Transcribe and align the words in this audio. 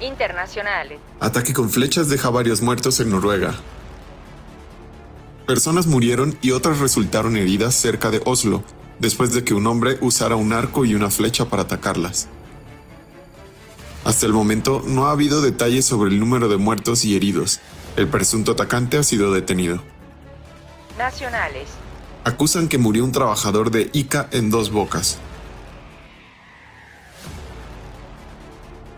Internacionales. 0.00 0.98
Ataque 1.20 1.52
con 1.52 1.70
flechas 1.70 2.08
deja 2.08 2.30
varios 2.30 2.62
muertos 2.62 3.00
en 3.00 3.10
Noruega. 3.10 3.54
Personas 5.46 5.86
murieron 5.86 6.38
y 6.42 6.52
otras 6.52 6.78
resultaron 6.78 7.36
heridas 7.36 7.74
cerca 7.74 8.10
de 8.10 8.22
Oslo, 8.24 8.62
después 8.98 9.32
de 9.34 9.44
que 9.44 9.54
un 9.54 9.66
hombre 9.66 9.98
usara 10.00 10.36
un 10.36 10.52
arco 10.52 10.84
y 10.84 10.94
una 10.94 11.10
flecha 11.10 11.46
para 11.46 11.62
atacarlas. 11.62 12.28
Hasta 14.04 14.26
el 14.26 14.32
momento 14.32 14.82
no 14.86 15.06
ha 15.06 15.10
habido 15.10 15.42
detalles 15.42 15.84
sobre 15.84 16.10
el 16.10 16.20
número 16.20 16.48
de 16.48 16.56
muertos 16.56 17.04
y 17.04 17.16
heridos. 17.16 17.60
El 17.96 18.08
presunto 18.08 18.52
atacante 18.52 18.96
ha 18.96 19.02
sido 19.02 19.32
detenido. 19.32 19.82
Nacionales. 20.96 21.68
Acusan 22.24 22.68
que 22.68 22.78
murió 22.78 23.04
un 23.04 23.12
trabajador 23.12 23.70
de 23.70 23.90
ICA 23.92 24.28
en 24.32 24.50
dos 24.50 24.70
bocas. 24.70 25.18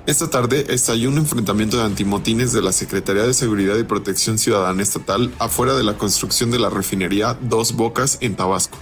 Esta 0.05 0.29
tarde 0.29 0.67
estalló 0.69 1.09
un 1.11 1.19
enfrentamiento 1.19 1.77
de 1.77 1.85
antimotines 1.85 2.53
de 2.53 2.61
la 2.61 2.73
Secretaría 2.73 3.23
de 3.23 3.33
Seguridad 3.33 3.77
y 3.77 3.85
Protección 3.85 4.37
Ciudadana 4.37 4.83
Estatal 4.83 5.33
afuera 5.39 5.75
de 5.75 5.85
la 5.85 5.97
construcción 5.97 6.51
de 6.51 6.59
la 6.59 6.71
refinería 6.71 7.39
Dos 7.41 7.77
Bocas 7.77 8.19
en 8.21 8.35
Tabasco. 8.35 8.79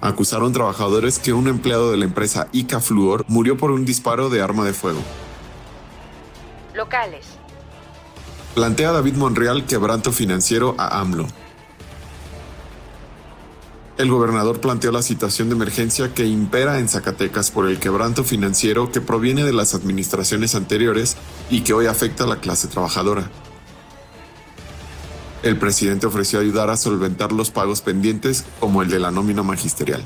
Acusaron 0.00 0.52
trabajadores 0.52 1.18
que 1.18 1.32
un 1.32 1.48
empleado 1.48 1.90
de 1.90 1.96
la 1.96 2.04
empresa 2.04 2.46
Ica 2.52 2.78
Fluor 2.78 3.24
murió 3.26 3.56
por 3.56 3.72
un 3.72 3.84
disparo 3.84 4.30
de 4.30 4.40
arma 4.40 4.64
de 4.64 4.72
fuego. 4.72 5.00
Locales. 6.74 7.26
Plantea 8.54 8.92
David 8.92 9.14
Monreal 9.14 9.66
quebranto 9.66 10.12
financiero 10.12 10.76
a 10.78 11.00
AMLO. 11.00 11.26
El 13.96 14.10
gobernador 14.10 14.60
planteó 14.60 14.90
la 14.90 15.02
situación 15.02 15.48
de 15.48 15.54
emergencia 15.54 16.12
que 16.12 16.26
impera 16.26 16.80
en 16.80 16.88
Zacatecas 16.88 17.52
por 17.52 17.68
el 17.68 17.78
quebranto 17.78 18.24
financiero 18.24 18.90
que 18.90 19.00
proviene 19.00 19.44
de 19.44 19.52
las 19.52 19.72
administraciones 19.72 20.56
anteriores 20.56 21.16
y 21.48 21.60
que 21.60 21.74
hoy 21.74 21.86
afecta 21.86 22.24
a 22.24 22.26
la 22.26 22.40
clase 22.40 22.66
trabajadora. 22.66 23.30
El 25.44 25.58
presidente 25.58 26.06
ofreció 26.06 26.40
ayudar 26.40 26.70
a 26.70 26.76
solventar 26.76 27.30
los 27.30 27.52
pagos 27.52 27.82
pendientes 27.82 28.44
como 28.58 28.82
el 28.82 28.88
de 28.88 28.98
la 28.98 29.12
nómina 29.12 29.44
magisterial. 29.44 30.04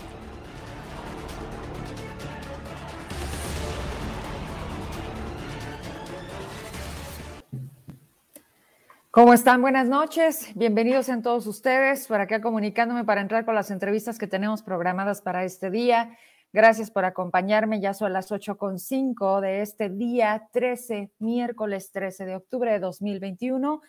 ¿Cómo 9.18 9.34
están? 9.34 9.60
Buenas 9.60 9.88
noches. 9.88 10.48
Bienvenidos 10.54 11.08
en 11.08 11.22
todos 11.22 11.48
ustedes 11.48 12.06
por 12.06 12.20
acá 12.20 12.40
comunicándome 12.40 13.02
para 13.02 13.20
entrar 13.20 13.44
con 13.44 13.56
las 13.56 13.72
entrevistas 13.72 14.16
que 14.16 14.28
tenemos 14.28 14.62
programadas 14.62 15.22
para 15.22 15.42
este 15.42 15.72
día. 15.72 16.16
Gracias 16.52 16.92
por 16.92 17.04
acompañarme. 17.04 17.80
Ya 17.80 17.94
son 17.94 18.12
las 18.12 18.30
8.5 18.30 19.40
de 19.40 19.62
este 19.62 19.90
día 19.90 20.46
13, 20.52 21.10
miércoles 21.18 21.90
13 21.90 22.26
de 22.26 22.36
octubre 22.36 22.70
de 22.70 22.78
2021. 22.78 23.80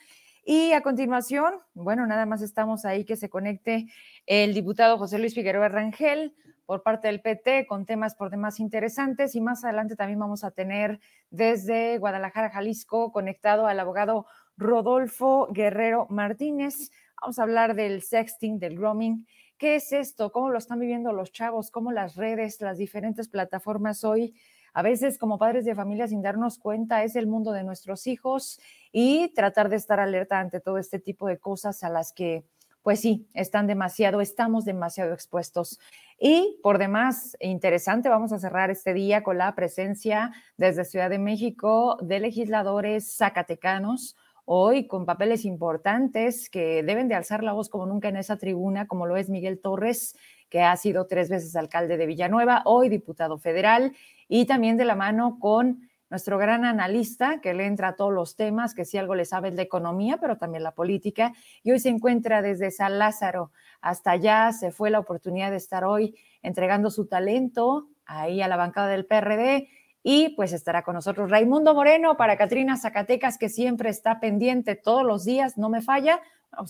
Y 0.45 0.71
a 0.71 0.81
continuación, 0.81 1.59
bueno, 1.75 2.07
nada 2.07 2.25
más 2.25 2.41
estamos 2.41 2.83
ahí 2.83 3.05
que 3.05 3.15
se 3.15 3.29
conecte 3.29 3.85
el 4.25 4.55
diputado 4.55 4.97
José 4.97 5.19
Luis 5.19 5.35
Figueroa 5.35 5.69
Rangel 5.69 6.33
por 6.65 6.81
parte 6.81 7.07
del 7.07 7.21
PT 7.21 7.67
con 7.67 7.85
temas 7.85 8.15
por 8.15 8.31
demás 8.31 8.59
interesantes 8.59 9.35
y 9.35 9.41
más 9.41 9.63
adelante 9.63 9.95
también 9.95 10.19
vamos 10.19 10.43
a 10.43 10.49
tener 10.49 10.99
desde 11.29 11.99
Guadalajara, 11.99 12.49
Jalisco, 12.49 13.11
conectado 13.11 13.67
al 13.67 13.79
abogado 13.79 14.25
Rodolfo 14.59 15.47
Guerrero 15.51 16.05
Martínez. 16.09 16.91
Vamos 17.21 17.39
a 17.39 17.43
hablar 17.43 17.75
del 17.75 18.01
sexting, 18.01 18.59
del 18.59 18.77
grooming. 18.77 19.25
¿Qué 19.57 19.75
es 19.75 19.93
esto? 19.93 20.31
¿Cómo 20.31 20.49
lo 20.49 20.57
están 20.57 20.79
viviendo 20.79 21.13
los 21.13 21.31
chavos? 21.31 21.71
¿Cómo 21.71 21.93
las 21.93 22.15
redes, 22.15 22.59
las 22.59 22.77
diferentes 22.77 23.29
plataformas 23.29 24.03
hoy? 24.03 24.35
A 24.73 24.81
veces 24.81 25.17
como 25.17 25.39
padres 25.39 25.63
de 25.63 25.75
familia 25.75 26.07
sin 26.07 26.21
darnos 26.21 26.59
cuenta 26.59 27.03
es 27.03 27.15
el 27.15 27.25
mundo 27.25 27.53
de 27.53 27.63
nuestros 27.63 28.05
hijos 28.05 28.59
y 28.91 29.29
tratar 29.33 29.69
de 29.69 29.77
estar 29.77 29.99
alerta 29.99 30.39
ante 30.39 30.59
todo 30.59 30.77
este 30.77 30.99
tipo 30.99 31.27
de 31.27 31.39
cosas 31.39 31.83
a 31.83 31.89
las 31.89 32.11
que 32.11 32.43
pues 32.81 33.01
sí, 33.01 33.27
están 33.33 33.67
demasiado, 33.67 34.21
estamos 34.21 34.65
demasiado 34.65 35.13
expuestos. 35.13 35.79
Y 36.17 36.59
por 36.63 36.77
demás, 36.77 37.35
interesante, 37.39 38.09
vamos 38.09 38.31
a 38.31 38.39
cerrar 38.39 38.71
este 38.71 38.93
día 38.93 39.21
con 39.21 39.37
la 39.37 39.53
presencia 39.53 40.31
desde 40.57 40.85
Ciudad 40.85 41.09
de 41.09 41.19
México 41.19 41.97
de 42.01 42.19
legisladores 42.19 43.15
zacatecanos 43.17 44.15
hoy 44.51 44.87
con 44.87 45.05
papeles 45.05 45.45
importantes 45.45 46.49
que 46.49 46.81
deben 46.81 47.07
de 47.07 47.13
alzar 47.13 47.43
la 47.43 47.53
voz 47.53 47.69
como 47.69 47.85
nunca 47.85 48.09
en 48.09 48.17
esa 48.17 48.37
tribuna, 48.37 48.87
como 48.87 49.05
lo 49.05 49.15
es 49.15 49.29
Miguel 49.29 49.61
Torres, 49.61 50.17
que 50.49 50.63
ha 50.63 50.75
sido 50.75 51.05
tres 51.05 51.29
veces 51.29 51.55
alcalde 51.55 51.97
de 51.97 52.07
Villanueva, 52.07 52.63
hoy 52.65 52.89
diputado 52.89 53.37
federal, 53.37 53.93
y 54.27 54.45
también 54.45 54.75
de 54.75 54.85
la 54.85 54.95
mano 54.95 55.37
con 55.39 55.87
nuestro 56.09 56.39
gran 56.39 56.65
analista 56.65 57.41
que 57.41 57.53
le 57.53 57.67
entra 57.67 57.89
a 57.89 57.95
todos 57.95 58.11
los 58.11 58.35
temas, 58.35 58.73
que 58.73 58.85
si 58.85 58.97
algo 58.97 59.13
le 59.13 59.25
sabe 59.25 59.49
es 59.49 59.55
de 59.55 59.61
economía, 59.61 60.17
pero 60.17 60.37
también 60.39 60.63
la 60.63 60.71
política, 60.71 61.31
y 61.61 61.69
hoy 61.69 61.79
se 61.79 61.89
encuentra 61.89 62.41
desde 62.41 62.71
San 62.71 62.97
Lázaro 62.97 63.51
hasta 63.81 64.09
allá, 64.09 64.51
se 64.51 64.71
fue 64.71 64.89
la 64.89 64.97
oportunidad 64.97 65.51
de 65.51 65.57
estar 65.57 65.83
hoy 65.83 66.15
entregando 66.41 66.89
su 66.89 67.05
talento 67.05 67.87
ahí 68.03 68.41
a 68.41 68.47
la 68.47 68.57
bancada 68.57 68.87
del 68.87 69.05
PRD 69.05 69.67
y 70.03 70.29
pues 70.35 70.53
estará 70.53 70.83
con 70.83 70.95
nosotros 70.95 71.29
Raimundo 71.29 71.73
Moreno 71.73 72.17
para 72.17 72.37
Catrina 72.37 72.77
Zacatecas, 72.77 73.37
que 73.37 73.49
siempre 73.49 73.89
está 73.89 74.19
pendiente 74.19 74.75
todos 74.75 75.05
los 75.05 75.25
días, 75.25 75.57
no 75.57 75.69
me 75.69 75.81
falla. 75.81 76.21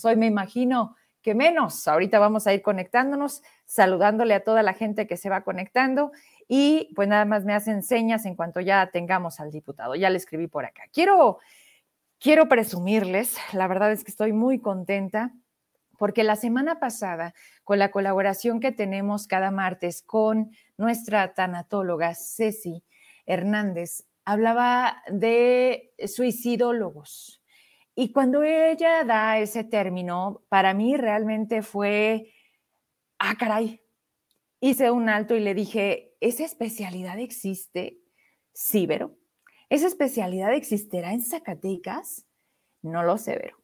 Hoy 0.02 0.16
me 0.16 0.26
imagino 0.26 0.96
que 1.22 1.34
menos. 1.34 1.86
Ahorita 1.86 2.18
vamos 2.18 2.46
a 2.46 2.54
ir 2.54 2.62
conectándonos, 2.62 3.42
saludándole 3.66 4.34
a 4.34 4.44
toda 4.44 4.62
la 4.62 4.74
gente 4.74 5.06
que 5.06 5.16
se 5.16 5.30
va 5.30 5.42
conectando 5.42 6.12
y 6.48 6.92
pues 6.96 7.08
nada 7.08 7.24
más 7.24 7.44
me 7.44 7.54
hacen 7.54 7.82
señas 7.82 8.26
en 8.26 8.34
cuanto 8.34 8.60
ya 8.60 8.90
tengamos 8.90 9.38
al 9.38 9.50
diputado. 9.50 9.94
Ya 9.94 10.10
le 10.10 10.16
escribí 10.16 10.48
por 10.48 10.64
acá. 10.64 10.82
Quiero, 10.92 11.38
quiero 12.18 12.48
presumirles, 12.48 13.36
la 13.52 13.68
verdad 13.68 13.92
es 13.92 14.02
que 14.02 14.10
estoy 14.10 14.32
muy 14.32 14.58
contenta 14.58 15.32
porque 15.98 16.24
la 16.24 16.34
semana 16.34 16.80
pasada, 16.80 17.34
con 17.62 17.78
la 17.78 17.90
colaboración 17.90 18.58
que 18.58 18.72
tenemos 18.72 19.26
cada 19.26 19.50
martes 19.50 20.00
con 20.00 20.50
nuestra 20.78 21.34
tanatóloga 21.34 22.14
Ceci, 22.14 22.82
Hernández 23.30 24.04
hablaba 24.24 25.02
de 25.08 25.94
suicidólogos. 26.06 27.42
Y 27.94 28.12
cuando 28.12 28.42
ella 28.42 29.04
da 29.04 29.38
ese 29.38 29.64
término, 29.64 30.44
para 30.48 30.74
mí 30.74 30.96
realmente 30.96 31.62
fue, 31.62 32.32
ah, 33.18 33.36
caray, 33.38 33.82
hice 34.60 34.90
un 34.90 35.08
alto 35.08 35.34
y 35.34 35.40
le 35.40 35.54
dije, 35.54 36.16
¿esa 36.20 36.44
especialidad 36.44 37.18
existe? 37.18 37.98
Sí, 38.52 38.86
Vero. 38.86 39.16
¿Esa 39.68 39.86
especialidad 39.86 40.54
existirá 40.54 41.12
en 41.12 41.22
Zacatecas? 41.22 42.26
No 42.82 43.02
lo 43.02 43.18
sé, 43.18 43.36
Vero. 43.36 43.58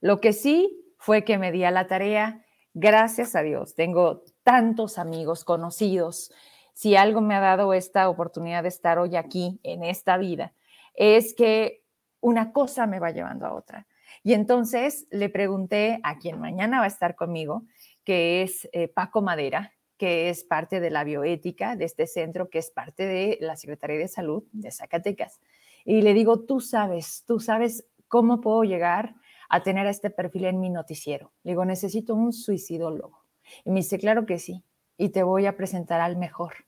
Lo 0.00 0.20
que 0.20 0.32
sí 0.32 0.94
fue 0.98 1.24
que 1.24 1.38
me 1.38 1.50
di 1.50 1.64
a 1.64 1.70
la 1.70 1.86
tarea, 1.86 2.44
gracias 2.74 3.34
a 3.34 3.42
Dios, 3.42 3.74
tengo 3.74 4.22
tantos 4.42 4.98
amigos 4.98 5.44
conocidos 5.44 6.32
si 6.78 6.94
algo 6.94 7.20
me 7.20 7.34
ha 7.34 7.40
dado 7.40 7.74
esta 7.74 8.08
oportunidad 8.08 8.62
de 8.62 8.68
estar 8.68 9.00
hoy 9.00 9.16
aquí 9.16 9.58
en 9.64 9.82
esta 9.82 10.16
vida, 10.16 10.54
es 10.94 11.34
que 11.34 11.82
una 12.20 12.52
cosa 12.52 12.86
me 12.86 13.00
va 13.00 13.10
llevando 13.10 13.46
a 13.46 13.52
otra. 13.52 13.88
Y 14.22 14.32
entonces 14.32 15.08
le 15.10 15.28
pregunté 15.28 15.98
a 16.04 16.18
quien 16.18 16.38
mañana 16.38 16.78
va 16.78 16.84
a 16.84 16.86
estar 16.86 17.16
conmigo, 17.16 17.64
que 18.04 18.42
es 18.42 18.68
eh, 18.70 18.86
Paco 18.86 19.22
Madera, 19.22 19.72
que 19.96 20.30
es 20.30 20.44
parte 20.44 20.78
de 20.78 20.90
la 20.90 21.02
bioética 21.02 21.74
de 21.74 21.84
este 21.84 22.06
centro, 22.06 22.48
que 22.48 22.58
es 22.58 22.70
parte 22.70 23.06
de 23.06 23.38
la 23.40 23.56
Secretaría 23.56 23.98
de 23.98 24.06
Salud 24.06 24.44
de 24.52 24.70
Zacatecas. 24.70 25.40
Y 25.84 26.02
le 26.02 26.14
digo, 26.14 26.44
tú 26.44 26.60
sabes, 26.60 27.24
tú 27.26 27.40
sabes 27.40 27.88
cómo 28.06 28.40
puedo 28.40 28.62
llegar 28.62 29.16
a 29.48 29.64
tener 29.64 29.88
este 29.88 30.10
perfil 30.10 30.44
en 30.44 30.60
mi 30.60 30.70
noticiero. 30.70 31.32
Le 31.42 31.50
digo, 31.50 31.64
necesito 31.64 32.14
un 32.14 32.32
suicidólogo. 32.32 33.24
Y 33.64 33.70
me 33.70 33.80
dice, 33.80 33.98
claro 33.98 34.26
que 34.26 34.38
sí, 34.38 34.62
y 34.96 35.08
te 35.08 35.24
voy 35.24 35.46
a 35.46 35.56
presentar 35.56 36.00
al 36.00 36.16
mejor. 36.16 36.67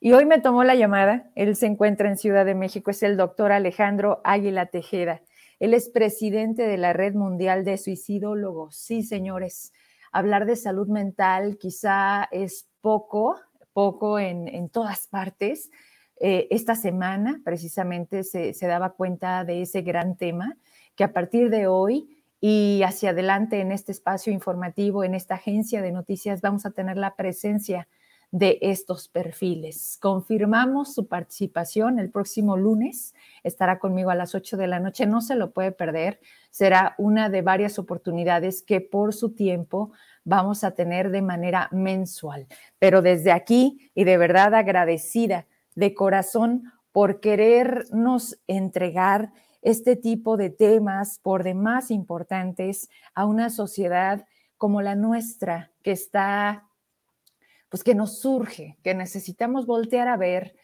Y 0.00 0.12
hoy 0.12 0.26
me 0.26 0.40
tomó 0.40 0.64
la 0.64 0.74
llamada, 0.74 1.30
él 1.34 1.56
se 1.56 1.66
encuentra 1.66 2.08
en 2.08 2.16
Ciudad 2.16 2.44
de 2.44 2.54
México, 2.54 2.90
es 2.90 3.02
el 3.02 3.16
doctor 3.16 3.52
Alejandro 3.52 4.20
Águila 4.24 4.66
Tejeda. 4.66 5.22
Él 5.58 5.72
es 5.72 5.88
presidente 5.88 6.66
de 6.66 6.76
la 6.76 6.92
Red 6.92 7.14
Mundial 7.14 7.64
de 7.64 7.78
Suicidólogos. 7.78 8.76
Sí, 8.76 9.02
señores, 9.02 9.72
hablar 10.12 10.44
de 10.44 10.56
salud 10.56 10.88
mental 10.88 11.56
quizá 11.58 12.28
es 12.30 12.68
poco, 12.82 13.40
poco 13.72 14.18
en, 14.18 14.68
todas 14.68 15.06
partes. 15.06 15.70
Eh, 16.20 16.46
esta 16.50 16.74
semana 16.74 17.40
precisamente 17.44 18.22
se, 18.22 18.52
se 18.52 18.66
daba 18.66 18.90
cuenta 18.90 19.44
de 19.44 19.62
ese 19.62 19.80
gran 19.82 20.16
tema 20.16 20.56
que 20.94 21.04
a 21.04 21.12
partir 21.12 21.50
de 21.50 21.66
hoy 21.66 22.22
y 22.40 22.82
hacia 22.82 23.10
adelante 23.10 23.60
en 23.60 23.72
este 23.72 23.92
espacio 23.92 24.32
informativo, 24.32 25.04
en 25.04 25.14
esta 25.14 25.36
agencia 25.36 25.80
de 25.80 25.92
noticias, 25.92 26.42
vamos 26.42 26.66
a 26.66 26.70
tener 26.70 26.98
la 26.98 27.16
presencia 27.16 27.88
de 28.30 28.58
estos 28.60 29.08
perfiles. 29.08 29.98
Confirmamos 30.00 30.94
su 30.94 31.06
participación 31.06 31.98
el 31.98 32.10
próximo 32.10 32.56
lunes. 32.56 33.14
Estará 33.42 33.78
conmigo 33.78 34.10
a 34.10 34.14
las 34.14 34.34
8 34.34 34.56
de 34.56 34.66
la 34.66 34.80
noche. 34.80 35.06
No 35.06 35.20
se 35.20 35.36
lo 35.36 35.52
puede 35.52 35.72
perder. 35.72 36.20
Será 36.50 36.94
una 36.98 37.28
de 37.30 37.42
varias 37.42 37.78
oportunidades 37.78 38.62
que 38.62 38.80
por 38.80 39.14
su 39.14 39.34
tiempo 39.34 39.92
vamos 40.24 40.64
a 40.64 40.72
tener 40.72 41.10
de 41.10 41.22
manera 41.22 41.68
mensual. 41.72 42.46
Pero 42.78 43.00
desde 43.00 43.32
aquí 43.32 43.90
y 43.94 44.04
de 44.04 44.18
verdad 44.18 44.54
agradecida 44.54 45.46
de 45.74 45.94
corazón 45.94 46.72
por 46.92 47.20
querernos 47.20 48.38
entregar 48.46 49.32
este 49.62 49.96
tipo 49.96 50.36
de 50.36 50.50
temas 50.50 51.20
por 51.22 51.42
demás 51.42 51.90
importantes 51.90 52.88
a 53.14 53.26
una 53.26 53.50
sociedad 53.50 54.26
como 54.58 54.80
la 54.80 54.94
nuestra, 54.94 55.70
que 55.82 55.92
está, 55.92 56.65
pues 57.68 57.82
que 57.82 57.94
nos 57.94 58.20
surge, 58.20 58.78
que 58.82 58.94
necesitamos 58.94 59.66
voltear 59.66 60.08
a 60.08 60.16
ver 60.16 60.56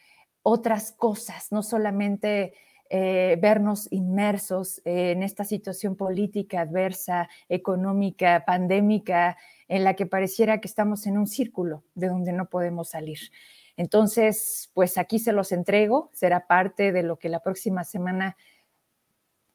otras 0.42 0.92
cosas, 0.92 1.52
no 1.52 1.62
solamente 1.62 2.54
eh, 2.90 3.38
vernos 3.40 3.88
inmersos 3.90 4.82
en 4.84 5.22
esta 5.22 5.44
situación 5.44 5.96
política 5.96 6.60
adversa, 6.60 7.28
económica, 7.48 8.44
pandémica, 8.46 9.38
en 9.68 9.84
la 9.84 9.94
que 9.94 10.04
pareciera 10.04 10.60
que 10.60 10.68
estamos 10.68 11.06
en 11.06 11.16
un 11.16 11.26
círculo 11.26 11.84
de 11.94 12.08
donde 12.08 12.32
no 12.32 12.50
podemos 12.50 12.90
salir. 12.90 13.18
Entonces, 13.76 14.70
pues 14.74 14.98
aquí 14.98 15.18
se 15.18 15.32
los 15.32 15.52
entrego, 15.52 16.10
será 16.12 16.46
parte 16.46 16.92
de 16.92 17.02
lo 17.02 17.18
que 17.18 17.30
la 17.30 17.40
próxima 17.40 17.84
semana 17.84 18.36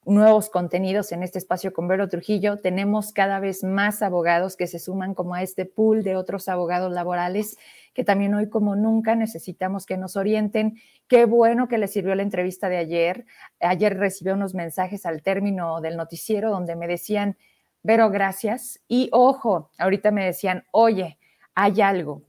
nuevos 0.08 0.50
contenidos 0.50 1.12
en 1.12 1.22
este 1.22 1.38
espacio 1.38 1.74
con 1.74 1.88
Vero 1.88 2.08
Trujillo. 2.08 2.60
Tenemos 2.60 3.12
cada 3.12 3.40
vez 3.40 3.64
más 3.64 4.02
abogados 4.02 4.56
que 4.56 4.66
se 4.66 4.80
suman 4.80 5.14
como 5.14 5.36
a 5.36 5.44
este 5.44 5.66
pool 5.66 6.02
de 6.02 6.16
otros 6.16 6.48
abogados 6.48 6.92
laborales 6.92 7.58
que 7.94 8.04
también 8.04 8.34
hoy 8.34 8.48
como 8.48 8.76
nunca 8.76 9.16
necesitamos 9.16 9.86
que 9.86 9.98
nos 9.98 10.16
orienten. 10.16 10.80
Qué 11.08 11.26
bueno 11.26 11.68
que 11.68 11.78
les 11.78 11.92
sirvió 11.92 12.16
la 12.16 12.24
entrevista 12.24 12.70
de 12.70 12.78
ayer. 12.78 13.26
Ayer 13.60 13.98
recibí 13.98 14.32
unos 14.32 14.54
mensajes 14.54 15.06
al 15.06 15.22
término 15.22 15.82
del 15.82 15.98
noticiero 15.98 16.52
donde 16.52 16.76
me 16.76 16.88
decían, 16.88 17.38
Vero, 17.84 18.10
gracias. 18.10 18.80
Y 18.88 19.10
ojo, 19.12 19.72
ahorita 19.78 20.12
me 20.12 20.26
decían, 20.26 20.64
oye, 20.72 21.18
hay 21.56 21.82
algo. 21.82 22.22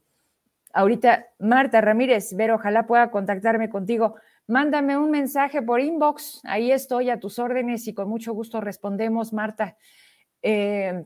Ahorita, 0.72 1.26
Marta 1.38 1.80
Ramírez, 1.80 2.34
Vero, 2.34 2.56
ojalá 2.56 2.86
pueda 2.86 3.10
contactarme 3.10 3.68
contigo 3.68 4.16
mándame 4.48 4.96
un 4.96 5.10
mensaje 5.10 5.62
por 5.62 5.80
inbox. 5.80 6.40
Ahí 6.44 6.72
estoy 6.72 7.10
a 7.10 7.20
tus 7.20 7.38
órdenes 7.38 7.86
y 7.86 7.94
con 7.94 8.08
mucho 8.08 8.32
gusto 8.32 8.60
respondemos, 8.60 9.32
Marta. 9.32 9.76
Eh, 10.42 11.04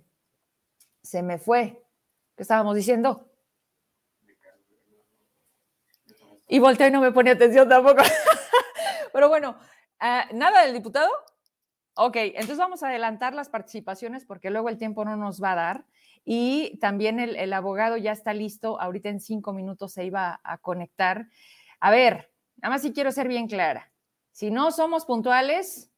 se 1.03 1.23
me 1.23 1.39
fue. 1.39 1.85
¿Qué 2.37 2.45
estábamos 2.45 2.77
diciendo? 2.77 3.29
Y 6.49 6.59
volteé 6.59 6.89
y 6.89 6.91
no 6.91 7.01
me 7.01 7.13
pone 7.13 7.31
atención 7.31 7.69
tampoco. 7.69 8.03
Pero 9.13 9.29
bueno, 9.29 9.57
ah, 9.99 10.27
¿nada 10.33 10.65
del 10.65 10.73
diputado? 10.73 11.11
Ok, 11.95 12.17
entonces 12.17 12.59
vamos 12.59 12.83
a 12.83 12.89
adelantar 12.89 13.35
las 13.35 13.49
participaciones 13.49 14.25
porque 14.25 14.51
luego 14.51 14.69
el 14.69 14.79
tiempo 14.79 15.05
no 15.05 15.17
nos 15.17 15.43
va 15.43 15.53
a 15.53 15.57
dar. 15.57 15.85
Y 16.25 16.79
también 16.79 17.19
el, 17.19 17.35
el 17.37 17.53
abogado 17.53 17.97
ya 17.97 18.13
está 18.13 18.33
listo. 18.33 18.81
Ahorita 18.81 19.09
en 19.09 19.21
cinco 19.21 19.53
minutos 19.53 19.93
se 19.93 20.05
iba 20.05 20.41
a 20.45 20.59
conectar. 20.59 21.27
A 21.81 21.91
ver, 21.91 22.32
Nada 22.57 22.75
más 22.75 22.83
si 22.83 22.93
quiero 22.93 23.13
ser 23.13 23.29
bien 23.29 23.49
clara. 23.49 23.93
Si 24.33 24.51
no 24.51 24.71
somos 24.71 25.05
puntuales, 25.05 25.93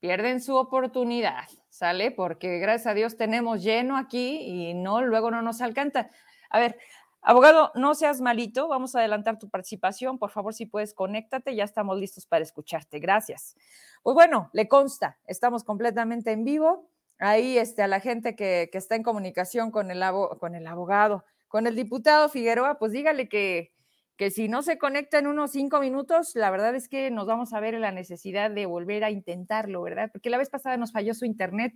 pierden 0.00 0.40
su 0.40 0.56
oportunidad, 0.56 1.48
¿sale? 1.68 2.10
Porque 2.10 2.58
gracias 2.58 2.86
a 2.86 2.94
Dios 2.94 3.16
tenemos 3.16 3.62
lleno 3.62 3.96
aquí 3.96 4.40
y 4.40 4.74
no, 4.74 5.02
luego 5.02 5.30
no 5.30 5.42
nos 5.42 5.60
alcanza. 5.60 6.10
A 6.48 6.58
ver, 6.58 6.78
abogado, 7.20 7.72
no 7.74 7.94
seas 7.94 8.20
malito, 8.20 8.68
vamos 8.68 8.94
a 8.94 9.00
adelantar 9.00 9.38
tu 9.38 9.50
participación. 9.50 10.18
Por 10.18 10.30
favor, 10.30 10.54
si 10.54 10.66
puedes, 10.66 10.94
conéctate, 10.94 11.54
ya 11.54 11.64
estamos 11.64 11.98
listos 11.98 12.24
para 12.24 12.42
escucharte. 12.42 12.98
Gracias. 12.98 13.56
Pues 14.02 14.14
bueno, 14.14 14.48
le 14.52 14.68
consta, 14.68 15.18
estamos 15.26 15.64
completamente 15.64 16.32
en 16.32 16.44
vivo. 16.44 16.88
Ahí 17.18 17.58
este, 17.58 17.82
a 17.82 17.88
la 17.88 18.00
gente 18.00 18.36
que, 18.36 18.70
está 18.72 18.94
en 18.94 19.02
comunicación 19.02 19.70
con 19.70 19.90
el, 19.90 20.02
con 20.38 20.54
el 20.54 20.66
abogado, 20.66 21.24
con 21.48 21.66
el 21.66 21.74
diputado 21.74 22.28
Figueroa, 22.28 22.78
pues 22.78 22.92
dígale 22.92 23.28
que, 23.28 23.72
que 24.16 24.30
si 24.30 24.48
no 24.48 24.62
se 24.62 24.78
conecta 24.78 25.18
en 25.18 25.26
unos 25.26 25.52
cinco 25.52 25.80
minutos, 25.80 26.32
la 26.34 26.50
verdad 26.50 26.74
es 26.74 26.88
que 26.88 27.10
nos 27.10 27.26
vamos 27.26 27.52
a 27.52 27.60
ver 27.60 27.74
en 27.74 27.82
la 27.82 27.92
necesidad 27.92 28.50
de 28.50 28.66
volver 28.66 29.04
a 29.04 29.10
intentarlo, 29.10 29.82
¿verdad? 29.82 30.10
Porque 30.12 30.30
la 30.30 30.38
vez 30.38 30.48
pasada 30.48 30.76
nos 30.76 30.92
falló 30.92 31.12
su 31.14 31.24
internet 31.26 31.74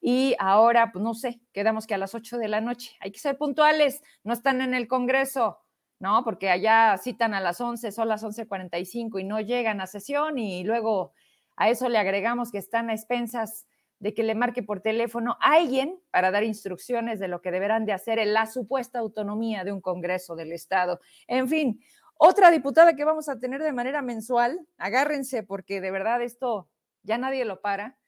y 0.00 0.34
ahora, 0.38 0.90
pues 0.92 1.02
no 1.02 1.14
sé, 1.14 1.40
quedamos 1.52 1.86
que 1.86 1.94
a 1.94 1.98
las 1.98 2.14
ocho 2.14 2.38
de 2.38 2.48
la 2.48 2.60
noche. 2.60 2.96
Hay 3.00 3.12
que 3.12 3.18
ser 3.18 3.38
puntuales, 3.38 4.02
no 4.24 4.32
están 4.32 4.60
en 4.60 4.74
el 4.74 4.88
Congreso, 4.88 5.58
¿no? 5.98 6.24
Porque 6.24 6.50
allá 6.50 6.98
citan 6.98 7.34
a 7.34 7.40
las 7.40 7.60
once, 7.60 7.92
son 7.92 8.08
las 8.08 8.22
once 8.22 8.46
cuarenta 8.46 8.78
y 8.78 8.84
cinco 8.84 9.18
y 9.18 9.24
no 9.24 9.40
llegan 9.40 9.80
a 9.80 9.86
sesión 9.86 10.38
y 10.38 10.64
luego 10.64 11.12
a 11.56 11.70
eso 11.70 11.88
le 11.88 11.98
agregamos 11.98 12.50
que 12.50 12.58
están 12.58 12.90
a 12.90 12.94
expensas 12.94 13.66
de 13.98 14.14
que 14.14 14.22
le 14.22 14.34
marque 14.34 14.62
por 14.62 14.80
teléfono 14.80 15.36
a 15.40 15.54
alguien 15.54 16.00
para 16.10 16.30
dar 16.30 16.44
instrucciones 16.44 17.18
de 17.18 17.28
lo 17.28 17.40
que 17.40 17.50
deberán 17.50 17.86
de 17.86 17.92
hacer 17.92 18.18
en 18.18 18.34
la 18.34 18.46
supuesta 18.46 18.98
autonomía 18.98 19.64
de 19.64 19.72
un 19.72 19.80
Congreso 19.80 20.36
del 20.36 20.52
Estado. 20.52 21.00
En 21.26 21.48
fin, 21.48 21.80
otra 22.18 22.50
diputada 22.50 22.96
que 22.96 23.04
vamos 23.04 23.28
a 23.28 23.38
tener 23.38 23.62
de 23.62 23.72
manera 23.72 24.02
mensual, 24.02 24.66
agárrense 24.78 25.42
porque 25.42 25.80
de 25.80 25.90
verdad 25.90 26.22
esto 26.22 26.68
ya 27.02 27.18
nadie 27.18 27.44
lo 27.44 27.60
para. 27.60 27.98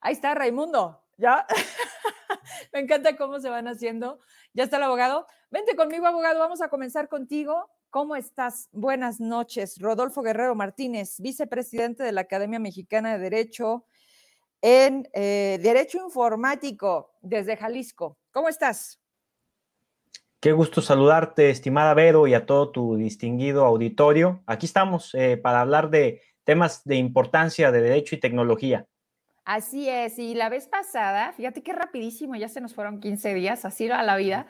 Ahí 0.00 0.12
está 0.12 0.34
Raimundo, 0.34 1.02
¿ya? 1.16 1.46
Me 2.72 2.80
encanta 2.80 3.16
cómo 3.16 3.40
se 3.40 3.48
van 3.48 3.68
haciendo. 3.68 4.20
Ya 4.52 4.64
está 4.64 4.76
el 4.76 4.82
abogado. 4.82 5.26
Vente 5.50 5.76
conmigo, 5.76 6.06
abogado, 6.06 6.38
vamos 6.38 6.60
a 6.62 6.68
comenzar 6.68 7.08
contigo. 7.08 7.70
¿Cómo 7.90 8.16
estás? 8.16 8.68
Buenas 8.72 9.20
noches. 9.20 9.78
Rodolfo 9.78 10.22
Guerrero 10.22 10.56
Martínez, 10.56 11.20
vicepresidente 11.20 12.02
de 12.02 12.10
la 12.10 12.22
Academia 12.22 12.58
Mexicana 12.58 13.12
de 13.12 13.18
Derecho, 13.20 13.86
en 14.66 15.06
eh, 15.12 15.58
Derecho 15.62 15.98
Informático 15.98 17.12
desde 17.20 17.54
Jalisco. 17.54 18.16
¿Cómo 18.32 18.48
estás? 18.48 18.98
Qué 20.40 20.52
gusto 20.52 20.80
saludarte, 20.80 21.50
estimada 21.50 21.92
Vero, 21.92 22.26
y 22.26 22.32
a 22.32 22.46
todo 22.46 22.70
tu 22.70 22.96
distinguido 22.96 23.66
auditorio. 23.66 24.42
Aquí 24.46 24.64
estamos 24.64 25.14
eh, 25.14 25.36
para 25.36 25.60
hablar 25.60 25.90
de 25.90 26.22
temas 26.44 26.82
de 26.84 26.96
importancia 26.96 27.70
de 27.70 27.82
derecho 27.82 28.14
y 28.14 28.20
tecnología. 28.20 28.86
Así 29.44 29.90
es, 29.90 30.18
y 30.18 30.34
la 30.34 30.48
vez 30.48 30.66
pasada, 30.66 31.34
fíjate 31.34 31.62
qué 31.62 31.74
rapidísimo, 31.74 32.34
ya 32.34 32.48
se 32.48 32.62
nos 32.62 32.74
fueron 32.74 33.00
15 33.00 33.34
días, 33.34 33.66
así 33.66 33.90
a 33.90 34.02
la 34.02 34.16
vida. 34.16 34.46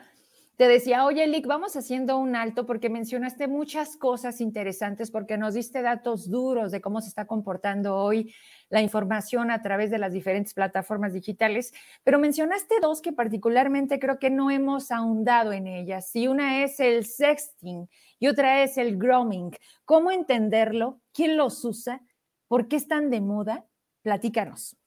Te 0.57 0.69
decía, 0.69 1.05
oye, 1.05 1.27
Lick, 1.27 1.47
vamos 1.47 1.75
haciendo 1.75 2.17
un 2.17 2.33
alto 2.33 2.65
porque 2.65 2.89
mencionaste 2.89 3.49
muchas 3.49 3.97
cosas 3.97 4.39
interesantes, 4.39 5.11
porque 5.11 5.37
nos 5.37 5.53
diste 5.53 5.81
datos 5.81 6.29
duros 6.29 6.71
de 6.71 6.79
cómo 6.79 7.01
se 7.01 7.09
está 7.09 7.27
comportando 7.27 7.97
hoy 7.97 8.33
la 8.69 8.81
información 8.81 9.51
a 9.51 9.61
través 9.61 9.91
de 9.91 9.97
las 9.97 10.13
diferentes 10.13 10.53
plataformas 10.53 11.11
digitales, 11.11 11.73
pero 12.05 12.19
mencionaste 12.19 12.75
dos 12.81 13.01
que 13.01 13.11
particularmente 13.11 13.99
creo 13.99 14.17
que 14.17 14.29
no 14.29 14.49
hemos 14.49 14.91
ahondado 14.91 15.51
en 15.51 15.67
ellas. 15.67 16.15
Y 16.15 16.29
una 16.29 16.63
es 16.63 16.79
el 16.79 17.05
sexting 17.05 17.89
y 18.17 18.27
otra 18.27 18.63
es 18.63 18.77
el 18.77 18.97
grooming. 18.97 19.51
¿Cómo 19.83 20.09
entenderlo? 20.09 21.01
¿Quién 21.13 21.35
los 21.35 21.65
usa? 21.65 22.01
¿Por 22.47 22.69
qué 22.69 22.77
están 22.77 23.09
de 23.09 23.19
moda? 23.19 23.65
Platícanos. 24.03 24.77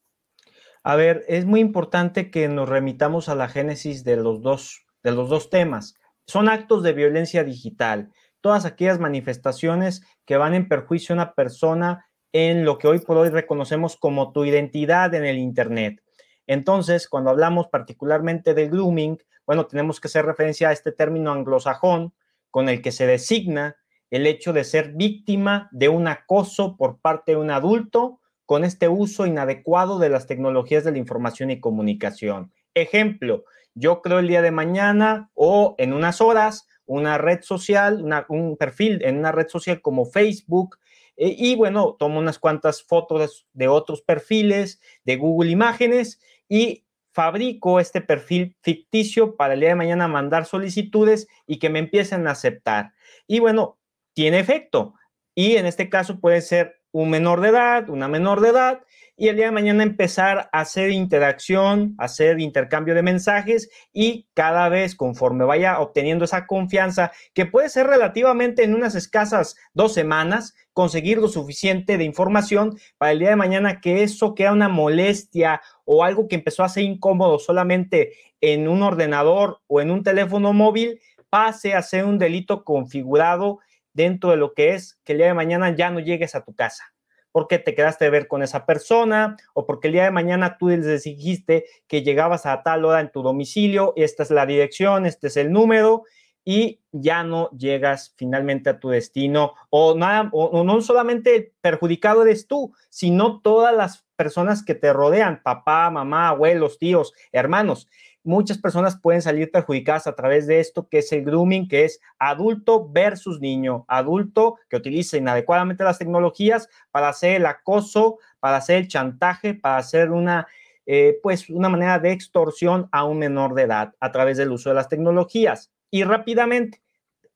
A 0.82 0.96
ver, 0.96 1.26
es 1.28 1.44
muy 1.44 1.60
importante 1.60 2.30
que 2.30 2.48
nos 2.48 2.70
remitamos 2.70 3.28
a 3.28 3.34
la 3.34 3.48
génesis 3.48 4.02
de 4.04 4.16
los 4.16 4.40
dos 4.40 4.87
de 5.02 5.12
los 5.12 5.28
dos 5.28 5.50
temas. 5.50 5.94
Son 6.26 6.48
actos 6.48 6.82
de 6.82 6.92
violencia 6.92 7.44
digital, 7.44 8.12
todas 8.40 8.64
aquellas 8.64 8.98
manifestaciones 8.98 10.02
que 10.24 10.36
van 10.36 10.54
en 10.54 10.68
perjuicio 10.68 11.12
a 11.12 11.16
una 11.16 11.34
persona 11.34 12.06
en 12.32 12.64
lo 12.64 12.78
que 12.78 12.88
hoy 12.88 12.98
por 12.98 13.16
hoy 13.16 13.30
reconocemos 13.30 13.96
como 13.96 14.32
tu 14.32 14.44
identidad 14.44 15.14
en 15.14 15.24
el 15.24 15.38
Internet. 15.38 16.02
Entonces, 16.46 17.08
cuando 17.08 17.30
hablamos 17.30 17.68
particularmente 17.68 18.54
del 18.54 18.70
grooming, 18.70 19.18
bueno, 19.46 19.66
tenemos 19.66 20.00
que 20.00 20.08
hacer 20.08 20.26
referencia 20.26 20.68
a 20.68 20.72
este 20.72 20.92
término 20.92 21.32
anglosajón 21.32 22.14
con 22.50 22.68
el 22.68 22.82
que 22.82 22.92
se 22.92 23.06
designa 23.06 23.76
el 24.10 24.26
hecho 24.26 24.52
de 24.52 24.64
ser 24.64 24.92
víctima 24.92 25.68
de 25.72 25.88
un 25.88 26.08
acoso 26.08 26.76
por 26.76 27.00
parte 27.00 27.32
de 27.32 27.38
un 27.38 27.50
adulto 27.50 28.20
con 28.46 28.64
este 28.64 28.88
uso 28.88 29.26
inadecuado 29.26 29.98
de 29.98 30.08
las 30.08 30.26
tecnologías 30.26 30.84
de 30.84 30.92
la 30.92 30.98
información 30.98 31.50
y 31.50 31.60
comunicación. 31.60 32.52
Ejemplo, 32.72 33.44
yo 33.74 34.02
creo 34.02 34.18
el 34.18 34.28
día 34.28 34.42
de 34.42 34.50
mañana 34.50 35.30
o 35.34 35.74
en 35.78 35.92
unas 35.92 36.20
horas 36.20 36.66
una 36.88 37.18
red 37.18 37.42
social, 37.42 38.02
un 38.28 38.56
perfil 38.56 39.04
en 39.04 39.18
una 39.18 39.30
red 39.30 39.48
social 39.48 39.82
como 39.82 40.06
Facebook, 40.06 40.78
eh, 41.18 41.34
y 41.36 41.54
bueno, 41.54 41.96
tomo 41.98 42.18
unas 42.18 42.38
cuantas 42.38 42.82
fotos 42.82 43.46
de 43.52 43.68
otros 43.68 44.02
perfiles 44.02 44.80
de 45.04 45.16
Google 45.16 45.50
Imágenes 45.50 46.20
y 46.48 46.86
fabrico 47.12 47.80
este 47.80 48.00
perfil 48.00 48.56
ficticio 48.62 49.36
para 49.36 49.54
el 49.54 49.60
día 49.60 49.70
de 49.70 49.74
mañana 49.74 50.08
mandar 50.08 50.46
solicitudes 50.46 51.26
y 51.46 51.58
que 51.58 51.68
me 51.68 51.80
empiecen 51.80 52.26
a 52.26 52.30
aceptar. 52.30 52.92
Y 53.26 53.40
bueno, 53.40 53.78
tiene 54.14 54.38
efecto. 54.38 54.94
Y 55.34 55.56
en 55.56 55.66
este 55.66 55.90
caso 55.90 56.20
puede 56.20 56.40
ser 56.40 56.80
un 56.92 57.10
menor 57.10 57.40
de 57.40 57.48
edad, 57.48 57.90
una 57.90 58.08
menor 58.08 58.40
de 58.40 58.48
edad, 58.50 58.80
y 59.20 59.26
el 59.26 59.34
día 59.34 59.46
de 59.46 59.52
mañana 59.52 59.82
empezar 59.82 60.48
a 60.52 60.60
hacer 60.60 60.90
interacción, 60.90 61.96
hacer 61.98 62.38
intercambio 62.38 62.94
de 62.94 63.02
mensajes 63.02 63.68
y 63.92 64.28
cada 64.32 64.68
vez 64.68 64.94
conforme 64.94 65.44
vaya 65.44 65.80
obteniendo 65.80 66.24
esa 66.24 66.46
confianza, 66.46 67.10
que 67.34 67.44
puede 67.44 67.68
ser 67.68 67.88
relativamente 67.88 68.62
en 68.62 68.76
unas 68.76 68.94
escasas 68.94 69.56
dos 69.74 69.92
semanas, 69.92 70.54
conseguir 70.72 71.18
lo 71.18 71.26
suficiente 71.26 71.98
de 71.98 72.04
información 72.04 72.78
para 72.96 73.10
el 73.10 73.18
día 73.18 73.30
de 73.30 73.36
mañana 73.36 73.80
que 73.80 74.04
eso 74.04 74.36
queda 74.36 74.52
una 74.52 74.68
molestia 74.68 75.62
o 75.84 76.04
algo 76.04 76.28
que 76.28 76.36
empezó 76.36 76.62
a 76.62 76.68
ser 76.68 76.84
incómodo 76.84 77.40
solamente 77.40 78.12
en 78.40 78.68
un 78.68 78.84
ordenador 78.84 79.62
o 79.66 79.80
en 79.80 79.90
un 79.90 80.04
teléfono 80.04 80.52
móvil, 80.52 81.00
pase 81.28 81.74
a 81.74 81.82
ser 81.82 82.04
un 82.04 82.18
delito 82.18 82.62
configurado 82.62 83.58
dentro 83.92 84.30
de 84.30 84.36
lo 84.36 84.54
que 84.54 84.74
es 84.74 85.00
que 85.02 85.14
el 85.14 85.18
día 85.18 85.26
de 85.26 85.34
mañana 85.34 85.74
ya 85.74 85.90
no 85.90 85.98
llegues 85.98 86.36
a 86.36 86.44
tu 86.44 86.54
casa 86.54 86.94
porque 87.32 87.58
te 87.58 87.74
quedaste 87.74 88.04
de 88.06 88.10
ver 88.10 88.28
con 88.28 88.42
esa 88.42 88.66
persona 88.66 89.36
o 89.54 89.66
porque 89.66 89.88
el 89.88 89.94
día 89.94 90.04
de 90.04 90.10
mañana 90.10 90.56
tú 90.58 90.68
les 90.68 91.04
dijiste 91.04 91.66
que 91.86 92.02
llegabas 92.02 92.46
a 92.46 92.62
tal 92.62 92.84
hora 92.84 93.00
en 93.00 93.10
tu 93.10 93.22
domicilio, 93.22 93.92
esta 93.96 94.22
es 94.22 94.30
la 94.30 94.46
dirección, 94.46 95.06
este 95.06 95.28
es 95.28 95.36
el 95.36 95.52
número 95.52 96.04
y 96.44 96.80
ya 96.92 97.24
no 97.24 97.50
llegas 97.50 98.14
finalmente 98.16 98.70
a 98.70 98.80
tu 98.80 98.88
destino 98.88 99.52
o, 99.68 99.94
nada, 99.94 100.30
o, 100.32 100.64
no 100.64 100.80
solamente 100.80 101.52
perjudicado 101.60 102.22
eres 102.22 102.46
tú, 102.46 102.72
sino 102.88 103.40
todas 103.42 103.74
las 103.74 104.06
personas 104.16 104.64
que 104.64 104.74
te 104.74 104.92
rodean, 104.92 105.42
papá, 105.42 105.90
mamá, 105.90 106.28
abuelos, 106.28 106.78
tíos, 106.78 107.12
hermanos 107.32 107.86
muchas 108.24 108.58
personas 108.58 108.98
pueden 109.00 109.22
salir 109.22 109.50
perjudicadas 109.50 110.06
a 110.06 110.14
través 110.14 110.46
de 110.46 110.60
esto 110.60 110.88
que 110.88 110.98
es 110.98 111.12
el 111.12 111.24
grooming, 111.24 111.68
que 111.68 111.84
es 111.84 112.00
adulto 112.18 112.88
versus 112.90 113.40
niño, 113.40 113.84
adulto 113.88 114.56
que 114.68 114.76
utiliza 114.76 115.16
inadecuadamente 115.16 115.84
las 115.84 115.98
tecnologías 115.98 116.68
para 116.90 117.08
hacer 117.08 117.36
el 117.36 117.46
acoso, 117.46 118.18
para 118.40 118.58
hacer 118.58 118.78
el 118.78 118.88
chantaje, 118.88 119.54
para 119.54 119.78
hacer 119.78 120.10
una, 120.10 120.46
eh, 120.86 121.18
pues 121.22 121.48
una 121.50 121.68
manera 121.68 121.98
de 121.98 122.12
extorsión 122.12 122.88
a 122.92 123.04
un 123.04 123.18
menor 123.18 123.54
de 123.54 123.62
edad 123.62 123.94
a 124.00 124.12
través 124.12 124.36
del 124.36 124.52
uso 124.52 124.70
de 124.70 124.74
las 124.74 124.88
tecnologías. 124.88 125.70
Y 125.90 126.04
rápidamente, 126.04 126.82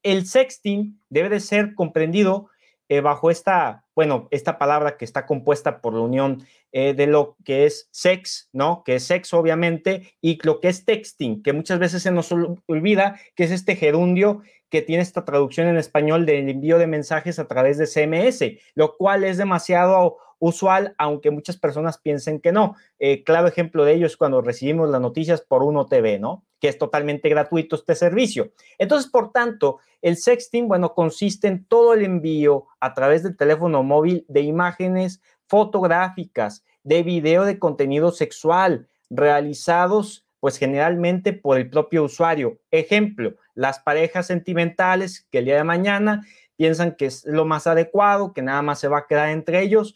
el 0.02 0.26
sexting 0.26 1.00
debe 1.08 1.28
de 1.28 1.40
ser 1.40 1.74
comprendido 1.74 2.50
eh, 2.88 3.00
bajo 3.00 3.30
esta, 3.30 3.81
bueno, 3.94 4.28
esta 4.30 4.58
palabra 4.58 4.96
que 4.96 5.04
está 5.04 5.26
compuesta 5.26 5.80
por 5.80 5.94
la 5.94 6.00
unión 6.00 6.44
eh, 6.72 6.94
de 6.94 7.06
lo 7.06 7.36
que 7.44 7.66
es 7.66 7.88
sex, 7.90 8.48
¿no? 8.52 8.82
Que 8.84 8.96
es 8.96 9.04
sexo, 9.04 9.38
obviamente, 9.38 10.14
y 10.20 10.38
lo 10.44 10.60
que 10.60 10.68
es 10.68 10.84
texting, 10.84 11.42
que 11.42 11.52
muchas 11.52 11.78
veces 11.78 12.02
se 12.02 12.10
nos 12.10 12.32
olvida 12.32 13.20
que 13.34 13.44
es 13.44 13.50
este 13.50 13.76
gerundio 13.76 14.42
que 14.70 14.80
tiene 14.80 15.02
esta 15.02 15.26
traducción 15.26 15.68
en 15.68 15.76
español 15.76 16.24
del 16.24 16.48
envío 16.48 16.78
de 16.78 16.86
mensajes 16.86 17.38
a 17.38 17.46
través 17.46 17.76
de 17.76 17.86
CMS, 17.86 18.58
lo 18.74 18.96
cual 18.96 19.22
es 19.22 19.36
demasiado 19.36 20.16
usual, 20.38 20.94
aunque 20.96 21.30
muchas 21.30 21.58
personas 21.58 21.98
piensen 21.98 22.40
que 22.40 22.52
no. 22.52 22.74
Eh, 22.98 23.22
claro 23.22 23.46
ejemplo 23.46 23.84
de 23.84 23.92
ello 23.92 24.06
es 24.06 24.16
cuando 24.16 24.40
recibimos 24.40 24.88
las 24.88 25.00
noticias 25.00 25.42
por 25.42 25.62
Uno 25.62 25.86
TV, 25.86 26.18
¿no? 26.18 26.46
Que 26.58 26.68
es 26.68 26.78
totalmente 26.78 27.28
gratuito 27.28 27.76
este 27.76 27.94
servicio. 27.94 28.50
Entonces, 28.78 29.10
por 29.10 29.30
tanto, 29.30 29.78
el 30.02 30.16
sexting, 30.16 30.68
bueno, 30.68 30.94
consiste 30.94 31.48
en 31.48 31.64
todo 31.64 31.94
el 31.94 32.04
envío 32.04 32.66
a 32.80 32.92
través 32.92 33.22
del 33.22 33.36
teléfono 33.36 33.82
móvil 33.82 34.26
de 34.28 34.42
imágenes 34.42 35.22
fotográficas, 35.46 36.64
de 36.82 37.02
video 37.02 37.44
de 37.44 37.58
contenido 37.58 38.10
sexual 38.10 38.88
realizados 39.08 40.26
pues 40.40 40.58
generalmente 40.58 41.32
por 41.32 41.56
el 41.56 41.70
propio 41.70 42.02
usuario. 42.02 42.58
Ejemplo, 42.72 43.36
las 43.54 43.78
parejas 43.78 44.26
sentimentales 44.26 45.28
que 45.30 45.38
el 45.38 45.44
día 45.44 45.56
de 45.56 45.62
mañana 45.62 46.26
piensan 46.56 46.96
que 46.96 47.06
es 47.06 47.24
lo 47.24 47.44
más 47.44 47.68
adecuado, 47.68 48.32
que 48.32 48.42
nada 48.42 48.60
más 48.60 48.80
se 48.80 48.88
va 48.88 48.98
a 48.98 49.06
quedar 49.06 49.28
entre 49.28 49.62
ellos, 49.62 49.94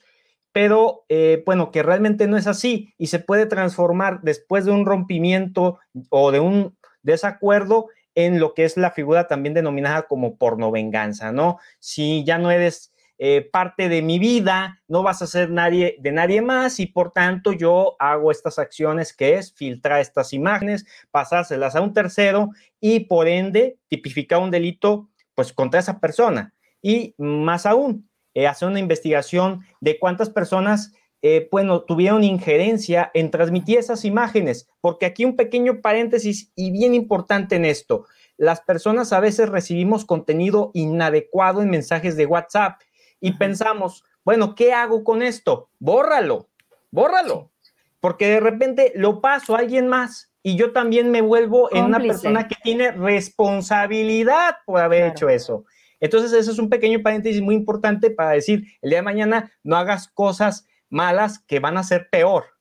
pero 0.53 1.05
eh, 1.09 1.43
bueno, 1.45 1.73
que 1.73 1.83
realmente 1.83 2.29
no 2.29 2.37
es 2.37 2.47
así 2.47 2.95
y 2.97 3.09
se 3.09 3.19
puede 3.19 3.47
transformar 3.47 4.21
después 4.23 4.65
de 4.65 4.71
un 4.71 4.87
rompimiento 4.87 5.81
o 6.11 6.31
de 6.31 6.39
un 6.39 6.77
desacuerdo 7.03 7.89
en 8.17 8.41
lo 8.41 8.55
que 8.55 8.65
es 8.65 8.77
la 8.77 8.91
figura 8.91 9.29
también 9.29 9.55
denominada 9.55 10.03
como 10.09 10.37
porno 10.37 10.73
venganza, 10.73 11.31
¿no? 11.31 11.59
Si 11.79 12.25
ya 12.25 12.39
no 12.39 12.51
eres 12.51 12.93
eh, 13.19 13.49
parte 13.51 13.89
de 13.89 14.03
mi 14.03 14.19
vida, 14.19 14.83
no 14.89 15.03
vas 15.03 15.23
a 15.23 15.27
ser 15.27 15.51
nadie 15.51 15.97
de 16.01 16.13
nadie 16.13 16.43
más 16.43 16.81
y 16.81 16.87
por 16.87 17.13
tanto 17.13 17.53
yo 17.53 17.95
hago 17.99 18.31
estas 18.31 18.59
acciones 18.59 19.15
que 19.15 19.35
es 19.35 19.55
filtrar 19.55 20.01
estas 20.01 20.33
imágenes, 20.33 20.87
pasárselas 21.11 21.77
a 21.77 21.83
un 21.83 21.93
tercero 21.95 22.51
y 22.81 23.01
por 23.01 23.29
ende 23.29 23.79
tipificar 23.89 24.41
un 24.41 24.51
delito 24.51 25.09
pues 25.35 25.53
contra 25.53 25.81
esa 25.81 26.01
persona. 26.01 26.55
Y 26.83 27.15
más 27.19 27.67
aún, 27.67 28.09
eh, 28.35 28.47
hacer 28.47 28.69
una 28.69 28.81
investigación 28.81 29.61
de 29.81 29.99
cuántas 29.99 30.31
personas, 30.31 30.93
eh, 31.29 31.49
bueno, 31.51 31.83
tuvieron 31.83 32.23
injerencia 32.23 33.11
en 33.13 33.33
transmitir 33.33 33.79
esas 33.79 34.05
imágenes, 34.05 34.69
porque 34.81 35.07
aquí 35.07 35.25
un 35.25 35.35
pequeño 35.35 35.81
paréntesis 35.81 36.53
y 36.55 36.71
bien 36.71 36.95
importante 36.95 37.57
en 37.57 37.65
esto. 37.65 38.07
Las 38.37 38.61
personas 38.61 39.13
a 39.13 39.19
veces 39.19 39.49
recibimos 39.49 40.05
contenido 40.05 40.71
inadecuado 40.73 41.63
en 41.63 41.71
mensajes 41.71 42.17
de 42.17 42.27
WhatsApp 42.27 42.81
y 43.21 43.33
pensamos, 43.33 44.05
bueno, 44.25 44.55
¿qué 44.55 44.73
hago 44.73 45.03
con 45.03 45.21
esto? 45.21 45.69
Bórralo, 45.81 46.49
bórralo, 46.93 47.51
porque 47.99 48.29
de 48.29 48.39
repente 48.39 48.93
lo 48.95 49.21
paso 49.21 49.57
a 49.57 49.59
alguien 49.59 49.89
más 49.89 50.33
y 50.45 50.55
yo 50.55 50.73
también 50.73 51.11
me 51.11 51.23
vuelvo 51.23 51.75
en 51.75 51.87
una 51.87 51.99
persona 51.99 52.47
que 52.47 52.55
tiene 52.63 52.93
responsabilidad 52.93 54.59
por 54.65 54.81
haber 54.81 55.11
hecho 55.11 55.29
eso. 55.29 55.65
Entonces, 55.99 56.33
eso 56.35 56.53
es 56.53 56.59
un 56.61 56.71
pequeño 56.71 57.03
paréntesis 57.03 57.43
muy 57.43 57.57
importante 57.57 58.11
para 58.11 58.31
decir, 58.31 58.63
el 58.81 58.91
día 58.91 59.01
de 59.01 59.03
mañana 59.03 59.51
no 59.65 59.77
hagas 59.77 60.07
cosas 60.07 60.69
malas 60.89 61.39
que 61.39 61.61
van 61.61 61.77
a 61.77 61.83
ser 61.83 62.09
peor. 62.11 62.57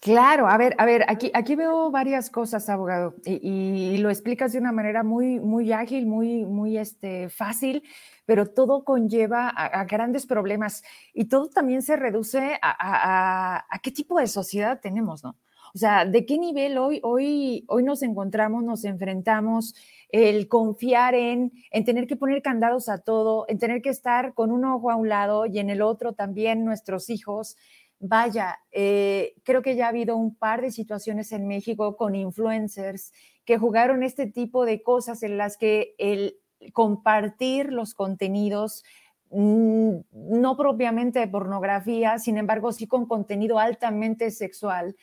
Claro, 0.00 0.48
a 0.48 0.56
ver, 0.56 0.74
a 0.78 0.86
ver, 0.86 1.04
aquí, 1.08 1.30
aquí 1.34 1.54
veo 1.56 1.90
varias 1.90 2.30
cosas, 2.30 2.70
abogado, 2.70 3.16
y, 3.26 3.98
lo 3.98 4.08
explicas 4.08 4.52
de 4.52 4.58
una 4.58 4.72
manera 4.72 5.02
muy, 5.02 5.38
muy 5.40 5.72
ágil, 5.72 6.06
muy, 6.06 6.46
muy 6.46 6.78
este, 6.78 7.28
fácil, 7.28 7.82
pero 8.24 8.46
todo 8.46 8.82
conlleva 8.82 9.50
a, 9.50 9.84
grandes 9.84 10.24
problemas 10.24 10.82
y 11.12 11.26
todo 11.26 11.50
también 11.50 11.82
se 11.82 11.96
reduce 11.96 12.58
a, 12.62 13.66
a, 13.70 13.78
qué 13.80 13.90
tipo 13.90 14.18
de 14.18 14.26
sociedad 14.26 14.80
tenemos, 14.80 15.22
¿no? 15.22 15.36
O 15.74 15.78
sea, 15.78 16.06
¿de 16.06 16.24
qué 16.24 16.38
nivel 16.38 16.78
hoy, 16.78 17.00
hoy, 17.02 17.64
hoy 17.68 17.82
nos 17.82 18.02
encontramos, 18.02 18.64
nos 18.64 18.84
enfrentamos? 18.84 19.74
El 20.12 20.48
confiar 20.48 21.14
en, 21.14 21.52
en 21.70 21.84
tener 21.84 22.06
que 22.06 22.16
poner 22.16 22.42
candados 22.42 22.88
a 22.88 22.98
todo, 22.98 23.44
en 23.48 23.58
tener 23.58 23.82
que 23.82 23.90
estar 23.90 24.34
con 24.34 24.50
un 24.50 24.64
ojo 24.64 24.90
a 24.90 24.96
un 24.96 25.08
lado 25.08 25.46
y 25.46 25.58
en 25.58 25.70
el 25.70 25.82
otro 25.82 26.12
también 26.12 26.64
nuestros 26.64 27.10
hijos. 27.10 27.56
Vaya, 27.98 28.58
eh, 28.72 29.34
creo 29.44 29.62
que 29.62 29.76
ya 29.76 29.86
ha 29.86 29.90
habido 29.90 30.16
un 30.16 30.34
par 30.34 30.62
de 30.62 30.70
situaciones 30.70 31.32
en 31.32 31.46
México 31.46 31.96
con 31.96 32.14
influencers 32.14 33.12
que 33.44 33.58
jugaron 33.58 34.02
este 34.02 34.26
tipo 34.26 34.64
de 34.64 34.82
cosas 34.82 35.22
en 35.22 35.36
las 35.36 35.56
que 35.56 35.94
el 35.98 36.36
compartir 36.72 37.72
los 37.72 37.94
contenidos 37.94 38.84
mm, 39.30 39.96
no 40.12 40.56
propiamente 40.56 41.20
de 41.20 41.28
pornografía, 41.28 42.18
sin 42.18 42.38
embargo, 42.38 42.72
sí 42.72 42.86
con 42.86 43.06
contenido 43.06 43.58
altamente 43.58 44.30
sexual, 44.30 44.96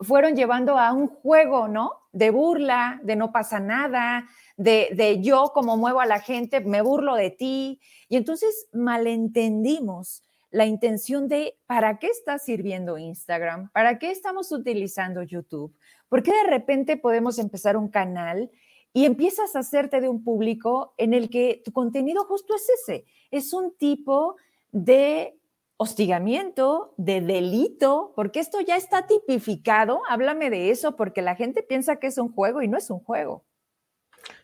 fueron 0.00 0.36
llevando 0.36 0.78
a 0.78 0.92
un 0.92 1.08
juego, 1.08 1.68
¿no? 1.68 1.92
De 2.12 2.30
burla, 2.30 3.00
de 3.02 3.16
no 3.16 3.32
pasa 3.32 3.60
nada, 3.60 4.26
de, 4.56 5.20
yo 5.22 5.52
como 5.54 5.76
muevo 5.76 6.00
a 6.00 6.06
la 6.06 6.20
gente, 6.20 6.60
me 6.60 6.82
burlo 6.82 7.14
de 7.14 7.30
ti. 7.30 7.80
Y 8.08 8.16
entonces 8.16 8.68
malentendimos 8.72 10.22
la 10.50 10.66
intención 10.66 11.28
de 11.28 11.58
¿para 11.66 11.98
qué 11.98 12.06
está 12.06 12.38
sirviendo 12.38 12.98
Instagram? 12.98 13.70
¿Para 13.72 13.98
qué 13.98 14.10
estamos 14.10 14.52
utilizando 14.52 15.22
YouTube? 15.22 15.74
¿Por 16.08 16.22
qué 16.22 16.32
de 16.32 16.50
repente 16.50 16.96
podemos 16.96 17.38
empezar 17.38 17.76
un 17.76 17.88
canal 17.88 18.50
y 18.92 19.04
empiezas 19.04 19.54
a 19.54 19.58
hacerte 19.58 20.00
de 20.00 20.08
un 20.08 20.24
público 20.24 20.94
en 20.96 21.12
el 21.12 21.28
que 21.28 21.60
tu 21.64 21.72
contenido 21.72 22.24
justo 22.24 22.54
es 22.54 22.68
ese? 22.82 23.04
Es 23.30 23.52
un 23.52 23.76
tipo 23.76 24.36
de 24.72 25.38
hostigamiento, 25.78 26.94
de 26.96 27.20
delito, 27.20 28.12
porque 28.16 28.40
esto 28.40 28.60
ya 28.60 28.76
está 28.76 29.06
tipificado. 29.06 30.00
Háblame 30.08 30.48
de 30.48 30.70
eso, 30.70 30.96
porque 30.96 31.20
la 31.20 31.34
gente 31.34 31.62
piensa 31.62 31.96
que 31.96 32.06
es 32.06 32.16
un 32.16 32.32
juego 32.32 32.62
y 32.62 32.68
no 32.68 32.78
es 32.78 32.88
un 32.88 33.00
juego. 33.00 33.44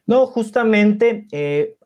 No, 0.06 0.26
justamente, 0.26 1.26
eh, 1.32 1.76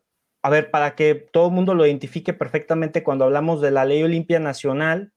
a 0.41 0.49
ver, 0.49 0.71
para 0.71 0.95
que 0.95 1.15
todo 1.15 1.47
el 1.47 1.53
mundo 1.53 1.73
lo 1.73 1.85
identifique 1.85 2.33
perfectamente 2.33 3.03
cuando 3.03 3.25
hablamos 3.25 3.61
de 3.61 3.71
la 3.71 3.85
Ley 3.85 4.03
Olimpia 4.03 4.39
Nacional, 4.39 5.11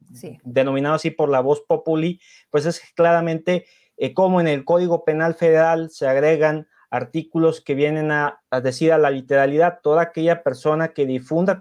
denominado 0.45 0.97
así 0.97 1.11
por 1.11 1.28
la 1.28 1.40
voz 1.40 1.62
populi, 1.62 2.21
pues 2.50 2.66
es 2.66 2.80
claramente 2.95 3.66
eh, 3.97 4.14
como 4.14 4.40
en 4.40 4.49
el 4.49 4.64
Código 4.64 5.04
Penal 5.04 5.35
Federal 5.35 5.90
se 5.90 6.09
agregan 6.09 6.66
artículos 6.90 7.61
que 7.61 7.75
vienen 7.75 8.11
a, 8.11 8.40
decir 8.62 8.92
a 8.92 8.99
la 8.99 9.11
literalidad 9.11 9.80
toda 9.83 10.02
aquella 10.02 10.42
persona 10.42 10.88
que 10.88 11.07
difunda 11.07 11.61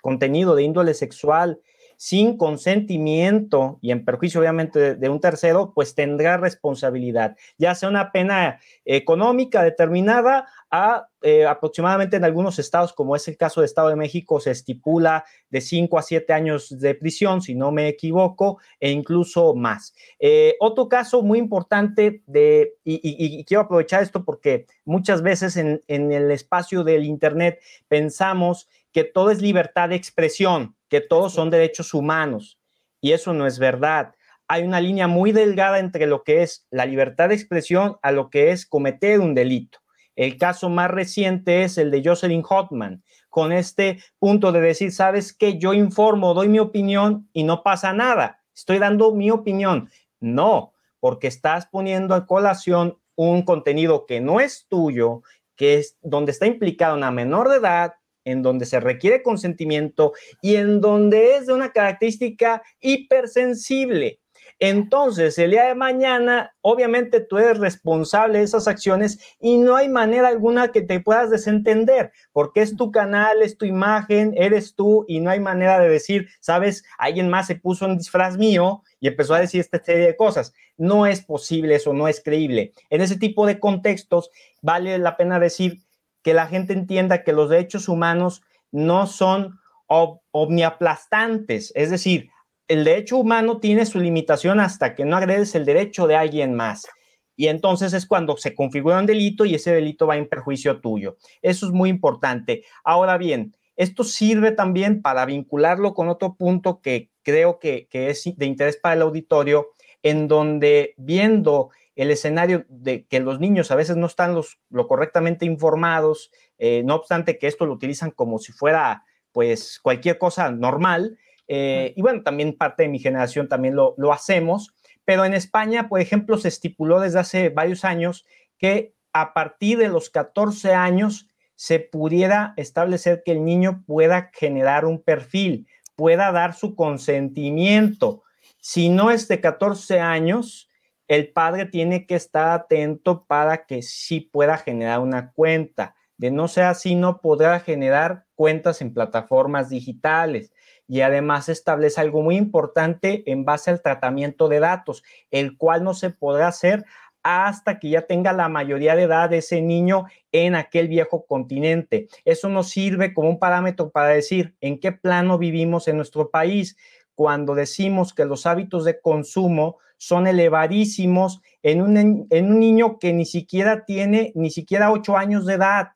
contenido 0.00 0.54
de 0.54 0.62
índole 0.62 0.94
sexual, 0.94 1.60
sin 2.00 2.38
consentimiento 2.38 3.78
y 3.82 3.90
en 3.90 4.06
perjuicio 4.06 4.40
obviamente 4.40 4.94
de, 4.94 5.08
un 5.10 5.20
tercero, 5.20 5.72
pues 5.74 5.94
tendrá 5.94 6.38
responsabilidad, 6.38 7.36
ya 7.58 7.74
sea 7.74 7.90
una 7.90 8.10
pena 8.10 8.58
económica 8.86 9.62
determinada 9.62 10.46
a 10.70 11.08
eh, 11.20 11.44
aproximadamente 11.44 12.16
en 12.16 12.24
algunos 12.24 12.58
estados, 12.58 12.94
como 12.94 13.16
es 13.16 13.28
el 13.28 13.36
caso 13.36 13.60
de 13.60 13.66
Estado 13.66 13.90
de 13.90 13.96
México, 13.96 14.40
se 14.40 14.50
estipula 14.50 15.26
de 15.50 15.60
5 15.60 15.98
a 15.98 16.02
7 16.02 16.32
años 16.32 16.80
de 16.80 16.94
prisión, 16.94 17.42
si 17.42 17.54
no 17.54 17.70
me 17.70 17.88
equivoco, 17.88 18.60
e 18.78 18.90
incluso 18.90 19.54
más. 19.54 19.92
Eh, 20.18 20.56
otro 20.58 20.88
caso 20.88 21.20
muy 21.20 21.38
importante 21.38 22.22
de, 22.26 22.76
y, 22.82 23.44
quiero 23.44 23.64
aprovechar 23.64 24.02
esto 24.02 24.24
porque 24.24 24.64
muchas 24.86 25.20
veces 25.20 25.58
en, 25.58 25.84
en 25.86 26.12
el 26.12 26.30
espacio 26.30 26.82
del 26.82 27.04
Internet 27.04 27.60
pensamos 27.88 28.70
que 28.90 29.04
todo 29.04 29.30
es 29.30 29.42
libertad 29.42 29.90
de 29.90 29.96
expresión, 29.96 30.76
que 30.90 31.00
todos 31.00 31.32
son 31.32 31.48
derechos 31.48 31.94
humanos. 31.94 32.58
Y 33.00 33.12
eso 33.12 33.32
no 33.32 33.46
es 33.46 33.58
verdad. 33.58 34.14
Hay 34.48 34.64
una 34.64 34.80
línea 34.80 35.06
muy 35.06 35.32
delgada 35.32 35.78
entre 35.78 36.06
lo 36.06 36.24
que 36.24 36.42
es 36.42 36.66
la 36.70 36.84
libertad 36.84 37.30
de 37.30 37.36
expresión 37.36 37.96
a 38.02 38.12
lo 38.12 38.28
que 38.28 38.50
es 38.50 38.66
cometer 38.66 39.20
un 39.20 39.34
delito. 39.34 39.78
El 40.16 40.36
caso 40.36 40.68
más 40.68 40.90
reciente 40.90 41.62
es 41.62 41.78
el 41.78 41.90
de 41.90 42.02
Jocelyn 42.04 42.42
Hotman, 42.42 43.02
con 43.30 43.52
este 43.52 44.02
punto 44.18 44.50
de 44.52 44.60
decir, 44.60 44.92
sabes 44.92 45.32
que 45.32 45.56
yo 45.56 45.72
informo, 45.72 46.34
doy 46.34 46.48
mi 46.48 46.58
opinión 46.58 47.30
y 47.32 47.44
no 47.44 47.62
pasa 47.62 47.92
nada. 47.92 48.42
Estoy 48.54 48.78
dando 48.78 49.14
mi 49.14 49.30
opinión. 49.30 49.88
No, 50.18 50.74
porque 50.98 51.28
estás 51.28 51.66
poniendo 51.66 52.14
a 52.14 52.26
colación 52.26 52.98
un 53.14 53.42
contenido 53.42 54.04
que 54.04 54.20
no 54.20 54.40
es 54.40 54.66
tuyo, 54.68 55.22
que 55.54 55.74
es 55.74 55.96
donde 56.02 56.32
está 56.32 56.46
implicada 56.46 56.94
una 56.94 57.10
menor 57.10 57.48
de 57.48 57.56
edad, 57.56 57.94
en 58.30 58.42
donde 58.42 58.66
se 58.66 58.80
requiere 58.80 59.22
consentimiento 59.22 60.12
y 60.40 60.56
en 60.56 60.80
donde 60.80 61.36
es 61.36 61.46
de 61.46 61.52
una 61.52 61.72
característica 61.72 62.62
hipersensible. 62.80 64.20
Entonces, 64.62 65.38
el 65.38 65.52
día 65.52 65.64
de 65.64 65.74
mañana, 65.74 66.54
obviamente 66.60 67.20
tú 67.20 67.38
eres 67.38 67.58
responsable 67.58 68.38
de 68.38 68.44
esas 68.44 68.68
acciones 68.68 69.18
y 69.40 69.56
no 69.56 69.74
hay 69.74 69.88
manera 69.88 70.28
alguna 70.28 70.70
que 70.70 70.82
te 70.82 71.00
puedas 71.00 71.30
desentender, 71.30 72.12
porque 72.32 72.60
es 72.60 72.76
tu 72.76 72.90
canal, 72.90 73.40
es 73.40 73.56
tu 73.56 73.64
imagen, 73.64 74.34
eres 74.36 74.74
tú 74.74 75.06
y 75.08 75.20
no 75.20 75.30
hay 75.30 75.40
manera 75.40 75.80
de 75.80 75.88
decir, 75.88 76.28
sabes, 76.40 76.84
alguien 76.98 77.30
más 77.30 77.46
se 77.46 77.54
puso 77.54 77.86
un 77.86 77.96
disfraz 77.96 78.36
mío 78.36 78.82
y 79.00 79.08
empezó 79.08 79.32
a 79.32 79.40
decir 79.40 79.62
esta 79.62 79.82
serie 79.82 80.04
de 80.04 80.16
cosas. 80.16 80.52
No 80.76 81.06
es 81.06 81.22
posible 81.22 81.76
eso, 81.76 81.94
no 81.94 82.06
es 82.06 82.22
creíble. 82.22 82.74
En 82.90 83.00
ese 83.00 83.16
tipo 83.16 83.46
de 83.46 83.58
contextos, 83.58 84.30
vale 84.60 84.98
la 84.98 85.16
pena 85.16 85.40
decir 85.40 85.80
que 86.22 86.34
la 86.34 86.46
gente 86.46 86.72
entienda 86.72 87.22
que 87.22 87.32
los 87.32 87.50
derechos 87.50 87.88
humanos 87.88 88.42
no 88.70 89.06
son 89.06 89.58
omniaplastantes, 89.86 91.72
es 91.74 91.90
decir, 91.90 92.30
el 92.68 92.84
derecho 92.84 93.16
humano 93.16 93.58
tiene 93.58 93.84
su 93.84 93.98
limitación 93.98 94.60
hasta 94.60 94.94
que 94.94 95.04
no 95.04 95.16
agredes 95.16 95.56
el 95.56 95.64
derecho 95.64 96.06
de 96.06 96.14
alguien 96.14 96.54
más. 96.54 96.86
Y 97.34 97.48
entonces 97.48 97.92
es 97.94 98.06
cuando 98.06 98.36
se 98.36 98.54
configura 98.54 99.00
un 99.00 99.06
delito 99.06 99.44
y 99.44 99.54
ese 99.54 99.72
delito 99.72 100.06
va 100.06 100.16
en 100.16 100.28
perjuicio 100.28 100.80
tuyo. 100.80 101.16
Eso 101.42 101.66
es 101.66 101.72
muy 101.72 101.88
importante. 101.90 102.62
Ahora 102.84 103.18
bien, 103.18 103.56
esto 103.76 104.04
sirve 104.04 104.52
también 104.52 105.00
para 105.00 105.24
vincularlo 105.24 105.94
con 105.94 106.10
otro 106.10 106.34
punto 106.34 106.80
que 106.80 107.10
creo 107.22 107.58
que, 107.58 107.88
es 107.90 108.24
de 108.36 108.46
interés 108.46 108.76
para 108.76 108.94
el 108.94 109.02
auditorio, 109.02 109.68
en 110.02 110.28
donde 110.28 110.94
viendo 110.96 111.70
el 111.96 112.10
escenario 112.10 112.64
de 112.68 113.06
que 113.06 113.20
los 113.20 113.40
niños 113.40 113.70
a 113.70 113.76
veces 113.76 113.96
no 113.96 114.06
están 114.06 114.34
los, 114.34 114.58
lo 114.70 114.86
correctamente 114.86 115.44
informados, 115.44 116.30
eh, 116.58 116.82
no 116.84 116.94
obstante 116.94 117.38
que 117.38 117.46
esto 117.46 117.66
lo 117.66 117.74
utilizan 117.74 118.10
como 118.10 118.38
si 118.38 118.52
fuera 118.52 119.04
pues 119.32 119.78
cualquier 119.80 120.18
cosa 120.18 120.50
normal, 120.50 121.18
eh, 121.46 121.92
y 121.96 122.02
bueno, 122.02 122.22
también 122.22 122.56
parte 122.56 122.84
de 122.84 122.88
mi 122.88 122.98
generación 122.98 123.48
también 123.48 123.74
lo, 123.74 123.94
lo 123.98 124.12
hacemos, 124.12 124.74
pero 125.04 125.24
en 125.24 125.34
España, 125.34 125.88
por 125.88 126.00
ejemplo, 126.00 126.38
se 126.38 126.48
estipuló 126.48 127.00
desde 127.00 127.18
hace 127.18 127.48
varios 127.48 127.84
años 127.84 128.24
que 128.58 128.94
a 129.12 129.34
partir 129.34 129.78
de 129.78 129.88
los 129.88 130.10
14 130.10 130.74
años 130.74 131.26
se 131.56 131.80
pudiera 131.80 132.54
establecer 132.56 133.22
que 133.24 133.32
el 133.32 133.44
niño 133.44 133.82
pueda 133.86 134.30
generar 134.32 134.84
un 134.86 135.02
perfil, 135.02 135.66
pueda 135.94 136.32
dar 136.32 136.54
su 136.54 136.74
consentimiento. 136.74 138.22
Si 138.60 138.88
no 138.88 139.10
es 139.10 139.28
de 139.28 139.40
14 139.40 140.00
años, 140.00 140.69
el 141.10 141.32
padre 141.32 141.66
tiene 141.66 142.06
que 142.06 142.14
estar 142.14 142.50
atento 142.50 143.24
para 143.26 143.66
que 143.66 143.82
sí 143.82 144.20
pueda 144.20 144.56
generar 144.58 145.00
una 145.00 145.32
cuenta. 145.32 145.96
De 146.16 146.30
no 146.30 146.46
ser 146.46 146.66
así, 146.66 146.94
no 146.94 147.20
podrá 147.20 147.58
generar 147.58 148.26
cuentas 148.36 148.80
en 148.80 148.94
plataformas 148.94 149.68
digitales 149.70 150.52
y 150.86 151.00
además 151.00 151.48
establece 151.48 152.00
algo 152.00 152.22
muy 152.22 152.36
importante 152.36 153.24
en 153.26 153.44
base 153.44 153.72
al 153.72 153.82
tratamiento 153.82 154.48
de 154.48 154.60
datos, 154.60 155.02
el 155.32 155.58
cual 155.58 155.82
no 155.82 155.94
se 155.94 156.10
podrá 156.10 156.46
hacer 156.46 156.84
hasta 157.24 157.80
que 157.80 157.90
ya 157.90 158.02
tenga 158.02 158.32
la 158.32 158.48
mayoría 158.48 158.94
de 158.94 159.02
edad 159.02 159.32
ese 159.32 159.60
niño 159.62 160.04
en 160.30 160.54
aquel 160.54 160.86
viejo 160.86 161.26
continente. 161.26 162.06
Eso 162.24 162.48
nos 162.48 162.68
sirve 162.68 163.14
como 163.14 163.30
un 163.30 163.40
parámetro 163.40 163.90
para 163.90 164.10
decir 164.10 164.54
en 164.60 164.78
qué 164.78 164.92
plano 164.92 165.38
vivimos 165.38 165.88
en 165.88 165.96
nuestro 165.96 166.30
país 166.30 166.76
cuando 167.16 167.56
decimos 167.56 168.14
que 168.14 168.26
los 168.26 168.46
hábitos 168.46 168.84
de 168.84 169.00
consumo 169.00 169.78
son 170.00 170.26
elevadísimos 170.26 171.42
en 171.62 171.82
un, 171.82 172.26
en 172.30 172.46
un 172.46 172.58
niño 172.58 172.98
que 172.98 173.12
ni 173.12 173.26
siquiera 173.26 173.84
tiene 173.84 174.32
ni 174.34 174.50
siquiera 174.50 174.90
ocho 174.90 175.18
años 175.18 175.44
de 175.44 175.54
edad 175.54 175.90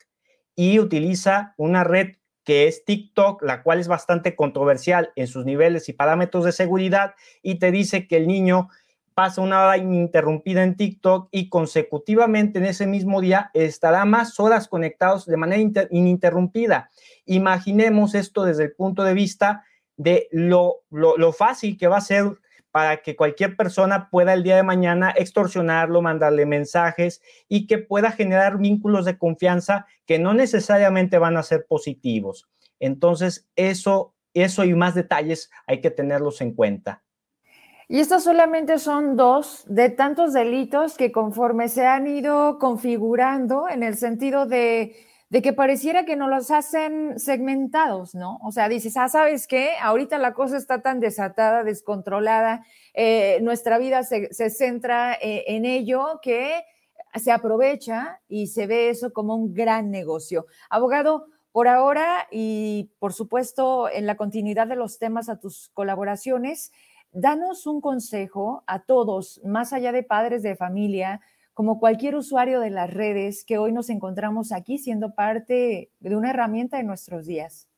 y 0.54 0.78
utiliza 0.78 1.54
una 1.56 1.84
red 1.84 2.16
que 2.44 2.68
es 2.68 2.84
TikTok, 2.84 3.42
la 3.42 3.62
cual 3.62 3.80
es 3.80 3.88
bastante 3.88 4.36
controversial 4.36 5.10
en 5.16 5.26
sus 5.26 5.46
niveles 5.46 5.88
y 5.88 5.94
parámetros 5.94 6.44
de 6.44 6.52
seguridad, 6.52 7.14
y 7.42 7.54
te 7.54 7.70
dice 7.70 8.06
que 8.06 8.18
el 8.18 8.26
niño 8.26 8.68
pasa 9.14 9.40
una 9.40 9.64
hora 9.64 9.78
ininterrumpida 9.78 10.62
en 10.62 10.76
TikTok 10.76 11.28
y 11.30 11.48
consecutivamente 11.48 12.58
en 12.58 12.66
ese 12.66 12.86
mismo 12.86 13.22
día 13.22 13.50
estará 13.54 14.04
más 14.04 14.38
horas 14.38 14.68
conectados 14.68 15.24
de 15.24 15.38
manera 15.38 15.86
ininterrumpida. 15.90 16.90
Imaginemos 17.24 18.14
esto 18.14 18.44
desde 18.44 18.64
el 18.64 18.72
punto 18.72 19.02
de 19.02 19.14
vista 19.14 19.64
de 19.96 20.28
lo, 20.30 20.82
lo, 20.90 21.16
lo 21.16 21.32
fácil 21.32 21.78
que 21.78 21.88
va 21.88 21.96
a 21.96 22.02
ser 22.02 22.36
para 22.74 23.02
que 23.02 23.14
cualquier 23.14 23.56
persona 23.56 24.10
pueda 24.10 24.32
el 24.32 24.42
día 24.42 24.56
de 24.56 24.64
mañana 24.64 25.14
extorsionarlo, 25.16 26.02
mandarle 26.02 26.44
mensajes 26.44 27.22
y 27.48 27.68
que 27.68 27.78
pueda 27.78 28.10
generar 28.10 28.58
vínculos 28.58 29.04
de 29.04 29.16
confianza 29.16 29.86
que 30.06 30.18
no 30.18 30.34
necesariamente 30.34 31.18
van 31.18 31.36
a 31.36 31.44
ser 31.44 31.66
positivos. 31.68 32.48
Entonces, 32.80 33.46
eso, 33.54 34.16
eso 34.34 34.64
y 34.64 34.74
más 34.74 34.96
detalles 34.96 35.52
hay 35.68 35.80
que 35.80 35.92
tenerlos 35.92 36.40
en 36.40 36.52
cuenta. 36.52 37.04
Y 37.86 38.00
estos 38.00 38.24
solamente 38.24 38.80
son 38.80 39.14
dos 39.14 39.62
de 39.68 39.90
tantos 39.90 40.32
delitos 40.32 40.96
que 40.96 41.12
conforme 41.12 41.68
se 41.68 41.86
han 41.86 42.08
ido 42.08 42.58
configurando 42.58 43.68
en 43.68 43.84
el 43.84 43.96
sentido 43.96 44.46
de 44.46 44.96
de 45.34 45.42
que 45.42 45.52
pareciera 45.52 46.04
que 46.04 46.14
no 46.14 46.28
los 46.28 46.52
hacen 46.52 47.18
segmentados, 47.18 48.14
¿no? 48.14 48.38
O 48.44 48.52
sea, 48.52 48.68
dices, 48.68 48.96
ah, 48.96 49.08
¿sabes 49.08 49.48
qué? 49.48 49.70
Ahorita 49.82 50.16
la 50.16 50.32
cosa 50.32 50.56
está 50.56 50.80
tan 50.80 51.00
desatada, 51.00 51.64
descontrolada, 51.64 52.64
eh, 52.94 53.40
nuestra 53.42 53.78
vida 53.78 54.04
se, 54.04 54.28
centra 54.50 55.14
eh, 55.14 55.42
en 55.48 55.64
ello 55.64 56.20
que 56.22 56.62
se 57.16 57.32
aprovecha 57.32 58.20
y 58.28 58.46
se 58.46 58.68
ve 58.68 58.90
eso 58.90 59.12
como 59.12 59.34
un 59.34 59.54
gran 59.54 59.90
negocio. 59.90 60.46
Abogado, 60.70 61.26
por 61.50 61.66
ahora 61.66 62.28
y 62.30 62.92
por 63.00 63.12
supuesto 63.12 63.88
en 63.90 64.06
la 64.06 64.16
continuidad 64.16 64.68
de 64.68 64.76
los 64.76 65.00
temas 65.00 65.28
a 65.28 65.40
tus 65.40 65.68
colaboraciones, 65.70 66.70
danos 67.10 67.66
un 67.66 67.80
consejo 67.80 68.62
a 68.68 68.84
todos, 68.84 69.40
más 69.44 69.72
allá 69.72 69.90
de 69.90 70.04
padres 70.04 70.44
de 70.44 70.54
familia, 70.54 71.20
como 71.54 71.78
cualquier 71.78 72.16
usuario 72.16 72.60
de 72.60 72.70
las 72.70 72.92
redes 72.92 73.44
que 73.44 73.58
hoy 73.58 73.72
nos 73.72 73.88
encontramos 73.88 74.52
aquí 74.52 74.78
siendo 74.78 75.14
parte 75.14 75.90
de 76.00 76.16
una 76.16 76.30
herramienta 76.30 76.76
de 76.76 76.82
nuestros 76.82 77.26
días? 77.26 77.68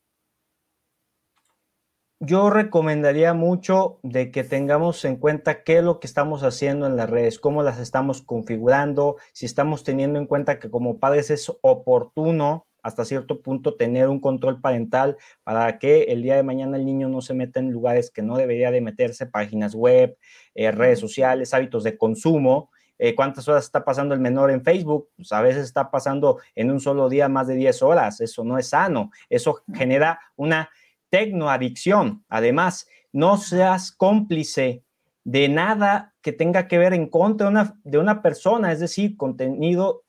Yo 2.19 2.49
recomendaría 2.49 3.35
mucho 3.35 4.01
de 4.03 4.31
que 4.31 4.43
tengamos 4.43 5.05
en 5.05 5.17
cuenta 5.17 5.63
qué 5.65 5.79
es 5.79 5.85
lo 5.85 6.01
que 6.01 6.07
estamos 6.07 6.43
haciendo 6.43 6.87
en 6.87 6.97
las 6.97 7.11
redes, 7.11 7.39
cómo 7.39 7.63
las 7.63 7.79
estamos 7.79 8.23
configurando, 8.23 9.17
si 9.35 9.45
estamos 9.45 9.85
teniendo 9.85 10.19
en 10.19 10.27
cuenta 10.27 10.59
que 10.59 10.71
como 10.71 10.99
padres 10.99 11.31
es 11.31 11.53
oportuno 11.61 12.67
hasta 12.83 13.05
cierto 13.05 13.43
punto 13.43 13.75
tener 13.75 14.09
un 14.09 14.21
control 14.21 14.63
parental 14.63 15.19
para 15.43 15.79
que 15.79 16.05
el 16.05 16.23
día 16.23 16.37
de 16.37 16.43
mañana 16.43 16.79
el 16.79 16.87
niño 16.87 17.11
no 17.11 17.21
se 17.21 17.35
meta 17.35 17.61
en 17.61 17.71
lugares 17.71 18.11
que 18.11 18.23
no 18.23 18.39
debería 18.39 18.71
de 18.71 18.81
meterse, 18.81 19.27
páginas 19.27 19.75
web, 19.75 20.17
eh, 20.55 20.71
redes 20.71 21.01
sociales, 21.01 21.53
hábitos 21.53 21.85
de 21.85 21.99
consumo, 21.99 22.71
eh, 22.99 23.15
cuántas 23.15 23.47
horas 23.49 23.65
está 23.65 23.85
pasando 23.85 24.15
el 24.15 24.21
menor 24.21 24.51
en 24.51 24.63
Facebook, 24.63 25.09
pues 25.17 25.33
a 25.33 25.41
veces 25.41 25.65
está 25.65 25.91
pasando 25.91 26.39
en 26.55 26.71
un 26.71 26.81
solo 26.81 27.09
día 27.09 27.29
más 27.29 27.47
de 27.47 27.55
10 27.55 27.83
horas, 27.83 28.21
eso 28.21 28.45
no 28.45 28.59
es 28.59 28.69
sano, 28.69 29.11
eso 29.29 29.63
genera 29.75 30.21
una 30.37 30.71
tecnoadicción. 31.11 32.25
Además, 32.29 32.89
no 33.13 33.37
seas 33.37 33.93
cómplice 33.93 34.83
de 35.25 35.49
nada 35.49 36.15
que 36.23 36.33
tenga 36.33 36.69
que 36.69 36.79
ver 36.79 36.93
en 36.93 37.09
contra 37.09 37.47
de 37.47 37.51
una, 37.51 37.81
de 37.85 37.99
una 37.99 38.23
persona, 38.23 38.73
es 38.73 38.81
decir, 38.81 39.17
contenido 39.17 40.05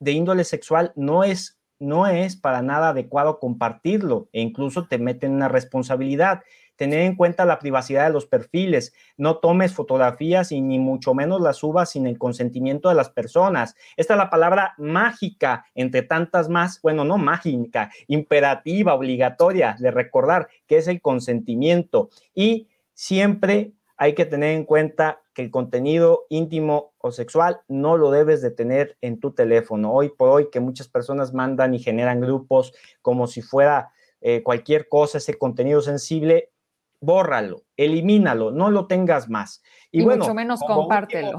de 0.00 0.12
índole 0.12 0.44
sexual 0.44 0.92
no 0.96 1.24
es 1.24 1.58
no 1.78 2.06
es 2.06 2.36
para 2.36 2.62
nada 2.62 2.90
adecuado 2.90 3.38
compartirlo 3.38 4.28
e 4.32 4.40
incluso 4.40 4.86
te 4.86 4.98
mete 4.98 5.26
en 5.26 5.32
una 5.32 5.48
responsabilidad 5.48 6.42
tener 6.76 7.00
en 7.00 7.16
cuenta 7.16 7.44
la 7.44 7.58
privacidad 7.58 8.06
de 8.06 8.12
los 8.12 8.26
perfiles, 8.26 8.92
no 9.16 9.38
tomes 9.38 9.74
fotografías 9.74 10.52
y 10.52 10.60
ni 10.60 10.78
mucho 10.78 11.14
menos 11.14 11.40
las 11.40 11.58
subas 11.58 11.90
sin 11.90 12.06
el 12.06 12.18
consentimiento 12.18 12.88
de 12.88 12.94
las 12.94 13.10
personas. 13.10 13.74
Esta 13.96 14.14
es 14.14 14.18
la 14.18 14.30
palabra 14.30 14.74
mágica 14.78 15.66
entre 15.74 16.02
tantas 16.02 16.48
más, 16.48 16.80
bueno, 16.82 17.04
no 17.04 17.18
mágica, 17.18 17.90
imperativa, 18.08 18.94
obligatoria 18.94 19.76
de 19.78 19.90
recordar 19.90 20.48
que 20.66 20.78
es 20.78 20.88
el 20.88 21.00
consentimiento 21.00 22.10
y 22.34 22.68
siempre 22.92 23.72
hay 23.96 24.14
que 24.14 24.26
tener 24.26 24.54
en 24.56 24.64
cuenta 24.64 25.20
que 25.34 25.42
el 25.42 25.50
contenido 25.50 26.26
íntimo 26.28 26.94
o 26.98 27.12
sexual 27.12 27.60
no 27.68 27.96
lo 27.96 28.10
debes 28.10 28.42
de 28.42 28.50
tener 28.50 28.96
en 29.00 29.20
tu 29.20 29.32
teléfono. 29.32 29.92
Hoy 29.92 30.10
por 30.10 30.28
hoy 30.28 30.50
que 30.50 30.60
muchas 30.60 30.88
personas 30.88 31.32
mandan 31.32 31.74
y 31.74 31.78
generan 31.78 32.20
grupos 32.20 32.72
como 33.02 33.26
si 33.26 33.42
fuera 33.42 33.90
eh, 34.20 34.42
cualquier 34.42 34.88
cosa, 34.88 35.18
ese 35.18 35.34
contenido 35.34 35.80
sensible, 35.80 36.50
bórralo, 37.04 37.64
elimínalo, 37.76 38.50
no 38.50 38.70
lo 38.70 38.86
tengas 38.86 39.28
más. 39.28 39.62
Y, 39.90 40.04
mucho 40.04 40.34
menos 40.34 40.60
compártelo. 40.60 41.38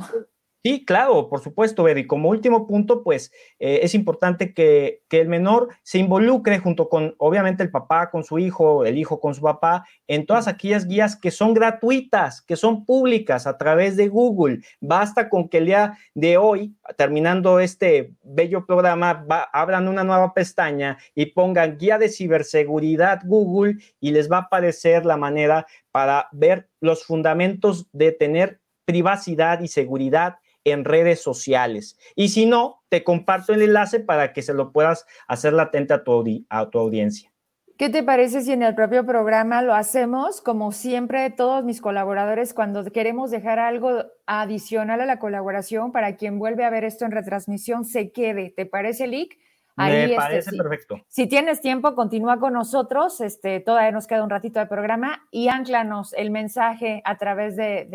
Sí, 0.66 0.84
claro, 0.84 1.30
por 1.30 1.42
supuesto, 1.42 1.84
Ver. 1.84 2.00
Y 2.00 2.08
como 2.08 2.28
último 2.30 2.66
punto, 2.66 3.04
pues 3.04 3.32
eh, 3.60 3.82
es 3.84 3.94
importante 3.94 4.52
que, 4.52 5.04
que, 5.10 5.22
el 5.22 5.28
menor 5.28 5.70
se 5.84 6.00
involucre 6.00 6.58
junto 6.58 6.90
con, 6.90 7.14
obviamente, 7.20 7.62
el 7.62 7.70
papá 7.70 8.10
con 8.10 8.24
su 8.24 8.40
hijo, 8.40 8.84
el 8.84 8.98
hijo 8.98 9.20
con 9.20 9.36
su 9.36 9.44
papá, 9.44 9.86
en 10.08 10.26
todas 10.26 10.48
aquellas 10.48 10.88
guías 10.88 11.16
que 11.16 11.30
son 11.30 11.54
gratuitas, 11.54 12.42
que 12.42 12.56
son 12.56 12.84
públicas 12.84 13.46
a 13.46 13.60
través 13.60 13.96
de 13.96 14.08
Google. 14.08 14.62
Basta 14.82 15.30
con 15.30 15.50
que 15.50 15.60
el 15.60 15.68
día 15.68 16.00
de 16.16 16.38
hoy, 16.38 16.76
terminando 16.98 17.60
este 17.60 18.16
bello 18.24 18.66
programa, 18.66 19.24
abran 19.54 19.88
una 19.88 20.04
nueva 20.04 20.34
pestaña 20.34 20.98
y 21.14 21.28
pongan 21.28 21.78
guía 21.78 22.00
de 22.00 22.10
ciberseguridad 22.10 23.22
Google 23.24 23.76
y 24.00 24.10
les 24.10 24.32
va 24.32 24.38
a 24.38 24.42
aparecer 24.42 25.06
la 25.06 25.16
manera 25.16 25.68
para 25.92 26.28
ver 26.32 26.70
los 26.80 27.06
fundamentos 27.06 27.86
de 27.92 28.12
tener 28.14 28.62
privacidad 28.86 29.62
y 29.62 29.68
seguridad 29.68 30.38
en 30.66 30.84
redes 30.84 31.22
sociales. 31.22 31.98
Y 32.16 32.30
si 32.30 32.46
no, 32.46 32.84
te 32.90 33.04
comparto 33.04 33.54
el 33.54 33.62
enlace 33.62 34.02
para 34.02 34.34
que 34.34 34.42
se 34.42 34.54
lo 34.54 34.74
puedas 34.74 35.06
hacer 35.28 35.54
latente 35.54 35.94
a 35.94 36.04
tu, 36.04 36.24
a 36.50 36.70
tu 36.70 36.80
audiencia. 36.80 37.32
¿Qué 37.78 37.90
te 37.90 38.04
parece 38.04 38.42
si 38.42 38.54
en 38.54 38.64
el 38.64 38.74
propio 38.74 39.06
programa 39.06 39.62
lo 39.62 39.74
hacemos, 39.74 40.40
como 40.40 40.72
siempre, 40.72 41.30
todos 41.30 41.64
mis 41.66 41.82
colaboradores, 41.82 42.54
cuando 42.54 42.86
queremos 42.86 43.32
dejar 43.32 43.60
algo 43.60 44.06
adicional 44.26 45.02
a 45.02 45.06
la 45.06 45.20
colaboración 45.20 45.92
para 45.92 46.16
quien 46.16 46.40
vuelve 46.40 46.64
a 46.64 46.70
ver 46.70 46.86
esto 46.86 47.04
en 47.04 47.12
retransmisión, 47.12 47.84
se 47.84 48.12
quede? 48.14 48.54
¿Te 48.56 48.66
parece, 48.66 49.08
Lick? 49.08 49.38
Ahí, 49.76 49.92
Me 49.92 50.04
este, 50.06 50.16
parece 50.16 50.56
perfecto. 50.56 51.02
Si 51.10 51.28
tienes 51.28 51.60
tiempo, 51.60 51.96
continúa 51.96 52.40
con 52.40 52.54
nosotros. 52.54 53.20
Este, 53.20 53.60
todavía 53.60 53.92
nos 53.92 54.08
queda 54.08 54.24
un 54.24 54.30
ratito 54.30 54.62
de 54.62 54.68
programa 54.68 55.28
y 55.30 55.50
anclanos 55.50 56.14
el 56.14 56.32
mensaje 56.32 57.02
a 57.04 57.18
través 57.18 57.58
de, 57.58 57.90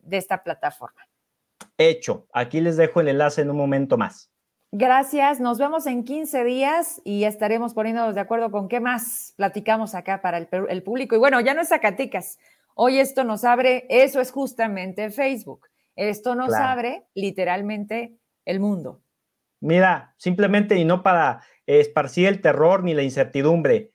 de 0.00 0.16
esta 0.16 0.42
plataforma 0.42 1.06
hecho. 1.78 2.26
Aquí 2.32 2.60
les 2.60 2.76
dejo 2.76 3.00
el 3.00 3.08
enlace 3.08 3.42
en 3.42 3.50
un 3.50 3.56
momento 3.56 3.96
más. 3.96 4.30
Gracias, 4.72 5.40
nos 5.40 5.58
vemos 5.58 5.86
en 5.86 6.04
15 6.04 6.44
días 6.44 7.00
y 7.04 7.24
estaremos 7.24 7.72
poniéndonos 7.72 8.14
de 8.14 8.20
acuerdo 8.20 8.50
con 8.50 8.68
qué 8.68 8.80
más 8.80 9.32
platicamos 9.36 9.94
acá 9.94 10.20
para 10.20 10.38
el, 10.38 10.82
público. 10.82 11.14
Y 11.14 11.18
bueno, 11.18 11.40
ya 11.40 11.54
no 11.54 11.62
es 11.62 11.68
Zacatecas, 11.68 12.38
hoy 12.74 12.98
esto 12.98 13.24
nos 13.24 13.44
abre, 13.44 13.86
eso 13.88 14.20
es 14.20 14.32
justamente 14.32 15.10
Facebook, 15.10 15.68
esto 15.94 16.34
nos 16.34 16.52
abre 16.52 17.06
literalmente 17.14 18.18
el 18.44 18.60
mundo. 18.60 19.00
Mira, 19.60 20.14
simplemente 20.18 20.76
y 20.76 20.84
no 20.84 21.02
para 21.02 21.42
esparcir 21.64 22.26
el 22.26 22.40
terror 22.40 22.82
ni 22.82 22.92
la 22.92 23.02
incertidumbre, 23.02 23.92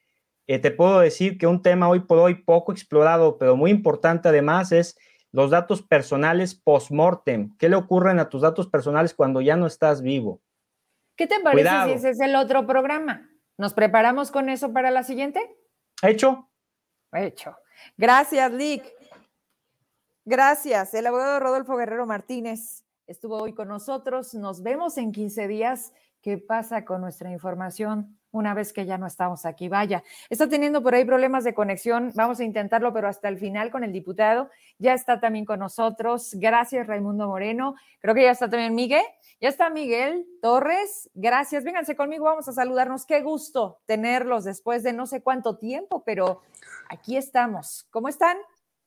eh, 0.47 0.57
te 0.59 0.71
puedo 0.71 0.99
decir 0.99 1.37
que 1.37 1.47
un 1.47 1.61
tema 1.61 1.89
hoy 1.89 1.99
por 1.99 2.17
hoy 2.17 2.35
poco 2.43 2.71
explorado, 2.71 3.37
pero 3.37 3.55
muy 3.55 3.71
importante 3.71 4.29
además 4.29 4.71
es 4.71 4.97
los 5.31 5.49
datos 5.51 5.81
personales 5.81 6.55
post-mortem. 6.55 7.55
¿Qué 7.57 7.69
le 7.69 7.75
ocurren 7.75 8.19
a 8.19 8.29
tus 8.29 8.41
datos 8.41 8.67
personales 8.67 9.13
cuando 9.13 9.41
ya 9.41 9.55
no 9.55 9.67
estás 9.67 10.01
vivo? 10.01 10.41
¿Qué 11.15 11.27
te 11.27 11.39
parece 11.39 11.69
si 11.85 11.91
ese 11.91 12.09
es 12.11 12.19
el 12.19 12.35
otro 12.35 12.65
programa? 12.65 13.29
¿Nos 13.57 13.73
preparamos 13.73 14.31
con 14.31 14.49
eso 14.49 14.73
para 14.73 14.91
la 14.91 15.03
siguiente? 15.03 15.55
Hecho. 16.01 16.49
Hecho. 17.13 17.55
Gracias, 17.97 18.51
Lick. 18.51 18.83
Gracias. 20.25 20.93
El 20.93 21.07
abogado 21.07 21.39
Rodolfo 21.39 21.75
Guerrero 21.75 22.05
Martínez 22.05 22.85
estuvo 23.07 23.37
hoy 23.37 23.53
con 23.53 23.67
nosotros. 23.67 24.33
Nos 24.33 24.63
vemos 24.63 24.97
en 24.97 25.11
15 25.11 25.47
días. 25.47 25.93
¿Qué 26.21 26.37
pasa 26.37 26.85
con 26.85 27.01
nuestra 27.01 27.31
información? 27.31 28.17
Una 28.31 28.53
vez 28.53 28.73
que 28.73 28.85
ya 28.85 28.97
no 28.97 29.07
estamos 29.07 29.45
aquí. 29.45 29.69
Vaya, 29.69 30.03
está 30.29 30.47
teniendo 30.47 30.81
por 30.81 30.95
ahí 30.95 31.05
problemas 31.05 31.43
de 31.43 31.53
conexión. 31.53 32.11
Vamos 32.15 32.39
a 32.39 32.43
intentarlo, 32.43 32.93
pero 32.93 33.07
hasta 33.07 33.27
el 33.27 33.37
final 33.37 33.71
con 33.71 33.83
el 33.83 33.91
diputado. 33.91 34.49
Ya 34.79 34.93
está 34.93 35.19
también 35.19 35.45
con 35.45 35.59
nosotros. 35.59 36.31
Gracias, 36.35 36.87
Raimundo 36.87 37.27
Moreno. 37.27 37.75
Creo 37.99 38.15
que 38.15 38.23
ya 38.23 38.31
está 38.31 38.49
también 38.49 38.75
Miguel. 38.75 39.03
Ya 39.39 39.49
está 39.49 39.69
Miguel 39.69 40.25
Torres. 40.41 41.09
Gracias. 41.13 41.63
Vénganse 41.63 41.95
conmigo, 41.95 42.25
vamos 42.25 42.47
a 42.47 42.53
saludarnos. 42.53 43.05
Qué 43.05 43.21
gusto 43.21 43.79
tenerlos 43.85 44.43
después 44.43 44.83
de 44.83 44.93
no 44.93 45.07
sé 45.07 45.21
cuánto 45.21 45.57
tiempo, 45.57 46.03
pero 46.05 46.41
aquí 46.89 47.17
estamos. 47.17 47.87
¿Cómo 47.89 48.07
están? 48.07 48.37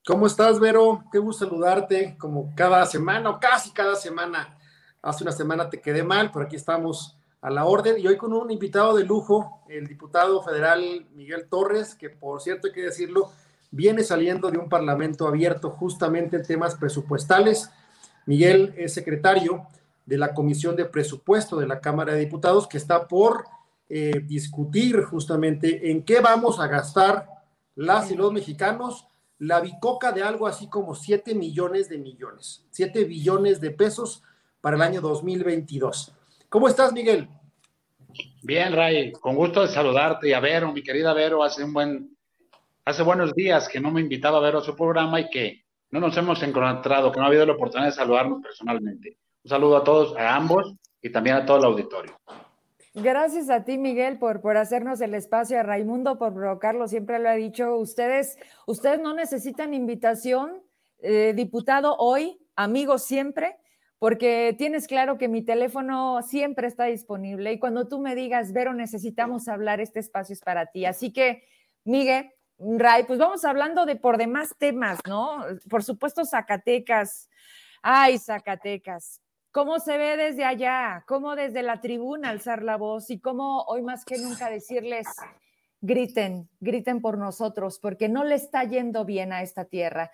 ¿Cómo 0.07 0.27
estás, 0.27 0.61
Vero? 0.61 1.05
Qué 1.11 1.19
gusto 1.19 1.47
saludarte, 1.47 2.17
como 2.19 2.55
cada 2.55 2.85
semana 2.87 3.31
o 3.31 3.41
casi 3.41 3.73
cada 3.73 3.97
semana. 3.97 4.59
Hace 5.01 5.25
una 5.25 5.33
semana 5.33 5.71
te 5.71 5.81
quedé 5.81 6.03
mal, 6.03 6.31
pero 6.31 6.45
aquí 6.45 6.57
estamos 6.57 7.19
a 7.45 7.51
la 7.51 7.67
orden 7.67 7.97
y 7.99 8.07
hoy 8.07 8.17
con 8.17 8.33
un 8.33 8.51
invitado 8.51 8.97
de 8.97 9.05
lujo, 9.05 9.61
el 9.69 9.87
diputado 9.87 10.43
federal 10.43 11.07
Miguel 11.15 11.47
Torres, 11.47 11.95
que 11.95 12.09
por 12.09 12.41
cierto 12.41 12.69
hay 12.69 12.73
que 12.73 12.81
decirlo, 12.81 13.33
viene 13.71 14.03
saliendo 14.03 14.51
de 14.51 14.57
un 14.57 14.71
parlamento 14.71 15.29
abierto 15.29 15.69
justamente 15.69 16.37
en 16.37 16.43
temas 16.43 16.75
presupuestales. 16.75 17.71
Miguel 18.25 18.73
es 18.79 18.95
secretario 18.95 19.67
de 20.07 20.17
la 20.17 20.33
Comisión 20.33 20.75
de 20.75 20.87
Presupuesto 20.87 21.59
de 21.59 21.67
la 21.67 21.81
Cámara 21.83 22.15
de 22.15 22.21
Diputados, 22.21 22.67
que 22.67 22.79
está 22.79 23.07
por 23.07 23.45
eh, 23.91 24.23
discutir 24.27 25.03
justamente 25.03 25.91
en 25.91 26.03
qué 26.03 26.21
vamos 26.21 26.61
a 26.61 26.67
gastar 26.67 27.29
las 27.75 28.11
y 28.11 28.15
los 28.15 28.33
mexicanos 28.33 29.07
la 29.39 29.61
bicoca 29.61 30.13
de 30.13 30.23
algo 30.23 30.47
así 30.47 30.71
como 30.71 30.95
7 30.95 31.35
millones 31.35 31.91
de 31.91 31.99
millones, 31.99 32.65
7 32.71 33.05
billones 33.05 33.61
de 33.61 33.71
pesos 33.71 34.23
para 34.63 34.77
el 34.77 34.83
año 34.83 35.03
2022. 35.03 36.15
¿Cómo 36.55 36.69
estás, 36.69 36.93
Miguel? 36.93 37.29
Bien, 38.45 38.73
Ray, 38.73 39.11
con 39.11 39.35
gusto 39.35 39.63
de 39.63 39.67
saludarte 39.67 40.29
y 40.29 40.35
a 40.35 40.39
Vero, 40.39 40.71
mi 40.71 40.85
querida 40.85 41.13
Vero, 41.13 41.43
hace 41.43 41.65
un 41.65 41.73
buen, 41.73 42.17
hace 42.85 43.03
buenos 43.03 43.35
días 43.35 43.69
que 43.69 43.81
no 43.81 43.91
me 43.91 44.01
invitaba 44.01 44.39
a 44.39 44.41
ver 44.41 44.55
a 44.55 44.61
su 44.61 44.77
programa 44.77 45.19
y 45.19 45.29
que 45.31 45.65
no 45.91 45.99
nos 45.99 46.17
hemos 46.17 46.41
encontrado, 46.45 47.11
que 47.11 47.19
no 47.19 47.25
ha 47.25 47.27
habido 47.27 47.45
la 47.45 47.55
oportunidad 47.55 47.89
de 47.89 47.97
saludarnos 47.97 48.41
personalmente. 48.41 49.19
Un 49.43 49.49
saludo 49.49 49.79
a 49.79 49.83
todos, 49.83 50.17
a 50.17 50.37
ambos 50.37 50.77
y 51.03 51.11
también 51.11 51.35
a 51.35 51.45
todo 51.45 51.59
el 51.59 51.65
auditorio. 51.65 52.17
Gracias 52.95 53.51
a 53.51 53.65
ti, 53.65 53.77
Miguel, 53.77 54.21
por, 54.21 54.41
por 54.41 54.57
hacernos 54.57 55.01
el 55.01 55.15
espacio, 55.15 55.59
a 55.59 55.65
Raimundo 55.65 56.19
por 56.19 56.35
provocarlo, 56.35 56.87
siempre 56.87 57.19
lo 57.19 57.31
ha 57.31 57.35
dicho, 57.35 57.75
ustedes, 57.75 58.39
ustedes 58.69 59.01
no 59.01 59.13
necesitan 59.13 59.75
invitación, 59.75 60.63
eh, 61.01 61.33
diputado 61.35 61.97
hoy, 61.99 62.39
amigos 62.55 63.03
siempre, 63.03 63.57
porque 63.99 64.55
tienes 64.59 64.87
claro 64.87 65.19
que 65.19 65.29
mi 65.29 65.43
teléfono 65.43 66.21
siempre 66.23 66.67
está 66.67 66.85
disponible 66.85 67.53
y 67.53 67.59
cuando 67.59 67.89
tú 67.89 68.01
me 68.01 68.15
digas, 68.15 68.53
Vero, 68.53 68.75
necesitamos 68.75 69.49
hablar, 69.49 69.81
este 69.81 70.01
espacio 70.01 70.33
es 70.35 70.41
para 70.41 70.67
ti. 70.67 70.85
Así 70.85 71.13
que, 71.13 71.45
Miguel, 71.85 72.31
Ray, 72.59 73.05
pues 73.05 73.19
vamos 73.19 73.45
hablando 73.45 73.87
de 73.87 73.97
por 73.97 74.17
demás 74.17 74.55
temas, 74.59 74.99
¿no? 75.09 75.45
Por 75.69 75.83
supuesto, 75.83 76.25
Zacatecas. 76.25 77.29
Ay, 77.83 78.19
Zacatecas. 78.19 79.21
¿Cómo 79.51 79.79
se 79.79 79.97
ve 79.97 80.17
desde 80.17 80.45
allá? 80.45 81.05
¿Cómo 81.07 81.37
desde 81.37 81.63
la 81.63 81.81
tribuna 81.81 82.31
alzar 82.31 82.63
la 82.63 82.77
voz? 82.77 83.11
Y 83.11 83.21
cómo 83.21 83.63
hoy 83.65 83.83
más 83.83 84.05
que 84.05 84.19
nunca 84.19 84.51
decirles, 84.51 85.07
griten, 85.81 86.49
griten 86.61 87.01
por 87.01 87.19
nosotros, 87.19 87.79
porque 87.79 88.09
no 88.09 88.25
le 88.25 88.35
está 88.35 88.65
yendo 88.65 89.05
bien 89.05 89.33
a 89.33 89.43
esta 89.43 89.67
tierra. 89.67 90.11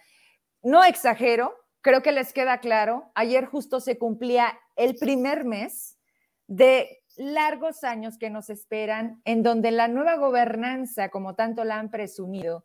No 0.62 0.84
exagero, 0.84 1.54
creo 1.80 2.02
que 2.02 2.12
les 2.12 2.32
queda 2.32 2.58
claro, 2.58 3.10
ayer 3.14 3.46
justo 3.46 3.80
se 3.80 3.98
cumplía 3.98 4.58
el 4.76 4.96
primer 4.96 5.44
mes 5.44 5.98
de 6.46 7.00
largos 7.16 7.84
años 7.84 8.18
que 8.18 8.30
nos 8.30 8.50
esperan, 8.50 9.20
en 9.24 9.42
donde 9.42 9.70
la 9.70 9.88
nueva 9.88 10.16
gobernanza, 10.16 11.10
como 11.10 11.34
tanto 11.34 11.64
la 11.64 11.78
han 11.78 11.90
presumido, 11.90 12.64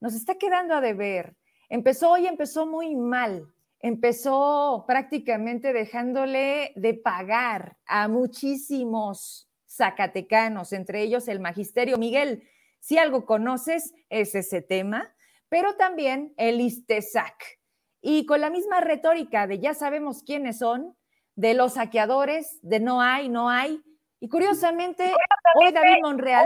nos 0.00 0.14
está 0.14 0.36
quedando 0.36 0.74
a 0.74 0.80
deber. 0.80 1.36
Empezó 1.68 2.10
hoy, 2.10 2.26
empezó 2.26 2.66
muy 2.66 2.96
mal. 2.96 3.46
Empezó 3.78 4.84
prácticamente 4.86 5.72
dejándole 5.72 6.72
de 6.76 6.94
pagar 6.94 7.76
a 7.86 8.08
muchísimos 8.08 9.48
zacatecanos, 9.68 10.72
entre 10.72 11.02
ellos 11.02 11.28
el 11.28 11.40
magisterio. 11.40 11.98
Miguel, 11.98 12.42
si 12.78 12.98
algo 12.98 13.24
conoces 13.24 13.94
es 14.08 14.34
ese 14.34 14.60
tema, 14.62 15.14
pero 15.48 15.76
también 15.76 16.34
el 16.36 16.60
ISTESAC, 16.60 17.60
y 18.02 18.26
con 18.26 18.40
la 18.40 18.50
misma 18.50 18.80
retórica 18.80 19.46
de 19.46 19.60
ya 19.60 19.74
sabemos 19.74 20.22
quiénes 20.24 20.58
son, 20.58 20.96
de 21.36 21.54
los 21.54 21.74
saqueadores, 21.74 22.58
de 22.62 22.80
no 22.80 23.00
hay, 23.00 23.28
no 23.28 23.48
hay. 23.48 23.80
Y 24.20 24.28
curiosamente, 24.28 25.14
hoy 25.54 25.72
David 25.72 26.02
Monreal, 26.02 26.44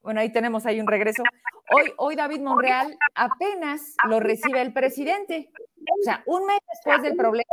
bueno, 0.00 0.20
ahí 0.20 0.32
tenemos 0.32 0.64
ahí 0.64 0.80
un 0.80 0.86
regreso, 0.86 1.22
hoy, 1.70 1.92
hoy 1.96 2.16
David 2.16 2.40
Monreal 2.40 2.96
apenas 3.14 3.94
lo 4.08 4.20
recibe 4.20 4.62
el 4.62 4.72
presidente. 4.72 5.50
O 5.80 6.02
sea, 6.04 6.22
un 6.26 6.46
mes 6.46 6.58
después 6.72 7.02
del 7.02 7.16
problema, 7.16 7.50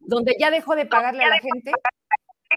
donde 0.00 0.36
ya 0.38 0.50
dejó 0.50 0.74
de 0.74 0.86
pagarle 0.86 1.24
a 1.24 1.28
la 1.28 1.38
gente, 1.38 1.72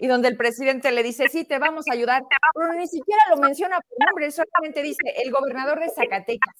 y 0.00 0.06
donde 0.06 0.28
el 0.28 0.36
presidente 0.36 0.90
le 0.92 1.02
dice, 1.02 1.28
sí, 1.28 1.44
te 1.44 1.58
vamos 1.58 1.84
a 1.88 1.92
ayudar, 1.92 2.22
pero 2.54 2.72
ni 2.72 2.88
siquiera 2.88 3.22
lo 3.28 3.36
menciona 3.36 3.78
por 3.80 4.06
nombre, 4.06 4.30
solamente 4.30 4.82
dice 4.82 5.02
el 5.22 5.30
gobernador 5.30 5.78
de 5.78 5.90
Zacatecas. 5.90 6.54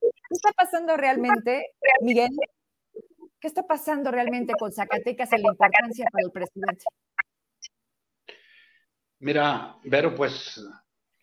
¿Qué 0.00 0.34
está 0.34 0.52
pasando 0.52 0.96
realmente, 0.96 1.74
Miguel? 2.00 2.30
¿Qué 3.40 3.46
está 3.46 3.62
pasando 3.64 4.10
realmente 4.10 4.54
con 4.58 4.72
Zacatecas 4.72 5.30
en 5.34 5.42
la 5.42 5.50
importancia 5.50 6.06
para 6.10 6.24
el 6.24 6.32
presidente? 6.32 6.84
Mira, 9.20 9.76
Vero, 9.84 10.14
pues 10.14 10.58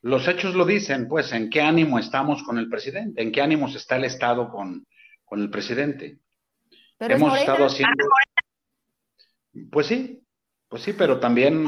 los 0.01 0.27
hechos 0.27 0.53
lo 0.53 0.65
dicen, 0.65 1.07
pues, 1.07 1.33
en 1.33 1.49
qué 1.49 1.61
ánimo 1.61 1.97
estamos 1.97 2.43
con 2.43 2.59
el 2.59 2.69
presidente, 2.69 3.23
en 3.23 3.31
qué 3.31 3.41
ánimos 3.41 3.75
está 3.75 3.95
el 3.95 4.05
Estado 4.05 4.51
con, 4.51 4.85
con 5.23 5.41
el 5.41 5.49
presidente. 5.49 6.19
Hemos 6.99 7.39
estado 7.39 7.65
haciendo 7.65 8.05
Pues 9.71 9.87
sí, 9.87 10.24
pues 10.67 10.83
sí, 10.83 10.93
pero 10.93 11.19
también 11.19 11.65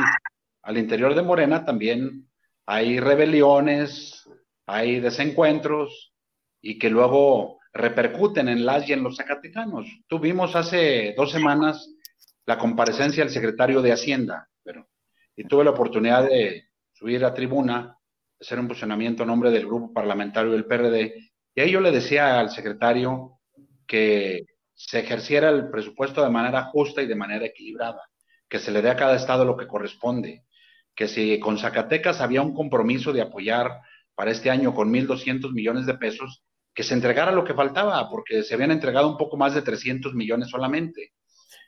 al 0.63 0.77
interior 0.77 1.15
de 1.15 1.21
Morena 1.21 1.63
también 1.65 2.27
hay 2.65 2.99
rebeliones, 2.99 4.29
hay 4.65 4.99
desencuentros 4.99 6.13
y 6.61 6.77
que 6.77 6.89
luego 6.89 7.59
repercuten 7.73 8.49
en 8.49 8.65
las 8.65 8.89
y 8.89 8.93
en 8.93 9.03
los 9.03 9.15
zacatecanos. 9.15 9.87
Tuvimos 10.07 10.55
hace 10.55 11.13
dos 11.15 11.31
semanas 11.31 11.93
la 12.45 12.57
comparecencia 12.57 13.23
del 13.23 13.33
secretario 13.33 13.81
de 13.81 13.91
Hacienda, 13.91 14.49
y 15.35 15.43
tuve 15.43 15.63
la 15.63 15.69
oportunidad 15.69 16.27
de 16.27 16.69
subir 16.93 17.23
a 17.23 17.33
tribuna, 17.33 17.95
hacer 18.39 18.59
un 18.59 18.67
posicionamiento 18.67 19.23
en 19.23 19.29
nombre 19.29 19.51
del 19.51 19.67
grupo 19.67 19.93
parlamentario 19.93 20.51
del 20.51 20.65
PRD, 20.65 21.13
y 21.53 21.61
ahí 21.61 21.71
yo 21.71 21.79
le 21.79 21.91
decía 21.91 22.39
al 22.39 22.49
secretario 22.49 23.39
que 23.85 24.45
se 24.73 24.99
ejerciera 24.99 25.49
el 25.49 25.69
presupuesto 25.69 26.23
de 26.23 26.29
manera 26.29 26.63
justa 26.65 27.01
y 27.01 27.07
de 27.07 27.15
manera 27.15 27.45
equilibrada, 27.45 28.01
que 28.49 28.59
se 28.59 28.71
le 28.71 28.81
dé 28.81 28.89
a 28.89 28.95
cada 28.95 29.15
estado 29.15 29.45
lo 29.45 29.57
que 29.57 29.67
corresponde, 29.67 30.45
que 30.95 31.07
si 31.07 31.39
con 31.39 31.57
Zacatecas 31.57 32.21
había 32.21 32.41
un 32.41 32.53
compromiso 32.53 33.13
de 33.13 33.21
apoyar 33.21 33.81
para 34.15 34.31
este 34.31 34.49
año 34.49 34.73
con 34.73 34.91
1.200 34.91 35.53
millones 35.53 35.85
de 35.85 35.93
pesos, 35.93 36.43
que 36.73 36.83
se 36.83 36.93
entregara 36.93 37.31
lo 37.31 37.43
que 37.43 37.53
faltaba, 37.53 38.09
porque 38.09 38.43
se 38.43 38.55
habían 38.55 38.71
entregado 38.71 39.09
un 39.09 39.17
poco 39.17 39.37
más 39.37 39.53
de 39.53 39.61
300 39.61 40.13
millones 40.13 40.49
solamente. 40.49 41.13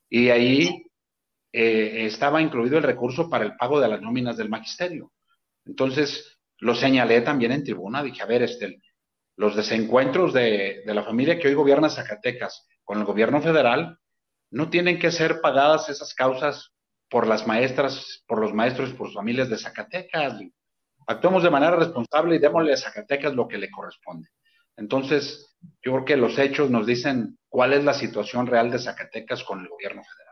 Y 0.09 0.29
ahí 0.29 0.83
eh, 1.51 2.05
estaba 2.05 2.41
incluido 2.41 2.77
el 2.77 2.83
recurso 2.83 3.29
para 3.29 3.45
el 3.45 3.55
pago 3.55 3.79
de 3.79 3.87
las 3.87 4.01
nóminas 4.01 4.37
del 4.37 4.49
magisterio. 4.49 5.11
Entonces, 5.65 6.39
lo 6.59 6.73
señalé 6.75 7.21
también 7.21 7.51
en 7.51 7.63
tribuna, 7.63 8.01
dije, 8.01 8.23
a 8.23 8.25
ver, 8.25 8.43
este, 8.43 8.81
los 9.35 9.55
desencuentros 9.55 10.33
de, 10.33 10.81
de 10.85 10.93
la 10.93 11.03
familia 11.03 11.37
que 11.37 11.47
hoy 11.47 11.53
gobierna 11.53 11.89
Zacatecas 11.89 12.67
con 12.83 12.97
el 12.97 13.05
gobierno 13.05 13.41
federal, 13.41 13.98
no 14.51 14.69
tienen 14.69 14.99
que 14.99 15.11
ser 15.11 15.41
pagadas 15.41 15.89
esas 15.89 16.13
causas 16.13 16.73
por 17.09 17.27
las 17.27 17.47
maestras, 17.47 18.23
por 18.27 18.39
los 18.39 18.53
maestros 18.53 18.89
y 18.89 18.93
por 18.93 19.07
sus 19.07 19.15
familias 19.15 19.49
de 19.49 19.57
Zacatecas. 19.57 20.39
Actuemos 21.07 21.43
de 21.43 21.49
manera 21.49 21.75
responsable 21.75 22.35
y 22.35 22.39
démosle 22.39 22.73
a 22.73 22.77
Zacatecas 22.77 23.33
lo 23.33 23.47
que 23.47 23.57
le 23.57 23.71
corresponde. 23.71 24.29
Entonces, 24.77 25.57
yo 25.81 25.91
creo 25.91 26.05
que 26.05 26.17
los 26.17 26.37
hechos 26.37 26.69
nos 26.69 26.85
dicen 26.85 27.37
cuál 27.49 27.73
es 27.73 27.83
la 27.83 27.93
situación 27.93 28.47
real 28.47 28.71
de 28.71 28.79
Zacatecas 28.79 29.43
con 29.43 29.59
el 29.59 29.67
gobierno 29.67 30.03
federal. 30.03 30.29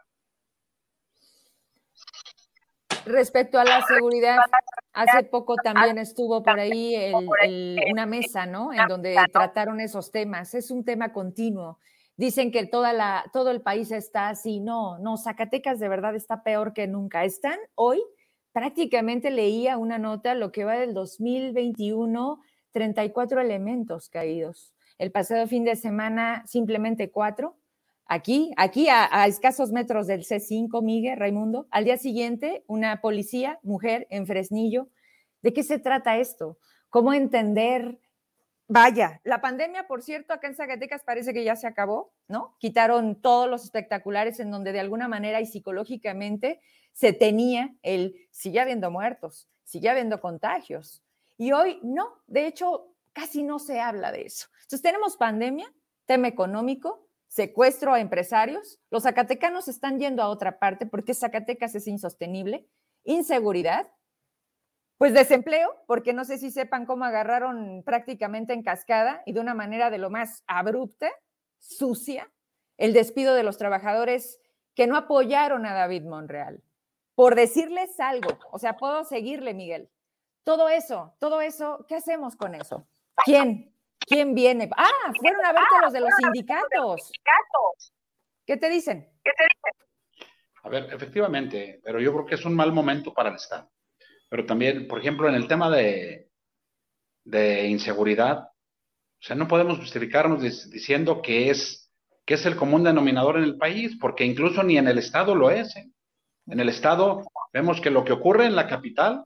Respecto 3.05 3.57
a 3.57 3.63
la 3.63 3.81
seguridad, 3.83 4.37
hace 4.93 5.23
poco 5.23 5.55
también 5.55 5.97
estuvo 5.97 6.43
por 6.43 6.59
ahí 6.59 7.11
una 7.89 8.05
mesa, 8.05 8.45
¿no? 8.45 8.73
En 8.73 8.87
donde 8.87 9.15
trataron 9.31 9.79
esos 9.79 10.11
temas. 10.11 10.53
Es 10.53 10.71
un 10.71 10.83
tema 10.83 11.13
continuo. 11.13 11.79
Dicen 12.17 12.51
que 12.51 12.65
toda 12.65 12.93
la, 12.93 13.29
todo 13.31 13.51
el 13.51 13.61
país 13.61 13.91
está 13.91 14.29
así. 14.29 14.59
No, 14.59 14.99
no, 14.99 15.17
Zacatecas 15.17 15.79
de 15.79 15.87
verdad 15.87 16.15
está 16.15 16.43
peor 16.43 16.73
que 16.73 16.87
nunca. 16.87 17.23
Están 17.23 17.57
hoy, 17.75 18.01
prácticamente 18.51 19.29
leía 19.31 19.77
una 19.77 19.97
nota, 19.97 20.35
lo 20.35 20.51
que 20.51 20.65
va 20.65 20.75
del 20.75 20.93
2021 20.93 22.41
34 22.77 23.41
elementos 23.41 24.07
caídos. 24.07 24.71
El 24.99 25.11
pasado 25.11 25.47
fin 25.47 25.63
de 25.63 25.75
semana 25.75 26.43
simplemente 26.45 27.09
cuatro. 27.09 27.57
Aquí, 28.05 28.53
aquí 28.55 28.87
a, 28.87 29.25
escasos 29.25 29.71
metros 29.71 30.05
del 30.05 30.23
C5, 30.23 30.83
Miguel, 30.83 31.17
Raimundo. 31.17 31.67
Al 31.71 31.85
día 31.85 31.97
siguiente, 31.97 32.63
una 32.67 33.01
policía, 33.01 33.59
mujer, 33.63 34.05
en 34.11 34.27
Fresnillo. 34.27 34.89
¿De 35.41 35.53
qué 35.53 35.63
se 35.63 35.79
trata 35.79 36.17
esto? 36.17 36.59
¿Cómo 36.89 37.13
entender? 37.13 37.99
Vaya, 38.69 39.21
la 39.23 39.39
pandemia, 39.39 39.87
por 39.87 40.01
cierto, 40.01 40.33
acá 40.33 40.47
en 40.47 40.55
Zacatecas 40.55 41.03
parece 41.03 41.33
que 41.33 41.43
ya 41.43 41.55
se 41.55 41.67
acabó, 41.67 42.13
¿no? 42.27 42.55
Quitaron 42.59 43.21
todos 43.21 43.49
los 43.49 43.63
espectaculares 43.63 44.41
en 44.41 44.51
donde 44.51 44.73
de 44.73 44.81
alguna 44.81 45.07
manera 45.07 45.39
y 45.39 45.45
psicológicamente 45.45 46.59
se 46.91 47.13
tenía 47.13 47.73
el, 47.81 48.27
sigue 48.31 48.59
habiendo 48.59 48.91
muertos, 48.91 49.47
sigue 49.63 49.89
habiendo 49.89 50.19
contagios, 50.19 51.01
y 51.37 51.51
hoy 51.51 51.79
no, 51.83 52.15
de 52.25 52.47
hecho, 52.47 52.93
casi 53.13 53.43
no 53.43 53.59
se 53.59 53.79
habla 53.79 54.11
de 54.11 54.23
eso. 54.23 54.47
Entonces 54.63 54.81
tenemos 54.81 55.15
pandemia, 55.15 55.71
tema 56.05 56.27
económico, 56.27 57.07
secuestro 57.27 57.93
a 57.93 57.99
empresarios, 57.99 58.79
los 58.89 59.03
zacatecanos 59.03 59.67
están 59.67 59.99
yendo 59.99 60.23
a 60.23 60.29
otra 60.29 60.59
parte 60.59 60.85
porque 60.85 61.13
Zacatecas 61.13 61.75
es 61.75 61.87
insostenible, 61.87 62.67
inseguridad, 63.03 63.87
pues 64.97 65.13
desempleo, 65.13 65.75
porque 65.85 66.13
no 66.13 66.25
sé 66.25 66.37
si 66.37 66.51
sepan 66.51 66.85
cómo 66.85 67.05
agarraron 67.05 67.83
prácticamente 67.83 68.53
en 68.53 68.63
cascada 68.63 69.21
y 69.25 69.33
de 69.33 69.39
una 69.39 69.53
manera 69.53 69.89
de 69.89 69.99
lo 69.99 70.09
más 70.09 70.43
abrupta, 70.47 71.11
sucia, 71.59 72.31
el 72.77 72.93
despido 72.93 73.35
de 73.35 73.43
los 73.43 73.57
trabajadores 73.57 74.39
que 74.75 74.87
no 74.87 74.97
apoyaron 74.97 75.65
a 75.65 75.73
David 75.73 76.03
Monreal. 76.03 76.63
Por 77.15 77.35
decirles 77.35 77.99
algo, 77.99 78.37
o 78.51 78.59
sea, 78.59 78.77
puedo 78.77 79.03
seguirle, 79.03 79.53
Miguel. 79.53 79.89
Todo 80.43 80.69
eso, 80.69 81.15
todo 81.19 81.41
eso, 81.41 81.85
¿qué 81.87 81.95
hacemos 81.95 82.35
con 82.35 82.55
eso? 82.55 82.87
¿Quién? 83.25 83.73
¿Quién 83.99 84.33
viene? 84.33 84.69
Ah, 84.77 85.11
fueron 85.19 85.43
a 85.45 85.51
verte 85.51 85.75
los 85.81 85.93
de 85.93 85.99
los 85.99 86.09
sindicatos. 86.21 87.11
¿Qué 88.45 88.55
te 88.57 88.69
dicen? 88.69 89.01
¿Qué 89.23 89.31
te 89.35 89.43
dicen? 89.43 90.27
A 90.63 90.69
ver, 90.69 90.93
efectivamente, 90.93 91.81
pero 91.83 91.99
yo 91.99 92.13
creo 92.13 92.25
que 92.25 92.35
es 92.35 92.45
un 92.45 92.55
mal 92.55 92.71
momento 92.71 93.13
para 93.13 93.29
el 93.29 93.35
Estado. 93.35 93.69
Pero 94.29 94.45
también, 94.45 94.87
por 94.87 94.99
ejemplo, 94.99 95.27
en 95.29 95.35
el 95.35 95.47
tema 95.47 95.69
de, 95.69 96.29
de 97.23 97.67
inseguridad, 97.67 98.49
o 99.19 99.25
sea, 99.25 99.35
no 99.35 99.47
podemos 99.47 99.79
justificarnos 99.79 100.41
diciendo 100.41 101.21
que 101.21 101.49
es, 101.49 101.91
que 102.25 102.35
es 102.35 102.45
el 102.45 102.55
común 102.55 102.83
denominador 102.83 103.37
en 103.37 103.43
el 103.43 103.57
país, 103.57 103.97
porque 103.99 104.25
incluso 104.25 104.63
ni 104.63 104.77
en 104.77 104.87
el 104.87 104.97
Estado 104.97 105.33
lo 105.33 105.49
es. 105.49 105.75
¿eh? 105.75 105.89
En 106.47 106.59
el 106.59 106.69
Estado 106.69 107.23
vemos 107.51 107.81
que 107.81 107.89
lo 107.89 108.03
que 108.03 108.13
ocurre 108.13 108.45
en 108.45 108.55
la 108.55 108.67
capital 108.67 109.23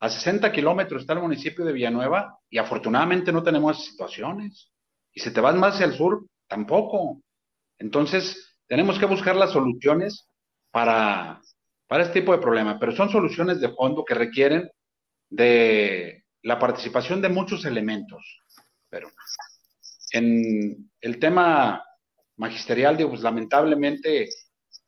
a 0.00 0.08
60 0.08 0.50
kilómetros 0.52 1.02
está 1.02 1.14
el 1.14 1.20
municipio 1.20 1.64
de 1.64 1.72
Villanueva 1.72 2.38
y 2.50 2.58
afortunadamente 2.58 3.32
no 3.32 3.42
tenemos 3.42 3.84
situaciones. 3.86 4.70
Y 5.14 5.20
si 5.20 5.32
te 5.32 5.40
vas 5.40 5.54
más 5.54 5.74
hacia 5.74 5.86
el 5.86 5.94
sur, 5.94 6.26
tampoco. 6.48 7.20
Entonces, 7.78 8.56
tenemos 8.66 8.98
que 8.98 9.06
buscar 9.06 9.36
las 9.36 9.52
soluciones 9.52 10.28
para, 10.70 11.40
para 11.92 12.04
este 12.04 12.20
tipo 12.20 12.32
de 12.32 12.40
problemas, 12.40 12.78
pero 12.80 12.92
son 12.92 13.10
soluciones 13.10 13.60
de 13.60 13.68
fondo 13.68 14.02
que 14.02 14.14
requieren 14.14 14.66
de 15.28 16.24
la 16.40 16.58
participación 16.58 17.20
de 17.20 17.28
muchos 17.28 17.66
elementos. 17.66 18.40
Pero 18.88 19.10
en 20.12 20.90
el 21.02 21.18
tema 21.18 21.84
magisterial, 22.38 22.96
digo, 22.96 23.10
pues 23.10 23.20
lamentablemente 23.20 24.26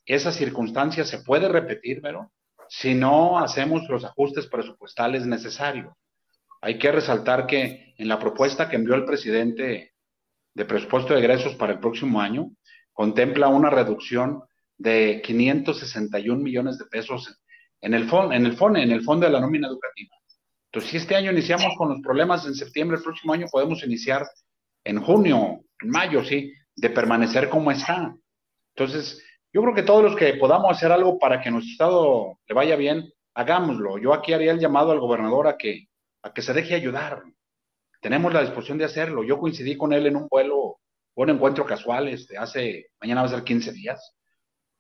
esa 0.07 0.33
circunstancia 0.33 1.05
se 1.05 1.19
puede 1.19 1.47
repetir, 1.47 2.01
pero 2.01 2.33
si 2.71 2.95
no 2.95 3.39
hacemos 3.39 3.87
los 3.91 4.03
ajustes 4.03 4.47
presupuestales 4.47 5.27
necesarios. 5.27 5.93
Hay 6.63 6.79
que 6.79 6.91
resaltar 6.91 7.47
que 7.47 7.93
en 7.99 8.09
la 8.09 8.19
propuesta 8.19 8.71
que 8.71 8.77
envió 8.77 8.95
el 8.95 9.05
presidente 9.05 9.93
de 10.55 10.65
presupuesto 10.65 11.13
de 11.13 11.21
egresos 11.21 11.55
para 11.57 11.75
el 11.75 11.81
próximo 11.81 12.23
año, 12.23 12.51
contempla 12.95 13.49
una 13.49 13.69
reducción 13.69 14.43
de 14.79 15.23
561 15.25 16.43
millones 16.43 16.79
de 16.79 16.85
pesos 16.87 17.41
en 17.81 17.95
el, 17.95 18.09
en 18.33 18.47
el 18.47 18.57
FONE, 18.57 18.83
en 18.83 18.91
el 18.91 19.03
Fondo 19.03 19.27
de 19.27 19.33
la 19.33 19.41
Nómina 19.41 19.69
Educativa. 19.69 20.15
Entonces, 20.67 20.91
si 20.91 20.97
este 20.97 21.15
año 21.15 21.31
iniciamos 21.31 21.75
con 21.77 21.89
los 21.91 22.01
problemas 22.01 22.47
en 22.47 22.55
septiembre, 22.55 22.97
el 22.97 23.03
próximo 23.03 23.33
año 23.33 23.47
podemos 23.51 23.85
iniciar 23.85 24.27
en 24.85 25.01
junio, 25.01 25.61
en 25.81 25.91
mayo, 25.91 26.25
sí, 26.25 26.53
de 26.75 26.91
permanecer 26.91 27.49
como 27.49 27.71
está. 27.71 28.15
Entonces, 28.75 29.23
yo 29.53 29.63
creo 29.63 29.75
que 29.75 29.83
todos 29.83 30.03
los 30.03 30.17
que 30.17 30.35
podamos 30.35 30.73
hacer 30.73 30.91
algo 30.91 31.19
para 31.19 31.41
que 31.41 31.51
nuestro 31.51 31.73
Estado 31.73 32.39
le 32.49 32.55
vaya 32.55 32.75
bien, 32.75 33.13
hagámoslo. 33.35 33.99
Yo 33.99 34.13
aquí 34.13 34.33
haría 34.33 34.53
el 34.53 34.59
llamado 34.59 34.91
al 34.91 34.99
gobernador 34.99 35.47
a 35.47 35.57
que, 35.57 35.87
a 36.23 36.33
que 36.33 36.43
se 36.43 36.53
deje 36.53 36.75
ayudar. 36.75 37.23
Tenemos 38.01 38.33
la 38.33 38.41
disposición 38.41 38.79
de 38.79 38.87
hacerlo. 38.87 39.23
Yo 39.23 39.39
coincidí 39.39 39.77
con 39.77 39.93
él 39.93 40.07
en 40.07 40.17
un 40.17 40.29
vuelo, 40.29 40.79
un 41.15 41.31
encuentro 41.31 41.65
casual, 41.65 42.09
este, 42.09 42.37
hace, 42.37 42.89
mañana 43.01 43.23
va 43.23 43.29
a 43.29 43.31
ser 43.31 43.45
15 43.45 43.73
días. 43.73 44.15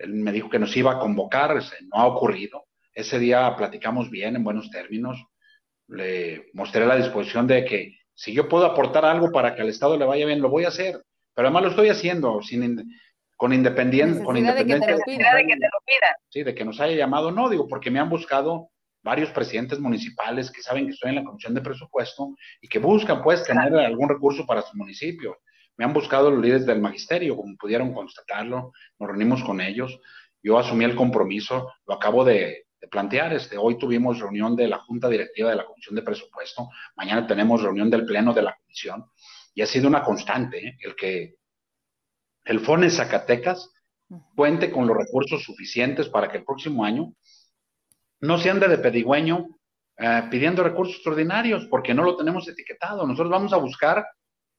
Él 0.04 0.14
me 0.14 0.32
dijo 0.32 0.48
que 0.48 0.58
nos 0.58 0.76
iba 0.76 0.92
a 0.92 0.98
convocar, 0.98 1.54
no 1.54 1.96
ha 1.96 2.06
ocurrido. 2.06 2.66
Ese 2.92 3.18
día 3.18 3.54
platicamos 3.56 4.10
bien, 4.10 4.36
en 4.36 4.44
buenos 4.44 4.70
términos. 4.70 5.22
Le 5.88 6.46
mostré 6.52 6.86
la 6.86 6.96
disposición 6.96 7.46
de 7.46 7.64
que 7.64 7.98
si 8.14 8.32
yo 8.32 8.48
puedo 8.48 8.66
aportar 8.66 9.04
algo 9.04 9.32
para 9.32 9.54
que 9.54 9.62
al 9.62 9.68
Estado 9.68 9.96
le 9.96 10.04
vaya 10.04 10.26
bien, 10.26 10.40
lo 10.40 10.48
voy 10.48 10.64
a 10.64 10.68
hacer. 10.68 11.02
Pero 11.34 11.48
además 11.48 11.64
lo 11.64 11.70
estoy 11.70 11.88
haciendo 11.88 12.40
sin, 12.42 12.84
con, 13.36 13.52
independiente, 13.52 14.22
con 14.22 14.36
independencia 14.36 14.92
de 14.92 14.98
que, 14.98 15.04
te 15.04 15.66
lo 15.66 15.80
pidan. 15.84 16.14
Sí, 16.28 16.42
de 16.44 16.54
que 16.54 16.64
nos 16.64 16.80
haya 16.80 16.96
llamado, 16.96 17.32
no, 17.32 17.48
digo, 17.48 17.66
porque 17.66 17.90
me 17.90 17.98
han 17.98 18.08
buscado 18.08 18.70
varios 19.02 19.30
presidentes 19.30 19.80
municipales 19.80 20.50
que 20.50 20.62
saben 20.62 20.86
que 20.86 20.92
estoy 20.92 21.10
en 21.10 21.16
la 21.16 21.24
comisión 21.24 21.54
de 21.54 21.60
presupuesto 21.60 22.36
y 22.60 22.68
que 22.68 22.78
buscan, 22.78 23.22
pues, 23.22 23.44
tener 23.44 23.74
algún 23.74 24.08
recurso 24.08 24.46
para 24.46 24.62
su 24.62 24.76
municipio. 24.76 25.38
Me 25.76 25.84
han 25.84 25.92
buscado 25.92 26.30
los 26.30 26.40
líderes 26.40 26.66
del 26.66 26.80
magisterio, 26.80 27.36
como 27.36 27.56
pudieron 27.56 27.92
constatarlo, 27.92 28.72
nos 28.98 29.08
reunimos 29.08 29.42
con 29.42 29.60
ellos. 29.60 30.00
Yo 30.42 30.58
asumí 30.58 30.84
el 30.84 30.94
compromiso, 30.94 31.72
lo 31.86 31.94
acabo 31.94 32.24
de, 32.24 32.66
de 32.80 32.88
plantear. 32.88 33.32
Este, 33.32 33.56
hoy 33.56 33.78
tuvimos 33.78 34.20
reunión 34.20 34.54
de 34.54 34.68
la 34.68 34.78
Junta 34.78 35.08
Directiva 35.08 35.50
de 35.50 35.56
la 35.56 35.64
Comisión 35.64 35.94
de 35.94 36.02
Presupuesto, 36.02 36.68
mañana 36.96 37.26
tenemos 37.26 37.62
reunión 37.62 37.90
del 37.90 38.04
Pleno 38.04 38.32
de 38.32 38.42
la 38.42 38.54
Comisión, 38.54 39.06
y 39.54 39.62
ha 39.62 39.66
sido 39.66 39.88
una 39.88 40.02
constante 40.02 40.58
¿eh? 40.58 40.78
el 40.80 40.94
que 40.94 41.36
el 42.44 42.60
FONE 42.60 42.90
Zacatecas 42.90 43.70
cuente 44.34 44.70
con 44.70 44.86
los 44.86 44.96
recursos 44.96 45.42
suficientes 45.42 46.08
para 46.08 46.28
que 46.28 46.38
el 46.38 46.44
próximo 46.44 46.84
año 46.84 47.14
no 48.20 48.38
se 48.38 48.50
ande 48.50 48.68
de 48.68 48.78
pedigüeño 48.78 49.48
eh, 49.96 50.22
pidiendo 50.30 50.62
recursos 50.62 50.96
extraordinarios, 50.96 51.66
porque 51.66 51.94
no 51.94 52.02
lo 52.02 52.16
tenemos 52.16 52.48
etiquetado. 52.48 53.06
Nosotros 53.06 53.30
vamos 53.30 53.52
a 53.52 53.58
buscar 53.58 54.04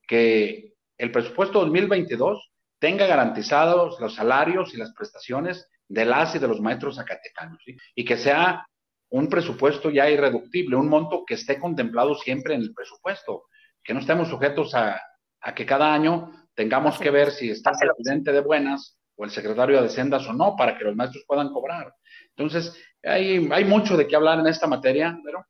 que 0.08 0.75
el 0.98 1.12
presupuesto 1.12 1.60
2022 1.60 2.52
tenga 2.80 3.06
garantizados 3.06 4.00
los 4.00 4.16
salarios 4.16 4.74
y 4.74 4.78
las 4.78 4.94
prestaciones 4.94 5.68
de 5.88 6.06
las 6.06 6.36
y 6.36 6.40
de 6.40 6.48
los 6.48 6.62
maestros 6.62 6.96
zacatecanos, 6.96 7.62
y 7.94 8.06
que 8.06 8.18
sea 8.18 8.66
un 9.10 9.30
presupuesto 9.30 9.90
ya 9.90 10.10
irreductible, 10.10 10.76
un 10.76 10.90
monto 10.90 11.24
que 11.26 11.36
esté 11.36 11.60
contemplado 11.60 12.16
siempre 12.16 12.56
en 12.56 12.62
el 12.62 12.74
presupuesto, 12.74 13.44
que 13.84 13.94
no 13.94 14.00
estemos 14.00 14.28
sujetos 14.28 14.74
a, 14.74 15.00
a 15.42 15.54
que 15.54 15.66
cada 15.66 15.94
año 15.94 16.32
tengamos 16.56 16.98
que 16.98 17.12
ver 17.12 17.32
si 17.32 17.52
está 17.52 17.72
el 17.82 17.92
presidente 17.96 18.32
de 18.32 18.42
buenas 18.42 18.98
o 19.16 19.26
el 19.26 19.32
secretario 19.32 19.80
de 19.80 19.88
Haciendas 19.88 20.28
o 20.28 20.34
no, 20.34 20.56
para 20.56 20.78
que 20.78 20.84
los 20.84 20.96
maestros 20.96 21.24
puedan 21.28 21.50
cobrar. 21.50 21.94
Entonces, 22.36 22.76
hay, 23.04 23.48
hay 23.52 23.66
mucho 23.66 23.96
de 23.96 24.08
qué 24.08 24.16
hablar 24.16 24.40
en 24.40 24.48
esta 24.48 24.68
materia, 24.68 25.18
pero, 25.24 25.46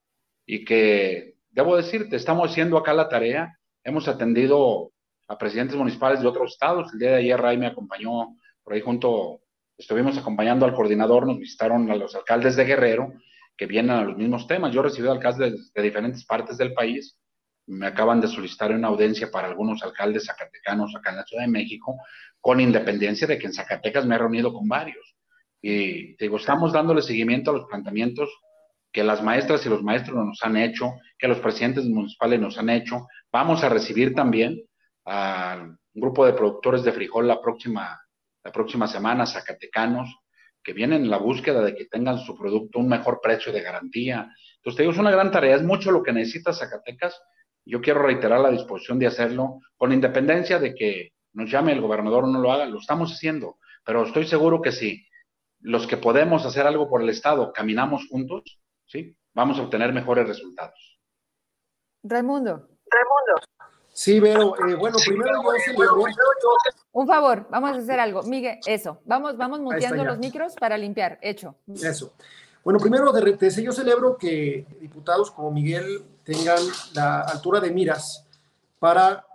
y 0.45 0.65
que, 0.65 1.35
debo 1.49 1.77
decirte, 1.77 2.17
estamos 2.17 2.51
haciendo 2.51 2.77
acá 2.77 2.93
la 2.93 3.09
tarea, 3.09 3.57
hemos 3.83 4.07
atendido 4.07 4.91
a 5.27 5.37
presidentes 5.37 5.75
municipales 5.75 6.21
de 6.21 6.27
otros 6.27 6.51
estados, 6.51 6.93
el 6.93 6.99
día 6.99 7.11
de 7.11 7.17
ayer 7.17 7.39
Ray 7.39 7.57
me 7.57 7.67
acompañó 7.67 8.37
por 8.63 8.73
ahí 8.73 8.81
junto, 8.81 9.41
estuvimos 9.77 10.17
acompañando 10.17 10.65
al 10.65 10.73
coordinador, 10.73 11.27
nos 11.27 11.39
visitaron 11.39 11.89
a 11.91 11.95
los 11.95 12.15
alcaldes 12.15 12.55
de 12.55 12.65
Guerrero, 12.65 13.13
que 13.57 13.65
vienen 13.67 13.91
a 13.91 14.03
los 14.03 14.17
mismos 14.17 14.47
temas. 14.47 14.73
Yo 14.73 14.83
he 14.83 15.09
alcaldes 15.09 15.53
de, 15.53 15.57
de 15.73 15.81
diferentes 15.81 16.25
partes 16.25 16.57
del 16.57 16.73
país, 16.73 17.17
me 17.67 17.87
acaban 17.87 18.21
de 18.21 18.27
solicitar 18.27 18.71
una 18.71 18.89
audiencia 18.89 19.31
para 19.31 19.47
algunos 19.47 19.81
alcaldes 19.83 20.25
zacatecanos 20.25 20.95
acá 20.95 21.11
en 21.11 21.17
la 21.17 21.23
Ciudad 21.25 21.43
de 21.43 21.51
México, 21.51 21.97
con 22.39 22.59
independencia 22.59 23.25
de 23.25 23.37
que 23.39 23.47
en 23.47 23.53
Zacatecas 23.53 24.05
me 24.05 24.15
he 24.15 24.17
reunido 24.17 24.53
con 24.53 24.67
varios. 24.67 25.15
Y 25.61 26.15
digo, 26.17 26.37
estamos 26.37 26.73
dándole 26.73 27.01
seguimiento 27.01 27.51
a 27.51 27.55
los 27.55 27.65
planteamientos 27.65 28.29
que 28.91 29.03
las 29.03 29.23
maestras 29.23 29.65
y 29.65 29.69
los 29.69 29.83
maestros 29.83 30.15
nos 30.25 30.41
han 30.43 30.57
hecho, 30.57 30.93
que 31.17 31.27
los 31.27 31.39
presidentes 31.39 31.85
municipales 31.85 32.39
nos 32.39 32.57
han 32.57 32.69
hecho. 32.69 33.07
Vamos 33.31 33.63
a 33.63 33.69
recibir 33.69 34.13
también 34.13 34.61
a 35.05 35.57
un 35.59 35.77
grupo 35.93 36.25
de 36.25 36.33
productores 36.33 36.83
de 36.83 36.91
frijol 36.91 37.27
la 37.27 37.41
próxima, 37.41 37.99
la 38.43 38.51
próxima 38.51 38.87
semana, 38.87 39.25
zacatecanos, 39.25 40.13
que 40.63 40.73
vienen 40.73 41.03
en 41.03 41.09
la 41.09 41.17
búsqueda 41.17 41.61
de 41.61 41.75
que 41.75 41.85
tengan 41.85 42.19
su 42.19 42.35
producto 42.37 42.79
un 42.79 42.87
mejor 42.87 43.19
precio 43.21 43.53
de 43.53 43.61
garantía. 43.61 44.31
Entonces, 44.57 44.77
te 44.77 44.83
digo, 44.83 44.93
es 44.93 44.99
una 44.99 45.11
gran 45.11 45.31
tarea, 45.31 45.55
es 45.55 45.63
mucho 45.63 45.91
lo 45.91 46.01
que 46.01 46.11
necesita 46.11 46.53
Zacatecas. 46.53 47.21
Yo 47.65 47.81
quiero 47.81 48.01
reiterar 48.01 48.39
la 48.39 48.51
disposición 48.51 48.97
de 48.99 49.07
hacerlo, 49.07 49.59
con 49.77 49.93
independencia 49.93 50.59
de 50.59 50.73
que 50.73 51.13
nos 51.33 51.51
llame 51.51 51.73
el 51.73 51.81
gobernador 51.81 52.23
o 52.23 52.27
no 52.27 52.39
lo 52.39 52.51
haga, 52.51 52.65
lo 52.65 52.79
estamos 52.79 53.11
haciendo, 53.11 53.57
pero 53.83 54.05
estoy 54.05 54.25
seguro 54.25 54.61
que 54.61 54.71
sí 54.71 55.05
los 55.65 55.87
que 55.87 55.97
podemos 55.97 56.45
hacer 56.45 56.67
algo 56.67 56.87
por 56.87 57.01
el 57.01 57.09
Estado 57.09 57.51
caminamos 57.51 58.07
juntos, 58.07 58.59
¿sí? 58.85 59.17
Vamos 59.33 59.57
a 59.57 59.63
obtener 59.63 59.91
mejores 59.93 60.27
resultados. 60.27 60.99
Raimundo. 62.03 62.69
Raimundo. 62.87 63.41
Sí, 63.95 64.19
pero 64.19 64.53
eh, 64.67 64.75
bueno, 64.75 64.97
primero 65.05 65.41
yo 65.41 66.57
Un 66.91 67.07
favor, 67.07 67.47
vamos 67.49 67.77
a 67.77 67.79
hacer 67.79 67.97
algo. 67.97 68.23
Miguel, 68.23 68.59
eso. 68.65 68.99
Vamos, 69.05 69.37
vamos 69.37 69.61
muteando 69.61 70.03
los 70.03 70.17
micros 70.17 70.53
para 70.59 70.77
limpiar. 70.77 71.17
Hecho. 71.21 71.55
Eso. 71.73 72.11
Bueno, 72.61 72.77
primero 72.77 73.13
de 73.13 73.63
yo 73.63 73.71
celebro 73.71 74.17
que 74.17 74.67
diputados 74.81 75.31
como 75.31 75.49
Miguel 75.49 76.03
tengan 76.25 76.59
la 76.93 77.21
altura 77.21 77.61
de 77.61 77.71
miras 77.71 78.27
para 78.79 79.25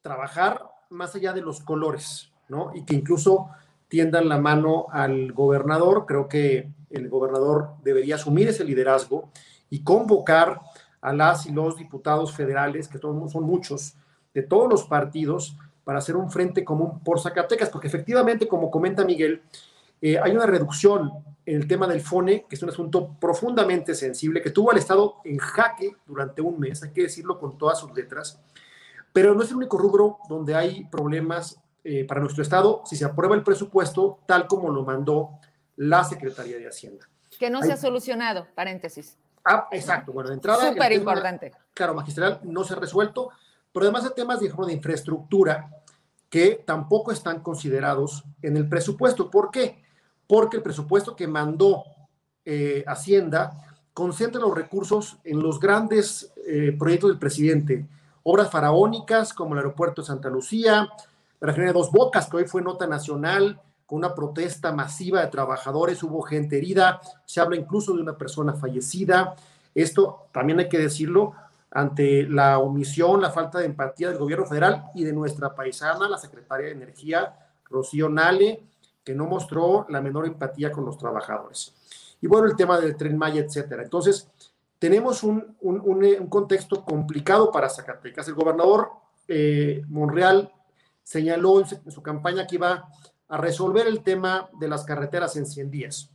trabajar 0.00 0.62
más 0.90 1.16
allá 1.16 1.32
de 1.32 1.40
los 1.40 1.60
colores, 1.60 2.30
¿no? 2.48 2.70
Y 2.72 2.84
que 2.84 2.94
incluso 2.94 3.48
tiendan 3.88 4.28
la 4.28 4.38
mano 4.38 4.86
al 4.92 5.32
gobernador. 5.32 6.06
Creo 6.06 6.28
que 6.28 6.68
el 6.90 7.08
gobernador 7.08 7.70
debería 7.82 8.14
asumir 8.14 8.46
ese 8.46 8.62
liderazgo 8.62 9.30
y 9.70 9.82
convocar 9.82 10.60
a 11.00 11.12
las 11.12 11.46
y 11.46 11.52
los 11.52 11.76
diputados 11.76 12.32
federales, 12.32 12.86
que 12.86 13.00
todos 13.00 13.32
son 13.32 13.42
muchos, 13.42 13.96
de 14.34 14.42
todos 14.42 14.68
los 14.68 14.84
partidos, 14.84 15.56
para 15.84 15.98
hacer 15.98 16.16
un 16.16 16.30
frente 16.30 16.64
común 16.64 17.00
por 17.00 17.20
Zacatecas, 17.20 17.70
porque 17.70 17.86
efectivamente, 17.86 18.48
como 18.48 18.70
comenta 18.70 19.04
Miguel, 19.04 19.42
eh, 20.00 20.18
hay 20.18 20.32
una 20.32 20.46
reducción 20.46 21.12
en 21.46 21.56
el 21.56 21.68
tema 21.68 21.86
del 21.86 22.00
FONE, 22.00 22.46
que 22.48 22.56
es 22.56 22.62
un 22.62 22.70
asunto 22.70 23.14
profundamente 23.20 23.94
sensible, 23.94 24.42
que 24.42 24.50
tuvo 24.50 24.70
al 24.70 24.78
Estado 24.78 25.16
en 25.24 25.38
jaque 25.38 25.96
durante 26.06 26.40
un 26.40 26.58
mes, 26.58 26.82
hay 26.82 26.90
que 26.90 27.02
decirlo 27.02 27.38
con 27.38 27.58
todas 27.58 27.78
sus 27.78 27.94
letras, 27.94 28.40
pero 29.12 29.34
no 29.34 29.42
es 29.42 29.50
el 29.50 29.56
único 29.56 29.78
rubro 29.78 30.18
donde 30.28 30.54
hay 30.54 30.84
problemas 30.86 31.60
eh, 31.84 32.04
para 32.04 32.20
nuestro 32.20 32.42
Estado 32.42 32.82
si 32.86 32.96
se 32.96 33.04
aprueba 33.04 33.34
el 33.34 33.42
presupuesto 33.42 34.20
tal 34.26 34.46
como 34.46 34.70
lo 34.70 34.84
mandó 34.84 35.32
la 35.76 36.02
Secretaría 36.02 36.56
de 36.56 36.66
Hacienda. 36.66 37.06
Que 37.38 37.50
no 37.50 37.62
se 37.62 37.72
ha 37.72 37.76
solucionado, 37.76 38.46
paréntesis. 38.54 39.18
Ah, 39.44 39.68
exacto. 39.70 40.12
Bueno, 40.12 40.30
de 40.30 40.36
entrada. 40.36 40.68
Súper 40.68 40.92
importante. 40.92 41.52
Claro, 41.74 41.94
magistral 41.94 42.40
no 42.44 42.64
se 42.64 42.72
ha 42.72 42.76
resuelto, 42.76 43.30
pero 43.74 43.86
además 43.86 44.04
hay 44.04 44.12
temas, 44.14 44.38
digamos, 44.38 44.68
de 44.68 44.72
infraestructura 44.72 45.68
que 46.30 46.62
tampoco 46.64 47.10
están 47.10 47.40
considerados 47.40 48.22
en 48.40 48.56
el 48.56 48.68
presupuesto. 48.68 49.28
¿Por 49.28 49.50
qué? 49.50 49.82
Porque 50.28 50.58
el 50.58 50.62
presupuesto 50.62 51.16
que 51.16 51.26
mandó 51.26 51.82
eh, 52.44 52.84
Hacienda 52.86 53.76
concentra 53.92 54.40
los 54.40 54.54
recursos 54.54 55.18
en 55.24 55.42
los 55.42 55.58
grandes 55.58 56.32
eh, 56.46 56.74
proyectos 56.78 57.10
del 57.10 57.18
presidente, 57.18 57.84
obras 58.22 58.48
faraónicas 58.48 59.32
como 59.32 59.54
el 59.54 59.58
aeropuerto 59.58 60.02
de 60.02 60.06
Santa 60.06 60.30
Lucía, 60.30 60.88
la 61.40 61.46
refinería 61.46 61.72
de 61.72 61.78
Dos 61.78 61.90
Bocas, 61.90 62.28
que 62.28 62.36
hoy 62.36 62.44
fue 62.44 62.62
nota 62.62 62.86
nacional, 62.86 63.60
con 63.86 63.98
una 63.98 64.14
protesta 64.14 64.72
masiva 64.72 65.20
de 65.20 65.26
trabajadores, 65.26 66.02
hubo 66.04 66.22
gente 66.22 66.58
herida, 66.58 67.00
se 67.26 67.40
habla 67.40 67.56
incluso 67.56 67.92
de 67.92 68.02
una 68.02 68.16
persona 68.16 68.54
fallecida. 68.54 69.34
Esto 69.74 70.28
también 70.32 70.60
hay 70.60 70.68
que 70.68 70.78
decirlo 70.78 71.34
ante 71.74 72.22
la 72.22 72.60
omisión, 72.60 73.20
la 73.20 73.30
falta 73.30 73.58
de 73.58 73.66
empatía 73.66 74.08
del 74.08 74.18
gobierno 74.18 74.46
federal 74.46 74.84
y 74.94 75.02
de 75.02 75.12
nuestra 75.12 75.54
paisana, 75.54 76.08
la 76.08 76.16
secretaria 76.16 76.66
de 76.66 76.72
Energía, 76.72 77.36
Rocío 77.68 78.08
Nale, 78.08 78.62
que 79.02 79.12
no 79.12 79.26
mostró 79.26 79.84
la 79.88 80.00
menor 80.00 80.24
empatía 80.26 80.70
con 80.70 80.84
los 80.84 80.96
trabajadores. 80.96 81.74
Y 82.20 82.28
bueno, 82.28 82.46
el 82.46 82.54
tema 82.54 82.78
del 82.78 82.96
tren 82.96 83.18
Maya, 83.18 83.42
etcétera. 83.42 83.82
Entonces, 83.82 84.30
tenemos 84.78 85.24
un, 85.24 85.56
un, 85.60 86.26
contexto 86.28 86.84
complicado 86.84 87.50
para 87.50 87.68
Zacatecas. 87.68 88.28
El 88.28 88.34
gobernador 88.34 88.90
eh, 89.26 89.82
Monreal 89.88 90.52
señaló 91.02 91.60
en 91.60 91.90
su 91.90 92.02
campaña 92.02 92.46
que 92.46 92.54
iba 92.54 92.88
a 93.28 93.36
resolver 93.36 93.88
el 93.88 94.04
tema 94.04 94.48
de 94.60 94.68
las 94.68 94.84
carreteras 94.84 95.36
en 95.36 95.46
100 95.46 95.70
días. 95.70 96.10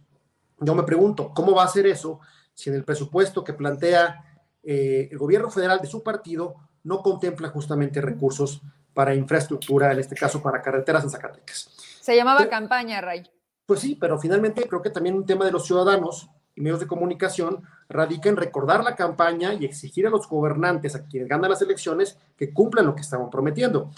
Yo 0.61 0.73
me 0.73 0.83
pregunto, 0.83 1.33
¿cómo 1.35 1.53
va 1.53 1.65
a 1.65 1.67
ser 1.67 1.85
eso 1.85 2.21
si 2.53 2.69
en 2.69 2.75
el 2.77 2.85
presupuesto 2.85 3.43
que 3.43 3.53
plantea 3.53 4.28
eh, 4.71 5.09
el 5.11 5.17
gobierno 5.17 5.49
federal 5.49 5.81
de 5.81 5.87
su 5.87 6.03
partido 6.03 6.53
no 6.83 7.01
contempla 7.01 7.49
justamente 7.49 8.01
recursos 8.01 8.61
para 8.93 9.15
infraestructura, 9.15 9.91
en 9.91 9.97
este 9.97 10.15
caso 10.15 10.43
para 10.43 10.61
carreteras 10.61 11.03
en 11.03 11.09
Zacatecas? 11.09 11.71
Se 11.99 12.15
llamaba 12.15 12.47
campaña, 12.47 13.01
Ray. 13.01 13.23
Pues 13.65 13.79
sí, 13.79 13.97
pero 13.99 14.19
finalmente 14.19 14.67
creo 14.67 14.83
que 14.83 14.91
también 14.91 15.15
un 15.15 15.25
tema 15.25 15.43
de 15.43 15.51
los 15.51 15.65
ciudadanos 15.65 16.29
y 16.55 16.61
medios 16.61 16.79
de 16.79 16.85
comunicación 16.85 17.63
radica 17.89 18.29
en 18.29 18.37
recordar 18.37 18.83
la 18.83 18.95
campaña 18.95 19.55
y 19.55 19.65
exigir 19.65 20.05
a 20.05 20.11
los 20.11 20.29
gobernantes, 20.29 20.93
a 20.93 21.03
quienes 21.07 21.27
ganan 21.27 21.49
las 21.49 21.63
elecciones, 21.63 22.19
que 22.37 22.53
cumplan 22.53 22.85
lo 22.85 22.93
que 22.93 23.01
estaban 23.01 23.31
prometiendo. 23.31 23.89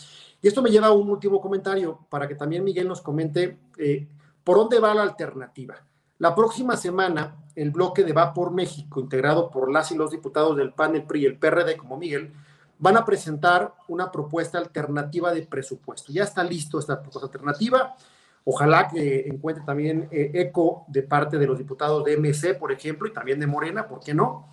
Y 0.41 0.47
esto 0.47 0.61
me 0.61 0.69
lleva 0.69 0.87
a 0.87 0.93
un 0.93 1.09
último 1.09 1.41
comentario 1.41 1.99
para 2.09 2.29
que 2.29 2.35
también 2.35 2.63
Miguel 2.63 2.87
nos 2.87 3.01
comente 3.01 3.57
eh, 3.77 4.07
por 4.41 4.55
dónde 4.55 4.79
va 4.79 4.93
la 4.93 5.03
alternativa. 5.03 5.83
La 6.17 6.33
próxima 6.33 6.77
semana, 6.77 7.35
el 7.55 7.71
bloque 7.71 8.03
de 8.03 8.13
Va 8.13 8.33
por 8.33 8.51
México, 8.51 8.99
integrado 8.99 9.49
por 9.49 9.71
las 9.71 9.91
y 9.91 9.95
los 9.95 10.11
diputados 10.11 10.55
del 10.57 10.73
PAN, 10.73 10.95
el 10.95 11.03
PRI 11.03 11.21
y 11.21 11.25
el 11.25 11.37
PRD, 11.37 11.77
como 11.77 11.97
Miguel, 11.97 12.31
van 12.79 12.97
a 12.97 13.05
presentar 13.05 13.73
una 13.87 14.11
propuesta 14.11 14.57
alternativa 14.57 15.33
de 15.33 15.43
presupuesto. 15.43 16.11
Ya 16.11 16.23
está 16.23 16.43
listo 16.43 16.79
esta 16.79 17.01
propuesta 17.01 17.27
alternativa. 17.27 17.95
Ojalá 18.43 18.87
que 18.87 19.27
encuentre 19.27 19.63
también 19.63 20.07
eh, 20.11 20.31
eco 20.33 20.85
de 20.87 21.03
parte 21.03 21.37
de 21.37 21.45
los 21.45 21.57
diputados 21.57 22.03
de 22.03 22.17
MC, 22.17 22.57
por 22.57 22.71
ejemplo, 22.71 23.07
y 23.07 23.13
también 23.13 23.39
de 23.39 23.45
Morena, 23.45 23.87
¿por 23.87 23.99
qué 23.99 24.15
no? 24.15 24.51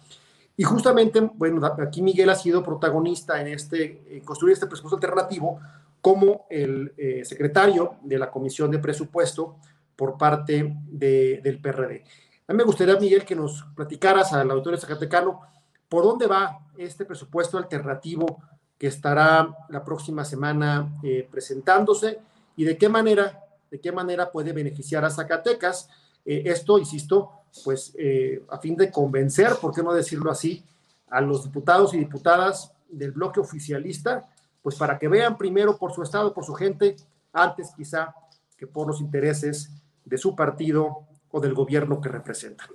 Y 0.57 0.64
justamente, 0.64 1.20
bueno, 1.20 1.64
aquí 1.80 2.03
Miguel 2.03 2.28
ha 2.28 2.34
sido 2.34 2.62
protagonista 2.62 3.40
en 3.40 3.49
este, 3.49 4.20
construir 4.24 4.55
este 4.55 4.66
presupuesto 4.66 4.96
alternativo 4.96 5.61
como 6.01 6.46
el 6.51 6.92
eh, 6.96 7.24
secretario 7.24 7.96
de 8.03 8.18
la 8.18 8.30
Comisión 8.30 8.70
de 8.70 8.78
Presupuesto 8.78 9.57
por 9.96 10.18
parte 10.18 10.76
del 10.86 11.61
PRD. 11.61 12.05
A 12.49 12.55
mí 12.55 12.57
me 12.57 12.64
gustaría, 12.64 12.96
Miguel, 12.96 13.26
que 13.26 13.36
nos 13.36 13.62
platicaras 13.76 14.32
al 14.32 14.51
auditorio 14.51 14.80
zacatecano 14.80 15.42
por 15.86 16.03
dónde 16.03 16.26
va 16.26 16.61
este 16.78 17.05
presupuesto 17.05 17.59
alternativo 17.59 18.42
que 18.78 18.86
estará 18.86 19.55
la 19.68 19.84
próxima 19.84 20.24
semana 20.24 20.99
eh, 21.03 21.28
presentándose 21.30 22.20
y 22.57 22.64
de 22.64 22.78
qué 22.78 22.88
manera, 22.88 23.44
de 23.70 23.78
qué 23.78 23.92
manera 23.92 24.30
puede 24.32 24.55
beneficiar 24.55 25.05
a 25.05 25.11
Zacatecas. 25.11 25.90
Eh, 26.24 26.44
esto, 26.46 26.78
insisto, 26.78 27.32
pues 27.64 27.92
eh, 27.99 28.42
a 28.49 28.57
fin 28.57 28.76
de 28.76 28.90
convencer, 28.90 29.57
por 29.61 29.74
qué 29.74 29.82
no 29.82 29.92
decirlo 29.92 30.30
así, 30.30 30.64
a 31.11 31.20
los 31.20 31.44
diputados 31.44 31.92
y 31.92 31.99
diputadas 31.99 32.72
del 32.88 33.12
bloque 33.12 33.40
oficialista, 33.40 34.26
pues 34.62 34.76
para 34.76 34.99
que 34.99 35.09
vean 35.09 35.36
primero 35.36 35.76
por 35.76 35.92
su 35.92 36.03
estado, 36.03 36.32
por 36.32 36.46
su 36.46 36.55
gente, 36.55 36.96
antes 37.30 37.72
quizá 37.76 38.14
que 38.57 38.66
por 38.66 38.86
los 38.86 39.03
intereses 39.03 39.70
de 40.07 40.16
su 40.16 40.34
partido 40.34 41.08
o 41.31 41.41
del 41.41 41.55
gobierno 41.55 42.01
que 42.01 42.09
representan. 42.09 42.68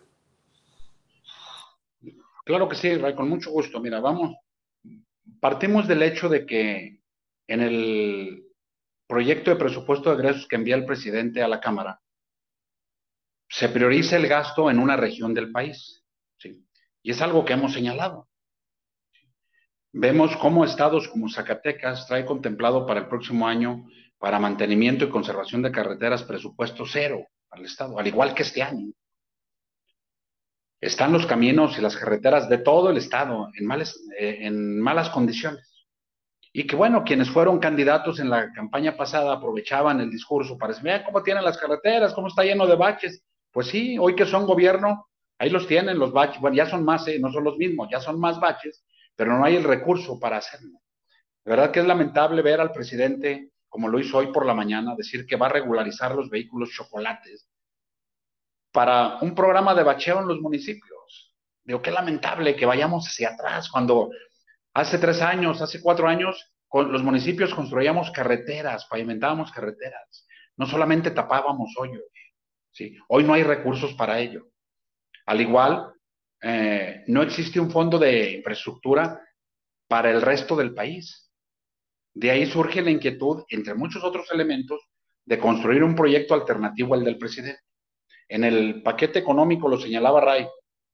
Claro 2.46 2.68
que 2.68 2.76
sí, 2.76 2.96
Ray, 2.96 3.16
con 3.16 3.30
mucho 3.30 3.52
gusto. 3.52 3.80
Mira, 3.80 4.00
vamos, 4.00 4.36
partimos 5.40 5.88
del 5.88 6.04
hecho 6.04 6.28
de 6.28 6.46
que 6.46 7.00
en 7.48 7.62
el 7.62 8.44
proyecto 9.08 9.52
de 9.52 9.58
presupuesto 9.58 10.10
de 10.10 10.16
egresos 10.16 10.48
que 10.48 10.56
envía 10.56 10.76
el 10.76 10.86
presidente 10.86 11.42
a 11.42 11.48
la 11.48 11.62
Cámara, 11.62 12.02
se 13.50 13.70
prioriza 13.70 14.18
el 14.18 14.28
gasto 14.28 14.70
en 14.70 14.80
una 14.80 14.98
región 14.98 15.34
del 15.34 15.52
país. 15.52 16.04
¿sí? 16.38 16.66
Y 17.02 17.12
es 17.12 17.22
algo 17.22 17.46
que 17.46 17.54
hemos 17.54 17.74
señalado. 17.74 18.28
Vemos 19.92 20.36
cómo 20.38 20.66
estados 20.66 21.08
como 21.08 21.30
Zacatecas 21.30 22.08
trae 22.08 22.26
contemplado 22.26 22.86
para 22.88 23.02
el 23.02 23.08
próximo 23.08 23.48
año 23.48 23.86
para 24.18 24.40
mantenimiento 24.40 25.06
y 25.06 25.10
conservación 25.10 25.62
de 25.62 25.72
carreteras 25.72 26.24
presupuesto 26.24 26.86
cero 26.86 27.28
para 27.54 27.66
estado, 27.66 28.00
al 28.00 28.08
igual 28.08 28.34
que 28.34 28.44
este 28.44 28.64
año. 28.64 28.92
Están 30.82 31.14
los 31.14 31.26
caminos 31.26 31.78
y 31.78 31.82
las 31.82 31.96
carreteras 31.96 32.50
de 32.50 32.58
todo 32.58 32.90
el 32.90 32.98
estado 32.98 33.50
en, 33.56 33.72
eh, 33.72 34.38
en 34.42 34.82
malas 34.82 35.10
condiciones. 35.10 35.70
Y 36.52 36.68
que 36.68 36.76
bueno, 36.76 37.04
quienes 37.04 37.30
fueron 37.30 37.60
candidatos 37.60 38.20
en 38.20 38.30
la 38.30 38.52
campaña 38.52 38.98
pasada 38.98 39.34
aprovechaban 39.34 40.02
el 40.02 40.10
discurso 40.10 40.58
para 40.58 40.70
decir, 40.70 40.84
mira 40.84 41.04
cómo 41.04 41.24
tienen 41.24 41.44
las 41.44 41.58
carreteras, 41.58 42.14
cómo 42.14 42.28
está 42.28 42.44
lleno 42.44 42.68
de 42.68 42.76
baches. 42.76 43.24
Pues 43.52 43.68
sí, 43.68 43.98
hoy 43.98 44.16
que 44.16 44.26
son 44.26 44.46
gobierno, 44.46 45.08
ahí 45.38 45.50
los 45.50 45.68
tienen 45.68 45.98
los 45.98 46.12
baches. 46.12 46.42
Bueno, 46.42 46.58
ya 46.58 46.66
son 46.66 46.84
más, 46.84 47.08
¿eh? 47.08 47.20
no 47.20 47.32
son 47.32 47.44
los 47.44 47.58
mismos, 47.58 47.88
ya 47.92 48.02
son 48.02 48.20
más 48.20 48.40
baches, 48.40 48.84
pero 49.16 49.38
no 49.38 49.46
hay 49.46 49.56
el 49.56 49.64
recurso 49.64 50.20
para 50.20 50.38
hacerlo. 50.38 50.80
De 51.46 51.52
verdad 51.52 51.72
que 51.72 51.80
es 51.80 51.86
lamentable 51.86 52.42
ver 52.42 52.60
al 52.60 52.72
presidente, 52.72 53.53
como 53.74 53.90
lo 53.90 54.00
hizo 54.00 54.20
hoy 54.20 54.32
por 54.32 54.46
la 54.46 54.54
mañana, 54.54 54.94
decir 54.96 55.26
que 55.26 55.36
va 55.36 55.48
a 55.48 55.50
regularizar 55.50 56.14
los 56.14 56.30
vehículos 56.30 56.70
chocolates 56.70 57.50
para 58.72 59.18
un 59.22 59.34
programa 59.34 59.74
de 59.74 59.82
bacheo 59.82 60.20
en 60.20 60.28
los 60.28 60.40
municipios. 60.42 61.34
Digo, 61.64 61.82
qué 61.82 61.90
lamentable 61.90 62.56
que 62.56 62.68
vayamos 62.68 63.08
hacia 63.08 63.30
atrás 63.30 63.72
cuando 63.72 64.12
hace 64.76 65.00
tres 65.00 65.24
años, 65.24 65.60
hace 65.60 65.82
cuatro 65.82 66.08
años, 66.08 66.54
con 66.68 66.92
los 66.92 67.02
municipios 67.02 67.52
construíamos 67.56 68.12
carreteras, 68.12 68.86
pavimentábamos 68.86 69.52
carreteras, 69.52 70.28
no 70.56 70.68
solamente 70.68 71.10
tapábamos 71.10 71.74
hoyos. 71.80 72.04
¿sí? 72.70 72.96
Hoy 73.08 73.24
no 73.24 73.34
hay 73.34 73.42
recursos 73.42 73.96
para 73.96 74.20
ello. 74.20 74.50
Al 75.26 75.42
igual 75.42 75.92
eh, 76.44 77.04
no 77.08 77.24
existe 77.24 77.60
un 77.60 77.72
fondo 77.72 77.98
de 77.98 78.34
infraestructura 78.34 79.20
para 79.88 80.12
el 80.12 80.22
resto 80.22 80.56
del 80.56 80.76
país. 80.76 81.33
De 82.14 82.32
ahí 82.32 82.46
surge 82.46 82.82
la 82.82 82.92
inquietud, 82.92 83.44
entre 83.50 83.74
muchos 83.74 84.04
otros 84.04 84.32
elementos, 84.32 84.82
de 85.26 85.40
construir 85.40 85.84
un 85.84 85.96
proyecto 85.96 86.34
alternativo 86.34 86.94
al 86.94 87.04
del 87.04 87.18
presidente. 87.18 87.62
En 88.28 88.44
el 88.44 88.82
paquete 88.84 89.20
económico, 89.20 89.68
lo 89.68 89.78
señalaba 89.78 90.22
Ray, 90.22 90.48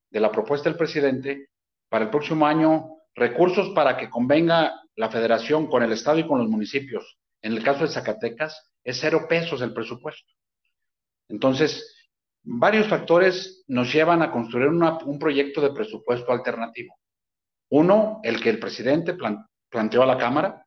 de 0.09 0.20
la 0.20 0.32
propuesta 0.32 0.70
del 0.70 0.78
presidente, 0.78 1.49
para 1.89 2.05
el 2.05 2.11
próximo 2.11 2.45
año, 2.45 2.97
recursos 3.15 3.70
para 3.70 3.97
que 3.97 4.09
convenga 4.09 4.82
la 4.95 5.09
federación 5.09 5.67
con 5.67 5.84
el 5.84 5.91
Estado 5.91 6.20
y 6.20 6.28
con 6.28 6.39
los 6.39 6.49
municipios. 6.49 7.17
En 7.41 7.53
el 7.53 7.63
caso 7.63 7.82
de 7.82 7.91
Zacatecas, 7.91 8.72
es 8.84 8.99
cero 8.99 9.26
pesos 9.28 9.61
el 9.61 9.74
presupuesto. 9.74 10.32
Entonces, 11.28 11.99
Varios 12.43 12.88
factores 12.88 13.63
nos 13.67 13.93
llevan 13.93 14.22
a 14.22 14.32
construir 14.32 14.70
un 14.70 15.20
proyecto 15.20 15.61
de 15.61 15.72
presupuesto 15.72 16.32
alternativo. 16.32 16.97
Uno, 17.70 18.22
el 18.24 18.41
que 18.41 18.49
el 18.49 18.59
presidente 18.59 19.15
planteó 19.70 20.03
a 20.03 20.07
la 20.07 20.17
Cámara, 20.17 20.65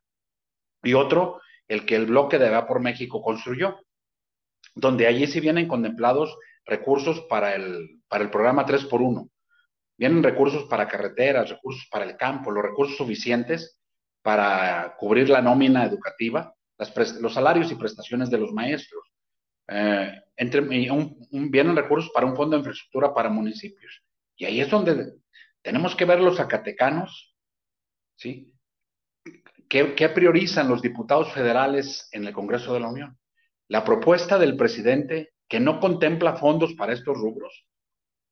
y 0.83 0.93
otro, 0.93 1.41
el 1.67 1.85
que 1.85 1.95
el 1.95 2.05
bloque 2.05 2.37
de 2.37 2.49
Va 2.49 2.67
por 2.67 2.79
México 2.79 3.21
construyó, 3.21 3.79
donde 4.75 5.07
allí 5.07 5.27
sí 5.27 5.39
vienen 5.39 5.67
contemplados 5.67 6.37
recursos 6.65 7.21
para 7.29 7.55
el, 7.55 8.01
para 8.07 8.23
el 8.23 8.29
programa 8.29 8.65
3x1. 8.65 9.29
Vienen 9.97 10.23
recursos 10.23 10.65
para 10.65 10.87
carreteras, 10.87 11.49
recursos 11.49 11.87
para 11.89 12.05
el 12.05 12.17
campo, 12.17 12.51
los 12.51 12.63
recursos 12.63 12.97
suficientes 12.97 13.79
para 14.21 14.95
cubrir 14.97 15.29
la 15.29 15.41
nómina 15.41 15.85
educativa, 15.85 16.53
los 17.19 17.33
salarios 17.33 17.71
y 17.71 17.75
prestaciones 17.75 18.29
de 18.29 18.37
los 18.37 18.51
maestros, 18.51 19.03
eh, 19.67 20.21
entre, 20.35 20.61
vienen 20.61 21.75
recursos 21.75 22.11
para 22.13 22.25
un 22.25 22.35
fondo 22.35 22.55
de 22.55 22.59
infraestructura 22.59 23.13
para 23.13 23.29
municipios. 23.29 24.03
Y 24.35 24.45
ahí 24.45 24.61
es 24.61 24.69
donde 24.69 25.13
tenemos 25.61 25.95
que 25.95 26.05
ver 26.05 26.19
los 26.19 26.37
zacatecanos, 26.37 27.35
¿sí? 28.15 28.52
¿Qué, 29.73 29.95
¿Qué, 29.95 30.07
priorizan 30.09 30.69
los 30.69 30.83
diputados 30.83 31.33
federales 31.33 32.07
en 32.11 32.27
el 32.27 32.31
Congreso 32.31 32.75
de 32.75 32.79
la 32.79 32.89
Unión? 32.89 33.17
La 33.67 33.83
propuesta 33.83 34.37
del 34.37 34.55
presidente 34.55 35.33
que 35.49 35.59
no 35.59 35.79
contempla 35.79 36.35
fondos 36.35 36.75
para 36.75 36.93
estos 36.93 37.17
rubros 37.17 37.65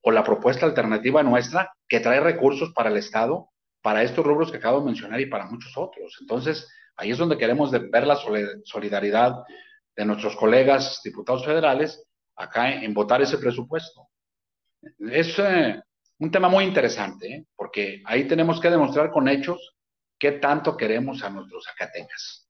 o 0.03 0.11
la 0.11 0.23
propuesta 0.23 0.67
alternativa 0.67 1.23
nuestra 1.23 1.73
que 1.87 1.99
trae 1.99 2.19
recursos 2.19 2.71
para 2.75 2.91
el 2.91 2.97
Estado, 2.97 3.49
para 3.81 4.03
estos 4.03 4.23
rubros 4.23 4.51
que 4.51 4.57
acabo 4.57 4.81
de 4.81 4.85
mencionar 4.85 5.19
y 5.19 5.25
para 5.25 5.47
muchos 5.47 5.75
otros. 5.75 6.15
Entonces, 6.21 6.71
ahí 6.95 7.09
es 7.09 7.17
donde 7.17 7.39
queremos 7.39 7.71
ver 7.71 8.05
la 8.05 8.19
solidaridad 8.63 9.33
de 9.95 10.05
nuestros 10.05 10.35
colegas 10.35 11.01
diputados 11.03 11.43
federales 11.43 12.05
acá 12.35 12.71
en, 12.71 12.93
votar 12.93 13.19
ese 13.19 13.39
presupuesto. 13.39 14.09
Es 15.09 15.39
eh, 15.39 15.81
un 16.19 16.29
tema 16.29 16.49
muy 16.49 16.65
interesante, 16.65 17.33
¿eh? 17.33 17.45
porque 17.55 18.03
ahí 18.05 18.27
tenemos 18.27 18.61
que 18.61 18.69
demostrar 18.69 19.09
con 19.09 19.27
hechos 19.27 19.73
qué 20.21 20.33
tanto 20.33 20.77
queremos 20.77 21.23
a 21.23 21.31
nuestros 21.31 21.65
zacatecas. 21.65 22.47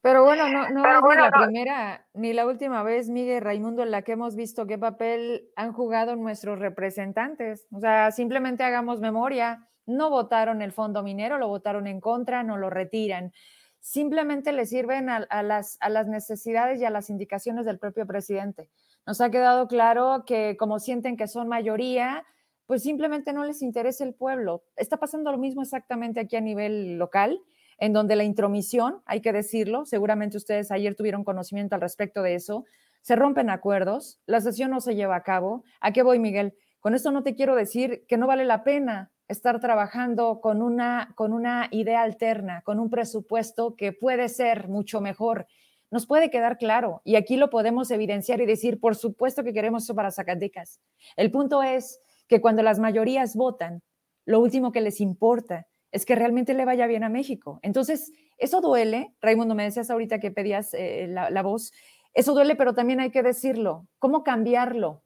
Pero 0.00 0.24
bueno, 0.24 0.48
no, 0.48 0.68
no 0.70 0.84
es 0.84 1.16
ni 1.16 1.16
la 1.16 1.30
primera 1.30 2.06
ni 2.14 2.32
la 2.32 2.46
última 2.46 2.82
vez, 2.82 3.08
Miguel 3.08 3.42
Raimundo, 3.42 3.82
en 3.82 3.90
la 3.90 4.02
que 4.02 4.12
hemos 4.12 4.36
visto 4.36 4.66
qué 4.66 4.76
papel 4.76 5.50
han 5.56 5.72
jugado 5.72 6.16
nuestros 6.16 6.58
representantes. 6.58 7.66
O 7.72 7.80
sea, 7.80 8.10
simplemente 8.10 8.64
hagamos 8.64 9.00
memoria. 9.00 9.68
No 9.86 10.10
votaron 10.10 10.60
el 10.60 10.72
fondo 10.72 11.02
minero, 11.02 11.38
lo 11.38 11.48
votaron 11.48 11.86
en 11.86 12.00
contra, 12.00 12.42
no 12.42 12.56
lo 12.56 12.68
retiran 12.68 13.32
simplemente 13.80 14.52
le 14.52 14.66
sirven 14.66 15.08
a, 15.08 15.42
las, 15.42 15.78
necesidades 16.06 16.80
y 16.80 16.84
a 16.84 16.90
las 16.90 17.10
indicaciones 17.10 17.64
del 17.64 17.78
propio 17.78 18.06
presidente. 18.06 18.70
Nos 19.06 19.20
ha 19.20 19.30
quedado 19.30 19.68
claro 19.68 20.24
que 20.26 20.56
como 20.58 20.78
sienten 20.78 21.16
que 21.16 21.28
son 21.28 21.48
mayoría, 21.48 22.24
pues 22.68 22.82
simplemente 22.82 23.32
no 23.32 23.44
les 23.44 23.62
interesa 23.62 24.04
el 24.04 24.12
pueblo. 24.12 24.62
Está 24.76 24.98
pasando 24.98 25.32
lo 25.32 25.38
mismo 25.38 25.62
exactamente 25.62 26.20
aquí 26.20 26.36
a 26.36 26.42
nivel 26.42 26.98
local, 26.98 27.40
en 27.78 27.94
donde 27.94 28.14
la 28.14 28.24
intromisión, 28.24 29.00
hay 29.06 29.22
que 29.22 29.32
decirlo, 29.32 29.86
seguramente 29.86 30.36
ustedes 30.36 30.70
ayer 30.70 30.94
tuvieron 30.94 31.24
conocimiento 31.24 31.74
al 31.74 31.80
respecto 31.80 32.22
de 32.22 32.34
eso, 32.34 32.66
se 33.00 33.16
rompen 33.16 33.48
acuerdos, 33.48 34.20
la 34.26 34.42
sesión 34.42 34.70
no 34.70 34.82
se 34.82 34.94
lleva 34.94 35.16
a 35.16 35.22
cabo. 35.22 35.64
¿A 35.80 35.94
qué 35.94 36.02
voy, 36.02 36.18
Miguel? 36.18 36.54
Con 36.80 36.94
esto 36.94 37.10
no 37.10 37.22
te 37.22 37.34
quiero 37.34 37.56
decir 37.56 38.04
que 38.06 38.18
no 38.18 38.26
vale 38.26 38.44
la 38.44 38.64
pena 38.64 39.12
estar 39.28 39.60
trabajando 39.60 40.42
con 40.42 40.60
una, 40.60 41.14
con 41.14 41.32
una 41.32 41.68
idea 41.70 42.02
alterna, 42.02 42.60
con 42.66 42.78
un 42.78 42.90
presupuesto 42.90 43.76
que 43.76 43.94
puede 43.94 44.28
ser 44.28 44.68
mucho 44.68 45.00
mejor. 45.00 45.46
Nos 45.90 46.06
puede 46.06 46.28
quedar 46.28 46.58
claro 46.58 47.00
y 47.02 47.16
aquí 47.16 47.38
lo 47.38 47.48
podemos 47.48 47.90
evidenciar 47.90 48.42
y 48.42 48.46
decir, 48.46 48.78
por 48.78 48.94
supuesto 48.94 49.42
que 49.42 49.54
queremos 49.54 49.84
eso 49.84 49.94
para 49.94 50.10
Zacatecas. 50.10 50.82
El 51.16 51.30
punto 51.30 51.62
es 51.62 52.02
que 52.28 52.40
cuando 52.40 52.62
las 52.62 52.78
mayorías 52.78 53.34
votan, 53.34 53.82
lo 54.24 54.40
último 54.40 54.72
que 54.72 54.80
les 54.80 55.00
importa 55.00 55.66
es 55.90 56.04
que 56.04 56.14
realmente 56.14 56.54
le 56.54 56.64
vaya 56.64 56.86
bien 56.86 57.02
a 57.02 57.08
México. 57.08 57.58
Entonces, 57.62 58.12
eso 58.36 58.60
duele. 58.60 59.14
Raimundo, 59.20 59.54
me 59.54 59.64
decías 59.64 59.90
ahorita 59.90 60.20
que 60.20 60.30
pedías 60.30 60.74
eh, 60.74 61.06
la, 61.08 61.42
voz. 61.42 61.72
Eso 62.12 62.34
duele, 62.34 62.54
pero 62.54 62.74
también 62.74 63.00
hay 63.00 63.10
que 63.10 63.22
decirlo. 63.22 63.86
¿Cómo 63.98 64.22
cambiarlo? 64.22 65.02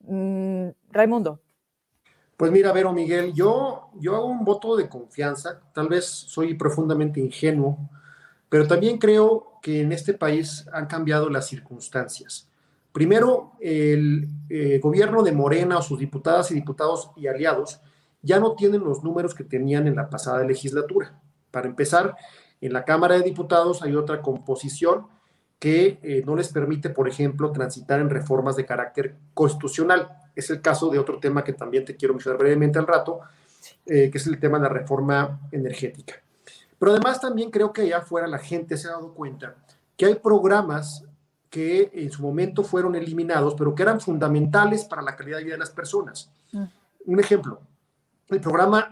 Mm, 0.00 0.68
Raimundo. 0.90 1.40
Pues 2.36 2.52
mira, 2.52 2.70
Vero 2.72 2.92
Miguel, 2.92 3.32
yo, 3.32 3.90
yo 3.98 4.14
hago 4.14 4.26
un 4.26 4.44
voto 4.44 4.76
de 4.76 4.88
confianza, 4.88 5.60
tal 5.74 5.88
vez 5.88 6.04
soy 6.04 6.54
profundamente 6.54 7.18
ingenuo, 7.18 7.76
pero 8.48 8.68
también 8.68 8.98
creo 8.98 9.58
que 9.60 9.80
en 9.80 9.90
este 9.90 10.14
país 10.14 10.68
han 10.72 10.86
cambiado 10.86 11.30
las 11.30 11.48
circunstancias. 11.48 12.48
Primero, 12.92 13.52
el 13.60 14.28
eh, 14.48 14.78
gobierno 14.82 15.22
de 15.22 15.32
Morena 15.32 15.78
o 15.78 15.82
sus 15.82 15.98
diputadas 15.98 16.50
y 16.50 16.54
diputados 16.54 17.10
y 17.16 17.26
aliados 17.26 17.80
ya 18.22 18.40
no 18.40 18.54
tienen 18.54 18.82
los 18.82 19.04
números 19.04 19.34
que 19.34 19.44
tenían 19.44 19.86
en 19.86 19.96
la 19.96 20.10
pasada 20.10 20.42
legislatura. 20.44 21.20
Para 21.50 21.68
empezar, 21.68 22.16
en 22.60 22.72
la 22.72 22.84
Cámara 22.84 23.16
de 23.16 23.22
Diputados 23.22 23.82
hay 23.82 23.94
otra 23.94 24.20
composición 24.20 25.06
que 25.58 25.98
eh, 26.02 26.22
no 26.24 26.36
les 26.36 26.48
permite, 26.52 26.90
por 26.90 27.08
ejemplo, 27.08 27.50
transitar 27.50 28.00
en 28.00 28.10
reformas 28.10 28.56
de 28.56 28.64
carácter 28.64 29.16
constitucional. 29.34 30.08
Es 30.34 30.50
el 30.50 30.60
caso 30.60 30.88
de 30.88 30.98
otro 30.98 31.18
tema 31.18 31.42
que 31.42 31.52
también 31.52 31.84
te 31.84 31.96
quiero 31.96 32.14
mencionar 32.14 32.38
brevemente 32.38 32.78
al 32.78 32.86
rato, 32.86 33.20
eh, 33.86 34.08
que 34.10 34.18
es 34.18 34.26
el 34.26 34.38
tema 34.38 34.58
de 34.58 34.64
la 34.64 34.68
reforma 34.68 35.40
energética. 35.50 36.14
Pero 36.78 36.92
además 36.92 37.20
también 37.20 37.50
creo 37.50 37.72
que 37.72 37.82
allá 37.82 37.98
afuera 37.98 38.28
la 38.28 38.38
gente 38.38 38.76
se 38.76 38.86
ha 38.86 38.92
dado 38.92 39.12
cuenta 39.14 39.56
que 39.96 40.06
hay 40.06 40.14
programas 40.14 41.04
que 41.50 41.90
en 41.94 42.10
su 42.10 42.22
momento 42.22 42.62
fueron 42.62 42.94
eliminados, 42.94 43.54
pero 43.54 43.74
que 43.74 43.82
eran 43.82 44.00
fundamentales 44.00 44.84
para 44.84 45.02
la 45.02 45.16
calidad 45.16 45.38
de 45.38 45.44
vida 45.44 45.54
de 45.54 45.60
las 45.60 45.70
personas. 45.70 46.30
Mm. 46.52 46.64
Un 47.06 47.20
ejemplo, 47.20 47.60
el 48.28 48.40
programa 48.40 48.90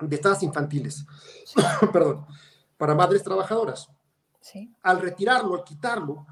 de 0.00 0.16
estadas 0.16 0.42
infantiles, 0.42 1.04
perdón, 1.92 2.26
para 2.76 2.94
madres 2.94 3.22
trabajadoras. 3.22 3.88
Al 4.82 5.00
retirarlo, 5.00 5.54
al 5.54 5.64
quitarlo, 5.64 6.24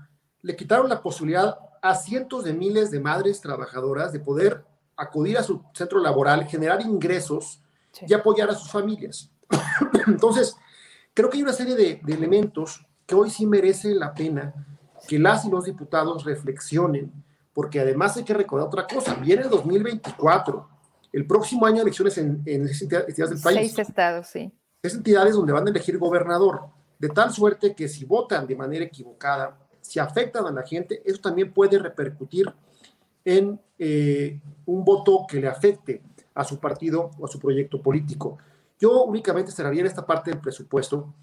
le 0.42 0.55
quitaron 0.55 0.88
la 0.88 1.03
posibilidad 1.03 1.59
a 1.82 1.95
cientos 1.97 2.45
de 2.45 2.53
miles 2.53 2.90
de 2.90 3.01
madres 3.01 3.40
trabajadoras 3.40 4.12
de 4.12 4.20
poder 4.20 4.64
acudir 4.97 5.36
a 5.36 5.42
su 5.42 5.62
centro 5.74 5.99
laboral, 5.99 6.45
generar 6.47 6.80
ingresos 6.80 7.61
y 8.07 8.14
apoyar 8.14 8.49
a 8.51 8.55
sus 8.55 8.70
familias. 8.70 9.30
Entonces, 10.07 10.57
creo 11.12 11.28
que 11.28 11.38
hay 11.38 11.42
una 11.42 11.53
serie 11.53 11.74
de, 11.74 12.01
de 12.03 12.14
elementos 12.14 12.86
que 13.05 13.14
hoy 13.14 13.30
sí 13.30 13.47
merece 13.47 13.95
la 13.95 14.14
pena 14.14 14.55
que 15.07 15.18
las 15.18 15.44
y 15.44 15.50
los 15.50 15.64
diputados 15.64 16.24
reflexionen, 16.24 17.12
porque 17.52 17.80
además 17.80 18.16
hay 18.16 18.24
que 18.24 18.34
recordar 18.34 18.68
otra 18.68 18.86
cosa, 18.86 19.14
viene 19.14 19.42
el 19.42 19.50
2024, 19.50 20.68
el 21.12 21.26
próximo 21.26 21.66
año 21.66 21.82
elecciones 21.82 22.18
en, 22.18 22.42
en 22.44 22.68
entidades 22.68 23.16
del 23.30 23.40
país. 23.40 23.72
Seis 23.72 23.78
estados, 23.78 24.26
sí. 24.28 24.52
Es 24.82 24.94
entidades 24.94 25.34
donde 25.34 25.52
van 25.52 25.66
a 25.66 25.70
elegir 25.70 25.98
gobernador, 25.98 26.62
de 26.98 27.09
tal 27.09 27.32
suerte 27.32 27.74
que 27.74 27.88
si 27.88 28.05
votan 28.05 28.46
de 28.46 28.57
manera 28.57 28.84
equivocada, 28.84 29.59
si 29.80 29.98
afectan 29.98 30.46
a 30.46 30.50
la 30.50 30.62
gente, 30.62 31.02
eso 31.05 31.20
también 31.20 31.52
puede 31.52 31.78
repercutir 31.78 32.52
en 33.24 33.61
eh, 33.78 34.40
un 34.66 34.84
voto 34.84 35.26
que 35.28 35.40
le 35.40 35.48
afecte 35.48 36.02
a 36.34 36.44
su 36.44 36.59
partido 36.59 37.11
o 37.18 37.26
a 37.26 37.28
su 37.28 37.38
proyecto 37.38 37.80
político. 37.80 38.38
Yo 38.78 39.05
únicamente 39.05 39.52
cerraría 39.52 39.82
en 39.82 39.86
esta 39.86 40.05
parte 40.05 40.30
del 40.30 40.40
presupuesto 40.40 41.14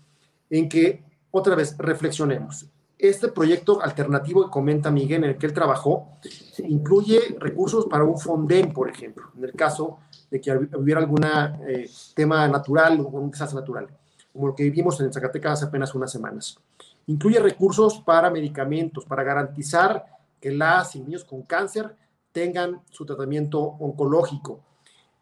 en 0.50 0.70
que, 0.70 1.04
otra 1.32 1.56
vez, 1.56 1.76
reflexionemos 1.78 2.68
este 3.02 3.30
proyecto 3.30 3.82
alternativo 3.82 4.44
que 4.46 4.52
comenta 4.52 4.92
Miguel, 4.92 5.24
en 5.24 5.32
el 5.32 5.38
que 5.38 5.48
él 5.48 5.54
trabajó, 5.54 6.20
incluye 6.60 7.36
recursos 7.40 7.88
para 7.88 8.04
un 8.04 8.20
fondén, 8.20 8.72
por 8.72 8.88
ejemplo, 8.90 9.32
en 9.36 9.44
el 9.44 9.54
caso 9.54 10.00
de 10.30 10.40
que 10.40 10.52
hubiera 10.52 11.02
algún 11.02 11.26
eh, 11.68 11.90
tema 12.14 12.48
natural 12.48 13.00
o 13.00 13.08
un 13.08 13.32
desastre 13.32 13.60
natural, 13.60 13.88
como 14.32 14.48
lo 14.48 14.56
que 14.56 14.64
vivimos 14.64 15.00
en 15.02 15.12
Zacatecas 15.12 15.54
hace 15.54 15.66
apenas 15.66 15.96
unas 15.96 16.12
semanas. 16.12 16.60
Incluye 17.08 17.40
recursos 17.40 18.00
para 18.02 18.30
medicamentos, 18.30 19.04
para 19.06 19.24
garantizar 19.24 20.06
que 20.40 20.52
las 20.52 20.96
y 20.96 21.02
niños 21.02 21.26
con 21.26 21.42
cáncer 21.42 21.96
tengan 22.32 22.82
su 22.92 23.04
tratamiento 23.04 23.60
oncológico. 23.60 24.60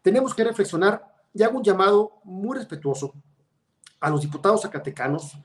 Tenemos 0.02 0.34
que 0.34 0.44
reflexionar 0.44 1.02
y 1.32 1.42
hago 1.42 1.56
un 1.56 1.64
llamado 1.64 2.18
muy 2.24 2.58
respetuoso 2.58 3.14
a 4.00 4.10
los 4.10 4.20
diputados 4.20 4.62
zacatecanos, 4.62 5.36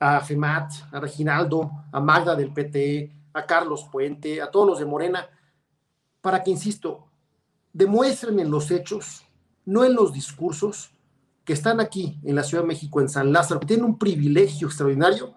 a 0.00 0.20
FEMAT, 0.20 0.72
a 0.92 1.00
Reginaldo, 1.00 1.70
a 1.90 2.00
Magda 2.00 2.34
del 2.36 2.52
PTE, 2.52 3.12
a 3.32 3.46
Carlos 3.46 3.88
Puente, 3.90 4.40
a 4.40 4.50
todos 4.50 4.66
los 4.66 4.78
de 4.78 4.86
Morena, 4.86 5.28
para 6.20 6.42
que, 6.42 6.50
insisto, 6.50 7.08
demuestren 7.72 8.38
en 8.40 8.50
los 8.50 8.70
hechos, 8.70 9.24
no 9.64 9.84
en 9.84 9.94
los 9.94 10.12
discursos, 10.12 10.90
que 11.44 11.52
están 11.52 11.80
aquí 11.80 12.18
en 12.24 12.34
la 12.34 12.42
Ciudad 12.42 12.62
de 12.62 12.68
México, 12.68 13.00
en 13.00 13.08
San 13.08 13.32
Lázaro, 13.32 13.60
que 13.60 13.66
tienen 13.66 13.86
un 13.86 13.98
privilegio 13.98 14.66
extraordinario 14.66 15.34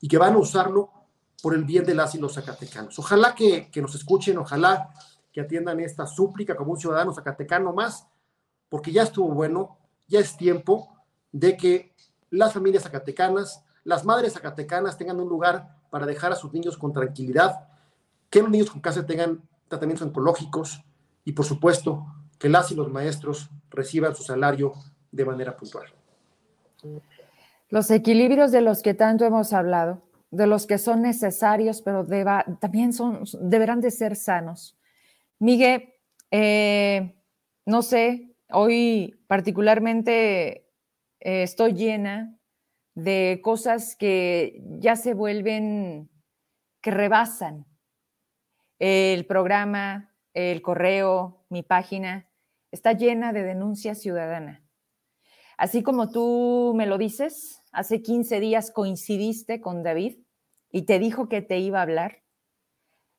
y 0.00 0.08
que 0.08 0.18
van 0.18 0.34
a 0.34 0.38
usarlo 0.38 0.90
por 1.42 1.54
el 1.54 1.64
bien 1.64 1.84
de 1.84 1.94
las 1.94 2.14
y 2.14 2.18
los 2.18 2.34
zacatecanos. 2.34 2.98
Ojalá 2.98 3.34
que, 3.34 3.70
que 3.70 3.82
nos 3.82 3.94
escuchen, 3.94 4.38
ojalá 4.38 4.90
que 5.32 5.40
atiendan 5.40 5.80
esta 5.80 6.06
súplica 6.06 6.56
como 6.56 6.72
un 6.72 6.80
ciudadano 6.80 7.12
zacatecano 7.12 7.72
más, 7.72 8.06
porque 8.68 8.92
ya 8.92 9.02
estuvo 9.02 9.28
bueno, 9.28 9.78
ya 10.08 10.20
es 10.20 10.36
tiempo 10.36 10.94
de 11.32 11.56
que 11.56 11.94
las 12.30 12.52
familias 12.52 12.84
zacatecanas, 12.84 13.64
las 13.84 14.04
madres 14.04 14.34
zacatecanas 14.34 14.98
tengan 14.98 15.20
un 15.20 15.28
lugar 15.28 15.76
para 15.90 16.06
dejar 16.06 16.32
a 16.32 16.36
sus 16.36 16.52
niños 16.52 16.76
con 16.76 16.92
tranquilidad, 16.92 17.68
que 18.28 18.42
los 18.42 18.50
niños 18.50 18.70
con 18.70 18.80
cáncer 18.80 19.06
tengan 19.06 19.42
tratamientos 19.68 20.06
oncológicos 20.06 20.82
y, 21.24 21.32
por 21.32 21.44
supuesto, 21.44 22.06
que 22.38 22.48
las 22.48 22.70
y 22.70 22.74
los 22.74 22.90
maestros 22.90 23.50
reciban 23.70 24.14
su 24.14 24.22
salario 24.22 24.72
de 25.10 25.24
manera 25.24 25.56
puntual. 25.56 25.86
Los 27.68 27.90
equilibrios 27.90 28.52
de 28.52 28.62
los 28.62 28.82
que 28.82 28.94
tanto 28.94 29.24
hemos 29.24 29.52
hablado, 29.52 30.02
de 30.30 30.46
los 30.46 30.66
que 30.66 30.78
son 30.78 31.02
necesarios, 31.02 31.82
pero 31.82 32.06
también 32.60 32.92
son, 32.92 33.24
deberán 33.40 33.80
de 33.80 33.90
ser 33.90 34.16
sanos. 34.16 34.76
Miguel, 35.38 35.94
eh, 36.30 37.14
no 37.66 37.82
sé, 37.82 38.34
hoy 38.50 39.20
particularmente 39.26 40.66
eh, 41.20 41.42
estoy 41.42 41.72
llena 41.72 42.39
de 42.94 43.40
cosas 43.42 43.96
que 43.96 44.62
ya 44.78 44.96
se 44.96 45.14
vuelven, 45.14 46.10
que 46.80 46.90
rebasan 46.90 47.66
el 48.78 49.26
programa, 49.26 50.14
el 50.34 50.62
correo, 50.62 51.44
mi 51.48 51.62
página, 51.62 52.28
está 52.70 52.92
llena 52.92 53.32
de 53.32 53.42
denuncia 53.42 53.94
ciudadana. 53.94 54.64
Así 55.58 55.82
como 55.82 56.10
tú 56.10 56.72
me 56.74 56.86
lo 56.86 56.96
dices, 56.96 57.62
hace 57.72 58.00
15 58.00 58.40
días 58.40 58.70
coincidiste 58.70 59.60
con 59.60 59.82
David 59.82 60.18
y 60.70 60.82
te 60.82 60.98
dijo 60.98 61.28
que 61.28 61.42
te 61.42 61.58
iba 61.58 61.80
a 61.80 61.82
hablar 61.82 62.22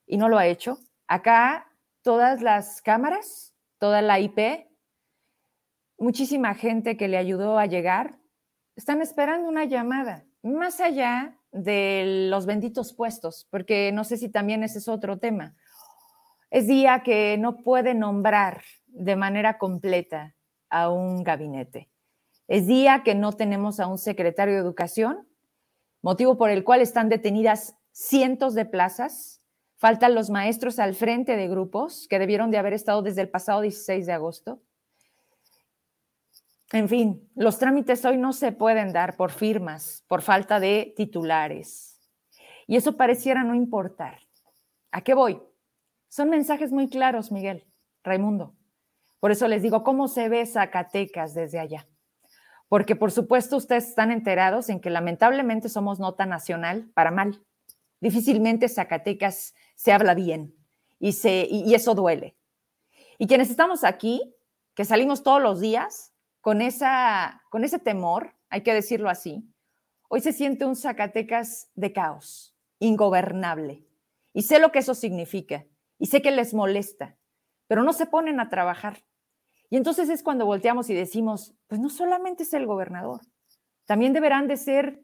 y 0.08 0.18
no 0.18 0.28
lo 0.28 0.38
ha 0.38 0.48
hecho. 0.48 0.80
Acá 1.08 1.68
todas 2.02 2.42
las 2.42 2.82
cámaras, 2.82 3.54
toda 3.78 4.02
la 4.02 4.20
IP, 4.20 4.68
muchísima 6.00 6.56
gente 6.56 6.98
que 6.98 7.08
le 7.08 7.18
ayudó 7.18 7.60
a 7.60 7.68
llegar, 7.68 8.18
están 8.76 9.02
esperando 9.02 9.48
una 9.48 9.66
llamada, 9.66 10.26
más 10.44 10.80
allá 10.80 11.38
de 11.52 12.28
los 12.30 12.46
benditos 12.46 12.94
puestos, 12.94 13.48
porque 13.50 13.92
no 13.92 14.04
sé 14.04 14.18
si 14.18 14.30
también 14.30 14.64
ese 14.64 14.80
es 14.80 14.88
otro 14.88 15.20
tema. 15.20 15.56
Es 16.50 16.68
día 16.68 17.04
que 17.04 17.38
no 17.38 17.58
puede 17.58 17.94
nombrar 17.94 18.64
de 18.88 19.16
manera 19.16 19.58
completa 19.58 20.36
a 20.70 20.90
un 20.90 21.24
gabinete. 21.24 21.90
Es 22.48 22.68
día 22.68 23.04
que 23.04 23.16
no 23.16 23.34
tenemos 23.34 23.80
a 23.80 23.88
un 23.88 23.98
secretario 23.98 24.56
de 24.56 24.60
educación, 24.60 25.28
motivo 26.02 26.38
por 26.38 26.50
el 26.50 26.64
cual 26.64 26.82
están 26.82 27.10
detenidas 27.10 27.76
cientos 27.92 28.54
de 28.54 28.66
plazas. 28.66 29.42
Faltan 29.78 30.16
los 30.16 30.30
maestros 30.30 30.80
al 30.80 30.94
frente 30.96 31.36
de 31.36 31.48
grupos 31.48 32.08
que 32.10 32.20
debieron 32.20 32.52
de 32.52 32.58
haber 32.58 32.74
estado 32.74 33.02
desde 33.02 33.22
el 33.22 33.30
pasado 33.30 33.62
16 33.62 34.06
de 34.06 34.14
agosto. 34.14 34.62
En 36.74 36.88
fin, 36.88 37.30
los 37.36 37.60
trámites 37.60 38.06
hoy 38.06 38.18
no 38.18 38.32
se 38.32 38.54
pueden 38.54 38.94
dar 38.94 39.18
por 39.18 39.32
firmas, 39.32 40.06
por 40.08 40.22
falta 40.22 40.60
de 40.60 40.94
titulares. 40.96 42.00
Y 42.66 42.78
eso 42.78 42.96
pareciera 42.96 43.44
no 43.44 43.56
importar. 43.56 44.20
¿A 44.92 45.02
qué 45.02 45.14
voy? 45.14 45.42
Son 46.08 46.30
mensajes 46.30 46.72
muy 46.72 46.90
claros, 46.90 47.32
Miguel, 47.32 47.66
Raimundo. 48.04 48.56
Por 49.20 49.32
eso 49.32 49.50
les 49.50 49.62
digo, 49.62 49.84
¿cómo 49.84 50.08
se 50.08 50.30
ve 50.30 50.46
Zacatecas 50.46 51.34
desde 51.34 51.60
allá? 51.60 51.88
Porque 52.70 52.96
por 52.96 53.12
supuesto 53.12 53.58
ustedes 53.58 53.90
están 53.90 54.10
enterados 54.10 54.70
en 54.70 54.80
que 54.80 54.90
lamentablemente 54.90 55.68
somos 55.68 56.00
nota 56.00 56.26
nacional 56.26 56.90
para 56.94 57.12
mal. 57.12 57.44
Difícilmente 58.00 58.70
Zacatecas 58.70 59.54
se 59.76 59.92
habla 59.92 60.14
bien 60.14 60.56
y, 61.00 61.12
se, 61.12 61.48
y 61.50 61.74
eso 61.76 61.96
duele. 61.96 62.38
Y 63.18 63.28
quienes 63.28 63.50
estamos 63.50 63.84
aquí, 63.84 64.34
que 64.74 64.86
salimos 64.86 65.22
todos 65.22 65.42
los 65.42 65.60
días, 65.60 66.11
con, 66.42 66.62
esa, 66.62 67.44
con 67.50 67.64
ese 67.64 67.80
temor, 67.80 68.36
hay 68.50 68.62
que 68.62 68.74
decirlo 68.74 69.10
así, 69.10 69.48
hoy 70.10 70.22
se 70.22 70.34
siente 70.34 70.66
un 70.66 70.76
Zacatecas 70.76 71.70
de 71.76 71.94
caos, 71.94 72.56
ingobernable. 72.80 73.88
Y 74.34 74.44
sé 74.44 74.60
lo 74.60 74.72
que 74.72 74.80
eso 74.80 74.96
significa, 74.96 75.66
y 75.98 76.08
sé 76.08 76.22
que 76.22 76.32
les 76.32 76.54
molesta, 76.54 77.18
pero 77.68 77.84
no 77.84 77.94
se 77.94 78.08
ponen 78.08 78.40
a 78.40 78.50
trabajar. 78.50 79.04
Y 79.70 79.78
entonces 79.78 80.10
es 80.10 80.24
cuando 80.24 80.46
volteamos 80.46 80.90
y 80.90 80.94
decimos, 80.94 81.54
pues 81.68 81.80
no 81.80 81.90
solamente 81.90 82.44
es 82.44 82.54
el 82.54 82.66
gobernador, 82.66 83.22
también 83.86 84.12
deberán 84.12 84.48
de 84.48 84.58
ser 84.58 85.02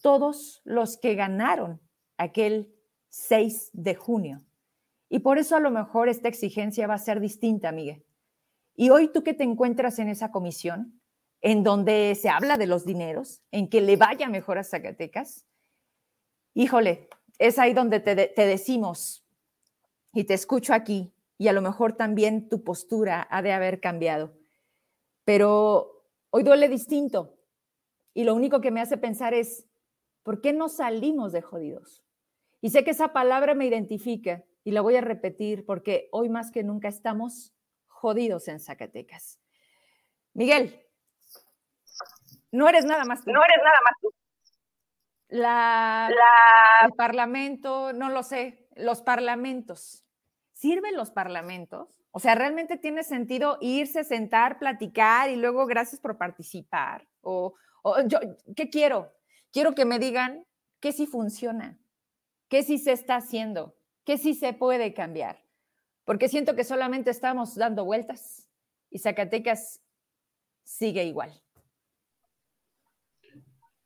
todos 0.00 0.62
los 0.64 0.96
que 0.96 1.14
ganaron 1.14 1.80
aquel 2.16 2.74
6 3.08 3.70
de 3.72 3.94
junio. 3.94 4.44
Y 5.08 5.18
por 5.18 5.38
eso 5.38 5.56
a 5.56 5.60
lo 5.60 5.70
mejor 5.70 6.08
esta 6.08 6.28
exigencia 6.28 6.86
va 6.86 6.94
a 6.94 6.98
ser 6.98 7.20
distinta, 7.20 7.72
Miguel. 7.72 8.05
Y 8.76 8.90
hoy 8.90 9.08
tú 9.08 9.24
que 9.24 9.34
te 9.34 9.42
encuentras 9.42 9.98
en 9.98 10.08
esa 10.08 10.30
comisión, 10.30 11.00
en 11.40 11.64
donde 11.64 12.14
se 12.14 12.28
habla 12.28 12.58
de 12.58 12.66
los 12.66 12.84
dineros, 12.84 13.40
en 13.50 13.68
que 13.68 13.80
le 13.80 13.96
vaya 13.96 14.28
mejor 14.28 14.58
a 14.58 14.64
Zacatecas, 14.64 15.46
híjole, 16.54 17.08
es 17.38 17.58
ahí 17.58 17.72
donde 17.72 18.00
te, 18.00 18.14
decimos, 18.14 19.24
y 20.12 20.24
te 20.24 20.34
escucho 20.34 20.74
aquí, 20.74 21.12
y 21.38 21.48
a 21.48 21.52
lo 21.52 21.62
mejor 21.62 21.94
también 21.94 22.48
tu 22.48 22.64
postura 22.64 23.26
ha 23.30 23.42
de 23.42 23.52
haber 23.52 23.80
cambiado, 23.80 24.34
pero 25.24 26.04
hoy 26.30 26.42
duele 26.42 26.68
distinto. 26.68 27.34
Y 28.14 28.24
lo 28.24 28.34
único 28.34 28.62
que 28.62 28.70
me 28.70 28.80
hace 28.80 28.96
pensar 28.96 29.34
es, 29.34 29.66
¿por 30.22 30.40
qué 30.40 30.54
no 30.54 30.70
salimos 30.70 31.32
de 31.32 31.42
jodidos? 31.42 32.02
Y 32.62 32.70
sé 32.70 32.84
que 32.84 32.92
esa 32.92 33.12
palabra 33.12 33.54
me 33.54 33.66
identifica 33.66 34.44
y 34.64 34.70
la 34.70 34.80
voy 34.80 34.96
a 34.96 35.02
repetir 35.02 35.66
porque 35.66 36.08
hoy 36.12 36.30
más 36.30 36.50
que 36.50 36.62
nunca 36.62 36.88
estamos 36.88 37.52
jodidos 38.06 38.46
en 38.46 38.60
Zacatecas. 38.60 39.40
Miguel, 40.32 40.80
no 42.52 42.68
eres 42.68 42.84
nada 42.84 43.04
más 43.04 43.24
tú. 43.24 43.32
No 43.32 43.42
eres 43.42 43.56
nada 43.64 43.78
más 43.82 43.94
tú. 44.00 44.14
La, 45.26 46.08
el 46.84 46.92
parlamento, 46.92 47.92
no 47.92 48.08
lo 48.10 48.22
sé, 48.22 48.68
los 48.76 49.02
parlamentos. 49.02 50.04
¿Sirven 50.52 50.94
los 50.94 51.10
parlamentos? 51.10 51.88
O 52.12 52.20
sea, 52.20 52.36
¿realmente 52.36 52.76
tiene 52.76 53.02
sentido 53.02 53.58
irse, 53.60 54.04
sentar, 54.04 54.60
platicar 54.60 55.28
y 55.28 55.34
luego 55.34 55.66
gracias 55.66 56.00
por 56.00 56.16
participar? 56.16 57.08
O, 57.22 57.54
yo, 58.06 58.20
¿qué 58.54 58.70
quiero? 58.70 59.12
Quiero 59.52 59.74
que 59.74 59.84
me 59.84 59.98
digan 59.98 60.46
que 60.78 60.92
sí 60.92 61.08
funciona. 61.08 61.76
¿Qué 62.48 62.62
sí 62.62 62.78
se 62.78 62.92
está 62.92 63.16
haciendo? 63.16 63.74
¿Qué 64.04 64.16
sí 64.16 64.34
se 64.34 64.52
puede 64.52 64.94
cambiar? 64.94 65.45
Porque 66.06 66.30
siento 66.30 66.56
que 66.56 66.64
solamente 66.64 67.10
estamos 67.10 67.54
dando 67.54 67.84
vueltas 67.84 68.48
y 68.88 68.98
Zacatecas 68.98 69.82
sigue 70.64 71.04
igual. 71.04 71.38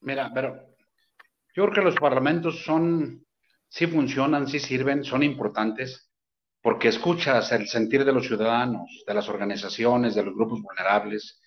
Mira, 0.00 0.30
pero 0.32 0.70
yo 1.54 1.64
creo 1.64 1.72
que 1.72 1.80
los 1.80 1.96
parlamentos 1.96 2.62
son, 2.62 3.26
sí 3.68 3.86
funcionan, 3.88 4.46
sí 4.46 4.60
sirven, 4.60 5.02
son 5.02 5.24
importantes, 5.24 6.08
porque 6.62 6.88
escuchas 6.88 7.50
el 7.52 7.66
sentir 7.66 8.04
de 8.04 8.12
los 8.12 8.26
ciudadanos, 8.26 9.02
de 9.06 9.14
las 9.14 9.28
organizaciones, 9.28 10.14
de 10.14 10.22
los 10.22 10.34
grupos 10.34 10.62
vulnerables, 10.62 11.40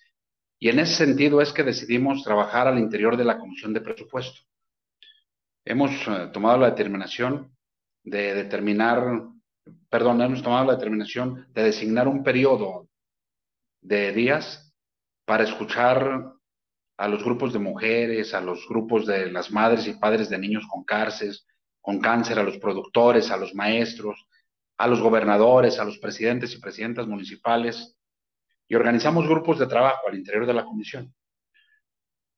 y 0.58 0.68
en 0.68 0.78
ese 0.78 0.94
sentido 0.94 1.40
es 1.40 1.52
que 1.52 1.62
decidimos 1.62 2.22
trabajar 2.22 2.66
al 2.66 2.78
interior 2.78 3.16
de 3.16 3.24
la 3.24 3.38
Comisión 3.38 3.72
de 3.72 3.80
Presupuesto. 3.80 4.40
Hemos 5.64 5.90
eh, 6.08 6.30
tomado 6.32 6.58
la 6.58 6.70
determinación 6.70 7.56
de 8.02 8.34
determinar, 8.34 9.24
perdón, 9.88 10.20
hemos 10.22 10.42
tomado 10.42 10.66
la 10.66 10.74
determinación 10.74 11.46
de 11.52 11.64
designar 11.64 12.08
un 12.08 12.22
periodo 12.22 12.88
de 13.80 14.12
días 14.12 14.74
para 15.24 15.44
escuchar 15.44 16.32
a 16.96 17.08
los 17.08 17.24
grupos 17.24 17.52
de 17.52 17.58
mujeres, 17.58 18.34
a 18.34 18.40
los 18.40 18.66
grupos 18.68 19.06
de 19.06 19.30
las 19.30 19.50
madres 19.50 19.86
y 19.86 19.94
padres 19.94 20.28
de 20.28 20.38
niños 20.38 20.64
con 20.70 20.84
cáncer, 20.84 21.34
con 21.80 22.00
cáncer, 22.00 22.38
a 22.38 22.42
los 22.42 22.58
productores, 22.58 23.30
a 23.30 23.36
los 23.36 23.54
maestros, 23.54 24.26
a 24.78 24.86
los 24.86 25.00
gobernadores, 25.00 25.78
a 25.78 25.84
los 25.84 25.98
presidentes 25.98 26.54
y 26.54 26.60
presidentas 26.60 27.06
municipales, 27.06 27.96
y 28.66 28.74
organizamos 28.74 29.28
grupos 29.28 29.58
de 29.58 29.66
trabajo 29.66 30.08
al 30.08 30.16
interior 30.16 30.46
de 30.46 30.54
la 30.54 30.64
comisión. 30.64 31.14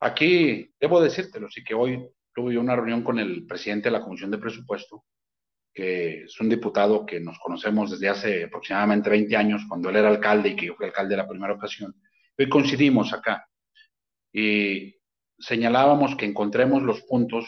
Aquí 0.00 0.70
debo 0.80 1.00
decírtelo, 1.00 1.48
sí 1.48 1.62
que 1.64 1.74
hoy 1.74 2.06
tuve 2.34 2.58
una 2.58 2.76
reunión 2.76 3.02
con 3.02 3.18
el 3.18 3.46
presidente 3.46 3.88
de 3.88 3.92
la 3.92 4.02
Comisión 4.02 4.30
de 4.30 4.38
Presupuesto, 4.38 5.04
que 5.76 6.22
es 6.22 6.40
un 6.40 6.48
diputado 6.48 7.04
que 7.04 7.20
nos 7.20 7.38
conocemos 7.38 7.90
desde 7.90 8.08
hace 8.08 8.44
aproximadamente 8.44 9.10
20 9.10 9.36
años, 9.36 9.62
cuando 9.68 9.90
él 9.90 9.96
era 9.96 10.08
alcalde 10.08 10.48
y 10.48 10.56
que 10.56 10.66
yo 10.66 10.74
fui 10.74 10.86
alcalde 10.86 11.14
la 11.14 11.28
primera 11.28 11.52
ocasión. 11.52 11.94
Hoy 12.38 12.48
coincidimos 12.48 13.12
acá 13.12 13.46
y 14.32 14.96
señalábamos 15.38 16.16
que 16.16 16.24
encontremos 16.24 16.82
los 16.82 17.02
puntos 17.02 17.44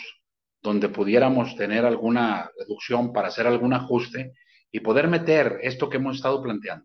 donde 0.61 0.91
pudiéramos 0.91 1.57
tener 1.57 1.87
alguna 1.87 2.51
reducción 2.59 3.15
para 3.15 3.29
hacer 3.29 3.47
algún 3.47 3.73
ajuste 3.73 4.35
y 4.71 4.81
poder 4.81 5.09
meter 5.09 5.61
esto 5.63 5.89
que 5.89 5.97
hemos 5.97 6.17
estado 6.17 6.43
planteando. 6.43 6.85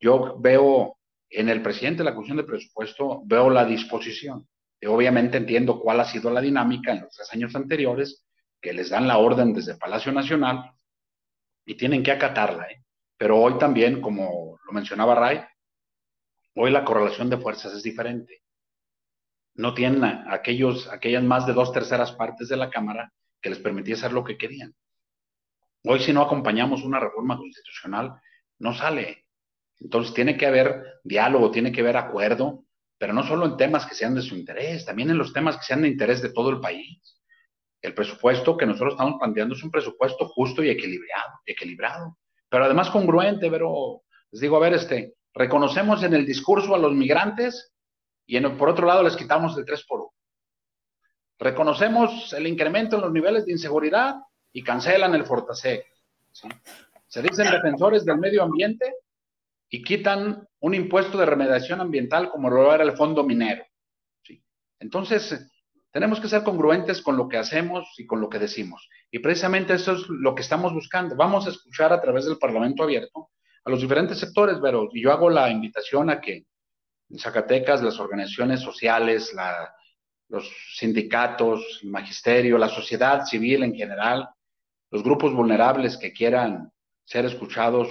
Yo 0.00 0.40
veo 0.40 0.98
en 1.30 1.50
el 1.50 1.62
presidente 1.62 1.98
de 1.98 2.10
la 2.10 2.16
Comisión 2.16 2.38
de 2.38 2.42
Presupuesto, 2.42 3.22
veo 3.26 3.48
la 3.48 3.64
disposición. 3.64 4.48
Y 4.80 4.86
obviamente 4.86 5.36
entiendo 5.36 5.78
cuál 5.78 6.00
ha 6.00 6.04
sido 6.04 6.32
la 6.32 6.40
dinámica 6.40 6.90
en 6.90 7.02
los 7.02 7.14
tres 7.14 7.32
años 7.32 7.54
anteriores, 7.54 8.24
que 8.60 8.72
les 8.72 8.90
dan 8.90 9.06
la 9.06 9.18
orden 9.18 9.52
desde 9.52 9.76
Palacio 9.76 10.12
Nacional 10.12 10.72
y 11.64 11.76
tienen 11.76 12.02
que 12.02 12.12
acatarla. 12.12 12.64
¿eh? 12.64 12.84
Pero 13.16 13.38
hoy 13.38 13.58
también, 13.58 14.00
como 14.00 14.58
lo 14.64 14.72
mencionaba 14.72 15.14
Ray, 15.14 15.40
hoy 16.54 16.70
la 16.70 16.84
correlación 16.84 17.30
de 17.30 17.38
fuerzas 17.38 17.72
es 17.74 17.82
diferente 17.82 18.42
no 19.58 19.74
tienen 19.74 20.04
aquellos, 20.04 20.88
aquellas 20.88 21.22
más 21.22 21.46
de 21.46 21.52
dos 21.52 21.72
terceras 21.72 22.12
partes 22.12 22.48
de 22.48 22.56
la 22.56 22.70
Cámara 22.70 23.12
que 23.42 23.50
les 23.50 23.58
permitía 23.58 23.96
hacer 23.96 24.12
lo 24.12 24.24
que 24.24 24.38
querían. 24.38 24.74
Hoy 25.84 25.98
si 26.00 26.12
no 26.12 26.22
acompañamos 26.22 26.84
una 26.84 27.00
reforma 27.00 27.36
constitucional, 27.36 28.20
no 28.60 28.72
sale. 28.72 29.26
Entonces 29.80 30.14
tiene 30.14 30.36
que 30.36 30.46
haber 30.46 31.00
diálogo, 31.02 31.50
tiene 31.50 31.72
que 31.72 31.80
haber 31.80 31.96
acuerdo, 31.96 32.64
pero 32.98 33.12
no 33.12 33.26
solo 33.26 33.46
en 33.46 33.56
temas 33.56 33.84
que 33.84 33.96
sean 33.96 34.14
de 34.14 34.22
su 34.22 34.36
interés, 34.36 34.84
también 34.84 35.10
en 35.10 35.18
los 35.18 35.32
temas 35.32 35.56
que 35.56 35.64
sean 35.64 35.82
de 35.82 35.88
interés 35.88 36.22
de 36.22 36.32
todo 36.32 36.50
el 36.50 36.60
país. 36.60 37.17
El 37.80 37.94
presupuesto 37.94 38.56
que 38.56 38.66
nosotros 38.66 38.94
estamos 38.94 39.18
planteando 39.18 39.54
es 39.54 39.62
un 39.62 39.70
presupuesto 39.70 40.28
justo 40.28 40.62
y 40.62 40.70
equilibrado, 40.70 41.40
equilibrado, 41.46 42.18
pero 42.48 42.64
además 42.64 42.90
congruente, 42.90 43.50
pero 43.50 44.02
les 44.30 44.40
digo, 44.40 44.56
a 44.56 44.60
ver, 44.60 44.74
este, 44.74 45.14
reconocemos 45.32 46.02
en 46.02 46.14
el 46.14 46.26
discurso 46.26 46.74
a 46.74 46.78
los 46.78 46.92
migrantes 46.92 47.72
y 48.26 48.40
por 48.40 48.68
otro 48.68 48.86
lado 48.86 49.02
les 49.02 49.16
quitamos 49.16 49.56
el 49.56 49.64
3 49.64 49.84
por 49.86 50.00
1. 50.00 50.10
Reconocemos 51.38 52.32
el 52.32 52.46
incremento 52.46 52.96
en 52.96 53.02
los 53.02 53.12
niveles 53.12 53.46
de 53.46 53.52
inseguridad 53.52 54.16
y 54.52 54.62
cancelan 54.62 55.14
el 55.14 55.24
Fortasec. 55.24 55.86
Se 57.06 57.22
dicen 57.22 57.50
defensores 57.50 58.04
del 58.04 58.18
medio 58.18 58.42
ambiente 58.42 58.92
y 59.70 59.82
quitan 59.82 60.46
un 60.60 60.74
impuesto 60.74 61.16
de 61.16 61.26
remediación 61.26 61.80
ambiental 61.80 62.30
como 62.30 62.50
lo 62.50 62.74
era 62.74 62.84
el 62.84 62.96
fondo 62.96 63.24
minero. 63.24 63.64
Entonces, 64.80 65.50
tenemos 65.90 66.20
que 66.20 66.28
ser 66.28 66.42
congruentes 66.42 67.02
con 67.02 67.16
lo 67.16 67.28
que 67.28 67.38
hacemos 67.38 67.88
y 67.98 68.06
con 68.06 68.20
lo 68.20 68.28
que 68.28 68.38
decimos. 68.38 68.88
Y 69.10 69.20
precisamente 69.20 69.74
eso 69.74 69.92
es 69.92 70.08
lo 70.08 70.34
que 70.34 70.42
estamos 70.42 70.72
buscando. 70.72 71.16
Vamos 71.16 71.46
a 71.46 71.50
escuchar 71.50 71.92
a 71.92 72.00
través 72.00 72.26
del 72.26 72.38
Parlamento 72.38 72.82
abierto 72.82 73.30
a 73.64 73.70
los 73.70 73.80
diferentes 73.80 74.18
sectores, 74.18 74.58
pero 74.62 74.88
yo 74.92 75.12
hago 75.12 75.30
la 75.30 75.50
invitación 75.50 76.10
a 76.10 76.20
que 76.20 76.46
en 77.10 77.18
Zacatecas 77.18 77.82
las 77.82 77.98
organizaciones 77.98 78.60
sociales, 78.60 79.34
los 80.28 80.50
sindicatos, 80.74 81.80
el 81.82 81.90
magisterio, 81.90 82.58
la 82.58 82.68
sociedad 82.68 83.24
civil 83.24 83.62
en 83.62 83.74
general, 83.74 84.28
los 84.90 85.02
grupos 85.02 85.32
vulnerables 85.32 85.96
que 85.96 86.12
quieran 86.12 86.70
ser 87.04 87.24
escuchados 87.24 87.88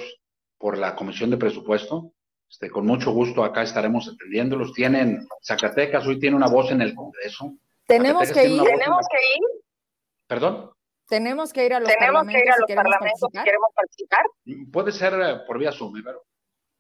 por 0.58 0.78
la 0.78 0.96
Comisión 0.96 1.30
de 1.30 1.38
Presupuesto. 1.38 2.14
Este, 2.50 2.70
con 2.70 2.86
mucho 2.86 3.12
gusto 3.12 3.44
acá 3.44 3.64
estaremos 3.64 4.08
atendiéndolos. 4.08 4.74
Tienen, 4.74 5.28
Zacatecas 5.44 6.06
hoy 6.06 6.20
tiene 6.20 6.36
una 6.36 6.48
voz 6.48 6.72
en 6.72 6.82
el 6.82 6.96
Congreso. 6.96 7.58
Tenemos 7.88 8.32
que 8.32 8.46
ir, 8.46 8.62
tenemos 8.64 9.06
que 9.10 9.18
ir. 9.18 9.64
¿Perdón? 10.28 10.72
Tenemos 11.08 11.54
que 11.54 11.66
ir 11.66 11.74
a 11.74 11.80
los 11.80 11.88
tenemos 11.90 12.14
parlamentos, 12.26 12.34
que 12.36 12.46
ir 12.46 12.52
a 12.52 12.56
los 12.58 12.60
si 12.60 12.66
queremos 12.68 12.92
parlamentos 12.92 13.22
participar. 13.22 13.42
si 13.42 13.46
queremos 13.46 13.70
participar. 13.74 14.72
Puede 14.74 14.92
ser 14.92 15.14
eh, 15.22 15.46
por 15.48 15.58
vía 15.58 15.72
Zoom, 15.72 15.94
pero 16.04 16.22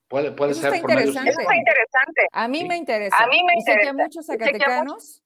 puede, 0.10 0.32
puede 0.34 0.51
Eso 0.51 0.62
ser 0.62 0.74
está 0.74 0.82
por 0.86 0.95
medio 0.95 1.08
interesante. 1.08 1.32
Eso 1.32 1.41
está 1.41 1.55
interesante. 1.55 2.22
A 2.34 2.47
mí 2.49 2.60
Sí. 2.60 2.68
me 2.68 2.78
interesa. 2.78 3.18
A 3.18 3.28
mí 3.28 3.41
me 3.45 3.53
Y 3.55 3.62
sé 3.62 3.66
que 3.66 3.72
interesa. 3.88 3.93
muchos 3.93 4.26
sé 4.26 4.38
que 4.38 4.43
a 4.43 4.47
zacatecanos 4.47 5.24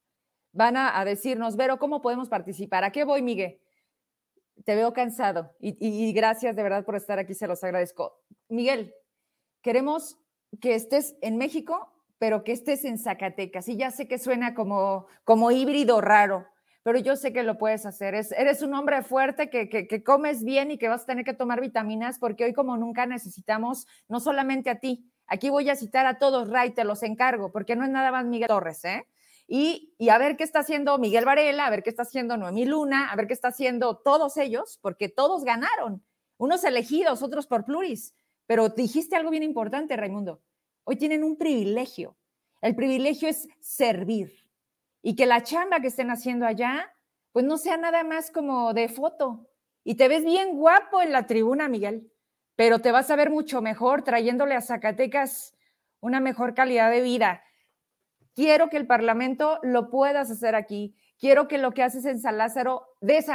van 0.54 0.78
a, 0.78 1.00
a 1.00 1.06
decirnos, 1.06 1.56
Vero, 1.56 1.80
¿cómo 1.80 2.02
podemos 2.02 2.30
participar? 2.30 2.84
¿A 2.84 2.92
qué 2.92 3.04
voy, 3.04 3.24
Miguel? 3.24 3.60
Te 4.66 4.76
veo 4.76 4.94
cansado 4.94 5.56
y, 5.60 5.70
y- 5.80 6.10
y 6.10 6.14
gracias 6.14 6.56
de 6.56 6.62
verdad 6.62 6.86
por 6.86 6.96
estar 6.96 7.18
aquí, 7.18 7.34
se 7.34 7.48
los 7.48 7.64
agradezco. 7.64 8.22
Miguel, 8.50 8.94
queremos 9.64 10.20
que 10.62 10.76
estés 10.76 11.16
en 11.22 11.38
México, 11.38 11.91
pero 12.22 12.44
que 12.44 12.52
estés 12.52 12.86
en 12.86 13.00
Zacatecas. 13.00 13.68
Y 13.68 13.78
ya 13.78 13.90
sé 13.90 14.08
que 14.08 14.20
suena 14.20 14.54
como, 14.54 15.08
como 15.24 15.50
híbrido 15.50 16.02
raro, 16.02 16.46
pero 16.84 17.00
yo 17.00 17.16
sé 17.16 17.34
que 17.34 17.42
lo 17.42 17.58
puedes 17.58 17.84
hacer. 17.88 18.14
Es- 18.14 18.32
eres 18.34 18.62
un 18.62 18.76
hombre 18.76 19.02
fuerte 19.02 19.50
que, 19.50 19.70
que- 19.70 20.04
comes 20.04 20.44
bien 20.44 20.70
y 20.70 20.78
que 20.78 20.88
vas 20.88 21.02
a 21.02 21.06
tener 21.08 21.26
que 21.26 21.34
tomar 21.34 21.60
vitaminas 21.62 22.20
porque 22.20 22.44
hoy 22.44 22.54
como 22.54 22.78
nunca 22.78 23.08
necesitamos 23.08 23.88
no 24.08 24.20
solamente 24.20 24.70
a 24.70 24.80
ti. 24.80 25.10
Aquí 25.26 25.50
voy 25.50 25.68
a 25.72 25.76
citar 25.76 26.06
a 26.06 26.20
todos, 26.20 26.48
Ray, 26.48 26.76
te 26.76 26.84
los 26.84 27.02
encargo, 27.02 27.52
porque 27.52 27.76
no 27.76 27.86
es 27.86 27.90
nada 27.90 28.12
más 28.12 28.26
Miguel 28.28 28.50
Torres, 28.50 28.86
¿eh? 28.86 29.08
Y, 29.48 29.96
y 29.98 30.10
a 30.10 30.20
ver 30.20 30.38
qué 30.38 30.44
está 30.44 30.60
haciendo 30.60 31.00
Miguel 31.00 31.26
Varela, 31.26 31.66
a 31.66 31.72
ver 31.72 31.82
qué 31.82 31.90
está 31.90 32.04
haciendo 32.04 32.38
Noemí 32.38 32.66
Luna, 32.66 33.10
a 33.12 33.16
ver 33.16 33.26
qué 33.26 33.34
está 33.34 33.48
haciendo 33.48 33.98
todos 33.98 34.38
ellos, 34.38 34.78
porque 34.84 35.10
todos 35.10 35.44
ganaron, 35.44 36.04
unos 36.38 36.64
elegidos, 36.66 37.24
otros 37.24 37.48
por 37.48 37.66
pluris. 37.66 38.14
Pero 38.46 38.70
dijiste 38.70 39.16
algo 39.16 39.32
bien 39.32 39.42
importante, 39.42 39.98
Raimundo. 39.98 40.44
Hoy 40.84 40.96
tienen 40.96 41.24
un 41.24 41.38
privilegio. 41.38 42.18
El 42.62 42.76
privilegio 42.76 43.30
es 43.30 43.48
servir 43.60 44.46
y 45.02 45.16
que 45.16 45.26
la 45.26 45.44
chamba 45.44 45.80
que 45.80 45.88
estén 45.88 46.12
haciendo 46.12 46.46
allá, 46.46 46.94
pues 47.32 47.46
no 47.46 47.58
sea 47.58 47.78
nada 47.78 48.04
más 48.04 48.32
como 48.32 48.74
de 48.74 48.90
foto. 48.90 49.50
Y 49.84 49.96
te 49.96 50.08
ves 50.08 50.24
bien 50.24 50.58
guapo 50.58 51.02
en 51.02 51.12
la 51.12 51.26
tribuna, 51.26 51.68
Miguel, 51.68 52.12
pero 52.56 52.80
te 52.80 52.92
vas 52.92 53.10
a 53.10 53.16
ver 53.16 53.32
mucho 53.32 53.62
mejor 53.62 54.04
trayéndole 54.04 54.56
a 54.56 54.62
Zacatecas 54.62 55.56
una 56.02 56.20
mejor 56.20 56.54
calidad 56.54 56.92
de 56.92 57.02
vida. 57.02 57.44
Quiero 58.36 58.70
que 58.70 58.78
el 58.78 58.88
Parlamento 58.88 59.60
lo 59.64 59.90
puedas 59.90 60.30
hacer 60.30 60.56
aquí. 60.56 60.96
Quiero 61.20 61.48
que 61.48 61.58
lo 61.58 61.72
que 61.72 61.84
haces 61.84 62.06
en 62.06 62.20
San 62.20 62.38
Lázaro 62.38 62.88
des 63.02 63.28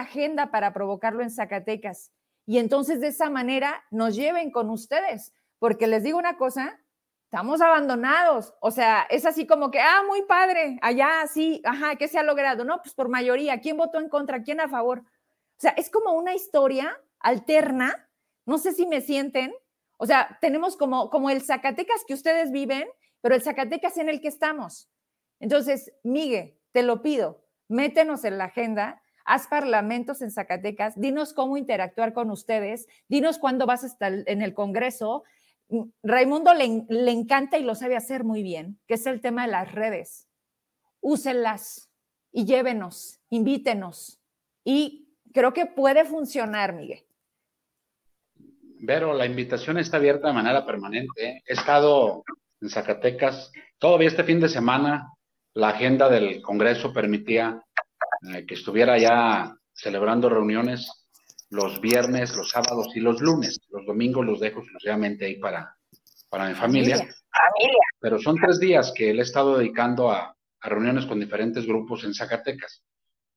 para 0.50 0.72
provocarlo 0.72 1.22
en 1.22 1.30
Zacatecas. 1.30 2.12
Y 2.44 2.58
entonces 2.58 3.00
de 3.00 3.08
esa 3.08 3.30
manera 3.30 3.84
nos 3.90 4.14
lleven 4.16 4.50
con 4.50 4.70
ustedes. 4.70 5.32
Porque 5.58 5.86
les 5.86 6.02
digo 6.02 6.18
una 6.18 6.36
cosa, 6.36 6.78
estamos 7.26 7.60
abandonados. 7.60 8.54
O 8.60 8.70
sea, 8.70 9.06
es 9.10 9.26
así 9.26 9.46
como 9.46 9.70
que, 9.70 9.80
ah, 9.80 10.02
muy 10.06 10.22
padre, 10.22 10.78
allá 10.80 11.26
sí, 11.32 11.60
ajá, 11.64 11.96
¿qué 11.96 12.08
se 12.08 12.18
ha 12.18 12.22
logrado? 12.22 12.64
No, 12.64 12.80
pues 12.80 12.94
por 12.94 13.08
mayoría, 13.08 13.60
¿quién 13.60 13.76
votó 13.76 13.98
en 13.98 14.08
contra? 14.08 14.42
¿Quién 14.42 14.60
a 14.60 14.68
favor? 14.68 15.00
O 15.00 15.60
sea, 15.60 15.72
es 15.72 15.90
como 15.90 16.12
una 16.12 16.34
historia 16.34 16.98
alterna, 17.18 18.08
no 18.44 18.58
sé 18.58 18.72
si 18.72 18.86
me 18.86 19.00
sienten, 19.00 19.52
o 19.96 20.06
sea, 20.06 20.38
tenemos 20.40 20.76
como, 20.76 21.10
como 21.10 21.30
el 21.30 21.42
Zacatecas 21.42 22.04
que 22.06 22.14
ustedes 22.14 22.52
viven, 22.52 22.86
pero 23.20 23.34
el 23.34 23.42
Zacatecas 23.42 23.96
en 23.96 24.08
el 24.08 24.20
que 24.20 24.28
estamos. 24.28 24.88
Entonces, 25.40 25.92
Miguel, 26.04 26.56
te 26.72 26.82
lo 26.82 27.02
pido, 27.02 27.44
métenos 27.68 28.24
en 28.24 28.38
la 28.38 28.44
agenda, 28.44 29.02
haz 29.24 29.48
parlamentos 29.48 30.22
en 30.22 30.30
Zacatecas, 30.30 31.00
dinos 31.00 31.32
cómo 31.32 31.56
interactuar 31.56 32.12
con 32.12 32.30
ustedes, 32.30 32.86
dinos 33.08 33.38
cuándo 33.38 33.66
vas 33.66 33.82
a 33.82 33.88
estar 33.88 34.12
en 34.26 34.42
el 34.42 34.54
Congreso. 34.54 35.24
Raimundo 36.02 36.54
le, 36.54 36.84
le 36.88 37.10
encanta 37.10 37.58
y 37.58 37.64
lo 37.64 37.74
sabe 37.74 37.96
hacer 37.96 38.24
muy 38.24 38.42
bien, 38.42 38.78
que 38.86 38.94
es 38.94 39.06
el 39.06 39.20
tema 39.20 39.46
de 39.46 39.52
las 39.52 39.72
redes. 39.72 40.28
Úsenlas 41.00 41.90
y 42.32 42.44
llévenos, 42.44 43.20
invítenos 43.30 44.20
y 44.64 45.08
creo 45.32 45.52
que 45.52 45.66
puede 45.66 46.04
funcionar, 46.04 46.74
Miguel. 46.74 47.04
Vero, 48.78 49.14
la 49.14 49.26
invitación 49.26 49.78
está 49.78 49.96
abierta 49.96 50.28
de 50.28 50.34
manera 50.34 50.66
permanente. 50.66 51.42
He 51.46 51.52
estado 51.52 52.24
en 52.60 52.68
Zacatecas 52.68 53.50
todavía 53.78 54.08
este 54.08 54.24
fin 54.24 54.40
de 54.40 54.48
semana. 54.48 55.12
La 55.54 55.68
agenda 55.68 56.08
del 56.08 56.42
Congreso 56.42 56.92
permitía 56.92 57.62
eh, 58.32 58.44
que 58.46 58.54
estuviera 58.54 58.98
ya 58.98 59.56
celebrando 59.72 60.28
reuniones 60.28 61.05
los 61.50 61.80
viernes, 61.80 62.34
los 62.34 62.50
sábados 62.50 62.88
y 62.94 63.00
los 63.00 63.20
lunes. 63.20 63.60
Los 63.70 63.86
domingos 63.86 64.24
los 64.24 64.40
dejo 64.40 64.60
exclusivamente 64.60 65.26
ahí 65.26 65.36
para, 65.36 65.76
para 66.28 66.48
mi 66.48 66.54
familia. 66.54 66.96
familia. 66.96 67.80
Pero 68.00 68.18
son 68.18 68.36
tres 68.36 68.58
días 68.58 68.92
que 68.94 69.12
le 69.12 69.20
he 69.20 69.24
estado 69.24 69.58
dedicando 69.58 70.10
a, 70.10 70.36
a 70.60 70.68
reuniones 70.68 71.06
con 71.06 71.20
diferentes 71.20 71.66
grupos 71.66 72.04
en 72.04 72.14
Zacatecas. 72.14 72.82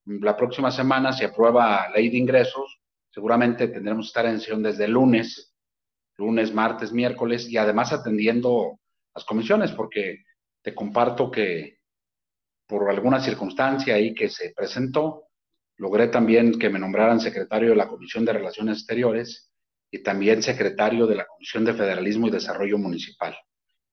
La 0.05 0.35
próxima 0.35 0.71
semana 0.71 1.13
se 1.13 1.25
aprueba 1.25 1.89
ley 1.93 2.09
de 2.09 2.17
ingresos. 2.17 2.79
Seguramente 3.11 3.67
tendremos 3.67 4.07
que 4.07 4.09
estar 4.09 4.25
en 4.25 4.39
sesión 4.39 4.63
desde 4.63 4.85
el 4.85 4.91
lunes, 4.91 5.53
lunes, 6.17 6.53
martes, 6.53 6.91
miércoles, 6.91 7.47
y 7.49 7.57
además 7.57 7.93
atendiendo 7.93 8.79
las 9.13 9.25
comisiones, 9.25 9.71
porque 9.71 10.23
te 10.61 10.73
comparto 10.73 11.29
que 11.31 11.79
por 12.67 12.89
alguna 12.89 13.19
circunstancia 13.19 13.95
ahí 13.95 14.13
que 14.13 14.29
se 14.29 14.53
presentó, 14.55 15.28
logré 15.79 16.09
también 16.09 16.59
que 16.59 16.69
me 16.69 16.77
nombraran 16.77 17.21
secretario 17.21 17.69
de 17.69 17.77
la 17.77 17.87
Comisión 17.87 18.25
de 18.25 18.33
Relaciones 18.33 18.79
Exteriores 18.79 19.49
y 19.89 20.03
también 20.03 20.43
secretario 20.43 21.07
de 21.07 21.15
la 21.15 21.25
Comisión 21.25 21.63
de 21.63 21.73
Federalismo 21.73 22.27
y 22.27 22.31
Desarrollo 22.31 22.77
Municipal. 22.77 23.35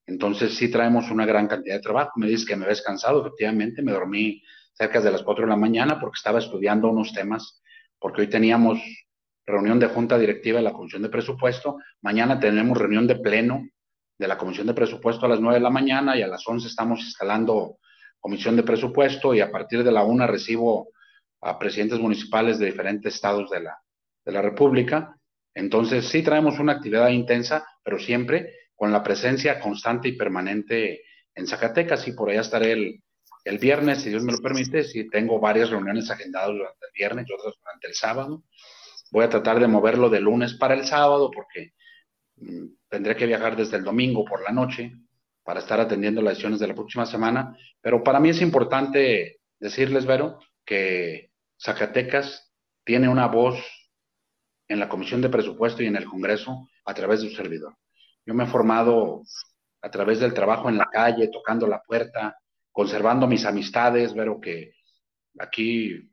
Entonces 0.04 0.56
sí 0.56 0.68
traemos 0.68 1.10
una 1.12 1.24
gran 1.24 1.46
cantidad 1.46 1.76
de 1.76 1.80
trabajo. 1.80 2.10
Me 2.16 2.26
dices 2.26 2.44
que 2.44 2.56
me 2.56 2.66
ves 2.66 2.82
cansado, 2.82 3.20
efectivamente, 3.20 3.82
me 3.82 3.92
dormí 3.92 4.42
cerca 4.72 5.00
de 5.00 5.12
las 5.12 5.22
4 5.22 5.44
de 5.44 5.50
la 5.50 5.56
mañana 5.56 5.98
porque 6.00 6.16
estaba 6.16 6.40
estudiando 6.40 6.90
unos 6.90 7.12
temas, 7.12 7.62
porque 8.00 8.22
hoy 8.22 8.28
teníamos 8.28 8.80
reunión 9.46 9.78
de 9.78 9.86
junta 9.86 10.18
directiva 10.18 10.58
de 10.58 10.64
la 10.64 10.72
Comisión 10.72 11.02
de 11.02 11.08
Presupuesto, 11.08 11.78
mañana 12.02 12.40
tenemos 12.40 12.76
reunión 12.76 13.06
de 13.06 13.14
pleno 13.14 13.64
de 14.18 14.28
la 14.28 14.36
Comisión 14.36 14.66
de 14.66 14.74
Presupuesto 14.74 15.26
a 15.26 15.28
las 15.28 15.40
9 15.40 15.54
de 15.54 15.62
la 15.62 15.70
mañana 15.70 16.16
y 16.16 16.22
a 16.22 16.26
las 16.26 16.46
11 16.46 16.66
estamos 16.66 16.98
instalando 17.00 17.78
Comisión 18.18 18.56
de 18.56 18.64
Presupuesto 18.64 19.34
y 19.34 19.40
a 19.40 19.52
partir 19.52 19.84
de 19.84 19.92
la 19.92 20.02
1 20.02 20.26
recibo 20.26 20.88
a 21.46 21.58
presidentes 21.58 22.00
municipales 22.00 22.58
de 22.58 22.66
diferentes 22.66 23.14
estados 23.14 23.48
de 23.50 23.60
la, 23.60 23.78
de 24.24 24.32
la 24.32 24.42
República. 24.42 25.16
Entonces 25.54 26.08
sí 26.08 26.22
traemos 26.22 26.58
una 26.58 26.72
actividad 26.72 27.08
intensa, 27.08 27.64
pero 27.84 27.98
siempre 27.98 28.52
con 28.74 28.92
la 28.92 29.02
presencia 29.02 29.60
constante 29.60 30.08
y 30.08 30.16
permanente 30.16 31.02
en 31.34 31.46
Zacatecas 31.46 32.06
y 32.08 32.12
por 32.12 32.30
allá 32.30 32.40
estaré 32.40 32.72
el, 32.72 33.02
el 33.44 33.58
viernes, 33.58 34.02
si 34.02 34.10
Dios 34.10 34.24
me 34.24 34.32
lo 34.32 34.38
permite, 34.38 34.82
si 34.82 35.08
tengo 35.08 35.38
varias 35.38 35.70
reuniones 35.70 36.10
agendadas 36.10 36.48
durante 36.48 36.86
el 36.86 36.92
viernes 36.94 37.26
y 37.28 37.32
otras 37.32 37.54
durante 37.62 37.86
el 37.86 37.94
sábado. 37.94 38.42
Voy 39.12 39.24
a 39.24 39.30
tratar 39.30 39.60
de 39.60 39.68
moverlo 39.68 40.10
de 40.10 40.20
lunes 40.20 40.54
para 40.54 40.74
el 40.74 40.84
sábado 40.84 41.30
porque 41.30 41.74
mm, 42.36 42.66
tendré 42.88 43.14
que 43.14 43.26
viajar 43.26 43.56
desde 43.56 43.76
el 43.76 43.84
domingo 43.84 44.24
por 44.24 44.42
la 44.42 44.50
noche 44.50 44.92
para 45.44 45.60
estar 45.60 45.78
atendiendo 45.78 46.20
las 46.22 46.34
sesiones 46.34 46.58
de 46.58 46.66
la 46.66 46.74
próxima 46.74 47.06
semana. 47.06 47.56
Pero 47.80 48.02
para 48.02 48.18
mí 48.18 48.30
es 48.30 48.42
importante 48.42 49.38
decirles, 49.60 50.06
Vero, 50.06 50.40
que 50.64 51.25
Zacatecas 51.58 52.52
tiene 52.84 53.08
una 53.08 53.26
voz 53.26 53.58
en 54.68 54.80
la 54.80 54.88
Comisión 54.88 55.20
de 55.20 55.28
Presupuesto 55.28 55.82
y 55.82 55.86
en 55.86 55.96
el 55.96 56.04
Congreso 56.04 56.68
a 56.84 56.94
través 56.94 57.22
de 57.22 57.30
su 57.30 57.36
servidor. 57.36 57.76
Yo 58.24 58.34
me 58.34 58.44
he 58.44 58.48
formado 58.48 59.22
a 59.82 59.90
través 59.90 60.20
del 60.20 60.34
trabajo 60.34 60.68
en 60.68 60.78
la 60.78 60.86
calle, 60.86 61.28
tocando 61.28 61.66
la 61.66 61.82
puerta, 61.82 62.36
conservando 62.72 63.26
mis 63.26 63.44
amistades, 63.44 64.14
veo 64.14 64.40
que 64.40 64.72
aquí 65.38 66.10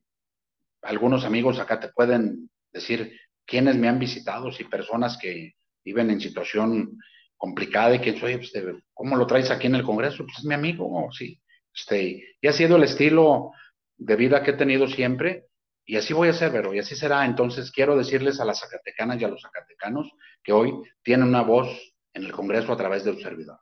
algunos 0.81 1.25
amigos 1.25 1.59
acá 1.59 1.79
te 1.79 1.89
pueden 1.89 2.49
decir 2.71 3.19
quiénes 3.45 3.75
me 3.75 3.87
han 3.87 3.99
visitado, 3.99 4.51
si 4.51 4.63
personas 4.65 5.17
que 5.17 5.53
viven 5.83 6.09
en 6.09 6.21
situación 6.21 6.97
complicada 7.37 7.95
y 7.95 7.99
que 7.99 8.17
soy, 8.17 8.37
pues, 8.37 8.53
¿cómo 8.93 9.15
lo 9.15 9.27
traes 9.27 9.51
aquí 9.51 9.67
en 9.67 9.75
el 9.75 9.83
Congreso? 9.83 10.23
Pues 10.23 10.39
es 10.39 10.45
mi 10.45 10.53
amigo, 10.53 11.09
sí. 11.11 11.39
Este, 11.75 12.23
y 12.39 12.47
ha 12.47 12.53
sido 12.53 12.77
el 12.77 12.83
estilo 12.83 13.51
de 13.97 14.15
vida 14.15 14.43
que 14.43 14.51
he 14.51 14.55
tenido 14.55 14.87
siempre, 14.87 15.47
y 15.85 15.97
así 15.97 16.13
voy 16.13 16.29
a 16.29 16.33
ser, 16.33 16.51
pero 16.51 16.73
y 16.73 16.79
así 16.79 16.95
será. 16.95 17.25
Entonces 17.25 17.71
quiero 17.71 17.97
decirles 17.97 18.39
a 18.39 18.45
las 18.45 18.59
zacatecanas 18.59 19.19
y 19.19 19.25
a 19.25 19.27
los 19.27 19.41
zacatecanos 19.41 20.11
que 20.43 20.53
hoy 20.53 20.73
tienen 21.03 21.27
una 21.27 21.41
voz 21.41 21.67
en 22.13 22.23
el 22.23 22.31
Congreso 22.31 22.71
a 22.71 22.77
través 22.77 23.03
de 23.03 23.11
un 23.11 23.19
servidor. 23.19 23.59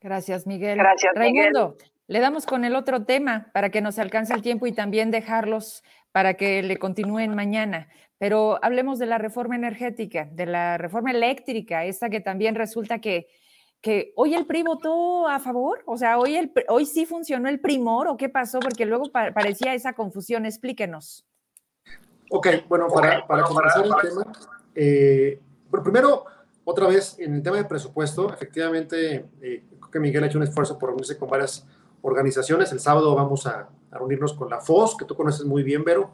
Gracias, 0.00 0.46
Miguel. 0.46 0.78
Gracias, 0.78 1.12
Raimundo. 1.14 1.76
Le 2.06 2.18
damos 2.18 2.46
con 2.46 2.64
el 2.64 2.74
otro 2.74 3.04
tema 3.04 3.50
para 3.52 3.70
que 3.70 3.80
nos 3.80 3.98
alcance 3.98 4.34
el 4.34 4.42
tiempo 4.42 4.66
y 4.66 4.72
también 4.72 5.10
dejarlos 5.10 5.84
para 6.10 6.34
que 6.34 6.62
le 6.62 6.78
continúen 6.78 7.36
mañana. 7.36 7.88
Pero 8.18 8.58
hablemos 8.62 8.98
de 8.98 9.06
la 9.06 9.18
reforma 9.18 9.54
energética, 9.54 10.28
de 10.32 10.46
la 10.46 10.76
reforma 10.76 11.12
eléctrica, 11.12 11.84
esta 11.84 12.10
que 12.10 12.20
también 12.20 12.54
resulta 12.56 13.00
que, 13.00 13.28
que 13.80 14.12
hoy 14.16 14.34
el 14.34 14.46
PRI 14.46 14.62
votó 14.62 15.26
a 15.26 15.38
favor, 15.38 15.82
o 15.86 15.96
sea, 15.96 16.18
hoy, 16.18 16.36
el, 16.36 16.52
hoy 16.68 16.84
sí 16.84 17.06
funcionó 17.06 17.48
el 17.48 17.60
primor 17.60 18.08
o 18.08 18.16
qué 18.16 18.28
pasó, 18.28 18.60
porque 18.60 18.84
luego 18.84 19.04
parecía 19.10 19.74
esa 19.74 19.94
confusión. 19.94 20.44
Explíquenos. 20.44 21.26
Ok, 22.30 22.48
bueno, 22.68 22.88
para, 22.88 23.26
para 23.26 23.42
comenzar 23.42 23.84
el 23.84 23.92
tema, 24.02 24.32
eh, 24.74 25.40
primero 25.82 26.24
otra 26.64 26.86
vez, 26.86 27.18
en 27.18 27.34
el 27.34 27.42
tema 27.42 27.56
de 27.56 27.64
presupuesto, 27.64 28.32
efectivamente, 28.32 29.26
eh, 29.40 29.64
creo 29.78 29.90
que 29.90 29.98
Miguel 29.98 30.24
ha 30.24 30.26
hecho 30.26 30.38
un 30.38 30.44
esfuerzo 30.44 30.78
por 30.78 30.90
reunirse 30.90 31.18
con 31.18 31.28
varias 31.28 31.66
organizaciones. 32.02 32.70
El 32.72 32.80
sábado 32.80 33.14
vamos 33.14 33.46
a, 33.46 33.68
reunirnos 33.90 34.34
con 34.34 34.48
la 34.48 34.60
FOS, 34.60 34.96
que 34.96 35.04
tú 35.04 35.16
conoces 35.16 35.44
muy 35.44 35.64
bien, 35.64 35.82
Vero, 35.82 36.12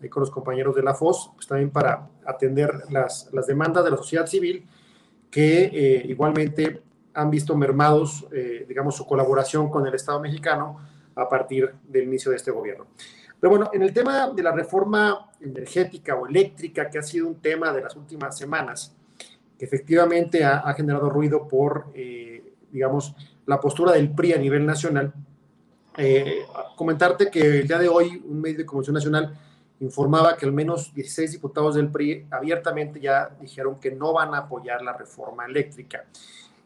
y 0.00 0.08
con 0.08 0.22
los 0.22 0.30
compañeros 0.30 0.74
de 0.74 0.82
la 0.82 0.94
FOS, 0.94 1.32
pues 1.34 1.46
también 1.46 1.68
para 1.68 2.08
atender 2.24 2.84
las, 2.88 3.28
las 3.34 3.46
demandas 3.46 3.84
de 3.84 3.90
la 3.90 3.98
sociedad 3.98 4.26
civil, 4.26 4.66
que 5.30 5.64
eh, 5.64 6.06
igualmente 6.06 6.80
han 7.14 7.30
visto 7.30 7.56
mermados, 7.56 8.26
eh, 8.32 8.64
digamos, 8.68 8.96
su 8.96 9.06
colaboración 9.06 9.70
con 9.70 9.86
el 9.86 9.94
Estado 9.94 10.20
mexicano 10.20 10.78
a 11.14 11.28
partir 11.28 11.74
del 11.88 12.04
inicio 12.04 12.30
de 12.30 12.36
este 12.36 12.50
gobierno. 12.50 12.86
Pero 13.40 13.50
bueno, 13.50 13.70
en 13.72 13.82
el 13.82 13.92
tema 13.92 14.28
de 14.28 14.42
la 14.42 14.52
reforma 14.52 15.30
energética 15.40 16.14
o 16.16 16.26
eléctrica, 16.26 16.90
que 16.90 16.98
ha 16.98 17.02
sido 17.02 17.28
un 17.28 17.36
tema 17.36 17.72
de 17.72 17.82
las 17.82 17.94
últimas 17.96 18.36
semanas, 18.36 18.94
que 19.58 19.64
efectivamente 19.64 20.44
ha, 20.44 20.72
generado 20.74 21.10
ruido 21.10 21.48
por, 21.48 21.86
eh, 21.94 22.54
digamos, 22.70 23.14
la 23.46 23.60
postura 23.60 23.92
del 23.92 24.10
PRI 24.10 24.34
a 24.34 24.38
nivel 24.38 24.64
nacional. 24.64 25.12
Eh, 25.96 26.42
comentarte 26.76 27.30
que 27.30 27.60
el 27.60 27.66
día 27.66 27.78
de 27.78 27.88
hoy 27.88 28.22
un 28.24 28.40
medio 28.40 28.58
de 28.58 28.66
comunicación 28.66 28.94
nacional 28.94 29.36
informaba 29.80 30.36
que 30.36 30.46
al 30.46 30.52
menos 30.52 30.94
16 30.94 31.32
diputados 31.32 31.74
del 31.74 31.90
PRI 31.90 32.26
abiertamente 32.30 33.00
ya 33.00 33.30
dijeron 33.40 33.80
que 33.80 33.90
no 33.90 34.12
van 34.12 34.34
a 34.34 34.38
apoyar 34.38 34.82
la 34.82 34.92
reforma 34.92 35.46
eléctrica. 35.46 36.04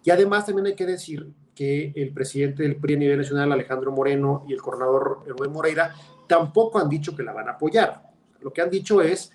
Y 0.04 0.10
además 0.10 0.46
también 0.46 0.66
hay 0.66 0.74
que 0.74 0.86
decir 0.86 1.28
que 1.54 1.92
el 1.94 2.12
presidente 2.12 2.62
del 2.62 2.76
PRI 2.76 2.94
a 2.94 2.98
nivel 2.98 3.18
nacional, 3.18 3.52
Alejandro 3.52 3.92
Moreno, 3.92 4.44
y 4.48 4.52
el 4.52 4.62
coordinador 4.62 5.24
Rubén 5.26 5.52
Moreira 5.52 5.94
tampoco 6.26 6.78
han 6.78 6.88
dicho 6.88 7.14
que 7.14 7.22
la 7.22 7.32
van 7.32 7.48
a 7.48 7.52
apoyar. 7.52 8.02
Lo 8.40 8.52
que 8.52 8.62
han 8.62 8.70
dicho 8.70 9.02
es 9.02 9.32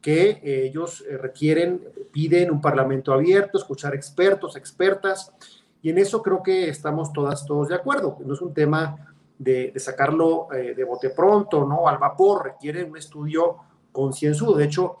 que 0.00 0.40
ellos 0.42 1.04
eh, 1.08 1.16
requieren, 1.16 1.80
piden 2.12 2.50
un 2.50 2.60
parlamento 2.60 3.12
abierto, 3.12 3.58
escuchar 3.58 3.94
expertos, 3.94 4.56
expertas, 4.56 5.32
y 5.82 5.90
en 5.90 5.98
eso 5.98 6.22
creo 6.22 6.42
que 6.42 6.68
estamos 6.68 7.12
todas, 7.12 7.46
todos 7.46 7.68
de 7.68 7.74
acuerdo. 7.74 8.18
No 8.24 8.34
es 8.34 8.42
un 8.42 8.52
tema 8.52 9.14
de, 9.38 9.72
sacarlo 9.76 10.52
eh, 10.52 10.74
de 10.74 10.84
bote 10.84 11.10
pronto, 11.10 11.64
¿no? 11.64 11.88
Al 11.88 11.98
vapor, 11.98 12.44
requiere 12.44 12.84
un 12.84 12.96
estudio 12.96 13.56
concienzudo. 13.90 14.54
De 14.54 14.64
hecho, 14.64 14.98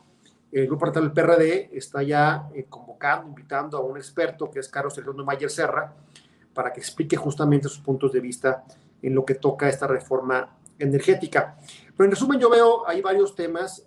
el 0.52 0.66
grupo 0.66 0.90
del 0.90 1.12
PRD 1.12 1.70
está 1.72 2.02
ya 2.02 2.48
eh, 2.54 2.66
convocando, 2.68 3.28
invitando 3.28 3.78
a 3.78 3.80
un 3.80 3.96
experto 3.96 4.50
que 4.50 4.58
es 4.58 4.68
Carlos 4.68 4.94
Fernando 4.94 5.24
Mayer 5.24 5.50
Serra, 5.50 5.94
para 6.52 6.72
que 6.72 6.80
explique 6.80 7.16
justamente 7.16 7.68
sus 7.68 7.78
puntos 7.78 8.12
de 8.12 8.20
vista 8.20 8.64
en 9.00 9.14
lo 9.14 9.24
que 9.24 9.36
toca 9.36 9.68
esta 9.68 9.86
reforma 9.86 10.56
energética. 10.78 11.56
Pero 11.96 12.04
en 12.04 12.10
resumen, 12.10 12.40
yo 12.40 12.50
veo 12.50 12.88
hay 12.88 13.00
varios 13.00 13.34
temas 13.34 13.86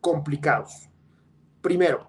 complicados. 0.00 0.88
Primero, 1.62 2.06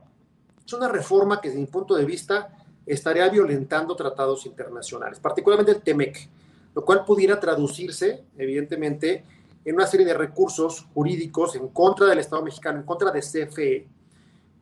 es 0.65 0.73
una 0.73 0.89
reforma 0.89 1.39
que 1.39 1.49
desde 1.49 1.61
mi 1.61 1.67
punto 1.67 1.95
de 1.95 2.05
vista 2.05 2.57
estaría 2.85 3.29
violentando 3.29 3.95
tratados 3.95 4.45
internacionales, 4.45 5.19
particularmente 5.19 5.71
el 5.71 5.81
TEMEC, 5.81 6.29
lo 6.75 6.83
cual 6.83 7.05
pudiera 7.05 7.39
traducirse, 7.39 8.25
evidentemente, 8.37 9.23
en 9.63 9.75
una 9.75 9.87
serie 9.87 10.05
de 10.05 10.13
recursos 10.13 10.87
jurídicos 10.93 11.55
en 11.55 11.69
contra 11.69 12.07
del 12.07 12.19
Estado 12.19 12.43
mexicano, 12.43 12.79
en 12.79 12.85
contra 12.85 13.11
de 13.11 13.21
CFE, 13.21 13.87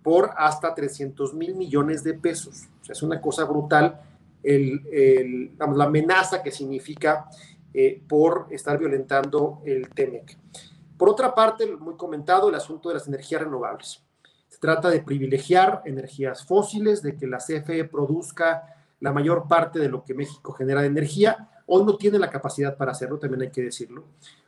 por 0.04 0.32
hasta 0.38 0.74
300 0.74 1.34
mil 1.34 1.56
millones 1.56 2.04
de 2.04 2.14
pesos. 2.14 2.68
O 2.82 2.86
sea, 2.86 2.94
es 2.94 3.04
una 3.04 3.22
cosa 3.22 3.46
brutal 3.46 4.02
el, 4.44 5.54
la 5.60 5.86
amenaza 5.86 6.42
que 6.42 6.52
significa 6.52 7.30
eh, 7.74 8.02
por 8.08 8.48
estar 8.50 8.78
violentando 8.78 9.62
el 9.66 9.90
TEMEC. 9.90 10.38
Por 10.98 11.10
otra 11.10 11.34
parte, 11.34 11.66
muy 11.78 11.96
comentado, 11.96 12.50
el 12.50 12.56
asunto 12.56 12.90
de 12.90 12.96
las 12.96 13.08
energías 13.08 13.42
renovables. 13.42 14.04
Se 14.50 14.60
trata 14.60 14.90
de 14.90 15.02
privilegiar 15.02 15.82
energías 15.86 16.46
fósiles, 16.46 17.02
de 17.02 17.16
que 17.16 17.28
la 17.28 17.38
CFE 17.38 17.86
produzca 17.86 18.76
la 19.00 19.12
mayor 19.12 19.48
parte 19.48 19.80
de 19.80 19.90
lo 19.90 20.04
que 20.04 20.14
México 20.14 20.54
genera 20.54 20.82
de 20.82 20.88
energía. 20.88 21.50
Hoy 21.66 21.84
no 21.86 21.98
tiene 21.98 22.20
la 22.20 22.30
capacidad 22.30 22.78
para 22.78 22.92
hacerlo, 22.92 23.18
también 23.18 23.44
hay 23.44 23.52
que 23.52 23.64
decirlo, 23.64 24.04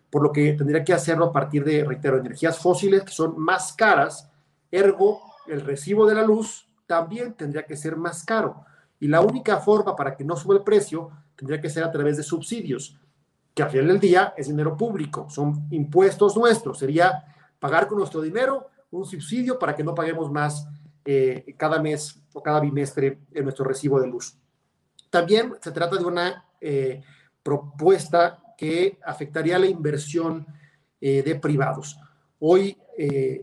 por 0.09 0.21
lo 0.21 0.31
que 0.31 0.53
tendría 0.53 0.83
que 0.83 0.93
hacerlo 0.93 1.25
a 1.25 1.31
partir 1.31 1.63
de, 1.63 1.83
reitero, 1.83 2.17
energías 2.17 2.59
fósiles 2.59 3.03
que 3.03 3.11
son 3.11 3.39
más 3.39 3.73
caras, 3.73 4.29
ergo 4.69 5.32
el 5.47 5.61
recibo 5.61 6.05
de 6.05 6.15
la 6.15 6.23
luz 6.23 6.67
también 6.85 7.33
tendría 7.33 7.65
que 7.65 7.77
ser 7.77 7.95
más 7.95 8.23
caro. 8.23 8.65
Y 8.99 9.07
la 9.07 9.21
única 9.21 9.57
forma 9.57 9.95
para 9.95 10.15
que 10.15 10.23
no 10.23 10.35
suba 10.35 10.55
el 10.55 10.63
precio 10.63 11.11
tendría 11.35 11.59
que 11.59 11.69
ser 11.69 11.83
a 11.83 11.91
través 11.91 12.17
de 12.17 12.23
subsidios, 12.23 12.97
que 13.53 13.63
al 13.63 13.69
final 13.69 13.87
del 13.87 13.99
día 13.99 14.33
es 14.37 14.47
dinero 14.47 14.77
público, 14.77 15.29
son 15.29 15.67
impuestos 15.71 16.35
nuestros, 16.37 16.79
sería 16.79 17.25
pagar 17.59 17.87
con 17.87 17.97
nuestro 17.97 18.21
dinero 18.21 18.69
un 18.91 19.05
subsidio 19.05 19.57
para 19.57 19.75
que 19.75 19.83
no 19.83 19.95
paguemos 19.95 20.31
más 20.31 20.67
eh, 21.05 21.53
cada 21.57 21.81
mes 21.81 22.19
o 22.33 22.41
cada 22.41 22.59
bimestre 22.59 23.19
en 23.31 23.43
nuestro 23.43 23.65
recibo 23.65 23.99
de 23.99 24.07
luz. 24.07 24.37
También 25.09 25.53
se 25.61 25.71
trata 25.71 25.97
de 25.97 26.05
una 26.05 26.45
eh, 26.61 27.01
propuesta 27.41 28.41
que 28.57 28.97
afectaría 29.05 29.59
la 29.59 29.67
inversión 29.67 30.45
eh, 31.01 31.21
de 31.23 31.35
privados. 31.35 31.99
Hoy 32.39 32.77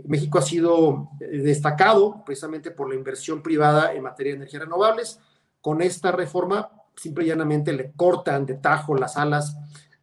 México 0.05 0.39
ha 0.39 0.43
sido 0.43 1.11
destacado 1.19 2.23
precisamente 2.25 2.71
por 2.71 2.89
la 2.89 2.95
inversión 2.95 3.43
privada 3.43 3.93
en 3.95 4.03
materia 4.03 4.33
de 4.33 4.37
energías 4.37 4.63
renovables. 4.63 5.19
Con 5.61 5.83
esta 5.83 6.13
reforma, 6.13 6.71
simple 6.97 7.25
y 7.25 7.29
llanamente 7.29 7.73
le 7.73 7.93
cortan 7.93 8.47
de 8.47 8.55
tajo 8.55 8.95
las 8.95 9.17
alas 9.17 9.57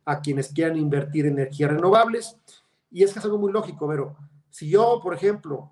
a 0.06 0.22
quienes 0.22 0.50
quieran 0.50 0.78
invertir 0.78 1.26
en 1.26 1.34
energías 1.34 1.72
renovables. 1.72 2.38
Y 2.92 3.04
es 3.04 3.14
que 3.14 3.20
es 3.20 3.26
algo 3.26 3.38
muy 3.38 3.52
lógico, 3.52 3.88
pero 3.88 4.16
si 4.50 4.70
yo, 4.70 5.00
por 5.02 5.14
ejemplo, 5.14 5.70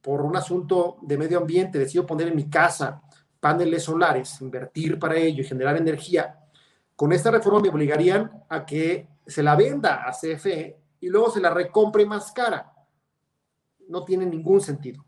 por 0.00 0.22
un 0.22 0.36
asunto 0.36 0.98
de 1.02 1.18
medio 1.18 1.38
ambiente, 1.38 1.78
decido 1.78 2.06
poner 2.06 2.28
en 2.28 2.36
mi 2.36 2.48
casa 2.48 3.02
paneles 3.40 3.84
solares, 3.84 4.40
invertir 4.40 4.98
para 4.98 5.16
ello 5.16 5.42
y 5.42 5.46
generar 5.46 5.76
energía, 5.76 6.38
con 6.96 7.12
esta 7.12 7.30
reforma 7.30 7.60
me 7.60 7.68
obligarían 7.68 8.44
a 8.48 8.64
que 8.66 9.08
se 9.26 9.42
la 9.42 9.54
venda 9.54 10.04
a 10.08 10.12
CFE 10.12 10.76
y 11.00 11.08
luego 11.08 11.30
se 11.30 11.40
la 11.40 11.50
recompre 11.50 12.04
más 12.04 12.32
cara. 12.32 12.72
No 13.88 14.04
tiene 14.04 14.26
ningún 14.26 14.60
sentido. 14.60 15.04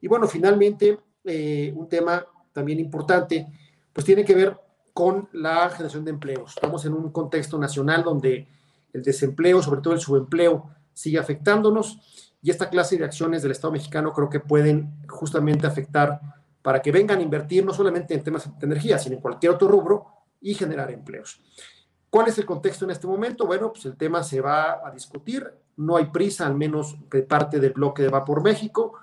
Y 0.00 0.08
bueno, 0.08 0.26
finalmente, 0.26 0.98
eh, 1.24 1.72
un 1.74 1.88
tema 1.88 2.24
también 2.52 2.80
importante, 2.80 3.46
pues 3.92 4.04
tiene 4.06 4.24
que 4.24 4.34
ver 4.34 4.56
con 4.92 5.28
la 5.32 5.68
generación 5.68 6.04
de 6.04 6.12
empleos. 6.12 6.54
Estamos 6.54 6.84
en 6.86 6.94
un 6.94 7.10
contexto 7.10 7.58
nacional 7.58 8.02
donde 8.02 8.48
el 8.92 9.02
desempleo, 9.02 9.60
sobre 9.62 9.82
todo 9.82 9.94
el 9.94 10.00
subempleo, 10.00 10.70
sigue 10.92 11.18
afectándonos 11.18 11.98
y 12.40 12.50
esta 12.50 12.70
clase 12.70 12.96
de 12.96 13.04
acciones 13.04 13.42
del 13.42 13.52
Estado 13.52 13.72
mexicano 13.72 14.12
creo 14.12 14.30
que 14.30 14.40
pueden 14.40 15.02
justamente 15.08 15.66
afectar 15.66 16.20
para 16.62 16.80
que 16.80 16.92
vengan 16.92 17.18
a 17.18 17.22
invertir 17.22 17.64
no 17.64 17.74
solamente 17.74 18.14
en 18.14 18.22
temas 18.22 18.58
de 18.58 18.66
energía, 18.66 18.98
sino 18.98 19.16
en 19.16 19.20
cualquier 19.20 19.52
otro 19.52 19.68
rubro 19.68 20.06
y 20.40 20.54
generar 20.54 20.90
empleos. 20.90 21.40
¿Cuál 22.08 22.28
es 22.28 22.38
el 22.38 22.46
contexto 22.46 22.84
en 22.84 22.92
este 22.92 23.06
momento? 23.06 23.46
Bueno, 23.46 23.72
pues 23.72 23.84
el 23.84 23.96
tema 23.96 24.22
se 24.22 24.40
va 24.40 24.86
a 24.86 24.90
discutir, 24.90 25.52
no 25.76 25.96
hay 25.96 26.06
prisa, 26.06 26.46
al 26.46 26.54
menos 26.54 26.96
de 27.10 27.22
parte 27.22 27.60
del 27.60 27.72
bloque 27.72 28.02
de 28.02 28.08
Vapor 28.08 28.42
México, 28.42 28.94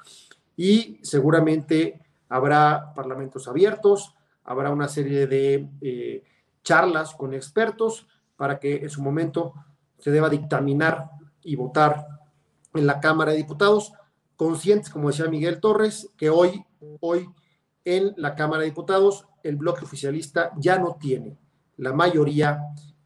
y 0.56 1.00
seguramente 1.04 2.02
habrá 2.30 2.94
parlamentos 2.94 3.48
abiertos, 3.48 4.16
habrá 4.44 4.72
una 4.72 4.88
serie 4.88 5.28
de 5.28 5.70
eh, 5.82 6.24
charlas 6.64 7.14
con 7.14 7.34
expertos 7.34 8.08
para 8.36 8.60
que 8.60 8.78
en 8.78 8.90
su 8.90 9.02
momento 9.02 9.54
se 10.00 10.12
deba 10.12 10.30
dictaminar 10.30 11.10
y 11.42 11.56
votar 11.56 12.08
en 12.74 12.88
la 12.88 13.00
Cámara 13.00 13.32
de 13.32 13.38
Diputados, 13.38 13.94
conscientes, 14.36 14.90
como 14.90 15.10
decía 15.10 15.28
Miguel 15.28 15.60
Torres, 15.60 16.10
que 16.18 16.30
hoy, 16.30 16.66
hoy 17.00 17.30
en 17.86 18.14
la 18.18 18.36
Cámara 18.36 18.62
de 18.62 18.70
Diputados 18.70 19.28
el 19.44 19.58
bloque 19.58 19.86
oficialista 19.86 20.52
ya 20.58 20.80
no 20.80 20.98
tiene 21.00 21.38
la 21.78 21.94
mayoría 21.94 22.62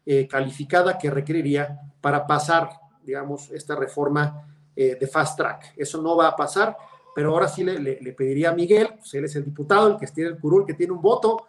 eh, 0.06 0.26
calificada 0.26 0.98
que 0.98 1.10
requeriría 1.10 1.80
para 2.00 2.26
pasar, 2.26 2.70
digamos, 3.08 3.50
esta 3.52 3.74
reforma 3.74 4.46
eh, 4.76 4.96
de 5.00 5.06
fast 5.06 5.38
track. 5.38 5.72
Eso 5.78 6.00
no 6.02 6.14
va 6.14 6.28
a 6.28 6.36
pasar, 6.36 6.76
pero 7.14 7.30
ahora 7.30 7.48
sí 7.48 7.64
le, 7.64 8.12
pediría 8.12 8.50
a 8.50 8.52
Miguel, 8.52 8.90
pues 8.98 9.14
él 9.14 9.24
es 9.24 9.34
el 9.34 9.46
diputado, 9.46 9.88
el 9.88 9.96
que 9.96 10.06
tiene 10.08 10.30
el 10.30 10.38
curul, 10.38 10.66
que 10.66 10.74
tiene 10.74 10.92
un 10.92 11.00
voto, 11.00 11.46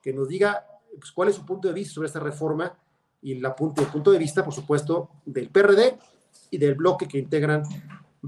que 0.00 0.12
nos 0.12 0.28
diga 0.28 0.64
pues, 0.98 1.10
cuál 1.10 1.28
es 1.28 1.34
su 1.34 1.44
punto 1.44 1.66
de 1.66 1.74
vista 1.74 1.94
sobre 1.94 2.06
esta 2.06 2.20
reforma 2.20 2.72
y 3.22 3.34
la 3.34 3.48
el 3.58 3.86
punto 3.86 4.12
de 4.12 4.18
vista, 4.18 4.44
por 4.44 4.54
supuesto, 4.54 5.10
del 5.24 5.50
PRD 5.50 5.98
y 6.52 6.58
del 6.58 6.76
bloque 6.76 7.08
que 7.08 7.18
integran 7.18 7.64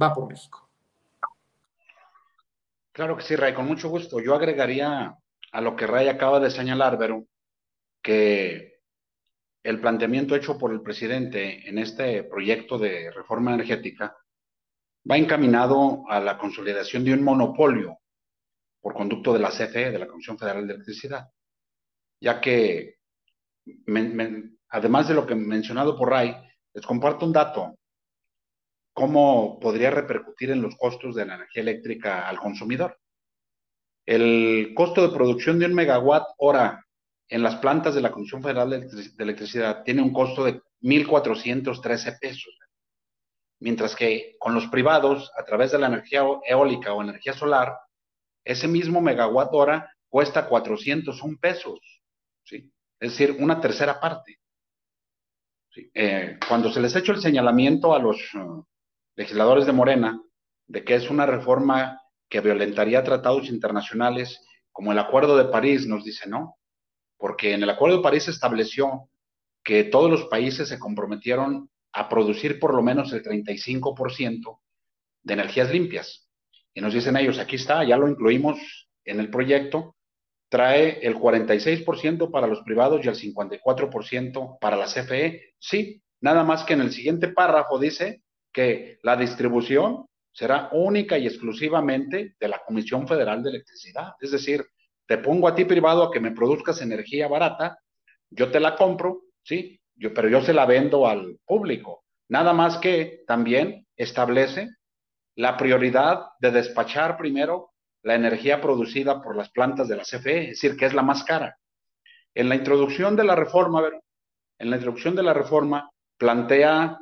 Va 0.00 0.12
por 0.14 0.26
México. 0.26 0.66
Claro 2.92 3.16
que 3.16 3.22
sí, 3.22 3.36
Ray, 3.36 3.54
con 3.54 3.66
mucho 3.66 3.90
gusto. 3.90 4.20
Yo 4.20 4.34
agregaría 4.34 5.16
a 5.52 5.60
lo 5.60 5.76
que 5.76 5.86
Ray 5.86 6.08
acaba 6.08 6.40
de 6.40 6.50
señalar, 6.50 6.98
Vero, 6.98 7.26
que 8.02 8.71
el 9.62 9.80
planteamiento 9.80 10.34
hecho 10.34 10.58
por 10.58 10.72
el 10.72 10.82
presidente 10.82 11.68
en 11.68 11.78
este 11.78 12.24
proyecto 12.24 12.78
de 12.78 13.10
reforma 13.10 13.54
energética 13.54 14.16
va 15.08 15.16
encaminado 15.16 16.04
a 16.08 16.20
la 16.20 16.38
consolidación 16.38 17.04
de 17.04 17.14
un 17.14 17.22
monopolio 17.22 17.98
por 18.80 18.94
conducto 18.94 19.32
de 19.32 19.38
la 19.38 19.50
CFE, 19.50 19.90
de 19.90 19.98
la 19.98 20.08
Comisión 20.08 20.36
Federal 20.36 20.66
de 20.66 20.74
Electricidad, 20.74 21.28
ya 22.20 22.40
que, 22.40 22.96
además 24.68 25.08
de 25.08 25.14
lo 25.14 25.26
que 25.26 25.34
mencionado 25.34 25.96
por 25.96 26.10
Ray, 26.10 26.34
les 26.74 26.84
comparto 26.84 27.26
un 27.26 27.32
dato 27.32 27.78
cómo 28.92 29.58
podría 29.60 29.90
repercutir 29.90 30.50
en 30.50 30.62
los 30.62 30.76
costos 30.76 31.14
de 31.14 31.24
la 31.24 31.36
energía 31.36 31.62
eléctrica 31.62 32.28
al 32.28 32.38
consumidor. 32.38 32.98
El 34.04 34.72
costo 34.74 35.06
de 35.06 35.14
producción 35.14 35.58
de 35.58 35.66
un 35.66 35.74
megawatt 35.74 36.26
hora 36.38 36.81
en 37.32 37.42
las 37.42 37.56
plantas 37.56 37.94
de 37.94 38.02
la 38.02 38.12
Comisión 38.12 38.42
Federal 38.42 38.68
de 38.68 39.10
Electricidad 39.18 39.82
tiene 39.84 40.02
un 40.02 40.12
costo 40.12 40.44
de 40.44 40.60
1.413 40.82 42.18
pesos, 42.20 42.54
mientras 43.58 43.96
que 43.96 44.36
con 44.38 44.54
los 44.54 44.66
privados, 44.66 45.32
a 45.38 45.42
través 45.42 45.72
de 45.72 45.78
la 45.78 45.86
energía 45.86 46.24
eólica 46.46 46.92
o 46.92 47.00
energía 47.00 47.32
solar, 47.32 47.74
ese 48.44 48.68
mismo 48.68 49.00
megawatt 49.00 49.48
hora 49.54 49.90
cuesta 50.10 50.46
401 50.46 51.38
pesos, 51.40 51.80
¿sí? 52.44 52.70
es 53.00 53.12
decir, 53.12 53.34
una 53.40 53.62
tercera 53.62 53.98
parte. 53.98 54.38
Eh, 55.94 56.38
cuando 56.46 56.70
se 56.70 56.80
les 56.82 56.94
ha 56.94 56.98
hecho 56.98 57.12
el 57.12 57.22
señalamiento 57.22 57.94
a 57.94 57.98
los 57.98 58.18
uh, 58.34 58.62
legisladores 59.16 59.64
de 59.64 59.72
Morena 59.72 60.22
de 60.66 60.84
que 60.84 60.96
es 60.96 61.08
una 61.08 61.24
reforma 61.24 61.98
que 62.28 62.42
violentaría 62.42 63.02
tratados 63.02 63.48
internacionales 63.48 64.38
como 64.70 64.92
el 64.92 64.98
Acuerdo 64.98 65.38
de 65.38 65.46
París, 65.46 65.86
nos 65.86 66.04
dice 66.04 66.28
no, 66.28 66.58
porque 67.22 67.54
en 67.54 67.62
el 67.62 67.70
Acuerdo 67.70 67.98
de 67.98 68.02
París 68.02 68.24
se 68.24 68.32
estableció 68.32 69.08
que 69.62 69.84
todos 69.84 70.10
los 70.10 70.24
países 70.24 70.68
se 70.68 70.80
comprometieron 70.80 71.70
a 71.92 72.08
producir 72.08 72.58
por 72.58 72.74
lo 72.74 72.82
menos 72.82 73.12
el 73.12 73.22
35% 73.22 74.58
de 75.22 75.32
energías 75.32 75.70
limpias. 75.70 76.28
Y 76.74 76.80
nos 76.80 76.92
dicen 76.92 77.16
ellos, 77.16 77.38
aquí 77.38 77.54
está, 77.54 77.84
ya 77.84 77.96
lo 77.96 78.08
incluimos 78.08 78.58
en 79.04 79.20
el 79.20 79.30
proyecto, 79.30 79.94
trae 80.48 80.98
el 81.06 81.14
46% 81.14 82.28
para 82.32 82.48
los 82.48 82.62
privados 82.62 83.04
y 83.04 83.08
el 83.08 83.14
54% 83.14 84.58
para 84.60 84.76
la 84.76 84.86
CFE. 84.86 85.54
Sí, 85.60 86.02
nada 86.20 86.42
más 86.42 86.64
que 86.64 86.72
en 86.72 86.80
el 86.80 86.90
siguiente 86.90 87.28
párrafo 87.28 87.78
dice 87.78 88.24
que 88.52 88.98
la 89.04 89.14
distribución 89.14 90.06
será 90.32 90.70
única 90.72 91.16
y 91.18 91.28
exclusivamente 91.28 92.34
de 92.40 92.48
la 92.48 92.60
Comisión 92.66 93.06
Federal 93.06 93.44
de 93.44 93.50
Electricidad. 93.50 94.14
Es 94.20 94.32
decir, 94.32 94.66
te 95.12 95.18
pongo 95.18 95.46
a 95.46 95.54
ti 95.54 95.66
privado 95.66 96.04
a 96.04 96.10
que 96.10 96.20
me 96.20 96.30
produzcas 96.30 96.80
energía 96.80 97.28
barata, 97.28 97.78
yo 98.30 98.50
te 98.50 98.58
la 98.58 98.76
compro, 98.76 99.24
¿sí? 99.42 99.78
Pero 99.98 100.26
yo 100.30 100.40
se 100.40 100.54
la 100.54 100.64
vendo 100.64 101.06
al 101.06 101.38
público. 101.44 102.04
Nada 102.30 102.54
más 102.54 102.78
que 102.78 103.22
también 103.26 103.86
establece 103.94 104.70
la 105.36 105.58
prioridad 105.58 106.28
de 106.40 106.50
despachar 106.50 107.18
primero 107.18 107.72
la 108.02 108.14
energía 108.14 108.62
producida 108.62 109.20
por 109.20 109.36
las 109.36 109.50
plantas 109.50 109.86
de 109.86 109.96
la 109.96 110.04
CFE, 110.04 110.44
es 110.44 110.48
decir, 110.62 110.78
que 110.78 110.86
es 110.86 110.94
la 110.94 111.02
más 111.02 111.24
cara. 111.24 111.58
En 112.34 112.48
la 112.48 112.54
introducción 112.54 113.14
de 113.14 113.24
la 113.24 113.36
reforma, 113.36 113.82
en 114.58 114.70
la 114.70 114.76
introducción 114.76 115.14
de 115.14 115.24
la 115.24 115.34
reforma 115.34 115.90
plantea 116.16 116.98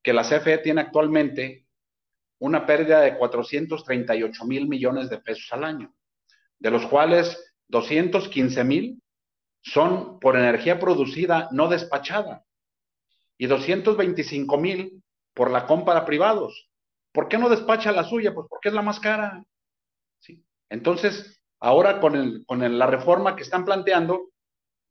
que 0.00 0.12
la 0.12 0.22
CFE 0.22 0.58
tiene 0.58 0.82
actualmente 0.82 1.66
una 2.38 2.64
pérdida 2.64 3.00
de 3.00 3.18
438 3.18 4.44
mil 4.44 4.68
millones 4.68 5.10
de 5.10 5.18
pesos 5.18 5.48
al 5.50 5.64
año, 5.64 5.92
de 6.62 6.70
los 6.70 6.86
cuales 6.86 7.54
215 7.68 8.64
mil 8.64 9.02
son 9.62 10.20
por 10.20 10.36
energía 10.36 10.78
producida 10.78 11.48
no 11.50 11.68
despachada 11.68 12.44
y 13.36 13.46
225 13.46 14.58
mil 14.58 15.02
por 15.34 15.50
la 15.50 15.66
compra 15.66 15.98
a 15.98 16.04
privados. 16.04 16.70
¿Por 17.12 17.26
qué 17.28 17.36
no 17.36 17.48
despacha 17.48 17.90
la 17.90 18.04
suya? 18.04 18.32
Pues 18.32 18.46
porque 18.48 18.68
es 18.68 18.74
la 18.74 18.82
más 18.82 19.00
cara. 19.00 19.44
¿Sí? 20.20 20.44
Entonces, 20.70 21.42
ahora 21.58 22.00
con, 22.00 22.14
el, 22.14 22.44
con 22.46 22.78
la 22.78 22.86
reforma 22.86 23.34
que 23.34 23.42
están 23.42 23.64
planteando, 23.64 24.28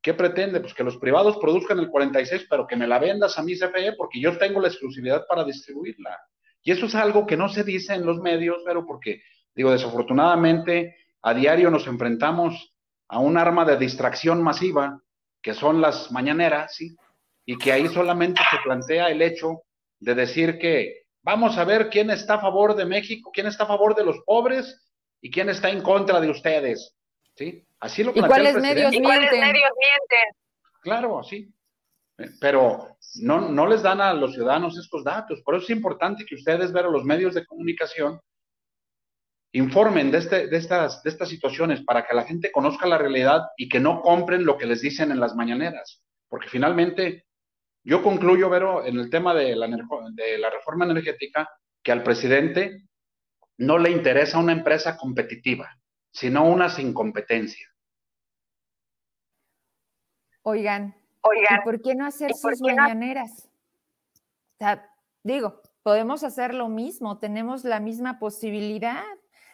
¿Qué 0.03 0.15
pretende? 0.15 0.59
Pues 0.61 0.73
que 0.73 0.83
los 0.83 0.97
privados 0.97 1.37
produzcan 1.37 1.77
el 1.77 1.87
46, 1.87 2.47
pero 2.49 2.65
que 2.65 2.75
me 2.75 2.87
la 2.87 2.97
vendas 2.97 3.37
a 3.37 3.43
mi 3.43 3.53
CFE 3.53 3.93
porque 3.95 4.19
yo 4.19 4.35
tengo 4.35 4.59
la 4.59 4.69
exclusividad 4.69 5.27
para 5.27 5.43
distribuirla. 5.43 6.19
Y 6.63 6.71
eso 6.71 6.87
es 6.87 6.95
algo 6.95 7.27
que 7.27 7.37
no 7.37 7.49
se 7.49 7.63
dice 7.63 7.93
en 7.93 8.03
los 8.03 8.19
medios, 8.19 8.63
pero 8.65 8.83
porque, 8.83 9.21
digo, 9.53 9.71
desafortunadamente 9.71 10.95
a 11.21 11.33
diario 11.33 11.69
nos 11.69 11.87
enfrentamos 11.87 12.73
a 13.07 13.19
un 13.19 13.37
arma 13.37 13.65
de 13.65 13.77
distracción 13.77 14.41
masiva, 14.41 15.01
que 15.41 15.53
son 15.53 15.81
las 15.81 16.11
mañaneras, 16.11 16.75
¿sí? 16.75 16.95
y 17.45 17.57
que 17.57 17.71
ahí 17.71 17.87
solamente 17.87 18.41
se 18.49 18.57
plantea 18.63 19.09
el 19.09 19.21
hecho 19.21 19.63
de 19.99 20.15
decir 20.15 20.57
que 20.59 21.03
vamos 21.23 21.57
a 21.57 21.65
ver 21.65 21.89
quién 21.89 22.09
está 22.09 22.35
a 22.35 22.41
favor 22.41 22.75
de 22.75 22.85
México, 22.85 23.31
quién 23.33 23.47
está 23.47 23.63
a 23.65 23.67
favor 23.67 23.95
de 23.95 24.05
los 24.05 24.19
pobres 24.25 24.87
y 25.21 25.29
quién 25.29 25.49
está 25.49 25.69
en 25.69 25.81
contra 25.81 26.19
de 26.19 26.29
ustedes. 26.29 26.95
¿Sí? 27.35 27.65
Así 27.79 28.03
lo 28.03 28.11
¿Y 28.15 28.21
cuáles 28.21 28.55
medios 28.57 28.91
mienten? 28.91 29.41
Claro, 30.81 31.23
sí. 31.23 31.53
Pero 32.39 32.97
no, 33.15 33.49
no 33.49 33.67
les 33.67 33.81
dan 33.81 34.01
a 34.01 34.13
los 34.13 34.33
ciudadanos 34.33 34.77
estos 34.77 35.03
datos. 35.03 35.41
Por 35.41 35.55
eso 35.55 35.65
es 35.65 35.69
importante 35.71 36.25
que 36.25 36.35
ustedes 36.35 36.71
vean 36.71 36.91
los 36.91 37.03
medios 37.03 37.33
de 37.33 37.45
comunicación 37.45 38.19
informen 39.53 40.11
de, 40.11 40.19
este, 40.19 40.47
de, 40.47 40.57
estas, 40.57 41.03
de 41.03 41.09
estas 41.09 41.29
situaciones 41.29 41.83
para 41.83 42.05
que 42.05 42.15
la 42.15 42.23
gente 42.23 42.51
conozca 42.51 42.87
la 42.87 42.97
realidad 42.97 43.43
y 43.57 43.67
que 43.67 43.79
no 43.79 44.01
compren 44.01 44.45
lo 44.45 44.57
que 44.57 44.65
les 44.65 44.81
dicen 44.81 45.11
en 45.11 45.19
las 45.19 45.35
mañaneras. 45.35 46.03
Porque 46.29 46.47
finalmente, 46.47 47.25
yo 47.83 48.01
concluyo, 48.01 48.49
Vero, 48.49 48.85
en 48.85 48.97
el 48.97 49.09
tema 49.09 49.33
de 49.33 49.55
la, 49.55 49.67
de 49.67 50.37
la 50.37 50.49
reforma 50.49 50.85
energética, 50.85 51.49
que 51.83 51.91
al 51.91 52.03
presidente 52.03 52.83
no 53.57 53.77
le 53.77 53.91
interesa 53.91 54.39
una 54.39 54.53
empresa 54.53 54.97
competitiva, 54.97 55.69
sino 56.11 56.45
una 56.45 56.69
sin 56.69 56.93
competencia. 56.93 57.67
Oigan, 60.43 60.95
Oigan, 61.21 61.63
por 61.63 61.81
qué 61.81 61.95
no 61.95 62.05
hacer 62.05 62.33
sus 62.33 62.61
mañaneras? 62.61 63.47
O 64.15 64.57
sea, 64.57 64.89
digo, 65.23 65.61
podemos 65.83 66.23
hacer 66.23 66.53
lo 66.53 66.67
mismo, 66.67 67.19
tenemos 67.19 67.63
la 67.63 67.79
misma 67.79 68.19
posibilidad. 68.19 69.03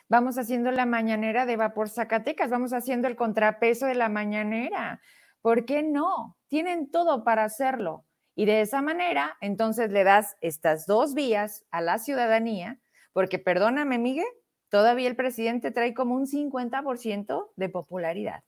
Vamos 0.10 0.38
haciendo 0.38 0.72
la 0.72 0.86
mañanera 0.86 1.46
de 1.46 1.58
Vapor 1.58 1.90
Zacatecas, 1.90 2.50
vamos 2.50 2.74
haciendo 2.74 3.08
el 3.08 3.16
contrapeso 3.16 3.86
de 3.86 3.96
la 3.96 4.10
mañanera. 4.10 5.02
¿Por 5.42 5.66
qué 5.66 5.84
no? 5.84 6.38
Tienen 6.48 6.90
todo 6.90 7.24
para 7.24 7.44
hacerlo. 7.44 8.06
Y 8.36 8.46
de 8.46 8.62
esa 8.62 8.82
manera, 8.82 9.36
entonces 9.42 9.92
le 9.92 10.04
das 10.04 10.38
estas 10.42 10.86
dos 10.86 11.14
vías 11.14 11.66
a 11.72 11.82
la 11.82 11.98
ciudadanía, 11.98 12.80
porque 13.12 13.40
perdóname, 13.40 13.98
Miguel, 13.98 14.28
todavía 14.70 15.08
el 15.08 15.16
presidente 15.16 15.72
trae 15.72 15.94
como 15.94 16.16
un 16.16 16.28
50% 16.28 17.52
de 17.56 17.70
popularidad. 17.70 18.44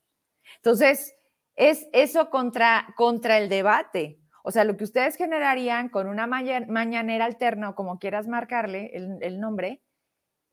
Entonces, 0.57 1.15
es 1.55 1.87
eso 1.91 2.29
contra, 2.29 2.93
contra 2.95 3.37
el 3.37 3.49
debate. 3.49 4.19
O 4.43 4.51
sea, 4.51 4.63
lo 4.63 4.77
que 4.77 4.85
ustedes 4.85 5.15
generarían 5.15 5.89
con 5.89 6.07
una 6.07 6.25
mañanera 6.25 7.25
alterna 7.25 7.69
o 7.69 7.75
como 7.75 7.99
quieras 7.99 8.27
marcarle 8.27 8.91
el, 8.93 9.39
nombre, 9.39 9.81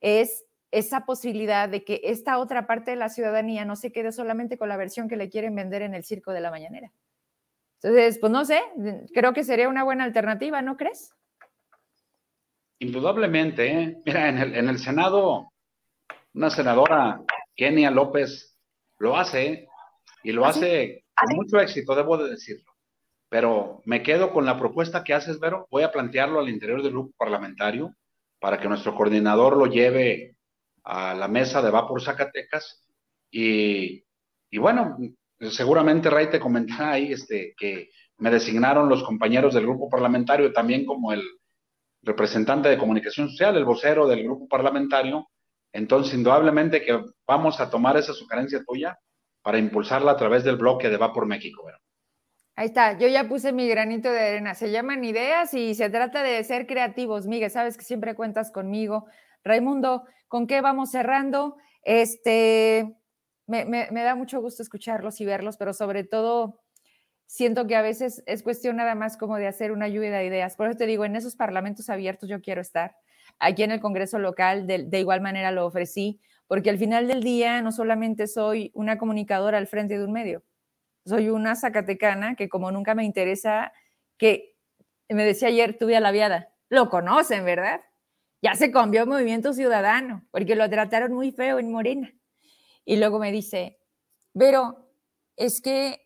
es 0.01 0.45
esa 0.71 1.07
posibilidad 1.07 1.69
de 1.69 1.85
que 1.85 2.01
esta 2.05 2.39
otra 2.39 2.67
parte 2.67 2.91
de 2.91 2.97
la 2.97 3.09
ciudadanía 3.09 3.64
no 3.64 3.77
se 3.77 3.93
quede 3.93 4.12
solamente 4.12 4.59
con 4.59 4.69
la 4.69 4.77
versión 4.77 5.09
que 5.09 5.17
le 5.17 5.31
quieren 5.31 5.55
vender 5.55 5.83
en 5.83 5.95
el 5.95 6.05
circo 6.05 6.33
de 6.33 6.41
la 6.41 6.51
mañanera. 6.51 6.93
Entonces, 7.83 8.19
pues 8.19 8.33
no 8.33 8.45
sé, 8.45 8.61
creo 9.14 9.33
que 9.33 9.45
sería 9.45 9.69
una 9.69 9.85
buena 9.85 10.05
alternativa, 10.05 10.62
¿no 10.62 10.77
crees? 10.77 11.12
Indudablemente, 12.79 13.67
¿eh? 13.71 14.03
mira, 14.05 14.29
en 14.29 14.39
el, 14.39 14.55
en 14.55 14.69
el 14.69 14.79
Senado, 14.79 15.53
una 16.35 16.51
senadora, 16.51 17.23
Kenia 17.55 17.91
López, 17.91 18.57
lo 18.99 19.17
hace. 19.17 19.69
Y 20.23 20.33
lo 20.33 20.45
¿Ah, 20.45 20.51
hace 20.51 21.05
con 21.14 21.33
¿Ah, 21.33 21.35
mucho 21.35 21.59
éxito, 21.59 21.95
debo 21.95 22.19
de 22.19 22.31
decirlo. 22.31 22.73
Pero 23.29 23.83
me 23.85 24.03
quedo 24.03 24.33
con 24.33 24.45
la 24.45 24.59
propuesta 24.59 25.03
que 25.03 25.14
haces, 25.14 25.41
Vero. 25.41 25.67
Voy 25.71 25.83
a 25.83 25.91
plantearlo 25.91 26.41
al 26.41 26.49
interior 26.49 26.83
del 26.83 26.93
grupo 26.93 27.14
parlamentario 27.17 27.95
para 28.39 28.61
que 28.61 28.69
nuestro 28.69 28.95
coordinador 28.95 29.57
lo 29.57 29.67
lleve 29.67 30.36
a 30.87 31.14
la 31.14 31.26
mesa 31.26 31.61
de 31.61 31.70
Vapor 31.70 32.01
Zacatecas. 32.01 32.87
Y, 33.30 34.05
y 34.51 34.59
bueno, 34.59 34.97
seguramente 35.51 36.09
Ray 36.09 36.30
te 36.30 36.41
comentará 36.41 36.93
ahí 36.93 37.12
este, 37.12 37.55
que 37.59 37.91
me 38.18 38.30
designaron 38.30 38.89
los 38.89 39.03
compañeros 39.03 39.53
del 39.55 39.64
grupo 39.64 39.91
parlamentario 39.91 40.53
también 40.53 40.87
como 40.87 41.12
el 41.12 41.22
representante 42.03 42.68
de 42.68 42.78
comunicación 42.78 43.28
social, 43.28 43.57
el 43.57 43.64
vocero 43.64 44.07
del 44.07 44.22
grupo 44.22 44.47
parlamentario. 44.47 45.28
Entonces, 45.72 46.14
indudablemente 46.14 46.82
que 46.82 47.05
vamos 47.26 47.61
a 47.61 47.68
tomar 47.68 47.97
esa 47.97 48.14
sugerencia 48.14 48.62
tuya 48.64 48.97
para 49.43 49.59
impulsarla 49.59 50.12
a 50.12 50.16
través 50.16 50.45
del 50.45 50.57
bloque 50.57 50.89
de 50.89 50.97
Va 50.97 51.12
por 51.12 51.26
México. 51.26 51.68
Ahí 52.55 52.66
está, 52.66 52.97
yo 52.97 53.09
ya 53.09 53.28
puse 53.28 53.53
mi 53.53 53.68
granito 53.68 54.11
de 54.11 54.20
arena. 54.20 54.55
Se 54.55 54.70
llaman 54.70 55.05
ideas 55.05 55.53
y 55.53 55.74
se 55.74 55.91
trata 55.91 56.22
de 56.22 56.43
ser 56.45 56.66
creativos. 56.66 57.26
Miguel, 57.26 57.51
sabes 57.51 57.76
que 57.76 57.84
siempre 57.84 58.14
cuentas 58.14 58.51
conmigo. 58.51 59.07
Raimundo, 59.47 60.05
¿con 60.28 60.47
qué 60.47 60.61
vamos 60.61 60.90
cerrando? 60.90 61.57
Este, 61.82 62.97
me, 63.47 63.88
da 63.90 64.14
mucho 64.14 64.40
gusto 64.40 64.62
escucharlos 64.62 65.20
y 65.20 65.24
verlos, 65.24 65.57
pero 65.57 65.72
sobre 65.72 66.05
todo 66.05 66.61
siento 67.26 67.66
que 67.66 67.76
a 67.76 67.82
veces 67.82 68.22
es 68.26 68.42
cuestión 68.42 68.76
nada 68.76 68.94
más 68.94 69.16
como 69.16 69.36
de 69.36 69.47
hacer 69.47 69.72
una 69.72 69.88
lluvia 69.88 70.11
de 70.11 70.26
ideas. 70.26 70.57
Por 70.57 70.68
eso 70.68 70.78
te 70.78 70.86
digo, 70.86 71.05
en 71.05 71.16
esos 71.16 71.36
parlamentos 71.36 71.88
abiertos 71.88 72.28
yo 72.28 72.40
quiero 72.40 72.61
estar. 72.61 72.97
Aquí 73.38 73.62
en 73.62 73.70
el 73.70 73.80
Congreso 73.80 74.18
local, 74.18 74.66
de, 74.66 74.84
de 74.84 75.01
igual 75.01 75.20
manera 75.20 75.51
lo 75.51 75.66
ofrecí 75.66 76.20
porque 76.47 76.70
al 76.70 76.78
final 76.78 77.09
del 77.09 77.22
día 77.22 77.61
no 77.62 77.72
solamente 77.72 78.26
soy 78.26 78.70
una 78.74 78.99
comunicadora 78.99 79.59
al 79.59 79.66
frente 79.66 79.99
de 79.99 80.05
un 80.05 80.12
medio, 80.12 80.44
soy 81.05 81.28
una 81.28 81.57
zacatecana 81.57 82.34
que 82.36 82.49
como 82.49 82.70
nunca 82.70 82.94
me 82.94 83.05
interesa, 83.05 83.72
que 84.16 84.55
me 85.09 85.24
decía 85.24 85.49
ayer, 85.49 85.76
tuve 85.78 85.97
a 85.97 86.01
la 86.01 86.12
viada, 86.12 86.53
lo 86.68 86.88
conocen, 86.88 87.44
¿verdad? 87.44 87.80
Ya 88.47 88.55
se 88.55 88.70
cambió 88.70 89.03
a 89.03 89.07
Movimiento 89.07 89.53
Ciudadano, 89.53 90.24
porque 90.30 90.55
lo 90.55 90.70
trataron 90.70 91.12
muy 91.12 91.32
feo 91.32 91.59
en 91.59 91.72
Morena. 91.72 92.14
Y 92.84 92.97
luego 92.97 93.18
me 93.18 93.32
dice, 93.32 93.80
pero 94.38 94.88
es 95.34 95.61
que 95.61 96.01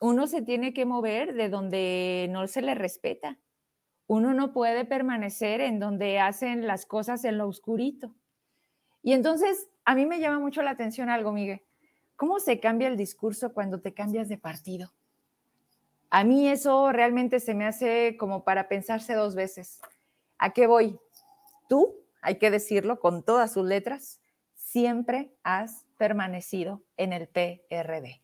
uno 0.00 0.26
se 0.26 0.42
tiene 0.42 0.74
que 0.74 0.84
mover 0.84 1.34
de 1.34 1.48
donde 1.48 2.26
no 2.30 2.48
se 2.48 2.60
le 2.60 2.74
respeta. 2.74 3.38
Uno 4.08 4.34
no 4.34 4.52
puede 4.52 4.84
permanecer 4.84 5.60
en 5.60 5.78
donde 5.78 6.18
hacen 6.18 6.66
las 6.66 6.86
cosas 6.86 7.24
en 7.24 7.38
lo 7.38 7.46
oscurito. 7.46 8.16
Y 9.04 9.12
entonces, 9.12 9.68
a 9.84 9.94
mí 9.94 10.06
me 10.06 10.18
llama 10.18 10.40
mucho 10.40 10.62
la 10.62 10.72
atención 10.72 11.08
algo, 11.08 11.30
Miguel. 11.30 11.62
¿Cómo 12.16 12.40
se 12.40 12.58
cambia 12.58 12.88
el 12.88 12.96
discurso 12.96 13.52
cuando 13.52 13.80
te 13.80 13.94
cambias 13.94 14.28
de 14.28 14.38
partido? 14.38 14.90
A 16.10 16.24
mí 16.24 16.48
eso 16.48 16.90
realmente 16.90 17.38
se 17.38 17.54
me 17.54 17.64
hace 17.64 18.16
como 18.18 18.42
para 18.42 18.66
pensarse 18.66 19.14
dos 19.14 19.36
veces. 19.36 19.78
¿A 20.36 20.52
qué 20.52 20.66
voy? 20.66 20.98
Tú, 21.68 22.04
hay 22.20 22.38
que 22.38 22.50
decirlo 22.50 22.98
con 22.98 23.22
todas 23.22 23.52
sus 23.52 23.64
letras, 23.64 24.20
siempre 24.54 25.32
has 25.44 25.86
permanecido 25.96 26.82
en 26.96 27.12
el 27.12 27.28
PRD. 27.28 28.22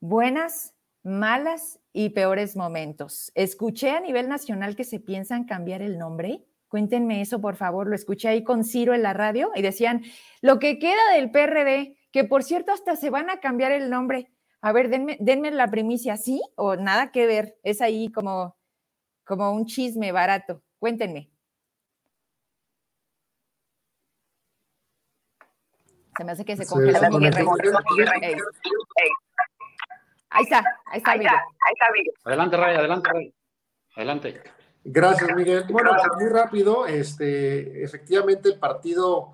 Buenas, 0.00 0.74
malas 1.02 1.80
y 1.92 2.10
peores 2.10 2.56
momentos. 2.56 3.32
Escuché 3.34 3.90
a 3.90 4.00
nivel 4.00 4.28
nacional 4.28 4.76
que 4.76 4.84
se 4.84 5.00
piensan 5.00 5.44
cambiar 5.44 5.82
el 5.82 5.98
nombre 5.98 6.44
Cuéntenme 6.70 7.20
eso, 7.20 7.40
por 7.40 7.56
favor. 7.56 7.88
Lo 7.88 7.96
escuché 7.96 8.28
ahí 8.28 8.44
con 8.44 8.62
Ciro 8.62 8.94
en 8.94 9.02
la 9.02 9.12
radio 9.12 9.50
y 9.56 9.60
decían, 9.60 10.04
lo 10.40 10.60
que 10.60 10.78
queda 10.78 11.12
del 11.14 11.32
PRD, 11.32 11.96
que 12.12 12.22
por 12.22 12.44
cierto 12.44 12.70
hasta 12.70 12.94
se 12.94 13.10
van 13.10 13.28
a 13.28 13.40
cambiar 13.40 13.72
el 13.72 13.90
nombre. 13.90 14.30
A 14.60 14.70
ver, 14.70 14.88
denme, 14.88 15.16
denme 15.18 15.50
la 15.50 15.68
primicia, 15.68 16.16
¿sí? 16.16 16.40
O 16.54 16.76
nada 16.76 17.10
que 17.10 17.26
ver. 17.26 17.58
Es 17.64 17.80
ahí 17.80 18.12
como, 18.12 18.56
como 19.24 19.50
un 19.50 19.66
chisme 19.66 20.12
barato. 20.12 20.62
Cuéntenme. 20.78 21.28
Se 26.20 26.24
me 26.24 26.32
hace 26.32 26.44
que 26.44 26.54
se 26.54 26.66
congeló 26.66 26.98
Ahí 30.28 30.42
está, 30.42 30.58
ahí 30.92 30.98
está, 30.98 31.12
ahí 31.12 31.20
está, 31.22 31.38
Adelante, 32.24 32.56
Ray, 32.58 32.76
adelante, 32.76 33.10
Ray. 33.10 33.34
Adelante. 33.96 34.42
Gracias, 34.84 35.34
Miguel. 35.34 35.64
Bueno, 35.70 35.92
muy 36.18 36.28
rápido, 36.28 36.86
este, 36.86 37.82
efectivamente 37.82 38.50
el 38.50 38.58
partido 38.58 39.32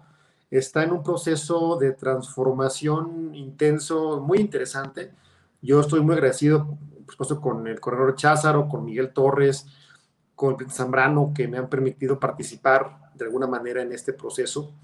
está 0.49 0.85
en 0.85 0.93
un 0.93 1.03
proceso 1.03 1.77
de 1.77 1.91
transformación 1.91 3.35
intenso, 3.35 4.21
muy 4.21 4.39
interesante. 4.39 5.11
Yo 5.61 5.81
estoy 5.81 6.03
muy 6.03 6.15
agradecido, 6.15 6.79
por 7.05 7.11
supuesto, 7.11 7.41
con 7.41 7.67
el 7.67 7.81
corredor 7.81 8.15
Cházaro, 8.15 8.69
con 8.69 8.85
Miguel 8.85 9.13
Torres, 9.13 9.67
con 10.37 10.57
Zambrano, 10.71 11.33
que 11.35 11.49
me 11.49 11.59
han 11.59 11.69
permitido 11.69 12.21
participar 12.21 13.11
de 13.13 13.25
alguna 13.25 13.49
manera 13.49 13.83
en 13.83 13.91
este 13.91 14.13
proceso, 14.13 14.75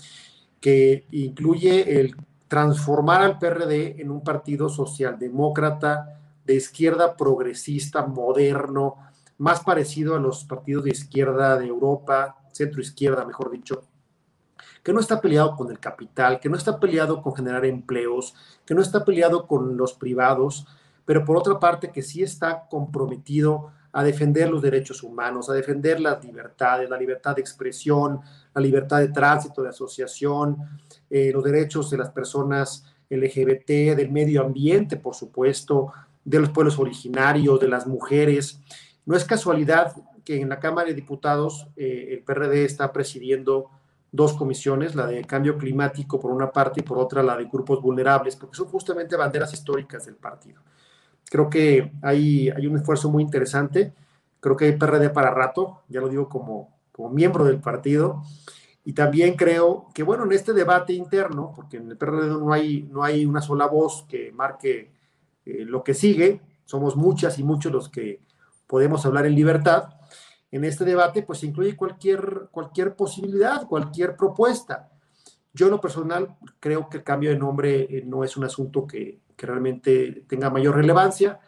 que 0.63 1.07
incluye 1.11 2.01
el 2.01 2.17
transformar 2.47 3.21
al 3.21 3.39
PRD 3.39 4.01
en 4.01 4.11
un 4.11 4.23
partido 4.23 4.69
socialdemócrata, 4.69 6.21
de 6.45 6.55
izquierda 6.55 7.17
progresista, 7.17 8.07
moderno, 8.07 8.97
más 9.39 9.61
parecido 9.61 10.15
a 10.15 10.21
los 10.21 10.45
partidos 10.45 10.85
de 10.85 10.91
izquierda 10.91 11.59
de 11.59 11.67
Europa, 11.67 12.37
centro 12.53 12.81
izquierda, 12.81 13.25
mejor 13.25 13.51
dicho, 13.51 13.83
que 14.83 14.93
no 14.93 15.01
está 15.01 15.21
peleado 15.21 15.57
con 15.57 15.71
el 15.71 15.81
capital, 15.81 16.39
que 16.41 16.49
no 16.49 16.57
está 16.57 16.79
peleado 16.79 17.23
con 17.23 17.35
generar 17.35 17.65
empleos, 17.65 18.35
que 18.65 18.75
no 18.75 18.83
está 18.83 19.05
peleado 19.05 19.47
con 19.47 19.77
los 19.77 19.95
privados, 19.95 20.67
pero 21.05 21.25
por 21.25 21.37
otra 21.37 21.59
parte 21.59 21.91
que 21.91 22.03
sí 22.03 22.23
está 22.23 22.69
comprometido 22.69 23.73
a 23.93 24.03
defender 24.03 24.49
los 24.49 24.63
derechos 24.63 25.03
humanos, 25.03 25.51
a 25.51 25.55
defender 25.55 26.01
las 26.01 26.25
libertades, 26.25 26.89
la 26.89 26.97
libertad 26.97 27.35
de 27.35 27.43
expresión, 27.43 28.21
la 28.55 28.61
libertad 28.61 29.01
de 29.01 29.09
tránsito, 29.09 29.63
de 29.63 29.71
asociación, 29.71 30.57
eh, 31.09 31.31
los 31.33 31.45
derechos 31.45 31.91
de 31.91 31.99
las 31.99 32.11
personas 32.11 32.85
LGBT, 33.09 33.95
del 33.95 34.11
medio 34.11 34.43
ambiente, 34.43 34.97
por 34.97 35.15
supuesto, 35.15 35.93
de 36.25 36.41
los 36.41 36.51
pueblos 36.51 36.79
originarios, 36.79 37.61
de 37.61 37.69
las 37.69 37.87
mujeres. 37.87 38.61
No 39.05 39.17
es 39.17 39.25
casualidad 39.25 39.95
que 40.25 40.41
en 40.41 40.49
la 40.49 40.61
Cámara 40.61 40.89
de 40.89 40.95
Diputados 40.95 41.69
eh, 41.77 42.09
el 42.13 42.23
PRD 42.23 42.65
está 42.65 42.93
presidiendo 42.93 43.71
dos 44.13 44.35
comisiones, 44.35 44.95
la 44.95 45.07
de 45.07 45.25
cambio 45.25 45.57
climático 45.57 46.21
por 46.21 46.31
una 46.31 46.53
parte 46.53 46.81
y 46.81 46.83
por 46.83 46.99
otra 46.99 47.23
la 47.23 47.37
de 47.37 47.47
grupos 47.47 47.81
vulnerables, 47.81 48.37
porque 48.37 48.57
son 48.57 48.67
justamente 48.67 49.17
banderas 49.17 49.53
históricas 49.55 50.05
del 50.05 50.17
partido. 50.17 50.61
Creo 51.31 51.49
que 51.49 51.93
hay, 52.03 52.51
hay 52.51 52.67
un 52.67 52.77
esfuerzo 52.77 53.11
muy 53.11 53.23
interesante, 53.23 53.95
creo 54.39 54.55
que 54.55 54.67
hay 54.67 54.77
PRD 54.77 55.09
para 55.11 55.31
rato, 55.31 55.81
ya 55.89 56.01
lo 56.01 56.09
digo 56.11 56.29
como, 56.29 56.71
como 56.93 57.11
miembro 57.11 57.45
del 57.45 57.61
partido, 57.61 58.23
y 58.85 58.93
también 58.95 59.37
creo 59.37 59.89
que, 59.95 60.03
bueno, 60.03 60.25
en 60.25 60.33
este 60.33 60.53
debate 60.53 60.93
interno, 60.93 61.53
porque 61.55 61.77
en 61.77 61.91
el 61.91 61.97
PRD 61.97 62.29
no 62.29 62.53
hay, 62.53 62.83
no 62.91 63.05
hay 63.05 63.25
una 63.25 63.41
sola 63.41 63.67
voz 63.67 64.05
que 64.09 64.33
marque 64.33 64.93
eh, 65.45 65.65
lo 65.65 65.85
que 65.85 65.95
sigue, 65.95 66.41
somos 66.65 66.97
muchas 66.97 67.39
y 67.39 67.45
muchos 67.45 67.73
los 67.73 67.89
que 67.89 68.21
podemos 68.67 69.07
hablar 69.07 69.27
en 69.27 69.35
libertad, 69.35 69.91
en 70.51 70.65
este 70.65 70.85
debate, 70.85 71.23
pues 71.23 71.43
incluye 71.45 71.77
cualquier, 71.77 72.49
cualquier 72.51 72.95
posibilidad, 72.95 73.67
cualquier 73.67 74.17
propuesta. 74.17 74.91
Yo 75.55 75.67
en 75.67 75.73
lo 75.73 75.81
personal 75.81 76.37
creo 76.61 76.89
que 76.89 76.99
el 76.99 77.05
cambio 77.05 77.31
de 77.31 77.39
nombre 77.39 77.83
eh, 77.83 78.03
no 78.05 78.25
es 78.25 78.37
un 78.37 78.45
asunto 78.45 78.87
que, 78.87 79.21
que, 79.37 79.47
realmente 79.47 80.25
tenga 80.29 80.51
mayor 80.51 80.77
relevancia. 80.77 81.41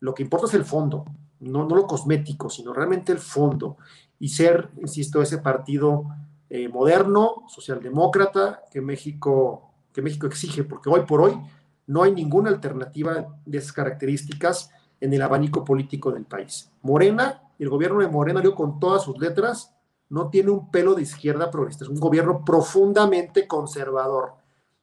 Lo 0.00 0.14
que 0.14 0.22
importa 0.22 0.46
es 0.46 0.54
el 0.54 0.64
fondo, 0.64 1.04
no, 1.40 1.66
no 1.66 1.74
lo 1.74 1.86
cosmético, 1.86 2.50
sino 2.50 2.72
realmente 2.72 3.12
el 3.12 3.18
fondo. 3.18 3.78
Y 4.22 4.28
ser, 4.28 4.70
insisto, 4.80 5.20
ese 5.20 5.38
partido 5.38 6.04
eh, 6.48 6.68
moderno, 6.68 7.44
socialdemócrata 7.48 8.62
que 8.70 8.80
México, 8.80 9.70
que 9.92 10.00
México 10.00 10.28
exige, 10.28 10.62
porque 10.62 10.88
hoy 10.88 11.00
por 11.02 11.20
hoy 11.20 11.38
no 11.86 12.04
hay 12.04 12.12
ninguna 12.12 12.50
alternativa 12.50 13.26
de 13.44 13.58
esas 13.58 13.72
características 13.72 14.70
en 15.00 15.12
el 15.12 15.22
abanico 15.22 15.64
político 15.64 16.12
del 16.12 16.24
país. 16.24 16.70
Morena 16.82 17.42
el 17.62 17.68
gobierno 17.68 18.00
de 18.00 18.08
Morena, 18.08 18.40
digo 18.40 18.54
con 18.54 18.80
todas 18.80 19.04
sus 19.04 19.18
letras, 19.18 19.74
no 20.08 20.28
tiene 20.30 20.50
un 20.50 20.70
pelo 20.70 20.94
de 20.94 21.02
izquierda 21.02 21.50
progresista, 21.50 21.84
es 21.84 21.90
un 21.90 22.00
gobierno 22.00 22.44
profundamente 22.44 23.46
conservador. 23.46 24.34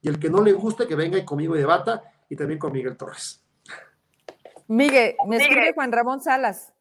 Y 0.01 0.07
el 0.07 0.19
que 0.19 0.29
no 0.29 0.41
le 0.41 0.53
guste, 0.53 0.87
que 0.87 0.95
venga 0.95 1.17
y 1.17 1.25
conmigo 1.25 1.55
y 1.55 1.59
debata, 1.59 2.03
y 2.29 2.35
también 2.35 2.57
con 2.57 2.71
Miguel 2.71 2.95
Torres. 2.95 3.43
Miguel, 4.67 5.15
me 5.27 5.37
escribe 5.37 5.73
Juan 5.73 5.91
Ramón 5.91 6.21
Salas. 6.21 6.73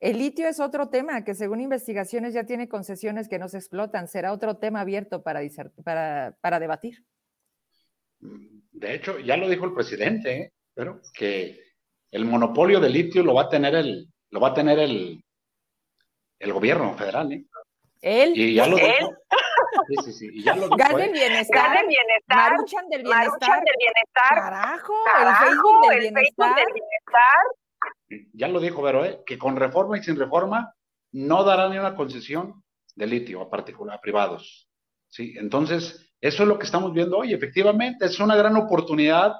El 0.00 0.18
litio 0.18 0.48
es 0.48 0.60
otro 0.60 0.88
tema 0.88 1.24
que 1.24 1.34
según 1.34 1.60
investigaciones 1.60 2.32
ya 2.32 2.44
tiene 2.44 2.68
concesiones 2.68 3.28
que 3.28 3.38
no 3.38 3.48
se 3.48 3.58
explotan. 3.58 4.08
Será 4.08 4.32
otro 4.32 4.56
tema 4.56 4.80
abierto 4.80 5.22
para, 5.22 5.40
para, 5.84 6.36
para 6.40 6.58
debatir. 6.58 7.04
De 8.18 8.94
hecho, 8.94 9.18
ya 9.18 9.36
lo 9.36 9.48
dijo 9.48 9.66
el 9.66 9.74
presidente, 9.74 10.36
¿eh? 10.36 10.52
pero 10.74 11.02
que 11.14 11.60
el 12.10 12.24
monopolio 12.24 12.80
del 12.80 12.94
litio 12.94 13.22
lo 13.22 13.34
va 13.34 13.42
a 13.42 13.48
tener 13.50 13.74
el, 13.74 14.08
lo 14.30 14.40
va 14.40 14.48
a 14.48 14.54
tener 14.54 14.78
el, 14.78 15.22
el 16.38 16.52
gobierno 16.52 16.96
federal, 16.96 17.32
¿eh? 17.32 17.44
Él. 18.00 18.32
Y 18.34 18.54
ya 18.54 18.66
lo 18.66 18.76
dijo. 18.76 19.14
Sí, 19.88 19.96
sí, 20.04 20.12
sí. 20.12 20.28
Y 20.32 20.42
ya 20.42 20.56
lo 20.56 20.62
dijo, 20.62 20.76
Gane 20.76 21.04
¿eh? 21.04 21.12
bienestar. 21.12 21.74
Gane 21.74 21.88
bienestar. 21.88 22.52
Maruchan 22.52 22.88
del 22.88 23.02
bienestar. 23.02 23.28
Maruchan 23.28 23.64
del 23.64 23.74
bienestar. 23.78 24.34
Carajo, 24.34 24.94
Carajo, 25.04 25.42
el 25.42 25.48
Facebook 25.48 25.80
del 25.82 25.92
el 25.92 26.00
bienestar. 26.00 26.54
Facebook 26.54 26.56
del 26.56 26.72
bienestar. 26.72 27.59
Ya 28.32 28.48
lo 28.48 28.60
dijo 28.60 28.82
Vero, 28.82 29.04
¿eh? 29.04 29.22
que 29.24 29.38
con 29.38 29.56
reforma 29.56 29.98
y 29.98 30.02
sin 30.02 30.16
reforma 30.16 30.74
no 31.12 31.44
dará 31.44 31.68
ni 31.68 31.78
una 31.78 31.94
concesión 31.94 32.62
de 32.94 33.06
litio 33.06 33.42
a 33.42 33.50
particular, 33.50 33.96
a 33.96 34.00
privados. 34.00 34.68
Sí, 35.08 35.34
entonces, 35.36 36.12
eso 36.20 36.42
es 36.42 36.48
lo 36.48 36.58
que 36.58 36.66
estamos 36.66 36.92
viendo 36.92 37.18
hoy. 37.18 37.32
Efectivamente, 37.32 38.06
es 38.06 38.18
una 38.20 38.36
gran 38.36 38.56
oportunidad 38.56 39.34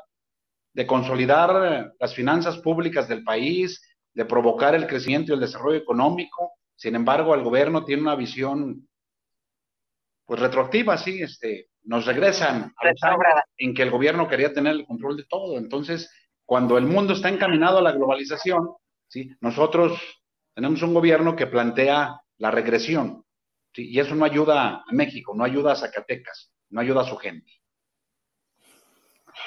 de 0.73 0.87
consolidar 0.87 1.95
las 1.99 2.15
finanzas 2.15 2.59
públicas 2.59 3.09
del 3.09 3.25
país, 3.25 3.83
de 4.15 4.25
provocar 4.25 4.75
el 4.75 4.87
crecimiento 4.87 5.33
y 5.33 5.35
el 5.35 5.41
desarrollo 5.41 5.79
económico. 5.79 6.53
Sin 6.77 6.95
embargo, 6.95 7.35
el 7.35 7.43
gobierno 7.43 7.85
tiene 7.85 8.03
una 8.03 8.17
visión 8.17 8.89
pues 10.25 10.41
retroactiva, 10.41 10.97
sí, 10.97 11.21
este, 11.23 11.71
nos 11.83 12.07
regresan 12.07 12.73
a 12.77 12.89
los 12.89 13.03
años 13.03 13.19
en 13.57 13.75
que 13.75 13.83
el 13.83 13.91
gobierno 13.91 14.29
quería 14.29 14.53
tener 14.53 14.75
el 14.75 14.87
control 14.87 15.17
de 15.17 15.25
todo. 15.25 15.59
Entonces, 15.59 16.09
cuando 16.51 16.77
el 16.77 16.85
mundo 16.85 17.13
está 17.13 17.29
encaminado 17.29 17.79
a 17.79 17.83
la 17.83 17.93
globalización, 17.93 18.75
sí, 19.07 19.31
nosotros 19.41 20.03
tenemos 20.53 20.83
un 20.83 20.93
gobierno 20.93 21.37
que 21.37 21.47
plantea 21.47 22.23
la 22.39 22.51
regresión, 22.51 23.25
y 23.73 24.01
eso 24.01 24.17
no 24.17 24.25
ayuda 24.25 24.79
a 24.79 24.85
México, 24.91 25.33
no 25.33 25.45
ayuda 25.45 25.71
a 25.71 25.77
Zacatecas, 25.77 26.53
no 26.71 26.81
ayuda 26.81 27.03
a 27.03 27.05
su 27.05 27.17
gente. 27.19 27.53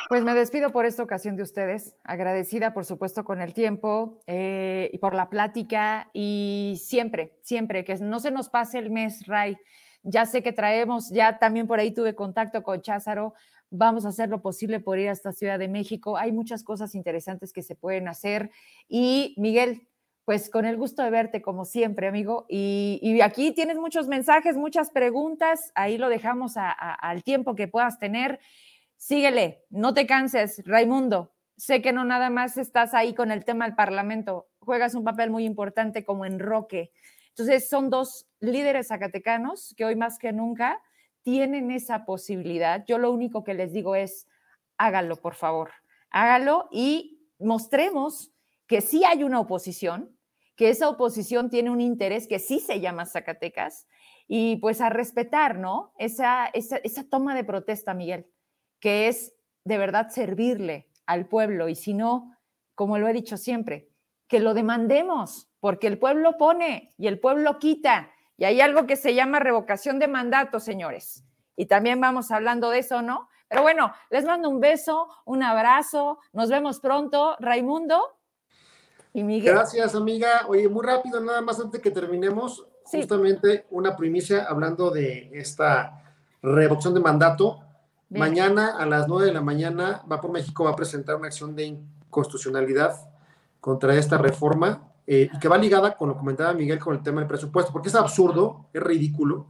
Pues 0.07 0.23
me 0.23 0.33
despido 0.33 0.71
por 0.71 0.85
esta 0.85 1.03
ocasión 1.03 1.35
de 1.35 1.43
ustedes, 1.43 1.97
agradecida 2.05 2.73
por 2.73 2.85
supuesto 2.85 3.25
con 3.25 3.41
el 3.41 3.53
tiempo 3.53 4.23
eh, 4.25 4.89
y 4.93 4.97
por 4.99 5.13
la 5.13 5.29
plática 5.29 6.09
y 6.13 6.79
siempre, 6.81 7.37
siempre, 7.41 7.83
que 7.83 7.97
no 7.97 8.21
se 8.21 8.31
nos 8.31 8.47
pase 8.47 8.79
el 8.79 8.91
mes, 8.91 9.27
Ray. 9.27 9.57
Ya 10.03 10.25
sé 10.25 10.41
que 10.41 10.53
traemos, 10.53 11.09
ya 11.09 11.37
también 11.37 11.67
por 11.67 11.79
ahí 11.79 11.93
tuve 11.93 12.15
contacto 12.15 12.63
con 12.63 12.81
Cházaro, 12.81 13.33
vamos 13.73 14.05
a 14.05 14.09
hacer 14.09 14.29
lo 14.29 14.41
posible 14.41 14.79
por 14.79 14.99
ir 14.99 15.09
a 15.09 15.13
esta 15.13 15.31
Ciudad 15.31 15.57
de 15.57 15.67
México. 15.67 16.15
Hay 16.15 16.31
muchas 16.31 16.63
cosas 16.63 16.93
interesantes 16.93 17.51
que 17.51 17.63
se 17.63 17.75
pueden 17.75 18.07
hacer. 18.07 18.51
Y 18.87 19.33
Miguel, 19.37 19.87
pues 20.25 20.49
con 20.49 20.65
el 20.65 20.77
gusto 20.77 21.01
de 21.03 21.09
verte 21.09 21.41
como 21.41 21.65
siempre, 21.65 22.07
amigo. 22.07 22.45
Y, 22.47 23.19
aquí 23.21 23.51
tienes 23.51 23.77
muchos 23.77 24.07
mensajes, 24.07 24.55
muchas 24.55 24.91
preguntas, 24.91 25.71
ahí 25.75 25.97
lo 25.97 26.09
dejamos 26.09 26.53
al 26.55 27.23
tiempo 27.23 27.55
que 27.55 27.67
puedas 27.67 27.97
tener. 27.99 28.39
Síguele, 28.95 29.63
no 29.69 29.93
te 29.93 30.05
canses, 30.05 30.61
Raimundo. 30.65 31.33
Sé 31.57 31.81
que 31.81 31.93
no 31.93 32.05
nada 32.05 32.29
más 32.29 32.57
estás 32.57 32.93
ahí 32.93 33.13
con 33.13 33.31
el 33.31 33.43
tema 33.43 33.65
del 33.65 33.75
Parlamento, 33.75 34.47
juegas 34.59 34.95
un 34.95 35.03
papel 35.03 35.29
muy 35.29 35.45
importante 35.45 36.03
como 36.03 36.25
enroque. 36.25 36.91
Entonces, 37.29 37.67
son 37.67 37.89
dos 37.89 38.27
líderes 38.39 38.87
zacatecanos 38.87 39.73
que 39.75 39.85
hoy 39.85 39.95
más 39.95 40.19
que 40.19 40.31
nunca 40.31 40.79
tienen 41.23 41.71
esa 41.71 42.05
posibilidad. 42.05 42.83
Yo 42.85 42.97
lo 42.97 43.11
único 43.11 43.43
que 43.43 43.53
les 43.53 43.73
digo 43.73 43.95
es, 43.95 44.27
hágalo, 44.77 45.17
por 45.17 45.35
favor, 45.35 45.71
hágalo 46.09 46.67
y 46.71 47.27
mostremos 47.39 48.31
que 48.67 48.81
sí 48.81 49.03
hay 49.03 49.23
una 49.23 49.39
oposición, 49.39 50.17
que 50.55 50.69
esa 50.69 50.89
oposición 50.89 51.49
tiene 51.49 51.69
un 51.69 51.81
interés 51.81 52.27
que 52.27 52.39
sí 52.39 52.59
se 52.59 52.79
llama 52.79 53.05
Zacatecas 53.05 53.87
y 54.27 54.57
pues 54.57 54.81
a 54.81 54.89
respetar, 54.89 55.57
¿no? 55.57 55.93
Esa, 55.97 56.47
esa, 56.47 56.77
esa 56.77 57.03
toma 57.09 57.35
de 57.35 57.43
protesta, 57.43 57.93
Miguel 57.93 58.27
que 58.83 59.07
es 59.07 59.33
de 59.63 59.77
verdad 59.77 60.09
servirle 60.09 60.89
al 61.05 61.29
pueblo 61.29 61.69
y 61.69 61.75
si 61.75 61.93
no, 61.93 62.37
como 62.75 62.97
lo 62.97 63.07
he 63.07 63.13
dicho 63.13 63.37
siempre, 63.37 63.87
que 64.27 64.41
lo 64.41 64.53
demandemos, 64.53 65.47
porque 65.61 65.87
el 65.87 65.97
pueblo 65.97 66.37
pone 66.37 66.93
y 66.97 67.07
el 67.07 67.17
pueblo 67.17 67.59
quita. 67.59 68.11
Y 68.37 68.45
hay 68.45 68.61
algo 68.61 68.85
que 68.85 68.95
se 68.95 69.13
llama 69.13 69.39
revocación 69.39 69.99
de 69.99 70.07
mandato, 70.07 70.59
señores. 70.59 71.23
Y 71.55 71.67
también 71.67 72.01
vamos 72.01 72.31
hablando 72.31 72.69
de 72.69 72.79
eso, 72.79 73.01
¿no? 73.01 73.29
Pero 73.47 73.61
bueno, 73.61 73.93
les 74.09 74.25
mando 74.25 74.49
un 74.49 74.59
beso, 74.59 75.07
un 75.25 75.43
abrazo, 75.43 76.19
nos 76.31 76.49
vemos 76.49 76.79
pronto, 76.79 77.35
Raimundo 77.39 78.01
y 79.13 79.23
Miguel. 79.23 79.53
Gracias, 79.53 79.93
amiga. 79.93 80.45
Oye, 80.47 80.67
muy 80.67 80.83
rápido, 80.83 81.21
nada 81.21 81.41
más 81.41 81.59
antes 81.59 81.79
que 81.79 81.91
terminemos, 81.91 82.65
sí. 82.85 82.97
justamente 82.97 83.67
una 83.69 83.95
primicia 83.95 84.45
hablando 84.45 84.89
de 84.89 85.29
esta 85.33 86.01
revocación 86.41 86.95
de 86.95 86.99
mandato. 86.99 87.59
Bien. 88.09 88.21
Mañana 88.21 88.75
a 88.77 88.87
las 88.87 89.07
9 89.07 89.27
de 89.27 89.33
la 89.33 89.41
mañana 89.41 90.03
va 90.11 90.19
por 90.19 90.31
México 90.31 90.63
va 90.63 90.71
a 90.71 90.75
presentar 90.75 91.15
una 91.15 91.27
acción 91.27 91.55
de 91.55 91.65
inconstitucionalidad 91.65 92.95
contra 93.59 93.95
esta 93.95 94.17
reforma 94.17 94.92
eh, 95.05 95.29
y 95.31 95.39
que 95.39 95.47
va 95.47 95.57
ligada 95.57 95.95
con 95.95 96.09
lo 96.09 96.17
comentaba 96.17 96.53
Miguel 96.53 96.79
con 96.79 96.95
el 96.95 97.03
tema 97.03 97.21
del 97.21 97.27
presupuesto, 97.27 97.71
porque 97.71 97.89
es 97.89 97.95
absurdo, 97.95 98.67
es 98.73 98.81
ridículo 98.81 99.47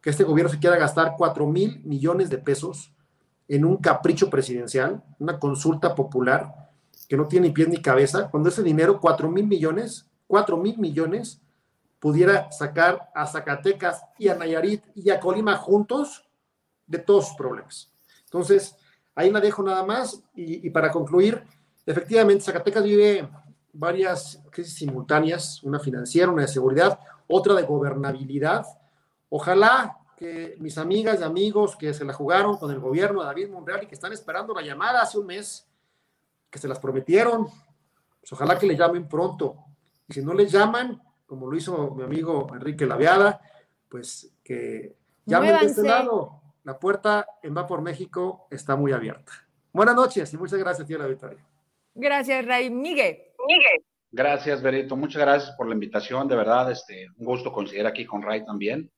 que 0.00 0.10
este 0.10 0.24
gobierno 0.24 0.50
se 0.50 0.58
quiera 0.58 0.76
gastar 0.76 1.14
4 1.16 1.46
mil 1.46 1.82
millones 1.84 2.30
de 2.30 2.38
pesos 2.38 2.92
en 3.48 3.64
un 3.64 3.76
capricho 3.78 4.30
presidencial, 4.30 5.02
una 5.18 5.38
consulta 5.38 5.94
popular 5.94 6.70
que 7.08 7.16
no 7.16 7.26
tiene 7.26 7.48
ni 7.48 7.52
pies 7.52 7.68
ni 7.68 7.82
cabeza, 7.82 8.30
cuando 8.30 8.48
ese 8.48 8.62
dinero, 8.62 9.00
4 9.00 9.28
mil 9.28 9.46
millones, 9.46 10.06
4 10.28 10.56
mil 10.56 10.78
millones, 10.78 11.40
pudiera 11.98 12.50
sacar 12.52 13.10
a 13.14 13.26
Zacatecas 13.26 14.02
y 14.18 14.28
a 14.28 14.34
Nayarit 14.34 14.82
y 14.94 15.10
a 15.10 15.20
Colima 15.20 15.56
juntos 15.56 16.28
de 16.86 16.98
todos 16.98 17.28
sus 17.28 17.36
problemas. 17.36 17.92
Entonces, 18.24 18.76
ahí 19.14 19.30
la 19.30 19.40
dejo 19.40 19.62
nada 19.62 19.84
más. 19.84 20.22
Y, 20.34 20.70
para 20.70 20.90
concluir, 20.90 21.42
efectivamente, 21.84 22.44
Zacatecas 22.44 22.84
vive 22.84 23.28
varias 23.72 24.42
crisis 24.50 24.74
simultáneas, 24.74 25.62
una 25.62 25.78
financiera, 25.78 26.30
una 26.30 26.42
de 26.42 26.48
seguridad, 26.48 26.98
otra 27.26 27.54
de 27.54 27.62
gobernabilidad. 27.62 28.66
Ojalá 29.28 29.98
que 30.16 30.56
mis 30.58 30.76
amigas 30.76 31.20
y 31.20 31.24
amigos 31.24 31.76
que 31.76 31.94
se 31.94 32.04
la 32.04 32.12
jugaron 32.12 32.56
con 32.56 32.70
el 32.70 32.80
gobierno 32.80 33.20
de 33.20 33.26
David 33.26 33.48
Monreal 33.48 33.84
y 33.84 33.86
que 33.86 33.94
están 33.94 34.12
esperando 34.12 34.54
la 34.54 34.62
llamada 34.62 35.02
hace 35.02 35.18
un 35.18 35.26
mes, 35.26 35.66
que 36.50 36.58
se 36.58 36.68
las 36.68 36.78
prometieron, 36.78 37.46
pues 38.20 38.32
ojalá 38.32 38.58
que 38.58 38.66
le 38.66 38.76
llamen 38.76 39.08
pronto. 39.08 39.56
Y 40.08 40.14
si 40.14 40.22
no 40.22 40.34
les 40.34 40.50
llaman, 40.52 41.00
como 41.26 41.46
lo 41.50 41.56
hizo 41.56 41.94
mi 41.94 42.02
amigo 42.02 42.48
Enrique 42.52 42.84
Laviada, 42.84 43.40
pues 43.88 44.34
que 44.42 44.96
llamen 45.24 45.58
de 45.60 45.66
este 45.66 45.82
lado 45.82 46.40
la 46.64 46.78
puerta 46.78 47.26
en 47.42 47.56
Va 47.56 47.66
por 47.66 47.80
México 47.80 48.46
está 48.50 48.76
muy 48.76 48.92
abierta. 48.92 49.32
Buenas 49.72 49.94
noches 49.94 50.32
y 50.34 50.36
muchas 50.36 50.58
gracias, 50.58 50.86
tía 50.86 50.98
la 50.98 51.06
Victoria. 51.06 51.38
Gracias, 51.94 52.44
Ray. 52.44 52.70
Miguel. 52.70 53.29
Miguel. 53.50 53.84
Gracias, 54.12 54.60
Berito. 54.62 54.96
Muchas 54.96 55.22
gracias 55.22 55.54
por 55.56 55.68
la 55.68 55.74
invitación. 55.74 56.26
De 56.26 56.36
verdad, 56.36 56.70
este, 56.70 57.06
un 57.16 57.26
gusto 57.26 57.52
coincidir 57.52 57.86
aquí 57.86 58.04
con 58.04 58.22
Ray 58.22 58.44
también. 58.44 58.90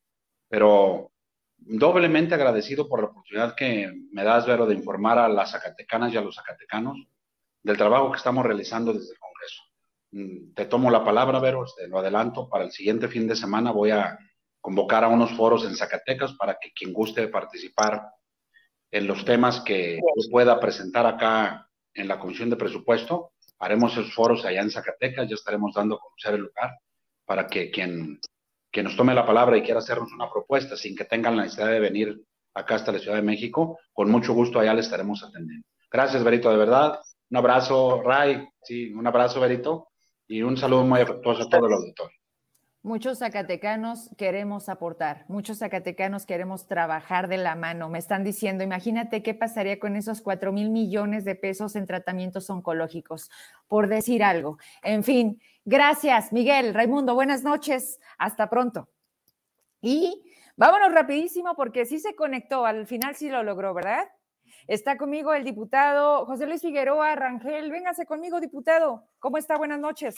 Pero 0.49 1.11
doblemente 1.57 2.35
agradecido 2.35 2.89
por 2.89 3.01
la 3.01 3.09
oportunidad 3.09 3.55
que 3.55 3.93
me 4.11 4.25
das, 4.25 4.47
Vero, 4.47 4.67
de 4.67 4.75
informar 4.75 5.19
a 5.19 5.29
las 5.29 5.53
zacatecanas 5.53 6.13
y 6.13 6.17
a 6.17 6.23
los 6.23 6.35
zacatecanos 6.35 6.99
del 7.63 7.77
trabajo 7.77 8.11
que 8.11 8.17
estamos 8.17 8.45
realizando 8.45 8.93
desde 8.93 9.13
el 9.13 9.19
Congreso. 9.19 9.63
Mm, 10.13 10.55
te 10.55 10.65
tomo 10.67 10.91
la 10.91 11.05
palabra, 11.05 11.39
Vero, 11.41 11.65
este, 11.65 11.87
lo 11.89 11.99
adelanto. 11.99 12.49
Para 12.49 12.65
el 12.65 12.73
siguiente 12.73 13.09
fin 13.09 13.29
de 13.29 13.37
semana 13.37 13.71
voy 13.71 13.91
a 13.91 14.19
convocar 14.61 15.05
a 15.05 15.09
unos 15.09 15.33
foros 15.33 15.65
en 15.65 15.77
Zacatecas 15.77 16.35
para 16.35 16.57
que 16.61 16.73
quien 16.73 16.93
guste 16.93 17.29
participar 17.29 18.03
en 18.91 19.07
los 19.07 19.25
temas 19.25 19.61
que 19.61 19.97
yo 19.97 20.31
pueda 20.31 20.61
presentar 20.61 21.07
acá 21.07 21.69
en 21.95 22.09
la 22.09 22.19
Comisión 22.19 22.51
de 22.51 22.57
Presupuesto. 22.57 23.33
Haremos 23.63 23.93
esos 23.93 24.13
foros 24.13 24.45
allá 24.45 24.61
en 24.61 24.73
Zacatecas, 24.73 25.29
ya 25.29 25.37
estaremos 25.37 25.73
dando 25.73 25.95
a 25.95 26.01
conocer 26.01 26.35
el 26.35 26.41
lugar 26.41 26.79
para 27.25 27.47
que 27.47 27.71
quien, 27.71 28.19
quien 28.73 28.85
nos 28.85 28.97
tome 28.97 29.15
la 29.15 29.25
palabra 29.25 29.57
y 29.57 29.63
quiera 29.63 29.79
hacernos 29.79 30.13
una 30.13 30.29
propuesta 30.29 30.77
sin 30.77 30.97
que 30.97 31.05
tengan 31.05 31.37
la 31.37 31.45
necesidad 31.45 31.71
de 31.71 31.79
venir 31.79 32.21
acá 32.55 32.75
hasta 32.75 32.91
la 32.91 32.99
Ciudad 32.99 33.17
de 33.17 33.23
México, 33.23 33.79
con 33.93 34.11
mucho 34.11 34.35
gusto 34.35 34.59
allá 34.59 34.75
le 34.75 34.81
estaremos 34.81 35.23
atendiendo. 35.23 35.65
Gracias, 35.89 36.25
Berito, 36.25 36.51
de 36.51 36.57
verdad. 36.57 36.99
Un 37.31 37.37
abrazo, 37.37 38.03
Ray. 38.03 38.49
Sí, 38.63 38.93
un 38.93 39.07
abrazo, 39.07 39.41
Berito. 39.41 39.91
Y 40.27 40.43
un 40.43 40.57
saludo 40.57 40.85
muy 40.85 41.01
afectuoso 41.01 41.43
a 41.45 41.49
todo 41.49 41.69
el 41.69 41.75
auditorio. 41.75 42.19
Muchos 42.85 43.21
zacatecanos 43.21 44.11
queremos 44.19 44.69
aportar, 44.69 45.25
muchos 45.29 45.59
zacatecanos 45.59 46.27
queremos 46.27 46.67
trabajar 46.67 47.29
de 47.29 47.37
la 47.37 47.55
mano. 47.55 47.89
Me 47.89 48.01
están 48.01 48.25
diciendo, 48.25 48.65
imagínate 48.65 49.23
qué 49.23 49.35
pasaría 49.35 49.79
con 49.79 49.95
esos 49.95 50.21
4 50.21 50.51
mil 50.51 50.69
millones 50.69 51.25
de 51.25 51.37
pesos 51.37 51.77
en 51.77 51.87
tratamientos 51.87 52.51
oncológicos, 52.51 53.31
por 53.69 53.87
decir 53.87 54.25
algo. 54.25 54.59
En 54.83 55.05
fin, 55.05 55.41
gracias, 55.65 56.33
Miguel, 56.33 56.75
Raimundo, 56.75 57.15
buenas 57.15 57.45
noches, 57.45 58.01
hasta 58.19 58.51
pronto. 58.51 58.89
Y 59.81 60.21
vámonos 60.57 60.93
rapidísimo 60.93 61.55
porque 61.55 61.87
sí 61.87 62.01
se 62.01 62.17
conectó, 62.17 62.67
al 62.67 62.89
final 62.89 63.15
sí 63.15 63.29
lo 63.29 63.45
logró, 63.45 63.75
¿verdad? 63.75 64.09
Está 64.67 64.97
conmigo 64.97 65.33
el 65.35 65.45
diputado 65.45 66.27
José 66.27 66.47
Luis 66.47 66.63
Figueroa 66.63 67.15
Rangel. 67.15 67.71
Véngase 67.71 68.07
conmigo, 68.07 68.41
diputado. 68.41 69.09
¿Cómo 69.21 69.39
está? 69.39 69.57
Buenas 69.57 69.79
noches. 69.79 70.17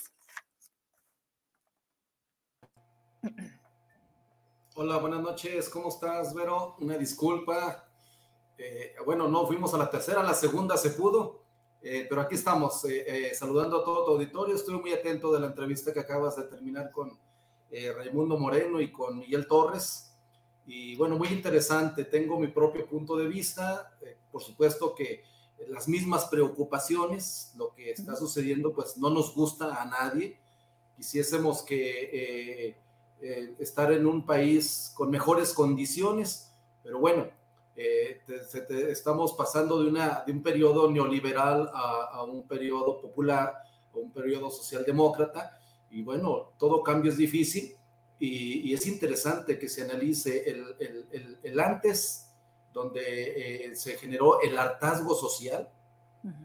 Hola, 4.76 4.98
buenas 4.98 5.20
noches. 5.20 5.68
¿Cómo 5.68 5.88
estás, 5.88 6.34
Vero? 6.34 6.76
Una 6.80 6.98
disculpa. 6.98 7.86
Eh, 8.58 8.94
bueno, 9.04 9.28
no 9.28 9.46
fuimos 9.46 9.72
a 9.72 9.78
la 9.78 9.90
tercera, 9.90 10.20
a 10.20 10.24
la 10.24 10.34
segunda 10.34 10.76
se 10.76 10.90
pudo, 10.90 11.40
eh, 11.82 12.06
pero 12.08 12.20
aquí 12.20 12.34
estamos 12.34 12.84
eh, 12.84 13.32
saludando 13.34 13.80
a 13.80 13.84
todo 13.84 14.04
tu 14.04 14.10
auditorio. 14.12 14.54
Estoy 14.54 14.78
muy 14.78 14.92
atento 14.92 15.32
de 15.32 15.40
la 15.40 15.46
entrevista 15.46 15.92
que 15.92 16.00
acabas 16.00 16.36
de 16.36 16.44
terminar 16.44 16.90
con 16.90 17.18
Raimundo 17.70 18.38
Moreno 18.38 18.80
y 18.80 18.92
con 18.92 19.18
Miguel 19.18 19.46
Torres. 19.46 20.12
Y 20.66 20.96
bueno, 20.96 21.16
muy 21.16 21.28
interesante. 21.28 22.04
Tengo 22.04 22.38
mi 22.38 22.48
propio 22.48 22.86
punto 22.86 23.16
de 23.16 23.26
vista. 23.26 23.96
por 24.30 24.42
supuesto 24.42 24.94
que 24.94 25.24
las 25.68 25.88
mismas 25.88 26.26
preocupaciones, 26.26 27.52
lo 27.56 27.74
que 27.74 27.90
está 27.90 28.16
sucediendo, 28.16 28.72
pues 28.72 28.96
no 28.98 29.08
nos 29.08 29.34
gusta 29.34 29.80
a 29.80 29.86
nadie. 29.86 30.38
Quisiésemos 30.96 31.62
que 31.62 32.83
eh, 33.26 33.54
estar 33.58 33.90
en 33.90 34.04
un 34.04 34.26
país 34.26 34.92
con 34.94 35.10
mejores 35.10 35.54
condiciones, 35.54 36.52
pero 36.82 36.98
bueno, 36.98 37.26
eh, 37.74 38.20
estamos 38.90 39.32
pasando 39.32 39.82
de, 39.82 39.88
una, 39.88 40.22
de 40.26 40.32
un 40.32 40.42
periodo 40.42 40.90
neoliberal 40.90 41.70
a, 41.72 42.22
un 42.22 42.46
periodo 42.46 43.00
popular, 43.00 43.54
a 43.94 43.96
un 43.96 44.10
periodo 44.10 44.50
socialdemócrata, 44.50 45.58
y 45.90 46.02
bueno, 46.02 46.50
todo 46.58 46.82
cambio 46.82 47.10
es 47.10 47.16
difícil 47.16 47.74
y, 48.18 48.74
es 48.74 48.86
interesante 48.86 49.58
que 49.58 49.70
se 49.70 49.84
analice 49.84 50.44
el, 50.50 51.38
el, 51.42 51.60
antes, 51.60 52.30
donde 52.74 53.70
eh, 53.70 53.74
se 53.74 53.96
generó 53.96 54.42
el 54.42 54.58
hartazgo 54.58 55.14
social, 55.14 55.66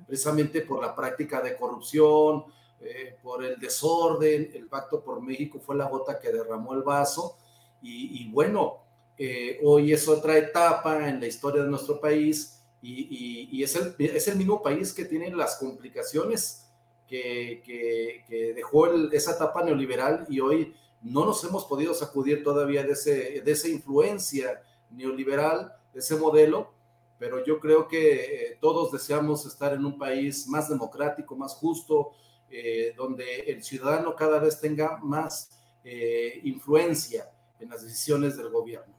precisamente 0.07 0.61
por 0.61 0.81
la 0.81 0.95
práctica 0.95 1.41
de 1.41 1.57
corrupción, 1.57 2.45
eh, 2.81 3.17
por 3.21 3.43
el 3.43 3.59
desorden, 3.59 4.51
el 4.53 4.67
pacto 4.67 5.03
por 5.03 5.21
México 5.21 5.59
fue 5.59 5.75
la 5.75 5.89
gota 5.89 6.19
que 6.19 6.31
derramó 6.31 6.73
el 6.73 6.83
vaso. 6.83 7.37
Y, 7.81 8.29
bueno, 8.31 8.79
eh, 9.17 9.59
hoy 9.63 9.93
es 9.93 10.07
otra 10.07 10.37
etapa 10.37 11.07
en 11.07 11.19
la 11.19 11.27
historia 11.27 11.63
de 11.63 11.69
nuestro 11.69 11.99
país 11.99 12.61
y, 12.81 13.63
es, 13.63 13.75
el, 13.75 13.95
es, 13.97 14.27
el, 14.27 14.37
mismo 14.37 14.61
país 14.61 14.93
que 14.93 15.05
tiene 15.05 15.29
las 15.31 15.57
complicaciones 15.57 16.65
que, 17.07 17.61
que, 17.65 18.53
dejó 18.53 18.87
esa 19.11 19.31
etapa 19.31 19.63
neoliberal 19.63 20.25
y 20.29 20.39
hoy 20.39 20.75
no 21.01 21.25
nos 21.25 21.43
hemos 21.43 21.65
podido 21.65 21.93
sacudir 21.93 22.43
todavía 22.43 22.83
de, 22.83 22.91
ese, 22.91 23.41
de 23.41 23.51
esa 23.51 23.69
influencia 23.69 24.61
neoliberal, 24.89 25.73
de 25.93 25.99
ese 25.99 26.15
modelo, 26.15 26.71
pero 27.17 27.43
yo 27.43 27.59
creo 27.59 27.87
que 27.87 28.13
eh, 28.13 28.57
todos 28.61 28.91
deseamos 28.91 29.45
estar 29.45 29.73
en 29.73 29.85
un 29.85 29.97
país 29.97 30.47
más 30.47 30.69
democrático, 30.69 31.35
más 31.35 31.53
justo, 31.53 32.11
eh, 32.51 32.93
donde 32.95 33.41
el 33.41 33.63
ciudadano 33.63 34.15
cada 34.15 34.39
vez 34.39 34.59
tenga 34.59 34.97
más 34.97 35.49
eh, 35.83 36.41
influencia 36.43 37.29
en 37.59 37.69
las 37.69 37.83
decisiones 37.83 38.37
del 38.37 38.49
gobierno. 38.49 38.93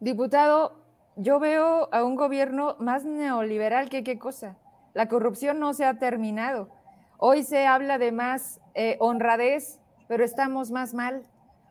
Diputado, 0.00 0.80
yo 1.16 1.38
veo 1.38 1.88
a 1.92 2.04
un 2.04 2.16
gobierno 2.16 2.76
más 2.78 3.04
neoliberal 3.04 3.88
que 3.88 4.02
qué 4.02 4.18
cosa. 4.18 4.56
La 4.94 5.08
corrupción 5.08 5.60
no 5.60 5.74
se 5.74 5.84
ha 5.84 5.98
terminado. 5.98 6.70
Hoy 7.18 7.42
se 7.42 7.66
habla 7.66 7.98
de 7.98 8.12
más 8.12 8.60
eh, 8.74 8.96
honradez, 8.98 9.78
pero 10.08 10.24
estamos 10.24 10.70
más 10.70 10.94
mal. 10.94 11.22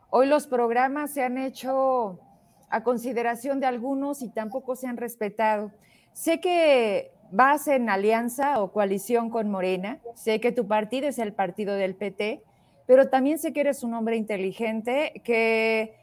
Hoy 0.10 0.28
los 0.28 0.48
programas 0.48 1.12
se 1.12 1.24
han 1.24 1.38
hecho 1.38 2.20
a 2.70 2.84
consideración 2.84 3.60
de 3.60 3.66
algunos 3.66 4.22
y 4.22 4.30
tampoco 4.30 4.76
se 4.76 4.88
han 4.88 4.98
respetado. 4.98 5.72
Sé 6.14 6.40
que 6.40 7.12
vas 7.32 7.68
en 7.68 7.90
alianza 7.90 8.62
o 8.62 8.72
coalición 8.72 9.30
con 9.30 9.50
Morena, 9.50 10.00
sé 10.16 10.40
que 10.40 10.52
tu 10.52 10.68
partido 10.68 11.08
es 11.08 11.20
el 11.20 11.34
partido 11.34 11.76
del 11.76 11.96
PT, 11.96 12.44
pero 12.86 13.10
también 13.10 13.38
sé 13.38 13.54
que 13.54 13.62
eres 13.62 13.84
un 13.84 13.94
hombre 13.94 14.16
inteligente 14.16 15.22
que 15.24 15.96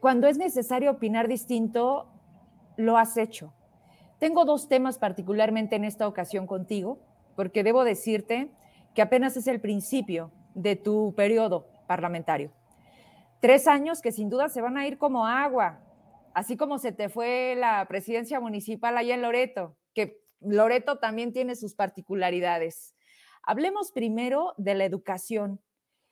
cuando 0.00 0.26
es 0.26 0.36
necesario 0.36 0.90
opinar 0.90 1.28
distinto, 1.28 2.08
lo 2.76 2.98
has 2.98 3.16
hecho. 3.16 3.52
Tengo 4.18 4.44
dos 4.44 4.68
temas 4.68 4.98
particularmente 4.98 5.76
en 5.76 5.84
esta 5.84 6.06
ocasión 6.06 6.46
contigo, 6.46 6.98
porque 7.34 7.64
debo 7.64 7.84
decirte 7.84 8.50
que 8.94 9.02
apenas 9.02 9.36
es 9.36 9.46
el 9.46 9.60
principio 9.60 10.30
de 10.54 10.76
tu 10.76 11.14
periodo 11.14 11.66
parlamentario. 11.86 12.52
Tres 13.40 13.66
años 13.66 14.00
que 14.00 14.12
sin 14.12 14.28
duda 14.28 14.48
se 14.48 14.60
van 14.60 14.76
a 14.76 14.86
ir 14.86 14.98
como 14.98 15.26
agua, 15.26 15.80
así 16.34 16.56
como 16.56 16.78
se 16.78 16.92
te 16.92 17.08
fue 17.08 17.54
la 17.58 17.84
presidencia 17.88 18.38
municipal 18.38 18.96
allá 18.96 19.14
en 19.14 19.22
Loreto, 19.22 19.76
que 19.94 20.21
Loreto 20.44 20.98
también 20.98 21.32
tiene 21.32 21.56
sus 21.56 21.74
particularidades. 21.74 22.94
Hablemos 23.42 23.92
primero 23.92 24.54
de 24.56 24.74
la 24.74 24.84
educación. 24.84 25.60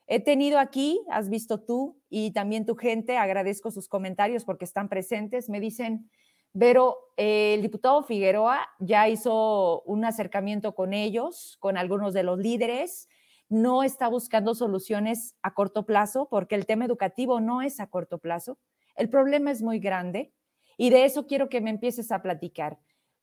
He 0.07 0.19
tenido 0.19 0.59
aquí, 0.59 1.01
has 1.11 1.29
visto 1.29 1.61
tú 1.61 2.01
y 2.09 2.33
también 2.33 2.67
tu 2.67 2.75
gente, 2.75 3.17
agradezco 3.17 3.71
sus 3.71 3.89
comentarios 3.89 4.45
porque 4.45 4.65
están 4.65 4.89
presentes, 4.89 5.49
me 5.49 5.61
dicen, 5.61 6.11
pero 6.59 6.97
el 7.17 7.63
diputado 7.63 8.03
Figueroa 8.03 8.69
ya 8.81 9.09
hizo 9.09 9.83
un 9.83 10.05
acercamiento 10.05 10.75
con 10.75 10.95
ellos, 10.95 11.57
con 11.61 11.77
algunos 11.77 12.13
de 12.13 12.25
los 12.25 12.39
líderes, 12.39 13.09
no 13.49 13.83
está 13.85 14.09
buscando 14.09 14.55
soluciones 14.55 15.37
a 15.43 15.55
corto 15.55 15.87
plazo 15.87 16.29
porque 16.29 16.57
el 16.57 16.67
tema 16.67 16.85
educativo 16.85 17.41
no 17.41 17.63
es 17.63 17.79
a 17.79 17.89
corto 17.89 18.19
plazo, 18.19 18.59
el 18.97 19.09
problema 19.09 19.51
es 19.51 19.63
muy 19.63 19.79
grande 19.79 20.33
y 20.77 20.91
de 20.91 21.05
eso 21.05 21.27
quiero 21.27 21.49
que 21.49 21.61
me 21.61 21.71
empieces 21.71 22.11
a 22.11 22.23
platicar. 22.23 22.79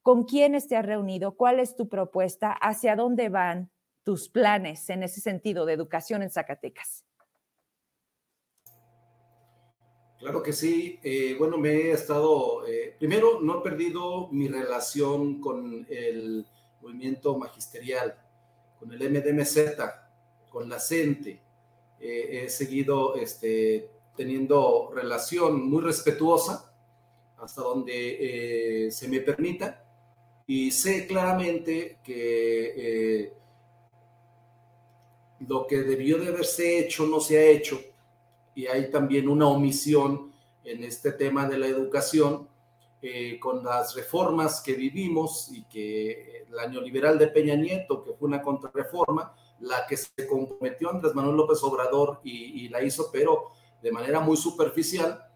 ¿Con 0.08 0.24
quiénes 0.24 0.70
te 0.70 0.78
has 0.78 0.86
reunido? 0.86 1.36
¿Cuál 1.36 1.60
es 1.60 1.76
tu 1.76 1.90
propuesta? 1.90 2.54
¿Hacia 2.54 2.96
dónde 2.96 3.28
van 3.28 3.70
tus 4.06 4.30
planes 4.30 4.90
en 4.90 5.04
ese 5.04 5.20
sentido 5.20 5.66
de 5.66 5.74
educación 5.74 6.24
en 6.24 6.30
Zacatecas? 6.30 7.04
Claro 10.18 10.42
que 10.42 10.54
sí. 10.54 10.98
Eh, 11.04 11.36
bueno, 11.38 11.58
me 11.58 11.72
he 11.72 11.92
estado, 11.92 12.66
eh, 12.66 12.96
primero, 12.98 13.42
no 13.42 13.60
he 13.60 13.62
perdido 13.64 14.30
mi 14.30 14.48
relación 14.48 15.42
con 15.42 15.86
el 15.90 16.48
movimiento 16.82 17.38
magisterial, 17.38 18.18
con 18.80 18.94
el 18.94 19.12
MDMZ, 19.12 19.58
con 20.50 20.70
la 20.70 20.80
CENTE. 20.80 21.42
Eh, 22.00 22.44
he 22.46 22.50
seguido 22.50 23.18
este, 23.18 23.90
teniendo 24.16 24.90
relación 24.96 25.70
muy 25.70 25.82
respetuosa 25.82 26.74
hasta 27.40 27.62
donde 27.62 28.88
se 28.90 29.10
me 29.10 29.20
permita 29.20 29.84
y 30.48 30.72
sé 30.72 31.06
claramente 31.06 32.00
que 32.04 32.74
eh, 32.78 33.34
lo 35.42 35.68
que 35.68 35.84
debió 35.84 36.18
de 36.18 36.30
haberse 36.30 36.80
hecho 36.80 37.06
no 37.06 37.20
se 37.20 37.38
ha 37.38 37.44
hecho. 37.44 37.80
Y 38.56 38.66
hay 38.66 38.90
también 38.90 39.28
una 39.28 39.48
omisión 39.48 40.32
en 40.64 40.84
este 40.86 41.12
tema 41.12 41.48
de 41.48 41.58
la 41.58 41.68
educación 41.68 42.48
eh, 43.02 43.38
con 43.40 43.64
las 43.64 43.94
reformas 43.94 44.62
que 44.62 44.74
vivimos 44.74 45.52
y 45.52 45.64
que 45.66 46.46
la 46.50 46.68
neoliberal 46.68 47.20
de 47.20 47.28
Peña 47.28 47.56
Nieto, 47.56 48.04
que 48.04 48.14
fue 48.14 48.30
una 48.30 48.42
contrarreforma, 48.42 49.36
la 49.60 49.86
que 49.86 49.98
se 49.98 50.26
comprometió 50.28 50.90
Andrés 50.90 51.14
Manuel 51.14 51.36
López 51.36 51.62
Obrador 51.62 52.22
y 52.24 52.70
la 52.70 52.82
hizo, 52.82 53.10
pero 53.12 53.52
de 53.82 53.92
manera 53.92 54.20
muy 54.20 54.38
superficial, 54.38 55.27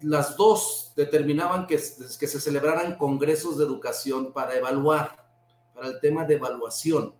las 0.00 0.36
dos 0.36 0.92
determinaban 0.94 1.66
que, 1.66 1.76
que, 1.76 2.26
se 2.26 2.40
celebraran 2.40 2.96
congresos 2.96 3.58
de 3.58 3.64
educación 3.64 4.32
para 4.32 4.54
evaluar, 4.56 5.26
para 5.74 5.88
el 5.88 6.00
tema 6.00 6.24
de 6.24 6.34
evaluación. 6.34 7.14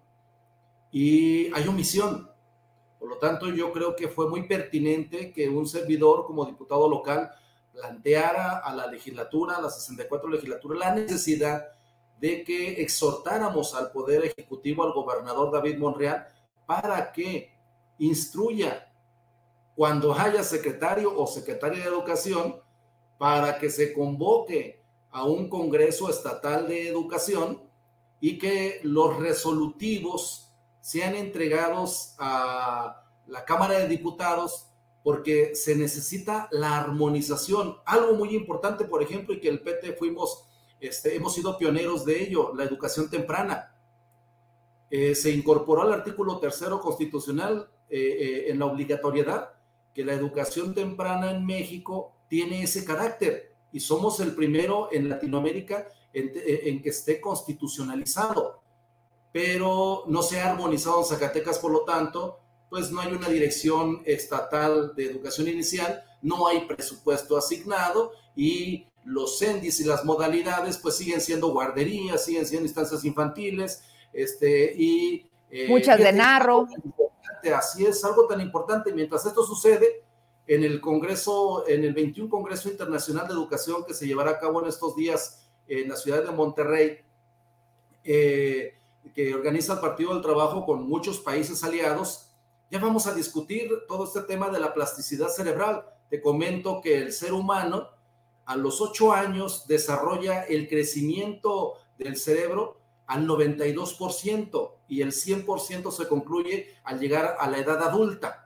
Y 0.91 1.53
hay 1.55 1.67
omisión. 1.69 2.31
Por 2.99 3.09
lo 3.09 3.19
tanto, 3.19 3.49
yo 3.49 3.73
creo 3.73 3.95
que 3.95 4.09
fue 4.09 4.29
muy 4.29 4.47
pertinente 4.47 5.33
que 5.33 5.49
un 5.49 5.67
servidor 5.67 6.27
como 6.27 6.45
diputado 6.45 6.89
local 6.89 7.31
planteara 7.73 8.59
a 8.59 8.75
la 8.75 8.87
legislatura, 8.87 9.57
a 9.57 9.61
la 9.63 9.71
64 9.71 10.29
legislatura, 10.29 10.79
la 10.79 10.95
necesidad 10.95 11.69
de 12.19 12.43
que 12.45 12.81
exhortáramos 12.81 13.75
al 13.75 13.91
Poder 13.91 14.25
Ejecutivo, 14.25 14.85
al 14.85 14.93
gobernador 14.93 15.53
David 15.53 15.79
Monreal, 15.79 16.27
para 16.65 17.13
que 17.13 17.53
instruya 17.99 18.91
cuando 19.75 20.15
haya 20.15 20.43
secretario 20.43 21.15
o 21.17 21.27
secretaria 21.27 21.81
de 21.81 21.91
educación, 21.91 22.57
para 23.19 23.59
que 23.59 23.71
se 23.71 23.93
convoque 23.93 24.83
a 25.11 25.25
un 25.25 25.49
Congreso 25.49 26.11
Estatal 26.11 26.69
de 26.69 26.89
Educación 26.89 27.63
y 28.21 28.39
que 28.39 28.81
los 28.83 29.17
resolutivos 29.17 30.53
sean 30.81 31.15
entregados 31.15 32.15
a 32.19 33.03
la 33.27 33.45
Cámara 33.45 33.79
de 33.79 33.89
Diputados 33.89 34.69
porque 35.03 35.55
se 35.55 35.77
necesita 35.77 36.49
la 36.51 36.77
armonización. 36.77 37.77
Algo 37.85 38.15
muy 38.15 38.35
importante, 38.35 38.85
por 38.85 39.03
ejemplo, 39.03 39.35
y 39.35 39.41
que 39.41 39.49
el 39.49 39.61
PT 39.61 39.93
fuimos, 39.93 40.45
este, 40.81 41.15
hemos 41.15 41.33
sido 41.33 41.57
pioneros 41.57 42.05
de 42.05 42.23
ello, 42.23 42.53
la 42.57 42.65
educación 42.65 43.09
temprana. 43.09 43.73
Eh, 44.91 45.15
se 45.15 45.31
incorporó 45.31 45.83
al 45.83 45.93
artículo 45.93 46.39
tercero 46.39 46.81
constitucional 46.81 47.69
eh, 47.89 47.99
eh, 47.99 48.51
en 48.51 48.59
la 48.59 48.67
obligatoriedad 48.67 49.51
que 49.95 50.05
la 50.05 50.13
educación 50.13 50.75
temprana 50.75 51.31
en 51.31 51.47
México 51.47 52.16
tiene 52.29 52.63
ese 52.63 52.85
carácter 52.85 53.53
y 53.73 53.81
somos 53.81 54.21
el 54.21 54.35
primero 54.35 54.89
en 54.93 55.09
Latinoamérica 55.09 55.89
en, 56.13 56.33
en, 56.35 56.83
que 56.83 56.91
esté 56.91 57.21
constitucionalizado, 57.21 58.63
pero 59.33 60.05
no 60.07 60.23
se 60.23 60.41
ha 60.41 60.51
armonizado 60.51 61.01
en 61.01 61.05
Zacatecas, 61.05 61.59
por 61.59 61.71
lo 61.71 61.81
tanto, 61.81 62.41
pues 62.71 62.91
no 62.91 63.01
hay 63.01 63.13
una 63.13 63.29
dirección 63.29 64.03
estatal 64.07 64.95
de 64.95 65.05
educación 65.07 65.49
inicial, 65.49 66.03
no 66.23 66.47
hay 66.49 66.67
presupuesto 66.67 67.37
asignado 67.37 68.13
y 68.35 68.87
los 69.05 69.39
CENDIS 69.39 69.81
y 69.81 69.85
las 69.85 70.05
modalidades 70.05 70.79
pues 70.79 70.97
siguen 70.97 71.21
siendo 71.21 71.49
guarderías, 71.49 72.25
siguen 72.25 72.47
siendo 72.47 72.67
instancias 72.67 73.05
infantiles, 73.05 73.85
este, 74.13 74.75
y... 74.77 75.27
Eh, 75.51 75.69
Muchas 75.69 75.99
de 75.99 76.13
narro. 76.13 76.67
Así 77.55 77.87
es, 77.87 78.05
algo 78.05 78.27
tan 78.27 78.41
importante. 78.41 78.93
Mientras 78.93 79.25
esto 79.25 79.45
sucede, 79.45 80.03
en 80.47 80.65
el 80.65 80.81
Congreso, 80.81 81.67
en 81.67 81.85
el 81.85 81.93
21 81.93 82.31
Congreso 82.31 82.69
Internacional 82.69 83.27
de 83.27 83.35
Educación 83.35 83.85
que 83.85 83.95
se 83.95 84.07
llevará 84.07 84.33
a 84.33 84.39
cabo 84.39 84.63
en 84.63 84.69
estos 84.69 84.95
días 84.95 85.47
en 85.67 85.89
la 85.89 85.97
ciudad 85.97 86.25
de 86.25 86.31
Monterrey, 86.31 86.99
eh, 88.05 88.75
que 89.15 89.35
organiza 89.35 89.75
el 89.75 89.81
Partido 89.81 90.13
del 90.13 90.23
Trabajo 90.23 90.65
con 90.65 90.89
muchos 90.89 91.19
países 91.19 91.65
aliados, 91.65 92.31
ya 92.71 92.79
vamos 92.79 93.07
a 93.07 93.15
discutir 93.15 93.71
todo 93.89 94.05
este 94.05 94.23
tema 94.23 94.51
de 94.51 94.59
la 94.59 94.75
plasticidad 94.75 95.29
cerebral. 95.29 95.85
Te 96.11 96.21
comento 96.21 96.81
que 96.81 96.99
el 96.99 97.13
ser 97.13 97.33
humano 97.33 97.89
a 98.45 98.57
los 98.57 98.81
8 98.81 99.13
años 99.13 99.67
desarrolla 99.67 100.43
el 100.43 100.69
crecimiento 100.69 101.75
del 101.99 102.17
cerebro 102.17 102.79
al 103.07 103.27
92% 103.27 104.73
y 104.89 105.03
el 105.03 105.13
100% 105.13 105.93
se 105.93 106.09
concluye 106.09 106.75
al 106.83 106.99
llegar 106.99 107.37
a 107.39 107.49
la 107.49 107.59
edad 107.59 107.83
adulta. 107.83 108.46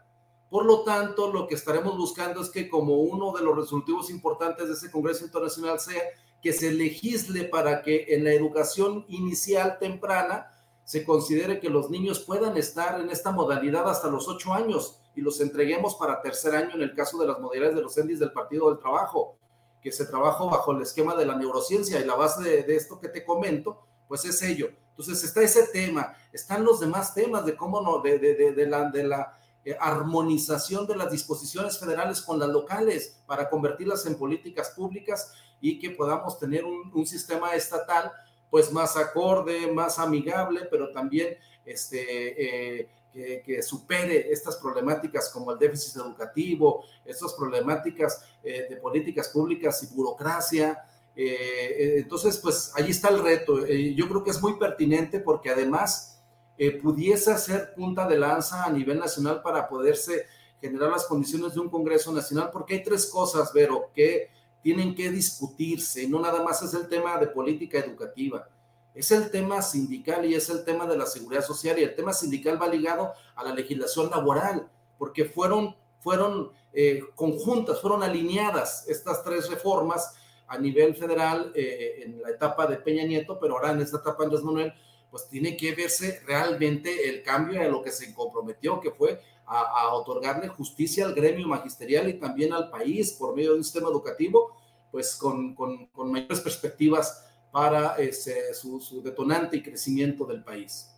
Por 0.51 0.67
lo 0.67 0.83
tanto, 0.83 1.33
lo 1.33 1.47
que 1.47 1.55
estaremos 1.55 1.97
buscando 1.97 2.43
es 2.43 2.51
que 2.51 2.69
como 2.69 2.97
uno 2.97 3.33
de 3.33 3.43
los 3.43 3.57
resultados 3.57 4.11
importantes 4.11 4.67
de 4.67 4.75
ese 4.75 4.91
Congreso 4.91 5.25
Internacional 5.25 5.79
sea 5.79 6.03
que 6.43 6.53
se 6.53 6.73
legisle 6.73 7.45
para 7.45 7.83
que 7.83 8.07
en 8.09 8.25
la 8.25 8.33
educación 8.33 9.05
inicial 9.09 9.79
temprana 9.79 10.51
se 10.85 11.05
considere 11.05 11.61
que 11.61 11.71
los 11.71 11.89
niños 11.89 12.19
puedan 12.19 12.57
estar 12.57 13.01
en 13.01 13.11
esta 13.11 13.31
modalidad 13.31 13.89
hasta 13.89 14.09
los 14.09 14.27
ocho 14.27 14.53
años 14.53 14.99
y 15.15 15.21
los 15.21 15.41
entreguemos 15.41 15.95
para 15.95 16.21
tercer 16.21 16.57
año 16.57 16.75
en 16.75 16.83
el 16.83 16.95
caso 16.97 17.19
de 17.19 17.29
las 17.29 17.39
modalidades 17.39 17.77
de 17.77 17.83
los 17.83 17.97
ENDIS 17.97 18.19
del 18.19 18.33
Partido 18.33 18.71
del 18.71 18.81
Trabajo, 18.81 19.37
que 19.81 19.93
se 19.93 20.05
trabaja 20.07 20.43
bajo 20.45 20.73
el 20.73 20.83
esquema 20.83 21.15
de 21.15 21.27
la 21.27 21.37
neurociencia 21.37 22.01
y 22.01 22.05
la 22.05 22.17
base 22.17 22.63
de, 22.63 22.77
esto 22.77 22.99
que 22.99 23.09
te 23.09 23.25
comento, 23.25 23.83
pues 24.09 24.25
es 24.25 24.43
ello. 24.43 24.71
Entonces 24.91 25.23
está 25.23 25.43
ese 25.43 25.69
tema, 25.69 26.13
están 26.33 26.65
los 26.65 26.81
demás 26.81 27.15
temas 27.15 27.45
de 27.47 27.57
cómo 27.57 27.81
no, 27.81 28.01
de, 28.01 28.19
de, 28.19 28.35
de 28.35 28.53
de 28.53 29.05
la 29.05 29.40
eh, 29.65 29.77
armonización 29.79 30.87
de 30.87 30.97
las 30.97 31.11
disposiciones 31.11 31.79
federales 31.79 32.23
con 32.23 32.39
las 32.39 32.49
locales 32.49 33.21
para 33.27 33.49
convertirlas 33.49 34.07
en 34.07 34.17
políticas 34.17 34.71
públicas 34.71 35.33
y 35.61 35.79
que 35.79 35.91
podamos 35.91 36.39
tener 36.39 36.65
un, 36.65 37.07
sistema 37.07 37.55
estatal 37.55 38.11
pues 38.51 38.73
más 38.73 38.97
acorde, 38.97 39.71
más 39.71 39.99
amigable, 39.99 40.67
pero 40.71 40.91
también 40.93 41.37
este, 41.65 42.89
eh, 43.13 43.43
que, 43.45 43.61
supere 43.61 44.31
estas 44.31 44.57
problemáticas 44.57 45.31
como 45.31 45.51
el 45.51 45.59
déficit 45.59 45.97
educativo, 45.97 46.85
estas 47.05 47.33
problemáticas 47.33 48.25
eh, 48.45 48.67
de 48.71 48.77
políticas 48.77 49.29
públicas 49.31 49.83
y 49.83 49.93
burocracia. 49.95 50.85
Eh, 51.17 51.97
entonces, 51.99 52.39
pues 52.39 52.71
ahí 52.77 52.91
está 52.91 53.09
el 53.09 53.21
reto. 53.21 53.67
yo 53.67 54.09
creo 54.09 54.23
que 54.23 54.31
es 54.31 54.41
muy 54.41 54.57
pertinente 54.59 55.19
porque 55.19 55.51
además 55.51 56.20
eh, 56.63 56.73
pudiese 56.73 57.39
ser 57.39 57.73
punta 57.73 58.07
de 58.07 58.19
lanza 58.19 58.65
a 58.67 58.71
nivel 58.71 58.99
nacional 58.99 59.41
para 59.41 59.67
poderse 59.67 60.27
generar 60.61 60.91
las 60.91 61.07
condiciones 61.07 61.55
de 61.55 61.61
un 61.61 61.71
Congreso 61.71 62.13
Nacional, 62.13 62.51
porque 62.53 62.75
hay 62.75 62.83
tres 62.83 63.07
cosas, 63.07 63.51
Vero, 63.55 63.89
que 63.95 64.29
tienen 64.63 64.95
que 64.95 65.11
discutirse, 65.11 66.07
no 66.07 66.21
nada 66.21 66.43
más 66.43 66.63
es 66.63 66.75
el 66.75 66.87
tema 66.87 67.17
de 67.17 67.29
política 67.29 67.79
educativa, 67.79 68.47
es 68.95 69.11
el 69.11 69.31
tema 69.31 69.63
sindical 69.63 70.27
y 70.27 70.35
es 70.35 70.51
el 70.51 70.63
tema 70.63 70.85
de 70.85 70.99
la 70.99 71.07
seguridad 71.07 71.43
social 71.43 71.79
y 71.79 71.83
el 71.83 71.95
tema 71.95 72.13
sindical 72.13 72.61
va 72.61 72.69
ligado 72.69 73.15
a 73.37 73.43
la 73.43 73.55
legislación 73.55 74.11
laboral, 74.11 74.69
porque 74.99 75.25
fueron, 75.25 75.75
fueron 76.01 76.53
eh, 76.75 77.01
conjuntas, 77.15 77.81
fueron 77.81 78.03
alineadas 78.03 78.87
estas 78.87 79.25
tres 79.25 79.49
reformas 79.49 80.15
a 80.47 80.59
nivel 80.59 80.95
federal 80.95 81.53
eh, 81.55 82.03
en 82.05 82.21
la 82.21 82.29
etapa 82.29 82.67
de 82.67 82.77
Peña 82.77 83.05
Nieto, 83.05 83.39
pero 83.41 83.55
ahora 83.55 83.71
en 83.71 83.81
esta 83.81 83.97
etapa 83.97 84.25
Andrés 84.25 84.43
Manuel 84.43 84.75
pues 85.11 85.29
tiene 85.29 85.57
que 85.57 85.75
verse 85.75 86.21
realmente 86.27 87.09
el 87.09 87.23
cambio 87.23 87.61
a 87.61 87.65
lo 87.65 87.83
que 87.83 87.91
se 87.91 88.15
comprometió, 88.15 88.81
que 88.81 88.91
fue 88.91 89.21
a, 89.51 89.93
otorgarle 89.95 90.49
justicia 90.49 91.05
al 91.05 91.15
gremio 91.15 91.49
magisterial 91.49 92.09
y 92.09 92.15
también 92.15 92.53
al 92.53 92.71
país 92.71 93.13
por 93.13 93.35
medio 93.35 93.53
de 93.53 93.59
un 93.59 93.65
sistema 93.65 93.89
educativo, 93.89 94.57
pues 94.93 95.17
con, 95.17 95.55
con, 95.55 95.89
mayores 96.11 96.41
perspectivas 96.41 97.27
para 97.51 97.97
ese, 97.97 98.55
su, 98.55 99.03
detonante 99.03 99.57
y 99.57 99.63
crecimiento 99.63 100.25
del 100.25 100.45
país. 100.45 100.89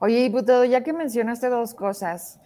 Oye, 0.00 0.20
diputado, 0.22 0.64
ya 0.64 0.82
que 0.82 0.92
mencionaste 0.92 1.48
dos 1.48 1.74
cosas, 1.74 2.40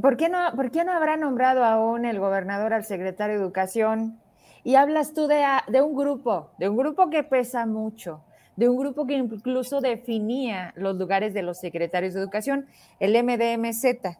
¿por 0.00 0.16
qué 0.16 0.30
no, 0.30 0.38
por 0.56 0.70
qué 0.70 0.84
no 0.84 0.92
habrá 0.92 1.18
nombrado 1.18 1.62
aún 1.62 2.06
el 2.06 2.18
gobernador 2.18 2.72
al 2.72 2.86
secretario 2.86 3.36
de 3.36 3.42
Educación? 3.42 4.18
Y 4.62 4.76
hablas 4.76 5.12
tú 5.12 5.26
de, 5.26 5.44
de 5.68 5.82
un 5.82 5.94
grupo, 5.94 6.50
de 6.56 6.70
un 6.70 6.78
grupo 6.78 7.10
que 7.10 7.22
pesa 7.22 7.66
mucho, 7.66 8.24
de 8.56 8.68
un 8.68 8.76
grupo 8.76 9.06
que 9.06 9.14
incluso 9.14 9.80
definía 9.80 10.72
los 10.76 10.96
lugares 10.96 11.34
de 11.34 11.42
los 11.42 11.58
secretarios 11.58 12.14
de 12.14 12.20
educación, 12.20 12.66
el 13.00 13.12
MDMZ. 13.22 14.16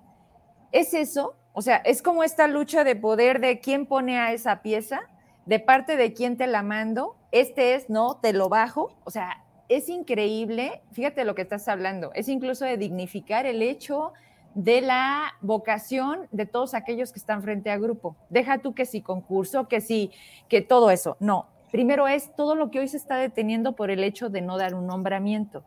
¿Es 0.73 0.95
eso? 0.95 1.37
O 1.53 1.63
sea, 1.63 1.77
es 1.77 2.03
como 2.03 2.25
esta 2.25 2.49
lucha 2.49 2.83
de 2.83 2.97
poder 2.97 3.41
de 3.41 3.61
quién 3.61 3.87
pone 3.87 4.19
a 4.19 4.33
esa 4.33 4.61
pieza, 4.63 5.03
de 5.47 5.61
parte 5.61 5.97
de 5.97 6.13
quién 6.13 6.37
te 6.37 6.47
la 6.47 6.63
mando, 6.63 7.17
este 7.31 7.75
es, 7.75 7.89
no, 7.89 8.17
te 8.17 8.33
lo 8.33 8.49
bajo. 8.49 8.97
O 9.05 9.11
sea, 9.11 9.45
es 9.69 9.89
increíble, 9.89 10.83
fíjate 10.93 11.25
lo 11.25 11.35
que 11.35 11.43
estás 11.43 11.69
hablando, 11.69 12.13
es 12.15 12.29
incluso 12.29 12.65
de 12.65 12.77
dignificar 12.77 13.47
el 13.47 13.63
hecho 13.63 14.13
de 14.55 14.81
la 14.81 15.35
vocación 15.41 16.29
de 16.31 16.47
todos 16.47 16.75
aquellos 16.75 17.13
que 17.13 17.19
están 17.19 17.43
frente 17.43 17.71
a 17.71 17.79
grupo. 17.79 18.17
Deja 18.31 18.59
tú 18.59 18.75
que 18.75 18.87
si 18.87 19.01
concurso, 19.01 19.69
que 19.69 19.81
si, 19.81 20.11
que 20.49 20.61
todo 20.61 20.91
eso. 20.91 21.17
No, 21.19 21.49
Primero 21.75 22.07
es 22.07 22.33
todo 22.37 22.55
lo 22.55 22.71
que 22.71 22.79
hoy 22.79 22.87
se 22.87 22.97
está 22.97 23.17
deteniendo 23.17 23.75
por 23.75 23.91
el 23.91 24.05
hecho 24.05 24.29
de 24.29 24.41
no 24.41 24.59
dar 24.59 24.77
un 24.77 24.87
nombramiento. 24.87 25.65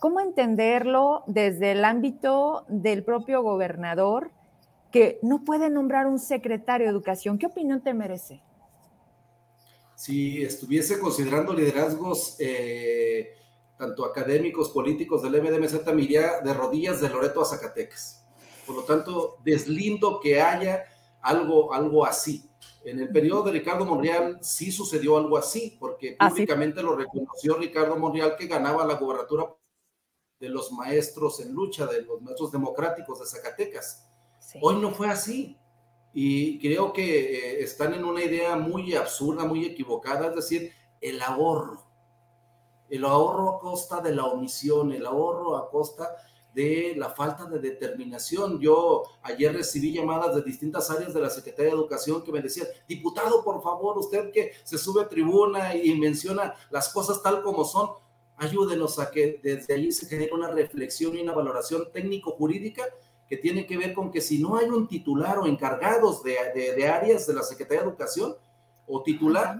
¿Cómo 0.00 0.20
entenderlo 0.20 1.24
desde 1.26 1.72
el 1.72 1.82
ámbito 1.86 2.66
del 2.68 3.02
propio 3.02 3.42
gobernador 3.42 4.32
que 4.92 5.18
no 5.22 5.44
puede 5.46 5.70
nombrar 5.70 6.08
un 6.08 6.18
secretario 6.18 6.84
de 6.84 6.90
educación? 6.90 7.38
¿Qué 7.38 7.46
opinión 7.46 7.80
te 7.80 7.94
merece? 7.94 8.42
Si 9.94 10.42
estuviese 10.42 10.98
considerando 10.98 11.54
liderazgos 11.54 12.36
eh, 12.38 13.30
tanto 13.78 14.04
académicos, 14.04 14.68
políticos 14.68 15.22
del 15.22 15.40
MDMZ, 15.42 15.86
me 15.86 16.06
de 16.06 16.52
rodillas 16.52 17.00
de 17.00 17.08
Loreto 17.08 17.40
a 17.40 17.46
Zacatecas. 17.46 18.22
Por 18.66 18.76
lo 18.76 18.82
tanto, 18.82 19.38
deslindo 19.42 20.20
que 20.20 20.38
haya 20.38 20.84
algo, 21.22 21.72
algo 21.72 22.04
así. 22.04 22.46
En 22.86 23.00
el 23.00 23.08
periodo 23.08 23.42
de 23.42 23.52
Ricardo 23.52 23.84
Monreal 23.84 24.38
sí 24.42 24.70
sucedió 24.70 25.18
algo 25.18 25.36
así, 25.36 25.76
porque 25.80 26.14
¿Ah, 26.20 26.30
públicamente 26.30 26.80
lo 26.82 26.94
reconoció 26.94 27.56
Ricardo 27.56 27.96
Monreal 27.96 28.36
que 28.36 28.46
ganaba 28.46 28.86
la 28.86 28.94
gobernatura 28.94 29.52
de 30.38 30.48
los 30.48 30.70
maestros 30.70 31.40
en 31.40 31.52
lucha, 31.52 31.86
de 31.86 32.02
los 32.02 32.22
maestros 32.22 32.52
democráticos 32.52 33.18
de 33.18 33.26
Zacatecas. 33.26 34.06
Sí. 34.38 34.60
Hoy 34.62 34.76
no 34.76 34.92
fue 34.92 35.08
así. 35.08 35.58
Y 36.14 36.60
creo 36.60 36.92
que 36.92 37.34
eh, 37.34 37.64
están 37.64 37.92
en 37.92 38.04
una 38.04 38.22
idea 38.22 38.54
muy 38.54 38.94
absurda, 38.94 39.44
muy 39.44 39.64
equivocada, 39.64 40.28
es 40.28 40.36
decir, 40.36 40.72
el 41.00 41.20
ahorro. 41.20 41.82
El 42.88 43.04
ahorro 43.04 43.56
a 43.56 43.58
costa 43.58 44.00
de 44.00 44.14
la 44.14 44.26
omisión, 44.26 44.92
el 44.92 45.06
ahorro 45.06 45.56
a 45.56 45.68
costa 45.70 46.16
de 46.56 46.94
la 46.96 47.10
falta 47.10 47.44
de 47.44 47.58
determinación. 47.58 48.58
Yo 48.58 49.02
ayer 49.22 49.52
recibí 49.52 49.92
llamadas 49.92 50.34
de 50.34 50.42
distintas 50.42 50.90
áreas 50.90 51.12
de 51.12 51.20
la 51.20 51.28
Secretaría 51.28 51.70
de 51.70 51.76
Educación 51.76 52.24
que 52.24 52.32
me 52.32 52.40
decían, 52.40 52.66
diputado, 52.88 53.44
por 53.44 53.62
favor, 53.62 53.98
usted 53.98 54.32
que 54.32 54.52
se 54.64 54.78
sube 54.78 55.02
a 55.02 55.08
tribuna 55.08 55.76
y 55.76 55.94
menciona 55.96 56.54
las 56.70 56.88
cosas 56.88 57.22
tal 57.22 57.42
como 57.42 57.66
son, 57.66 57.90
ayúdenos 58.38 58.98
a 58.98 59.10
que 59.10 59.38
desde 59.42 59.74
allí 59.74 59.92
se 59.92 60.06
genere 60.06 60.32
una 60.32 60.50
reflexión 60.50 61.14
y 61.14 61.20
una 61.20 61.34
valoración 61.34 61.92
técnico-jurídica 61.92 62.84
que 63.28 63.36
tiene 63.36 63.66
que 63.66 63.76
ver 63.76 63.92
con 63.92 64.10
que 64.10 64.22
si 64.22 64.38
no 64.38 64.56
hay 64.56 64.70
un 64.70 64.88
titular 64.88 65.38
o 65.38 65.46
encargados 65.46 66.22
de, 66.22 66.38
de, 66.54 66.72
de 66.74 66.88
áreas 66.88 67.26
de 67.26 67.34
la 67.34 67.42
Secretaría 67.42 67.82
de 67.82 67.90
Educación 67.90 68.34
o 68.86 69.02
titular, 69.02 69.58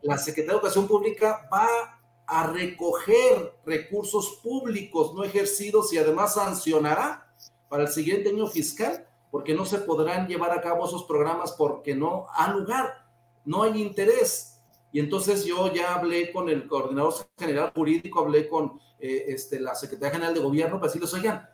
la 0.00 0.16
Secretaría 0.16 0.52
de 0.52 0.56
Educación 0.56 0.88
Pública 0.88 1.46
va 1.52 1.99
a 2.30 2.46
recoger 2.46 3.52
recursos 3.66 4.38
públicos 4.40 5.12
no 5.14 5.24
ejercidos 5.24 5.92
y 5.92 5.98
además 5.98 6.34
sancionará 6.34 7.26
para 7.68 7.82
el 7.82 7.88
siguiente 7.88 8.28
año 8.28 8.46
fiscal, 8.46 9.04
porque 9.32 9.52
no 9.52 9.64
se 9.66 9.78
podrán 9.78 10.28
llevar 10.28 10.52
a 10.52 10.60
cabo 10.60 10.86
esos 10.86 11.04
programas 11.04 11.52
porque 11.52 11.94
no 11.94 12.26
hay 12.32 12.52
lugar, 12.52 13.04
no 13.44 13.64
hay 13.64 13.82
interés. 13.82 14.60
Y 14.92 15.00
entonces 15.00 15.44
yo 15.44 15.72
ya 15.72 15.94
hablé 15.94 16.32
con 16.32 16.48
el 16.48 16.68
coordinador 16.68 17.14
general 17.36 17.72
jurídico, 17.74 18.20
hablé 18.20 18.48
con 18.48 18.80
eh, 19.00 19.24
este, 19.28 19.58
la 19.58 19.74
Secretaría 19.74 20.12
General 20.12 20.34
de 20.34 20.40
Gobierno 20.40 20.76
para 20.76 20.86
decirles, 20.86 21.12
oigan, 21.14 21.48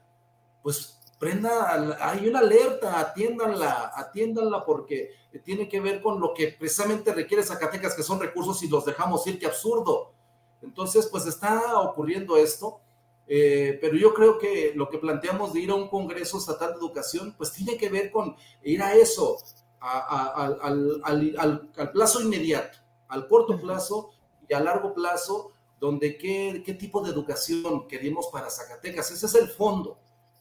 pues 0.62 0.98
prenda, 1.18 1.72
hay 2.00 2.28
una 2.28 2.40
alerta, 2.40 3.00
atiéndanla, 3.00 3.92
atiéndanla 3.94 4.64
porque 4.64 5.12
tiene 5.42 5.68
que 5.68 5.80
ver 5.80 6.02
con 6.02 6.20
lo 6.20 6.34
que 6.34 6.48
precisamente 6.48 7.14
requiere 7.14 7.42
Zacatecas, 7.42 7.94
que 7.94 8.02
son 8.02 8.20
recursos 8.20 8.62
y 8.62 8.68
los 8.68 8.84
dejamos 8.84 9.26
ir, 9.26 9.38
qué 9.38 9.46
absurdo. 9.46 10.15
Entonces, 10.62 11.06
pues 11.06 11.26
está 11.26 11.80
ocurriendo 11.80 12.36
esto, 12.36 12.80
eh, 13.28 13.78
pero 13.80 13.96
yo 13.96 14.14
creo 14.14 14.38
que 14.38 14.72
lo 14.74 14.88
que 14.88 14.98
planteamos 14.98 15.52
de 15.52 15.60
ir 15.60 15.70
a 15.70 15.74
un 15.74 15.88
Congreso 15.88 16.38
Estatal 16.38 16.70
de 16.70 16.78
Educación, 16.78 17.34
pues 17.36 17.52
tiene 17.52 17.76
que 17.76 17.88
ver 17.88 18.10
con 18.10 18.36
ir 18.62 18.82
a 18.82 18.94
eso, 18.94 19.38
a, 19.80 19.98
a, 19.98 20.46
al, 20.46 21.00
al, 21.04 21.70
al, 21.76 21.92
plazo 21.92 22.20
inmediato, 22.20 22.78
al 23.08 23.28
corto 23.28 23.60
plazo 23.60 24.10
y 24.48 24.54
a 24.54 24.60
largo 24.60 24.94
plazo, 24.94 25.52
donde 25.78 26.16
qué, 26.16 26.62
qué 26.64 26.74
tipo 26.74 27.02
de 27.02 27.10
educación 27.10 27.86
queremos 27.86 28.28
para 28.32 28.48
Zacatecas. 28.48 29.10
Ese 29.10 29.26
es 29.26 29.34
el 29.34 29.48
fondo. 29.48 29.98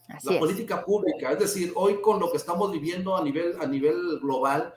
Así 0.08 0.28
la 0.28 0.34
es. 0.34 0.38
política 0.38 0.84
pública, 0.84 1.32
es 1.32 1.38
decir, 1.40 1.72
hoy 1.74 2.00
con 2.00 2.20
lo 2.20 2.30
que 2.30 2.36
estamos 2.36 2.70
viviendo 2.70 3.16
a 3.16 3.24
nivel, 3.24 3.56
a 3.60 3.66
nivel 3.66 4.20
global, 4.20 4.74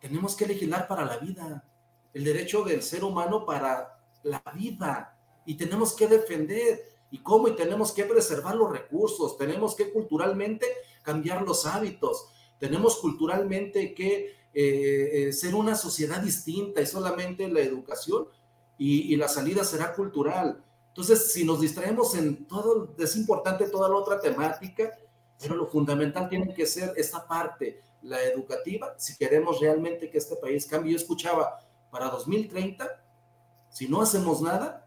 tenemos 0.00 0.34
que 0.34 0.46
legislar 0.46 0.88
para 0.88 1.04
la 1.04 1.18
vida, 1.18 1.64
el 2.12 2.24
derecho 2.24 2.64
del 2.64 2.82
ser 2.82 3.04
humano 3.04 3.46
para 3.46 3.97
la 4.22 4.42
vida 4.54 5.18
y 5.46 5.54
tenemos 5.54 5.94
que 5.94 6.06
defender 6.06 6.98
y 7.10 7.18
cómo 7.22 7.48
y 7.48 7.56
tenemos 7.56 7.92
que 7.92 8.04
preservar 8.04 8.54
los 8.54 8.70
recursos, 8.70 9.36
tenemos 9.36 9.74
que 9.74 9.90
culturalmente 9.90 10.66
cambiar 11.02 11.42
los 11.42 11.64
hábitos, 11.64 12.26
tenemos 12.58 12.96
culturalmente 12.96 13.94
que 13.94 14.36
eh, 14.52 15.32
ser 15.32 15.54
una 15.54 15.74
sociedad 15.74 16.20
distinta 16.20 16.80
y 16.80 16.86
solamente 16.86 17.48
la 17.48 17.60
educación 17.60 18.26
y, 18.76 19.12
y, 19.12 19.16
la 19.16 19.28
salida 19.28 19.64
será 19.64 19.94
cultural. 19.94 20.62
Entonces, 20.88 21.32
si 21.32 21.44
nos 21.44 21.60
distraemos 21.60 22.14
en 22.14 22.46
todo, 22.46 22.94
es 22.98 23.16
importante 23.16 23.68
toda 23.68 23.88
la 23.88 23.96
otra 23.96 24.20
temática, 24.20 24.96
pero 25.38 25.54
lo 25.54 25.66
fundamental 25.66 26.28
tiene 26.28 26.52
que 26.54 26.66
ser 26.66 26.92
esta 26.96 27.26
parte, 27.26 27.80
la 28.02 28.22
educativa, 28.22 28.94
si 28.96 29.16
queremos 29.16 29.60
realmente 29.60 30.10
que 30.10 30.18
este 30.18 30.36
país 30.36 30.66
cambie. 30.66 30.92
Yo 30.92 30.98
escuchaba, 30.98 31.60
para 31.90 32.10
2030, 32.10 32.86
si 33.78 33.86
no 33.86 34.02
hacemos 34.02 34.42
nada, 34.42 34.84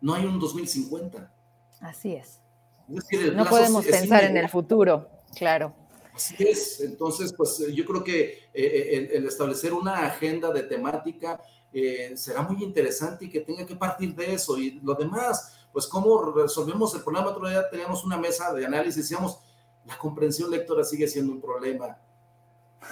no 0.00 0.12
hay 0.12 0.24
un 0.24 0.40
2050. 0.40 1.32
Así 1.80 2.14
es. 2.14 2.40
es 2.88 2.96
decir, 2.96 3.32
no 3.32 3.44
podemos 3.44 3.86
pensar 3.86 4.24
en 4.24 4.36
el 4.36 4.48
futuro, 4.48 5.08
claro. 5.36 5.72
Así 6.12 6.34
es. 6.40 6.80
Entonces, 6.80 7.32
pues 7.32 7.62
yo 7.72 7.84
creo 7.84 8.02
que 8.02 8.48
eh, 8.52 8.90
el, 8.92 9.18
el, 9.18 9.26
establecer 9.28 9.72
una 9.72 10.04
agenda 10.04 10.50
de 10.50 10.64
temática 10.64 11.40
eh, 11.72 12.16
será 12.16 12.42
muy 12.42 12.64
interesante 12.64 13.26
y 13.26 13.30
que 13.30 13.38
tenga 13.38 13.64
que 13.64 13.76
partir 13.76 14.12
de 14.16 14.34
eso. 14.34 14.58
Y 14.58 14.80
lo 14.80 14.94
demás, 14.94 15.54
pues 15.72 15.86
cómo 15.86 16.32
resolvemos 16.32 16.92
el 16.96 17.02
problema. 17.02 17.28
Otro 17.28 17.48
día 17.48 17.70
teníamos 17.70 18.02
una 18.02 18.16
mesa 18.16 18.52
de 18.52 18.66
análisis, 18.66 18.96
decíamos, 18.96 19.38
la 19.84 19.96
comprensión 19.96 20.50
lectora 20.50 20.82
sigue 20.82 21.06
siendo 21.06 21.30
un 21.30 21.40
problema 21.40 21.96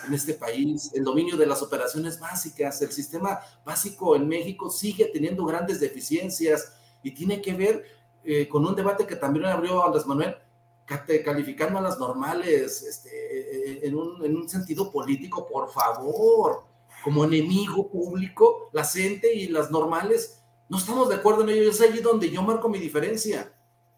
en 0.07 0.15
este 0.15 0.35
país, 0.35 0.91
el 0.95 1.05
dominio 1.05 1.37
de 1.37 1.47
las 1.47 1.63
operaciones 1.63 2.19
básicas, 2.19 2.81
el 2.83 2.93
sistema 2.93 3.41
básico 3.65 4.17
en 4.17 4.29
México 4.29 4.71
sigue 4.71 5.07
teniendo 5.13 5.45
grandes 5.45 5.81
deficiencias 5.81 6.73
y 7.03 7.13
tiene 7.13 7.41
que 7.41 7.55
ver 7.55 7.85
eh, 8.25 8.49
con 8.49 8.67
un 8.67 8.75
debate 8.75 9.07
que 9.07 9.17
también 9.17 9.47
abrió 9.47 9.85
Andrés 9.85 10.07
Manuel, 10.07 10.37
calificando 11.25 11.79
a 11.79 11.83
las 11.83 11.99
normales 11.99 12.83
este, 12.83 13.87
en, 13.87 13.95
un, 13.95 14.25
en, 14.25 14.37
un, 14.37 14.49
sentido 14.49 14.91
político, 14.91 15.47
por 15.49 15.71
favor, 15.71 16.65
como 17.03 17.25
enemigo 17.25 17.89
público, 17.89 18.69
la 18.73 18.85
gente 18.85 19.33
y 19.33 19.49
las 19.49 19.71
normales, 19.71 20.43
no 20.69 20.79
estamos 20.79 21.09
de 21.09 21.17
acuerdo 21.17 21.43
en 21.43 21.51
ello, 21.51 21.71
es 21.71 21.81
allí 21.81 22.01
donde 22.01 22.31
yo 22.31 22.43
marco 22.43 22.69
mi 22.69 22.79
diferencia. 22.79 23.53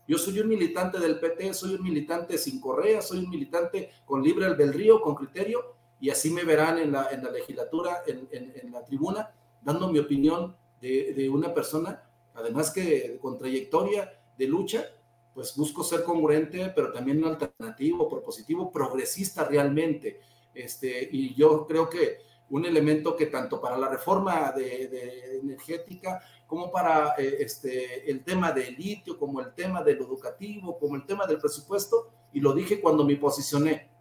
Yo 0.06 0.18
soy 0.18 0.38
un 0.40 0.48
militante 0.48 0.98
del 0.98 1.18
PT, 1.18 1.54
soy 1.54 1.74
un 1.74 1.82
militante 1.82 2.36
sin 2.36 2.60
correa, 2.60 3.00
soy 3.00 3.18
un 3.20 3.30
militante 3.30 3.90
con 4.04 4.22
libre 4.22 4.44
albedrío, 4.44 5.00
con 5.00 5.14
criterio, 5.14 5.74
y 6.04 6.10
así 6.10 6.28
me 6.28 6.44
verán 6.44 6.76
en 6.76 6.92
la, 6.92 7.08
en 7.12 7.24
la 7.24 7.30
legislatura, 7.30 8.02
en, 8.06 8.28
en, 8.30 8.52
en, 8.62 8.70
la 8.70 8.84
tribuna, 8.84 9.32
dando 9.62 9.88
mi 9.88 9.98
opinión 9.98 10.54
de, 10.78 11.14
de, 11.14 11.30
una 11.30 11.54
persona, 11.54 12.02
además 12.34 12.70
que 12.70 13.16
con 13.22 13.38
trayectoria 13.38 14.12
de 14.36 14.46
lucha, 14.46 14.84
pues 15.32 15.56
busco 15.56 15.82
ser 15.82 16.04
congruente, 16.04 16.70
pero 16.76 16.92
también 16.92 17.24
alternativo, 17.24 18.06
propositivo, 18.06 18.70
progresista 18.70 19.44
realmente. 19.44 20.20
Este, 20.52 21.08
y 21.10 21.34
yo 21.34 21.66
creo 21.66 21.88
que 21.88 22.18
un 22.50 22.66
elemento 22.66 23.16
que 23.16 23.28
tanto 23.28 23.58
para 23.58 23.78
la 23.78 23.88
reforma 23.88 24.52
de, 24.52 24.88
de 24.88 25.38
energética 25.38 26.20
como 26.46 26.70
para 26.70 27.14
eh, 27.16 27.38
este, 27.40 28.10
el 28.10 28.22
tema 28.22 28.52
del 28.52 28.74
litio, 28.74 29.18
como 29.18 29.40
el 29.40 29.54
tema 29.54 29.82
de 29.82 29.94
lo 29.94 30.04
educativo, 30.04 30.78
como 30.78 30.96
el 30.96 31.06
tema 31.06 31.26
del 31.26 31.38
presupuesto, 31.38 32.10
y 32.34 32.40
lo 32.40 32.52
dije 32.52 32.82
cuando 32.82 33.04
me 33.04 33.16
posicioné, 33.16 33.93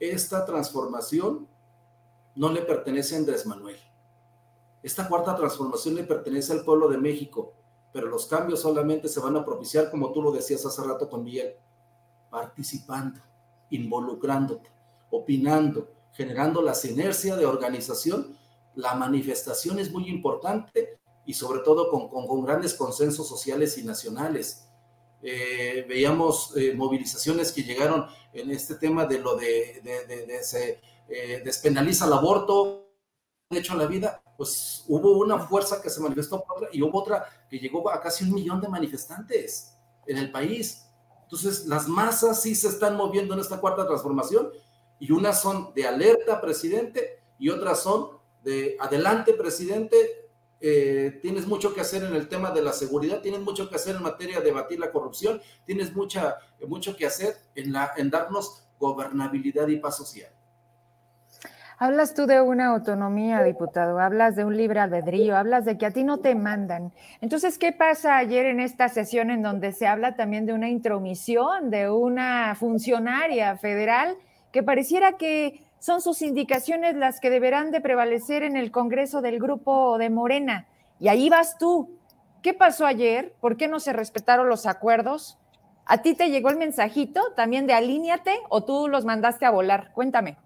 esta 0.00 0.44
transformación 0.44 1.48
no 2.34 2.52
le 2.52 2.62
pertenece 2.62 3.14
a 3.14 3.18
Andrés 3.18 3.46
Manuel. 3.46 3.76
Esta 4.82 5.08
cuarta 5.08 5.34
transformación 5.34 5.96
le 5.96 6.04
pertenece 6.04 6.52
al 6.52 6.64
pueblo 6.64 6.88
de 6.88 6.98
México, 6.98 7.52
pero 7.92 8.06
los 8.06 8.26
cambios 8.26 8.60
solamente 8.60 9.08
se 9.08 9.18
van 9.18 9.36
a 9.36 9.44
propiciar, 9.44 9.90
como 9.90 10.12
tú 10.12 10.22
lo 10.22 10.30
decías 10.30 10.64
hace 10.64 10.82
rato 10.84 11.10
con 11.10 11.24
Miguel, 11.24 11.56
participando, 12.30 13.20
involucrándote, 13.70 14.70
opinando, 15.10 15.88
generando 16.12 16.62
la 16.62 16.74
sinergia 16.74 17.34
de 17.34 17.46
organización. 17.46 18.36
La 18.76 18.94
manifestación 18.94 19.80
es 19.80 19.90
muy 19.90 20.08
importante 20.08 21.00
y 21.26 21.34
sobre 21.34 21.60
todo 21.60 21.90
con, 21.90 22.08
con, 22.08 22.28
con 22.28 22.44
grandes 22.44 22.74
consensos 22.74 23.28
sociales 23.28 23.76
y 23.78 23.84
nacionales. 23.84 24.67
Eh, 25.22 25.84
veíamos 25.88 26.56
eh, 26.56 26.74
movilizaciones 26.74 27.52
que 27.52 27.64
llegaron 27.64 28.06
en 28.32 28.50
este 28.50 28.76
tema 28.76 29.04
de 29.04 29.18
lo 29.18 29.36
de, 29.36 29.80
de, 29.82 30.06
de, 30.06 30.26
de 30.26 30.42
se 30.44 30.80
eh, 31.08 31.42
despenaliza 31.44 32.06
el 32.06 32.12
aborto, 32.12 32.92
derecho 33.50 33.72
a 33.72 33.76
la 33.76 33.86
vida, 33.86 34.22
pues 34.36 34.84
hubo 34.86 35.18
una 35.18 35.38
fuerza 35.40 35.82
que 35.82 35.90
se 35.90 36.00
manifestó 36.00 36.44
por 36.44 36.58
otra, 36.58 36.68
y 36.72 36.82
hubo 36.82 36.98
otra 36.98 37.26
que 37.50 37.58
llegó 37.58 37.90
a 37.90 38.00
casi 38.00 38.24
un 38.24 38.34
millón 38.34 38.60
de 38.60 38.68
manifestantes 38.68 39.74
en 40.06 40.18
el 40.18 40.30
país. 40.30 40.84
Entonces, 41.22 41.66
las 41.66 41.88
masas 41.88 42.40
sí 42.40 42.54
se 42.54 42.68
están 42.68 42.96
moviendo 42.96 43.34
en 43.34 43.40
esta 43.40 43.58
cuarta 43.58 43.86
transformación 43.86 44.50
y 45.00 45.10
unas 45.12 45.42
son 45.42 45.72
de 45.74 45.86
alerta, 45.86 46.40
presidente, 46.40 47.20
y 47.38 47.48
otras 47.50 47.82
son 47.82 48.10
de 48.42 48.76
adelante, 48.80 49.34
presidente, 49.34 50.17
eh, 50.60 51.18
tienes 51.22 51.46
mucho 51.46 51.72
que 51.72 51.80
hacer 51.80 52.02
en 52.02 52.14
el 52.14 52.28
tema 52.28 52.50
de 52.50 52.62
la 52.62 52.72
seguridad, 52.72 53.20
tienes 53.20 53.40
mucho 53.40 53.68
que 53.68 53.76
hacer 53.76 53.96
en 53.96 54.02
materia 54.02 54.40
de 54.40 54.52
batir 54.52 54.80
la 54.80 54.90
corrupción, 54.90 55.40
tienes 55.64 55.94
mucha, 55.94 56.36
mucho 56.66 56.96
que 56.96 57.06
hacer 57.06 57.36
en, 57.54 57.72
la, 57.72 57.92
en 57.96 58.10
darnos 58.10 58.64
gobernabilidad 58.78 59.68
y 59.68 59.76
paz 59.76 59.96
social. 59.96 60.30
Hablas 61.80 62.12
tú 62.12 62.26
de 62.26 62.40
una 62.40 62.66
autonomía, 62.66 63.44
diputado, 63.44 64.00
hablas 64.00 64.34
de 64.34 64.44
un 64.44 64.56
libre 64.56 64.80
albedrío, 64.80 65.36
hablas 65.36 65.64
de 65.64 65.78
que 65.78 65.86
a 65.86 65.92
ti 65.92 66.02
no 66.02 66.18
te 66.18 66.34
mandan. 66.34 66.92
Entonces, 67.20 67.56
¿qué 67.56 67.70
pasa 67.70 68.16
ayer 68.16 68.46
en 68.46 68.58
esta 68.58 68.88
sesión 68.88 69.30
en 69.30 69.42
donde 69.42 69.70
se 69.70 69.86
habla 69.86 70.16
también 70.16 70.44
de 70.44 70.54
una 70.54 70.68
intromisión 70.68 71.70
de 71.70 71.88
una 71.88 72.56
funcionaria 72.56 73.56
federal 73.58 74.16
que 74.50 74.64
pareciera 74.64 75.12
que 75.18 75.67
son 75.78 76.00
sus 76.00 76.22
indicaciones 76.22 76.96
las 76.96 77.20
que 77.20 77.30
deberán 77.30 77.70
de 77.70 77.80
prevalecer 77.80 78.42
en 78.42 78.56
el 78.56 78.70
Congreso 78.70 79.20
del 79.22 79.38
Grupo 79.38 79.98
de 79.98 80.10
Morena. 80.10 80.66
Y 80.98 81.08
ahí 81.08 81.28
vas 81.28 81.58
tú. 81.58 81.98
¿Qué 82.42 82.54
pasó 82.54 82.86
ayer? 82.86 83.34
¿Por 83.40 83.56
qué 83.56 83.68
no 83.68 83.80
se 83.80 83.92
respetaron 83.92 84.48
los 84.48 84.66
acuerdos? 84.66 85.38
¿A 85.84 86.02
ti 86.02 86.14
te 86.14 86.30
llegó 86.30 86.50
el 86.50 86.56
mensajito 86.56 87.32
también 87.34 87.66
de 87.66 87.72
alíñate 87.72 88.38
o 88.48 88.64
tú 88.64 88.88
los 88.88 89.04
mandaste 89.04 89.46
a 89.46 89.50
volar? 89.50 89.92
Cuéntame. 89.92 90.36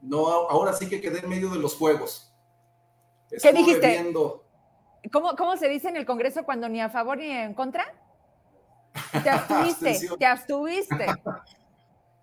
No, 0.00 0.26
ahora 0.26 0.72
sí 0.72 0.88
que 0.88 1.00
quedé 1.00 1.20
en 1.20 1.28
medio 1.28 1.50
de 1.50 1.58
los 1.58 1.76
fuegos. 1.76 2.32
¿Qué 3.42 3.52
dijiste? 3.52 4.12
¿Cómo, 5.12 5.36
¿Cómo 5.36 5.56
se 5.56 5.68
dice 5.68 5.88
en 5.88 5.96
el 5.96 6.06
Congreso 6.06 6.44
cuando 6.44 6.68
ni 6.68 6.80
a 6.80 6.88
favor 6.88 7.18
ni 7.18 7.30
en 7.30 7.54
contra? 7.54 7.84
Te 9.22 9.28
abstuviste, 9.28 10.16
te 10.18 10.26
abstuviste. 10.26 11.06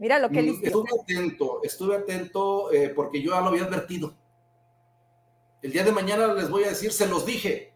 Mira 0.01 0.17
lo 0.17 0.31
que 0.31 0.41
listo. 0.41 0.65
Estuve 0.65 0.89
atento, 0.99 1.59
estuve 1.61 1.95
atento 1.95 2.71
eh, 2.73 2.89
porque 2.89 3.21
yo 3.21 3.33
ya 3.33 3.41
lo 3.41 3.49
había 3.49 3.65
advertido. 3.65 4.15
El 5.61 5.71
día 5.71 5.83
de 5.83 5.91
mañana 5.91 6.33
les 6.33 6.49
voy 6.49 6.63
a 6.63 6.69
decir, 6.69 6.91
se 6.91 7.05
los 7.05 7.23
dije. 7.23 7.71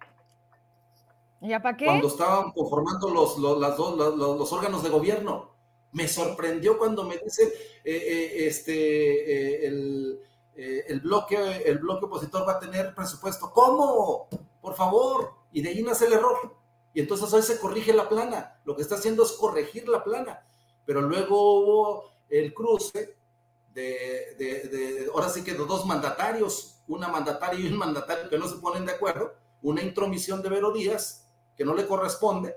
¿Ya 1.39 1.61
para 1.61 1.77
qué? 1.77 1.85
Cuando 1.85 2.07
estaban 2.07 2.52
conformando 2.52 3.11
los, 3.11 3.38
los, 3.38 3.60
las 3.60 3.77
dos, 3.77 3.95
los, 3.95 4.39
los, 4.39 4.52
órganos 4.52 4.81
de 4.81 4.89
gobierno. 4.89 5.52
Me 5.91 6.07
sorprendió 6.07 6.80
cuando 6.80 7.03
me 7.03 7.19
dicen 7.19 7.47
eh, 7.84 7.93
eh, 7.95 8.47
este, 8.47 9.68
el, 9.68 10.19
el, 10.56 10.99
bloque, 11.02 11.38
el 11.64 11.77
bloque 11.77 12.06
opositor 12.06 12.47
va 12.47 12.53
a 12.53 12.60
tener 12.60 12.95
presupuesto. 12.95 13.52
¿Cómo? 13.53 14.30
Por 14.61 14.73
favor. 14.73 15.30
Y 15.52 15.61
de 15.61 15.69
ahí 15.69 15.84
nace 15.84 16.07
el 16.07 16.14
error. 16.14 16.56
Y 16.91 17.02
entonces 17.02 17.31
hoy 17.31 17.43
se 17.43 17.60
corrige 17.60 17.93
la 17.93 18.10
plana. 18.10 18.60
Lo 18.65 18.76
que 18.76 18.81
está 18.81 18.95
haciendo 18.95 19.22
es 19.22 19.34
corregir 19.34 19.88
la 19.88 20.03
plana. 20.03 20.41
Pero 20.88 21.02
luego 21.02 21.60
hubo 21.60 22.14
el 22.30 22.53
cruce 22.53 23.15
de, 23.73 24.35
de, 24.38 24.69
de, 24.69 25.10
ahora 25.14 25.30
sí 25.30 25.43
que 25.43 25.53
dos 25.53 25.85
mandatarios, 25.85 26.81
una 26.88 27.07
mandataria 27.07 27.60
y 27.60 27.72
un 27.72 27.77
mandatario 27.77 28.30
que 28.30 28.38
no 28.38 28.47
se 28.47 28.57
ponen 28.57 28.85
de 28.85 28.93
acuerdo, 28.93 29.34
una 29.61 29.81
intromisión 29.81 30.41
de 30.41 30.49
Vero 30.49 30.72
Díaz 30.72 31.27
que 31.57 31.65
no 31.65 31.73
le 31.73 31.88
corresponde 31.88 32.56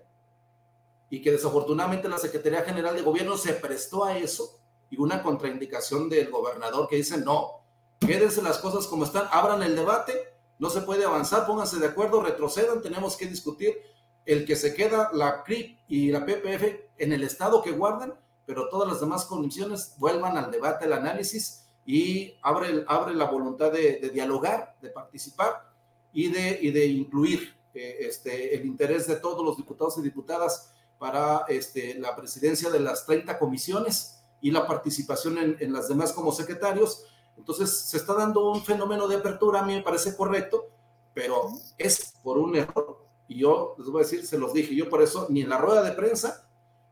y 1.11 1.23
que 1.23 1.33
desafortunadamente 1.33 2.09
la 2.09 2.19
Secretaría 2.19 2.63
General 2.63 2.95
de 2.95 3.03
Gobierno 3.03 3.37
se 3.37 3.55
prestó 3.55 4.05
a 4.05 4.19
eso 4.19 4.59
y 4.91 4.99
una 4.99 5.23
contraindicación 5.23 6.09
del 6.09 6.31
gobernador 6.31 6.89
que 6.89 6.97
dice 6.97 7.19
no, 7.19 7.63
quédense 8.01 8.43
las 8.43 8.59
cosas 8.59 8.87
como 8.87 9.05
están, 9.05 9.27
abran 9.31 9.63
el 9.63 9.75
debate, 9.75 10.35
no 10.59 10.71
se 10.71 10.83
puede 10.83 11.05
avanzar, 11.05 11.47
pónganse 11.47 11.79
de 11.79 11.87
acuerdo, 11.87 12.23
retrocedan, 12.23 12.83
tenemos 12.83 13.17
que 13.17 13.27
discutir 13.27 13.81
el 14.25 14.45
que 14.45 14.57
se 14.57 14.75
queda 14.75 15.11
la 15.13 15.43
CRIP 15.43 15.79
y 15.89 16.11
la 16.11 16.25
PPF 16.25 16.65
en 16.99 17.13
el 17.13 17.23
estado 17.23 17.63
que 17.63 17.73
guardan 17.73 18.15
pero 18.49 18.71
todas 18.71 18.89
las 18.89 18.99
demás 18.99 19.27
condiciones 19.27 19.95
vuelvan 19.99 20.39
al 20.39 20.51
debate, 20.51 20.87
al 20.87 20.95
análisis 20.95 21.67
y 21.85 22.33
abre, 22.41 22.83
abre 22.89 23.15
la 23.15 23.27
voluntad 23.27 23.71
de, 23.71 24.11
dialogar, 24.11 24.75
de 24.81 24.89
participar 24.89 25.71
y 26.15 26.29
de, 26.29 26.59
y 26.63 26.71
de 26.71 26.87
incluir 26.87 27.55
eh, 27.75 27.99
este, 28.01 28.57
el 28.57 28.65
interés 28.65 29.07
de 29.07 29.17
todos 29.17 29.45
los 29.45 29.59
diputados 29.59 29.99
y 29.99 30.01
diputadas 30.01 30.73
para 30.99 31.45
este, 31.49 31.99
la 31.99 32.17
presidencia 32.17 32.71
de 32.71 32.81
las 32.81 33.05
30 33.05 33.39
comisiones 33.39 34.23
y 34.41 34.51
la 34.51 34.67
participación 34.67 35.37
en, 35.37 35.57
en, 35.61 35.71
las 35.71 35.87
demás 35.87 36.15
como 36.15 36.33
secretarios. 36.33 37.05
Entonces, 37.37 37.71
se 37.71 37.99
está 37.99 38.15
dando 38.15 38.51
un 38.51 38.65
fenómeno 38.65 39.07
de 39.09 39.17
apertura, 39.17 39.61
a 39.61 39.67
mí 39.67 39.75
me 39.75 39.83
parece 39.83 40.17
correcto, 40.17 40.71
pero 41.13 41.51
es 41.77 42.15
por 42.23 42.39
un 42.39 42.57
error. 42.57 43.05
Y 43.29 43.41
yo 43.41 43.75
les 43.77 43.89
voy 43.89 44.01
a 44.01 44.05
decir, 44.05 44.27
se 44.27 44.39
los 44.39 44.55
dije, 44.55 44.75
yo 44.75 44.89
por 44.89 45.03
eso, 45.03 45.27
ni 45.29 45.43
en 45.43 45.51
la 45.51 45.59
rueda 45.59 45.83
de 45.83 45.93
prensa, 45.93 46.48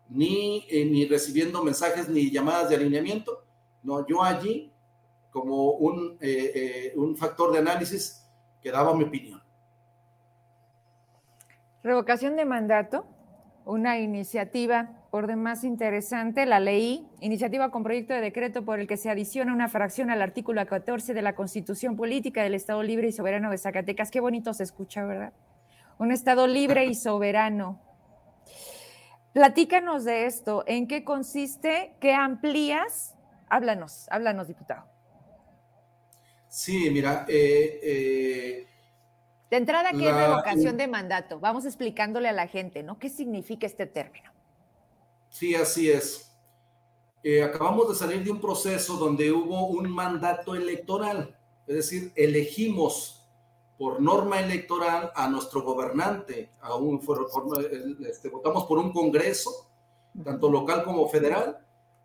ni, 0.08 0.66
eh, 0.70 0.84
ni 0.84 1.06
recibiendo 1.06 1.62
mensajes 1.62 2.08
ni 2.08 2.30
llamadas 2.30 2.68
de 2.68 2.76
alineamiento. 2.76 3.44
No, 3.82 4.06
yo 4.06 4.22
allí, 4.22 4.72
como 5.30 5.72
un, 5.72 6.16
eh, 6.20 6.52
eh, 6.54 6.92
un 6.96 7.16
factor 7.16 7.52
de 7.52 7.58
análisis, 7.58 8.22
que 8.62 8.70
daba 8.70 8.94
mi 8.94 9.04
opinión. 9.04 9.42
Revocación 11.82 12.36
de 12.36 12.44
mandato, 12.44 13.06
una 13.64 13.98
iniciativa 14.00 15.06
por 15.10 15.26
demás 15.26 15.64
interesante, 15.64 16.46
la 16.46 16.60
leí, 16.60 17.06
iniciativa 17.20 17.70
con 17.70 17.84
proyecto 17.84 18.12
de 18.12 18.20
decreto 18.20 18.64
por 18.64 18.80
el 18.80 18.86
que 18.86 18.96
se 18.96 19.08
adiciona 19.08 19.52
una 19.52 19.68
fracción 19.68 20.10
al 20.10 20.20
artículo 20.20 20.66
14 20.66 21.14
de 21.14 21.22
la 21.22 21.34
Constitución 21.34 21.96
Política 21.96 22.42
del 22.42 22.54
Estado 22.54 22.82
Libre 22.82 23.08
y 23.08 23.12
Soberano 23.12 23.50
de 23.50 23.58
Zacatecas. 23.58 24.10
Qué 24.10 24.20
bonito 24.20 24.52
se 24.52 24.64
escucha, 24.64 25.04
¿verdad? 25.04 25.32
Un 25.98 26.12
Estado 26.12 26.46
libre 26.46 26.86
y 26.86 26.94
soberano. 26.94 27.80
Platícanos 29.36 30.04
de 30.04 30.24
esto, 30.24 30.64
¿en 30.66 30.88
qué 30.88 31.04
consiste? 31.04 31.92
¿Qué 32.00 32.14
amplías? 32.14 33.12
Háblanos, 33.50 34.06
háblanos, 34.08 34.48
diputado. 34.48 34.86
Sí, 36.48 36.88
mira, 36.88 37.26
eh, 37.28 37.80
eh, 37.82 38.66
de 39.50 39.56
entrada, 39.58 39.90
¿qué 39.90 39.98
la, 39.98 40.08
es 40.08 40.16
revocación 40.16 40.78
de 40.78 40.88
mandato? 40.88 41.38
Vamos 41.38 41.66
explicándole 41.66 42.30
a 42.30 42.32
la 42.32 42.48
gente, 42.48 42.82
¿no? 42.82 42.98
¿Qué 42.98 43.10
significa 43.10 43.66
este 43.66 43.84
término? 43.84 44.32
Sí, 45.28 45.54
así 45.54 45.90
es. 45.90 46.34
Eh, 47.22 47.42
acabamos 47.42 47.90
de 47.90 47.94
salir 47.94 48.24
de 48.24 48.30
un 48.30 48.40
proceso 48.40 48.96
donde 48.96 49.30
hubo 49.32 49.66
un 49.66 49.90
mandato 49.90 50.54
electoral, 50.54 51.38
es 51.66 51.76
decir, 51.76 52.10
elegimos 52.16 53.25
por 53.78 54.00
norma 54.00 54.40
electoral 54.40 55.12
a 55.14 55.28
nuestro 55.28 55.62
gobernante, 55.62 56.50
a 56.60 56.74
un, 56.76 57.00
este, 58.08 58.28
votamos 58.30 58.64
por 58.64 58.78
un 58.78 58.92
congreso, 58.92 59.68
tanto 60.24 60.50
local 60.50 60.82
como 60.84 61.08
federal, 61.08 61.58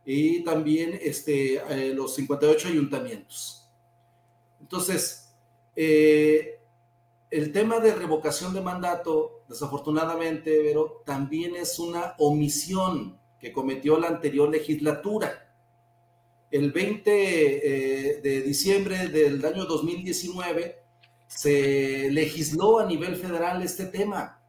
y 0.04 0.44
también 0.44 1.00
este, 1.02 1.56
eh, 1.56 1.94
los 1.94 2.16
58 2.16 2.68
ayuntamientos. 2.68 3.70
Entonces, 4.60 5.34
eh, 5.76 6.60
el 7.30 7.52
tema 7.54 7.80
de 7.80 7.96
revocación 7.96 8.54
de 8.54 8.62
mandato, 8.62 9.44
desafortunadamente, 9.48 10.60
pero 10.64 11.02
también 11.06 11.56
es 11.56 11.80
una 11.80 12.16
omisión 12.20 13.18
que 13.40 13.54
cometió 13.54 13.98
la 13.98 14.08
anterior 14.08 14.50
legislatura. 14.50 15.48
El 16.52 16.74
20 16.74 17.12
eh, 17.12 18.22
de 18.22 18.42
diciembre 18.42 19.08
del 19.08 19.44
año 19.46 19.66
2019, 19.66 20.81
se 21.36 22.10
legisló 22.12 22.80
a 22.80 22.86
nivel 22.86 23.16
federal 23.16 23.62
este 23.64 23.86
tema 23.86 24.40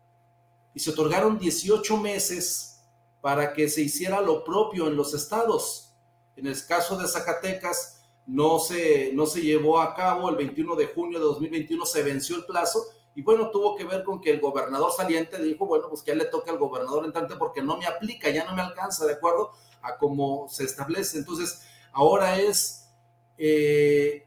y 0.74 0.80
se 0.80 0.90
otorgaron 0.90 1.38
18 1.38 1.96
meses 1.96 2.80
para 3.20 3.52
que 3.52 3.68
se 3.68 3.82
hiciera 3.82 4.20
lo 4.20 4.42
propio 4.42 4.88
en 4.88 4.96
los 4.96 5.14
estados. 5.14 5.94
En 6.36 6.46
el 6.46 6.66
caso 6.66 6.96
de 6.96 7.06
Zacatecas, 7.06 8.02
no 8.26 8.58
se, 8.58 9.12
no 9.14 9.26
se 9.26 9.42
llevó 9.42 9.80
a 9.80 9.94
cabo 9.94 10.28
el 10.28 10.36
21 10.36 10.74
de 10.76 10.86
junio 10.86 11.18
de 11.18 11.24
2021, 11.24 11.86
se 11.86 12.02
venció 12.02 12.36
el 12.36 12.44
plazo 12.44 12.84
y 13.14 13.22
bueno, 13.22 13.50
tuvo 13.50 13.76
que 13.76 13.84
ver 13.84 14.04
con 14.04 14.20
que 14.20 14.30
el 14.30 14.40
gobernador 14.40 14.90
saliente 14.92 15.42
dijo, 15.42 15.66
bueno, 15.66 15.88
pues 15.88 16.02
que 16.02 16.14
le 16.14 16.24
toca 16.26 16.50
al 16.50 16.58
gobernador 16.58 17.04
entrante 17.04 17.36
porque 17.36 17.62
no 17.62 17.76
me 17.76 17.86
aplica, 17.86 18.30
ya 18.30 18.44
no 18.44 18.54
me 18.54 18.62
alcanza, 18.62 19.06
de 19.06 19.14
acuerdo 19.14 19.52
a 19.82 19.98
cómo 19.98 20.48
se 20.48 20.64
establece. 20.64 21.18
Entonces, 21.18 21.62
ahora 21.92 22.40
es 22.40 22.88
eh, 23.36 24.26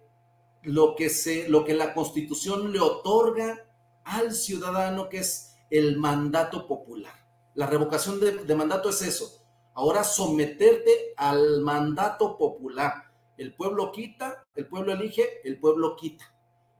lo 0.66 0.96
que, 0.96 1.10
se, 1.10 1.48
lo 1.50 1.64
que 1.64 1.74
la 1.74 1.94
constitución 1.94 2.72
le 2.72 2.80
otorga 2.80 3.66
al 4.04 4.34
ciudadano, 4.34 5.10
que 5.10 5.20
es 5.20 5.56
el 5.70 5.98
mandato 5.98 6.68
popular. 6.68 7.14
La 7.54 7.68
revocación 7.68 8.20
de, 8.20 8.56
mandato 8.56 8.90
es 8.90 9.02
eso. 9.02 9.42
Ahora 9.74 10.04
someterte 10.04 11.14
al 11.18 11.62
mandato 11.62 12.38
popular. 12.38 13.12
El 13.38 13.54
pueblo 13.54 13.92
quita, 13.92 14.46
el 14.56 14.68
pueblo 14.68 14.94
elige, 14.94 15.42
el 15.44 15.60
pueblo 15.60 15.96
quita. 15.96 16.34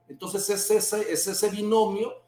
Entonces 0.08 0.48
es 0.50 0.70
ese, 0.70 1.12
es 1.12 1.26
ese 1.26 1.50
binomio 1.50 2.22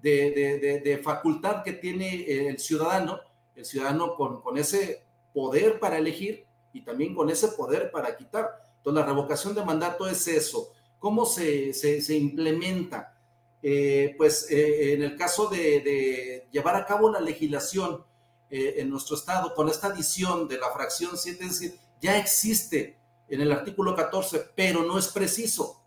de, 0.00 1.00
facultad 1.02 1.62
que 1.62 1.72
tiene 1.72 2.24
el 2.48 2.58
ciudadano, 2.58 3.20
el 3.54 3.64
ciudadano 3.64 4.14
con, 4.14 4.40
con, 4.42 4.58
ese 4.58 5.02
poder 5.32 5.80
para 5.80 5.98
elegir 5.98 6.46
y 6.72 6.82
también 6.82 7.14
con 7.14 7.30
ese 7.30 7.48
poder 7.48 7.90
para 7.90 8.16
quitar. 8.16 8.50
Entonces 8.78 9.00
la 9.00 9.06
revocación 9.06 9.54
de 9.54 9.64
mandato 9.64 10.06
es 10.06 10.28
eso, 10.28 10.72
¿Cómo 11.04 11.26
se, 11.26 11.74
se, 11.74 12.00
se 12.00 12.16
implementa? 12.16 13.14
Eh, 13.62 14.14
pues 14.16 14.50
eh, 14.50 14.94
en 14.94 15.02
el 15.02 15.18
caso 15.18 15.48
de, 15.48 15.80
de, 15.80 16.48
llevar 16.50 16.76
a 16.76 16.86
cabo 16.86 17.10
la 17.10 17.20
legislación 17.20 18.02
eh, 18.48 18.76
en 18.78 18.88
nuestro 18.88 19.14
estado 19.14 19.54
con 19.54 19.68
esta 19.68 19.88
adición 19.88 20.48
de 20.48 20.56
la 20.56 20.70
fracción 20.70 21.18
7, 21.18 21.44
es 21.44 21.60
decir, 21.60 21.78
ya 22.00 22.16
existe 22.16 22.96
en 23.28 23.42
el 23.42 23.52
artículo 23.52 23.94
14, 23.94 24.52
pero 24.56 24.82
no 24.82 24.98
es 24.98 25.08
preciso. 25.08 25.84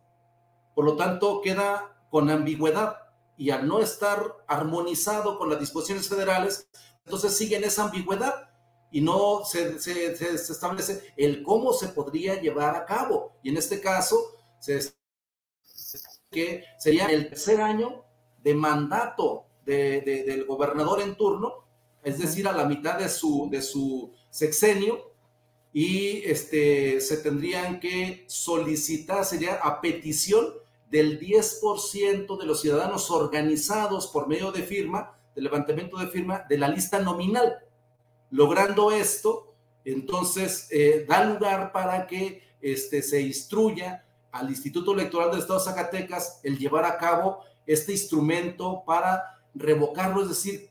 Por 0.76 0.86
lo 0.86 0.96
tanto, 0.96 1.42
queda 1.42 1.98
con 2.12 2.30
ambigüedad 2.30 2.98
y 3.38 3.50
al 3.50 3.68
no 3.68 3.80
estar 3.80 4.22
armonizado 4.46 5.40
con 5.40 5.50
las 5.50 5.60
disposiciones 5.60 6.08
federales, 6.08 6.70
entonces 7.06 7.36
sigue 7.36 7.56
en 7.56 7.64
esa 7.64 7.86
ambigüedad 7.86 8.52
y 8.92 9.02
no 9.02 9.44
se, 9.46 9.80
se, 9.80 10.16
se, 10.16 10.36
establece 10.36 11.12
el 11.18 11.42
cómo 11.42 11.74
se 11.74 11.88
podría 11.88 12.40
llevar 12.40 12.76
a 12.76 12.86
cabo. 12.86 13.34
Y 13.42 13.50
en 13.50 13.58
este 13.58 13.82
caso, 13.82 14.36
se 14.60 14.96
que 16.30 16.64
sería 16.78 17.08
el 17.08 17.30
tercer 17.30 17.62
año 17.62 18.04
de 18.44 18.54
mandato 18.54 19.46
de, 19.66 20.02
de, 20.02 20.24
del 20.24 20.46
gobernador 20.46 21.02
en 21.02 21.16
turno, 21.16 21.66
es 22.04 22.20
decir, 22.20 22.48
a 22.48 22.54
la 22.54 22.66
mitad 22.66 22.98
de 22.98 23.10
su, 23.10 23.50
de 23.52 23.62
su 23.62 24.14
sexenio, 24.30 25.12
y 25.74 26.24
este, 26.26 27.02
se 27.02 27.18
tendrían 27.18 27.80
que 27.80 28.26
solicitar, 28.28 29.26
sería 29.26 29.56
a 29.56 29.82
petición 29.82 30.54
del 30.90 31.20
10% 31.20 32.40
de 32.40 32.46
los 32.46 32.62
ciudadanos 32.62 33.12
organizados 33.12 34.08
por 34.08 34.28
medio 34.28 34.52
de 34.52 34.64
firma, 34.64 35.18
de 35.36 35.42
levantamiento 35.42 35.98
de 35.98 36.08
firma, 36.08 36.46
de 36.50 36.58
la 36.58 36.70
lista 36.70 37.00
nominal. 37.00 37.60
Logrando 38.32 38.92
esto, 38.92 39.54
entonces 39.86 40.68
eh, 40.72 41.06
da 41.08 41.26
lugar 41.26 41.72
para 41.72 42.08
que 42.08 42.42
este, 42.62 43.02
se 43.02 43.22
instruya 43.22 44.04
al 44.38 44.50
Instituto 44.50 44.94
Electoral 44.94 45.32
del 45.32 45.40
Estado 45.40 45.60
de 45.60 45.66
Zacatecas 45.66 46.40
el 46.44 46.58
llevar 46.58 46.86
a 46.86 46.98
cabo 46.98 47.40
este 47.66 47.92
instrumento 47.92 48.84
para 48.86 49.40
revocarlo, 49.54 50.22
es 50.22 50.30
decir, 50.30 50.70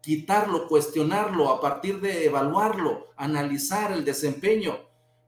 quitarlo, 0.00 0.68
cuestionarlo, 0.68 1.50
a 1.50 1.60
partir 1.60 2.00
de 2.00 2.26
evaluarlo, 2.26 3.08
analizar 3.16 3.92
el 3.92 4.04
desempeño. 4.04 4.78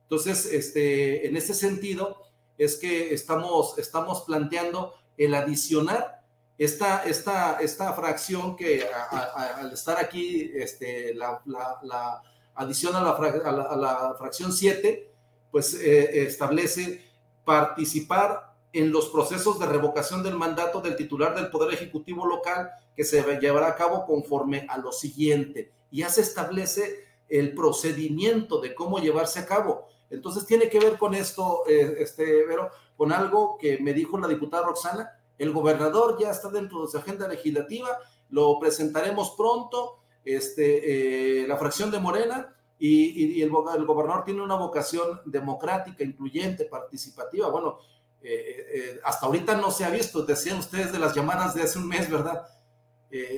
Entonces, 0.03 0.47
este, 0.47 1.27
en 1.27 1.37
ese 1.37 1.55
sentido, 1.55 2.23
es 2.59 2.77
que 2.77 3.13
estamos, 3.13 3.79
estamos 3.79 4.23
planteando 4.23 4.95
el 5.17 5.35
adicionar 5.35 6.23
esta, 6.59 7.05
esta, 7.05 7.59
esta 7.61 7.93
fracción 7.93 8.57
que 8.57 8.87
al 9.11 9.73
estar 9.73 9.99
aquí, 9.99 10.51
este, 10.55 11.15
la, 11.15 11.43
la, 11.45 12.23
adición 12.55 12.97
a 12.97 13.03
la, 13.03 13.11
a 13.11 13.77
la, 13.77 14.15
fracción 14.19 14.53
7, 14.53 15.11
pues 15.51 15.75
eh, 15.75 16.27
establece 16.27 17.06
participar 17.47 18.53
en 18.75 18.93
los 18.93 19.09
procesos 19.09 19.59
de 19.59 19.65
revocación 19.65 20.23
del 20.23 20.35
mandato 20.35 20.83
del 20.83 20.97
titular 20.97 21.35
del 21.35 21.49
Poder 21.49 21.73
Ejecutivo 21.73 22.27
local 22.27 22.71
que 22.95 23.05
se 23.05 23.23
llevará 23.41 23.69
a 23.69 23.77
cabo 23.77 24.05
conforme 24.05 24.67
a 24.69 24.77
lo 24.77 24.93
siguiente. 24.93 25.73
Ya 25.91 26.11
se 26.11 26.21
establece 26.21 27.07
el 27.29 27.55
procedimiento 27.55 28.61
de 28.61 28.75
cómo 28.75 28.99
llevarse 28.99 29.39
a 29.39 29.47
cabo. 29.47 29.89
Entonces 30.11 30.45
tiene 30.45 30.69
que 30.69 30.79
ver 30.79 30.99
con 30.99 31.15
esto, 31.15 31.63
eh, 31.67 31.97
este, 32.01 32.45
Vero, 32.45 32.71
con 32.97 33.13
algo 33.13 33.57
que 33.59 33.79
me 33.79 33.95
dijo 33.95 34.19
la 34.19 34.29
diputada 34.29 34.67
Roxana. 34.67 35.11
El 35.39 35.53
gobernador 35.53 36.19
ya 36.21 36.31
está 36.31 36.49
dentro 36.49 36.83
de 36.83 36.91
su 36.91 36.99
agenda 36.99 37.29
legislativa, 37.29 37.99
lo 38.31 38.59
presentaremos 38.59 39.35
pronto, 39.37 40.01
este, 40.25 41.43
eh, 41.43 41.47
la 41.47 41.57
fracción 41.57 41.91
de 41.91 42.01
Morena, 42.01 42.56
y, 42.79 43.41
el, 43.43 43.51
gobernador 43.51 44.25
tiene 44.25 44.43
una 44.43 44.57
vocación 44.57 45.21
democrática, 45.25 46.05
incluyente, 46.05 46.65
participativa. 46.67 47.49
Bueno, 47.49 47.79
eh, 48.23 49.01
hasta 49.05 49.27
ahorita 49.27 49.57
no 49.57 49.71
se 49.71 49.85
ha 49.85 49.91
visto, 49.91 50.23
decían 50.25 50.59
ustedes 50.59 50.93
de 50.93 50.99
las 50.99 51.15
llamadas 51.15 51.55
de 51.55 51.63
hace 51.63 51.79
un 51.79 51.89
mes, 51.89 52.11
¿verdad? 52.11 52.47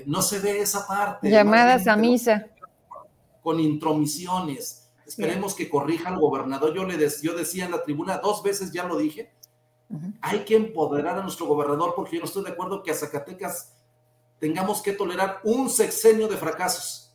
no 0.06 0.22
se 0.22 0.40
ve 0.40 0.60
esa 0.60 0.84
parte. 0.86 1.30
Llamadas 1.30 1.86
a 1.86 1.94
misa. 1.94 2.46
Con 3.42 3.60
intromisiones 3.60 4.88
Esperemos 5.08 5.54
que 5.54 5.70
corrija 5.70 6.10
al 6.10 6.18
gobernador. 6.18 6.74
Yo, 6.74 6.84
le 6.84 6.98
yo 7.22 7.34
decía 7.34 7.64
en 7.64 7.70
la 7.70 7.82
tribuna, 7.82 8.18
dos 8.18 8.42
veces 8.42 8.70
ya 8.72 8.84
lo 8.84 8.98
dije, 8.98 9.32
hay 10.20 10.40
que 10.40 10.54
empoderar 10.54 11.18
a 11.18 11.22
nuestro 11.22 11.46
gobernador 11.46 11.94
porque 11.96 12.16
yo 12.16 12.20
no 12.20 12.26
estoy 12.26 12.44
de 12.44 12.50
acuerdo 12.50 12.82
que 12.82 12.90
a 12.90 12.94
Zacatecas 12.94 13.74
tengamos 14.38 14.82
que 14.82 14.92
tolerar 14.92 15.40
un 15.44 15.70
sexenio 15.70 16.28
de 16.28 16.36
fracasos. 16.36 17.07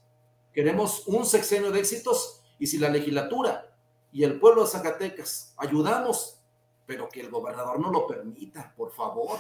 Queremos 0.54 1.08
un 1.08 1.26
sexenio 1.26 1.72
de 1.72 1.80
éxitos 1.80 2.42
y 2.60 2.68
si 2.68 2.78
la 2.78 2.90
legislatura 2.90 3.76
y 4.12 4.24
el 4.24 4.40
pueblo 4.40 4.64
de 4.64 4.70
Zacatecas 4.70 5.54
ayudamos, 5.58 6.40
pero 6.86 7.10
que 7.10 7.22
el 7.22 7.30
gobernador 7.30 7.80
no 7.80 7.92
lo 7.92 8.06
permita, 8.06 8.74
por 8.78 8.92
favor, 8.92 9.40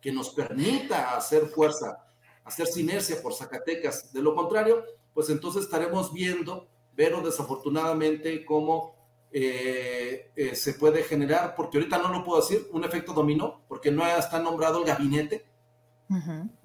que 0.00 0.12
nos 0.12 0.30
permita 0.30 1.16
hacer 1.16 1.46
fuerza, 1.46 2.04
hacer 2.44 2.66
sinergia 2.66 3.22
por 3.22 3.34
Zacatecas. 3.34 4.12
De 4.12 4.22
lo 4.22 4.34
contrario, 4.34 4.84
pues 5.14 5.30
entonces 5.30 5.64
estaremos 5.64 6.12
viendo 6.12 6.66
pero 7.00 7.22
desafortunadamente 7.22 8.44
cómo 8.44 8.94
eh, 9.32 10.30
eh, 10.36 10.54
se 10.54 10.74
puede 10.74 11.02
generar, 11.02 11.54
porque 11.54 11.78
ahorita 11.78 11.96
no 11.96 12.10
lo 12.10 12.22
puedo 12.22 12.42
decir, 12.42 12.68
un 12.72 12.84
efecto 12.84 13.14
dominó, 13.14 13.62
porque 13.68 13.90
no 13.90 14.06
está 14.06 14.38
nombrado 14.38 14.80
el 14.80 14.84
gabinete, 14.84 15.46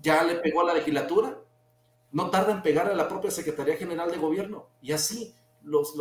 ya 0.02 0.24
le 0.24 0.36
pegó 0.36 0.60
a 0.60 0.66
la 0.66 0.74
legislatura, 0.74 1.40
no 2.15 2.29
tarda 2.29 2.53
en 2.53 2.61
pegar 2.61 2.87
a 2.87 2.95
la 2.95 3.09
propia 3.09 3.29
Secretaría 3.29 3.75
General 3.75 4.09
de 4.09 4.17
Gobierno, 4.17 4.67
y 4.81 4.93
así, 4.93 5.35
los, 5.61 5.93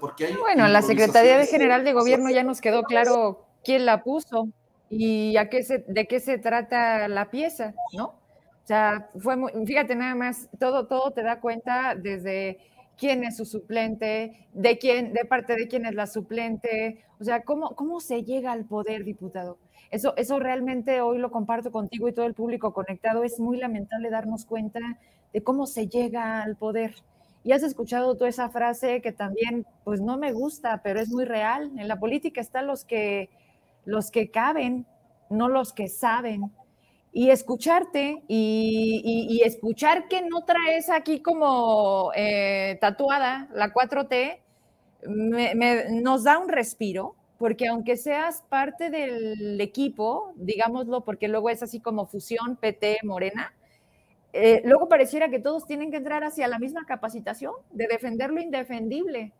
porque 0.00 0.26
hay... 0.26 0.34
Bueno, 0.34 0.66
la 0.66 0.82
Secretaría 0.82 1.38
de 1.38 1.46
General 1.46 1.84
de 1.84 1.92
Gobierno 1.92 2.28
ya 2.28 2.42
nos 2.42 2.60
quedó 2.60 2.82
claro 2.82 3.46
quién 3.62 3.86
la 3.86 4.02
puso 4.02 4.48
y 4.90 5.36
a 5.36 5.48
qué 5.48 5.62
se, 5.62 5.84
de 5.86 6.08
qué 6.08 6.18
se 6.18 6.38
trata 6.38 7.06
la 7.06 7.30
pieza, 7.30 7.72
¿no? 7.96 8.06
O 8.06 8.66
sea, 8.66 9.10
fue 9.20 9.36
muy, 9.36 9.52
fíjate 9.64 9.94
nada 9.94 10.16
más, 10.16 10.48
todo, 10.58 10.88
todo 10.88 11.12
te 11.12 11.22
da 11.22 11.40
cuenta 11.40 11.94
desde 11.94 12.58
quién 12.96 13.22
es 13.22 13.36
su 13.36 13.44
suplente, 13.44 14.48
de 14.52 14.76
quién, 14.76 15.12
de 15.12 15.24
parte 15.24 15.54
de 15.54 15.68
quién 15.68 15.86
es 15.86 15.94
la 15.94 16.08
suplente, 16.08 17.04
o 17.20 17.24
sea, 17.24 17.42
cómo, 17.44 17.76
cómo 17.76 18.00
se 18.00 18.24
llega 18.24 18.50
al 18.50 18.64
poder, 18.64 19.04
diputado. 19.04 19.58
Eso, 19.92 20.14
eso 20.16 20.40
realmente 20.40 21.00
hoy 21.00 21.18
lo 21.18 21.30
comparto 21.30 21.70
contigo 21.70 22.08
y 22.08 22.12
todo 22.12 22.26
el 22.26 22.34
público 22.34 22.74
conectado. 22.74 23.22
Es 23.22 23.38
muy 23.38 23.56
lamentable 23.56 24.10
darnos 24.10 24.44
cuenta 24.44 24.80
de 25.32 25.42
cómo 25.42 25.66
se 25.66 25.88
llega 25.88 26.42
al 26.42 26.56
poder. 26.56 26.94
Y 27.44 27.52
has 27.52 27.62
escuchado 27.62 28.16
toda 28.16 28.28
esa 28.28 28.50
frase 28.50 29.00
que 29.00 29.12
también, 29.12 29.66
pues 29.84 30.00
no 30.00 30.18
me 30.18 30.32
gusta, 30.32 30.82
pero 30.82 31.00
es 31.00 31.08
muy 31.08 31.24
real. 31.24 31.70
En 31.78 31.88
la 31.88 31.98
política 31.98 32.40
están 32.40 32.66
los 32.66 32.84
que, 32.84 33.30
los 33.84 34.10
que 34.10 34.30
caben, 34.30 34.86
no 35.30 35.48
los 35.48 35.72
que 35.72 35.88
saben 35.88 36.52
y 37.12 37.30
escucharte 37.30 38.22
y, 38.28 39.40
escuchar 39.44 40.08
que 40.08 40.22
no 40.22 40.44
traes 40.44 40.90
aquí 40.90 41.20
como 41.20 42.12
eh, 42.14 42.78
tatuada 42.80 43.48
la 43.54 43.72
4T, 43.72 44.38
nos 46.02 46.24
da 46.24 46.38
un 46.38 46.48
respiro, 46.48 47.14
porque 47.38 47.68
aunque 47.68 47.96
seas 47.96 48.44
parte 48.48 48.90
del 48.90 49.60
equipo, 49.60 50.32
digámoslo, 50.36 51.04
porque 51.04 51.28
luego 51.28 51.50
es 51.50 51.62
así 51.62 51.80
como 51.80 52.06
fusión 52.06 52.56
PT 52.56 52.98
Morena, 53.04 53.54
eh, 54.38 54.62
luego 54.64 54.88
pareciera 54.88 55.28
que 55.28 55.38
todos 55.38 55.66
tienen 55.66 55.90
que 55.90 55.98
entrar 55.98 56.24
hacia 56.24 56.48
la 56.48 56.58
misma 56.58 56.86
capacitación 56.86 57.52
de 57.70 57.86
defender 57.86 58.30
lo 58.30 58.40
indefendible. 58.40 59.32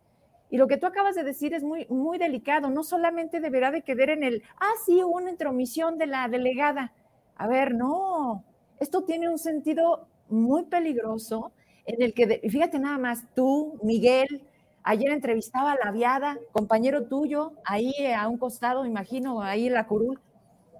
Y 0.51 0.57
lo 0.57 0.67
que 0.67 0.77
tú 0.77 0.87
acabas 0.87 1.15
de 1.15 1.23
decir 1.23 1.53
es 1.53 1.63
muy, 1.63 1.85
muy 1.89 2.17
delicado. 2.17 2.69
No 2.69 2.83
solamente 2.83 3.39
deberá 3.39 3.71
de 3.71 3.83
quedar 3.83 4.09
en 4.09 4.23
el, 4.23 4.43
ah, 4.59 4.73
sí, 4.85 5.01
una 5.03 5.29
intromisión 5.29 5.97
de 5.97 6.07
la 6.07 6.27
delegada 6.27 6.91
a 7.39 7.47
ver, 7.47 7.73
no, 7.73 8.43
esto 8.81 9.05
tiene 9.05 9.29
un 9.29 9.39
sentido 9.39 10.07
muy 10.27 10.65
peligroso 10.65 11.53
en 11.85 12.01
el 12.01 12.13
que, 12.13 12.41
fíjate 12.49 12.79
nada 12.79 12.97
más, 12.97 13.23
tú, 13.33 13.79
Miguel, 13.81 14.43
ayer 14.83 15.09
entrevistaba 15.09 15.71
a 15.71 15.77
la 15.83 15.91
viada, 15.91 16.37
compañero 16.51 17.05
tuyo, 17.05 17.53
ahí 17.63 17.93
a 18.13 18.27
un 18.27 18.37
costado, 18.37 18.85
imagino, 18.85 19.41
ahí 19.41 19.67
en 19.67 19.73
la 19.73 19.87
curul. 19.87 20.19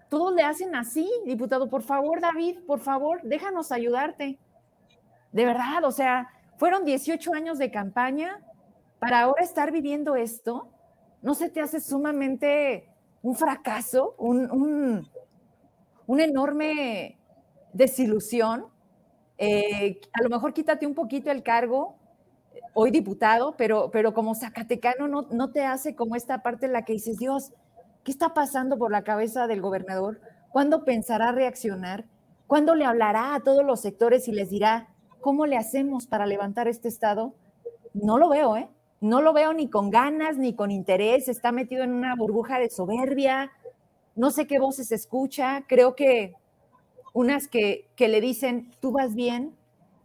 Todos 0.09 0.33
le 0.33 0.43
hacen 0.43 0.75
así, 0.75 1.09
diputado, 1.25 1.69
por 1.69 1.83
favor, 1.83 2.19
David, 2.19 2.59
por 2.65 2.79
favor, 2.79 3.21
déjanos 3.23 3.71
ayudarte. 3.71 4.39
De 5.31 5.45
verdad, 5.45 5.83
o 5.83 5.91
sea, 5.91 6.29
fueron 6.57 6.83
18 6.83 7.33
años 7.33 7.57
de 7.59 7.71
campaña 7.71 8.41
para 8.99 9.21
ahora 9.21 9.43
estar 9.43 9.71
viviendo 9.71 10.15
esto. 10.15 10.69
¿No 11.21 11.35
se 11.35 11.49
te 11.49 11.61
hace 11.61 11.79
sumamente 11.79 12.89
un 13.21 13.35
fracaso, 13.35 14.15
un, 14.17 15.07
una 16.07 16.23
enorme 16.23 17.17
desilusión. 17.73 18.65
Eh, 19.37 19.99
a 20.13 20.23
lo 20.23 20.29
mejor 20.29 20.53
quítate 20.53 20.85
un 20.85 20.95
poquito 20.95 21.31
el 21.31 21.43
cargo, 21.43 21.95
hoy 22.73 22.91
diputado, 22.91 23.55
pero, 23.57 23.89
pero 23.91 24.13
como 24.13 24.35
zacatecano 24.35 25.07
no, 25.07 25.23
no 25.31 25.51
te 25.51 25.63
hace 25.63 25.95
como 25.95 26.15
esta 26.15 26.41
parte 26.41 26.65
en 26.65 26.73
la 26.73 26.83
que 26.83 26.93
dices, 26.93 27.17
Dios, 27.17 27.53
¿qué 28.03 28.11
está 28.11 28.33
pasando 28.33 28.77
por 28.77 28.91
la 28.91 29.03
cabeza 29.03 29.47
del 29.47 29.61
gobernador? 29.61 30.21
¿Cuándo 30.49 30.83
pensará 30.83 31.31
reaccionar? 31.31 32.05
¿Cuándo 32.47 32.75
le 32.75 32.85
hablará 32.85 33.35
a 33.35 33.41
todos 33.41 33.63
los 33.63 33.81
sectores 33.81 34.27
y 34.27 34.31
les 34.31 34.49
dirá, 34.49 34.87
¿cómo 35.21 35.45
le 35.45 35.57
hacemos 35.57 36.07
para 36.07 36.25
levantar 36.25 36.67
este 36.67 36.87
Estado? 36.87 37.33
No 37.93 38.17
lo 38.17 38.29
veo, 38.29 38.57
¿eh? 38.57 38.69
No 39.01 39.21
lo 39.21 39.33
veo 39.33 39.53
ni 39.53 39.69
con 39.69 39.89
ganas 39.89 40.37
ni 40.37 40.53
con 40.53 40.71
interés, 40.71 41.29
está 41.29 41.51
metido 41.51 41.83
en 41.83 41.93
una 41.93 42.15
burbuja 42.15 42.59
de 42.59 42.69
soberbia, 42.69 43.51
no 44.15 44.31
sé 44.31 44.47
qué 44.47 44.59
voces 44.59 44.91
escucha, 44.91 45.63
creo 45.67 45.95
que 45.95 46.33
unas 47.13 47.47
que, 47.47 47.87
le 47.97 48.21
dicen, 48.21 48.71
tú 48.81 48.91
vas 48.91 49.15
bien, 49.15 49.55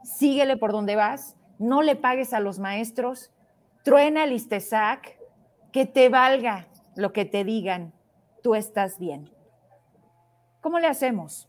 síguele 0.04 0.56
por 0.56 0.70
donde 0.70 0.94
vas, 0.94 1.34
no 1.58 1.82
le 1.82 1.96
pagues 1.96 2.32
a 2.32 2.40
los 2.40 2.58
maestros, 2.58 3.32
truena 3.82 4.24
el 4.24 4.32
ISTESAC, 4.32 5.18
que 5.72 5.86
te 5.86 6.08
valga 6.08 6.68
lo 6.96 7.12
que 7.12 7.24
te 7.24 7.44
digan, 7.44 7.92
tú 8.42 8.54
estás 8.54 8.98
bien. 8.98 9.30
¿Cómo 10.60 10.78
le 10.78 10.86
hacemos? 10.86 11.48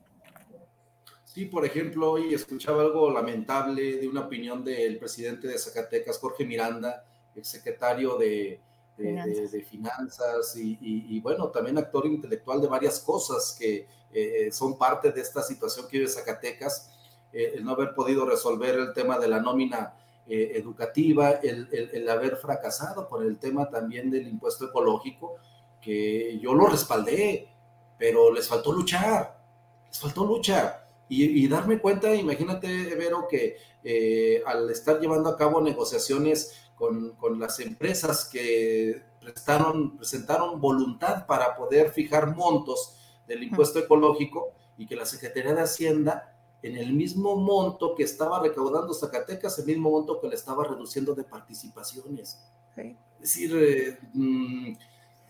Sí, 1.23 1.45
por 1.45 1.65
ejemplo, 1.65 2.11
hoy 2.11 2.34
escuchaba 2.34 2.81
algo 2.81 3.11
lamentable 3.11 3.97
de 3.97 4.07
una 4.07 4.22
opinión 4.22 4.63
del 4.63 4.97
presidente 4.97 5.47
de 5.47 5.57
Zacatecas, 5.57 6.17
Jorge 6.19 6.45
Miranda, 6.45 7.05
el 7.35 7.43
secretario 7.43 8.17
de, 8.17 8.61
de 8.97 9.65
finanzas, 9.69 10.55
y, 10.55 11.19
bueno, 11.19 11.49
también 11.49 11.77
actor 11.77 12.05
intelectual 12.05 12.61
de 12.61 12.67
varias 12.67 12.99
cosas 13.01 13.55
que 13.59 13.88
eh, 14.13 14.49
son 14.51 14.77
parte 14.77 15.11
de 15.11 15.19
esta 15.19 15.41
situación 15.41 15.88
que 15.89 15.97
vive 15.97 16.09
Zacatecas, 16.09 16.91
eh, 17.34 17.55
el 17.55 17.65
no 17.65 17.72
haber 17.72 17.93
podido 17.93 18.26
resolver 18.26 18.76
el 18.76 18.93
tema 18.93 19.19
de 19.19 19.27
la 19.27 19.41
nómina 19.41 19.93
eh, 20.27 20.53
educativa, 20.56 21.31
el, 21.43 21.69
el, 21.72 22.10
haber 22.10 22.38
fracasado 22.38 23.07
con 23.07 23.23
el 23.23 23.38
tema 23.38 23.69
también 23.69 24.10
del 24.10 24.27
impuesto 24.27 24.65
ecológico, 24.65 25.35
que 25.80 26.39
yo 26.39 26.56
lo 26.56 26.65
respaldé, 26.65 27.47
pero 27.97 28.34
les 28.34 28.47
faltó 28.47 28.73
luchar, 28.73 29.39
les 29.88 29.99
faltó 29.99 30.26
lucha. 30.26 30.88
Y, 31.07 31.43
y 31.43 31.47
darme 31.47 31.77
cuenta, 31.77 32.15
imagínate, 32.15 32.95
Vero, 32.95 33.27
que 33.30 33.57
eh, 33.84 34.41
al 34.47 34.68
estar 34.72 34.99
llevando 34.99 35.30
a 35.30 35.38
cabo 35.38 35.61
negociaciones 35.61 36.72
con, 36.73 37.11
con, 37.18 37.39
las 37.39 37.60
empresas 37.60 38.26
que 38.26 39.03
prestaron, 39.22 39.97
presentaron 39.97 40.60
voluntad 40.60 41.27
para 41.27 41.56
poder 41.56 41.91
fijar 41.91 42.35
montos 42.35 42.95
del 43.27 43.43
impuesto 43.43 43.77
ecológico 43.77 44.53
y 44.76 44.88
que 44.88 44.95
la 44.95 45.06
Secretaría 45.06 45.53
de 45.53 45.61
Hacienda 45.61 46.35
en 46.67 46.77
el 46.77 46.93
mismo 46.93 47.35
monto 47.35 47.95
que 47.95 48.03
estaba 48.03 48.39
recaudando 48.39 48.93
Zacatecas, 48.93 49.59
el 49.59 49.65
mismo 49.65 49.91
monto 49.91 50.19
que 50.19 50.27
le 50.27 50.35
estaba 50.35 50.63
reduciendo 50.63 51.13
de 51.13 51.23
participaciones. 51.23 52.39
Sí. 52.75 52.95
Es 53.15 53.19
decir, 53.19 53.55
eh, 53.55 53.99
mmm, 54.13 54.73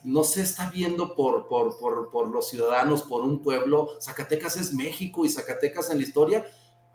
no 0.03 0.23
se 0.23 0.41
está 0.41 0.69
viendo 0.69 1.15
por, 1.15 1.47
por, 1.47 1.77
por, 1.77 2.11
por, 2.11 2.27
los 2.27 2.49
ciudadanos, 2.49 3.03
por 3.03 3.23
un 3.23 3.41
pueblo. 3.41 3.89
Zacatecas 4.01 4.57
es 4.57 4.73
México 4.73 5.25
y 5.25 5.29
Zacatecas 5.29 5.89
en 5.89 5.97
la 5.97 6.03
historia 6.03 6.45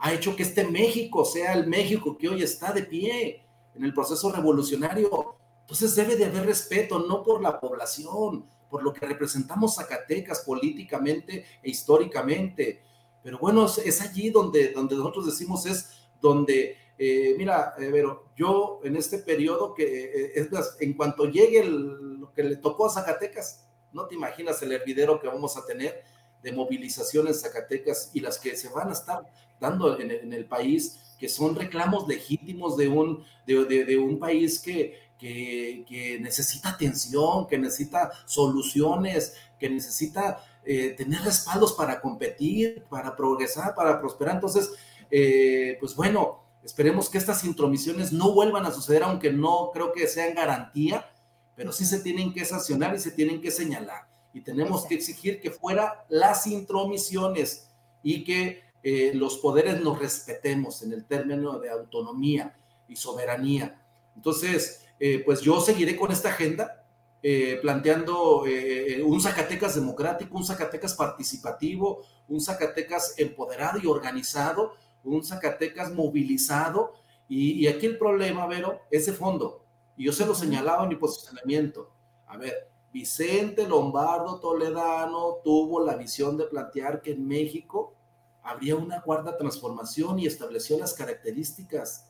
ha 0.01 0.13
hecho 0.13 0.35
que 0.35 0.43
este 0.43 0.65
México 0.67 1.25
sea 1.25 1.53
el 1.53 1.67
México 1.67 2.17
que 2.17 2.29
hoy 2.29 2.43
está 2.43 2.73
de 2.73 2.83
pie 2.83 3.45
en 3.75 3.85
el 3.85 3.93
proceso 3.93 4.33
revolucionario. 4.33 5.37
Entonces 5.61 5.95
debe 5.95 6.17
de 6.17 6.25
haber 6.25 6.47
respeto, 6.47 7.01
no 7.01 7.23
por 7.23 7.43
la 7.43 7.61
población, 7.61 8.47
por 8.71 8.83
lo 8.83 8.93
que 8.93 9.07
representamos 9.07 9.77
Zacatecas 9.77 10.41
políticamente 10.41 11.45
e 11.63 11.71
históricamente. 11.71 12.83
Pero 13.23 13.39
bueno, 13.39 13.67
es 13.67 14.01
allí 14.01 14.31
donde, 14.31 14.73
donde 14.73 14.97
nosotros 14.97 15.27
decimos 15.27 15.67
es 15.67 15.91
donde, 16.21 16.77
eh, 16.99 17.35
mira, 17.37 17.75
eh, 17.79 17.89
pero 17.91 18.31
yo 18.37 18.81
en 18.85 18.97
este 18.97 19.19
periodo 19.19 19.75
que 19.75 19.85
eh, 19.85 20.33
es 20.35 20.49
en 20.81 20.95
cuanto 20.95 21.27
llegue 21.27 21.65
lo 21.65 22.33
que 22.33 22.43
le 22.45 22.57
tocó 22.57 22.87
a 22.87 22.91
Zacatecas, 22.91 23.67
no 23.93 24.07
te 24.07 24.15
imaginas 24.15 24.63
el 24.63 24.73
hervidero 24.73 25.21
que 25.21 25.27
vamos 25.27 25.57
a 25.57 25.67
tener 25.67 26.05
de 26.43 26.53
movilización 26.53 27.27
en 27.27 27.35
Zacatecas 27.35 28.11
y 28.15 28.21
las 28.21 28.39
que 28.39 28.57
se 28.57 28.69
van 28.69 28.89
a 28.89 28.93
estar 28.93 29.23
dando 29.59 29.99
en, 30.01 30.33
el 30.33 30.47
país, 30.47 31.17
que 31.19 31.29
son 31.29 31.55
reclamos 31.55 32.09
legítimos 32.09 32.79
de 32.79 32.89
un, 32.89 33.23
de, 33.47 33.85
de 33.85 33.99
un 33.99 34.19
país 34.19 34.59
que, 34.59 34.99
que, 35.19 35.85
que, 35.87 36.19
necesita 36.19 36.71
atención, 36.71 37.47
que 37.47 37.59
necesita 37.59 38.11
soluciones, 38.25 39.35
que 39.59 39.69
necesita 39.69 40.43
eh, 40.65 40.91
tener 40.91 41.23
respaldos 41.23 41.73
para 41.73 42.01
competir, 42.01 42.85
para 42.89 43.17
progresar, 43.17 43.75
para 43.75 44.01
prosperar. 44.01 44.35
Entonces, 44.37 44.71
eh, 45.11 45.77
pues 45.81 45.95
bueno, 45.95 46.45
esperemos 46.63 47.09
que 47.09 47.19
estas 47.19 47.45
intromisiones 47.45 48.13
no 48.13 48.33
vuelvan 48.33 48.67
a 48.67 48.71
suceder, 48.71 49.03
aunque 49.03 49.33
no 49.33 49.71
creo 49.73 49.93
que 49.93 50.07
sean 50.07 50.35
garantía, 50.35 51.11
pero 51.57 51.73
sí 51.73 51.85
se 51.85 52.01
tienen 52.01 52.33
que 52.33 52.45
sancionar 52.45 52.95
y 52.95 52.99
se 52.99 53.11
tienen 53.11 53.41
que 53.41 53.51
señalar. 53.51 54.09
Y 54.33 54.43
tenemos 54.43 54.87
que 54.87 54.95
exigir 54.95 55.41
que 55.41 55.51
fuera 55.51 56.05
las 56.09 56.47
intromisiones 56.47 57.69
y 58.03 58.25
que 58.25 58.63
eh, 58.83 59.13
los 59.15 59.39
poderes 59.39 59.81
nos 59.81 59.99
respetemos 59.99 60.83
en 60.83 60.93
el 60.93 61.05
término 61.05 61.59
de 61.59 61.71
autonomía 61.71 62.57
y 62.89 62.97
soberanía. 62.97 63.79
Entonces, 64.17 64.85
eh, 64.99 65.23
pues 65.25 65.41
yo 65.41 65.61
seguiré 65.61 65.97
con 65.97 66.13
esta 66.13 66.31
agenda, 66.31 66.80
eh, 67.23 67.59
planteando 67.61 68.45
eh, 68.47 69.03
un 69.05 69.21
Zacatecas 69.21 69.75
democrático, 69.75 70.37
un 70.37 70.45
Zacatecas 70.45 70.95
participativo, 70.95 72.03
un 72.29 72.41
Zacatecas 72.41 73.15
empoderado 73.19 73.79
y 73.79 73.87
organizado, 73.87 74.75
un 75.05 75.25
Zacatecas 75.25 75.93
movilizado. 75.93 76.95
Y, 77.29 77.53
y 77.53 77.67
aquí 77.69 77.87
el 77.87 77.99
problema, 77.99 78.47
Vero, 78.47 78.81
es 78.91 79.07
de 79.07 79.13
fondo. 79.13 79.63
Y 79.97 80.05
yo 80.05 80.13
se 80.13 80.27
lo 80.27 80.35
señalaba 80.35 80.85
en 80.85 80.89
mi 80.89 80.97
posicionamiento. 80.97 81.91
A 82.27 82.37
ver, 82.37 82.71
Vicente 82.93 83.69
Lombardo 83.69 84.41
Toledano 84.41 85.37
tuvo 85.45 85.85
la 85.85 85.95
visión 85.97 86.37
de 86.37 86.47
plantear 86.47 87.03
que 87.03 87.13
en 87.13 87.27
México 87.27 87.95
habría 88.43 88.77
una 88.77 89.03
cuarta 89.03 89.37
transformación 89.37 90.19
y 90.19 90.27
estableció 90.27 90.79
las 90.79 90.95
características 90.95 92.07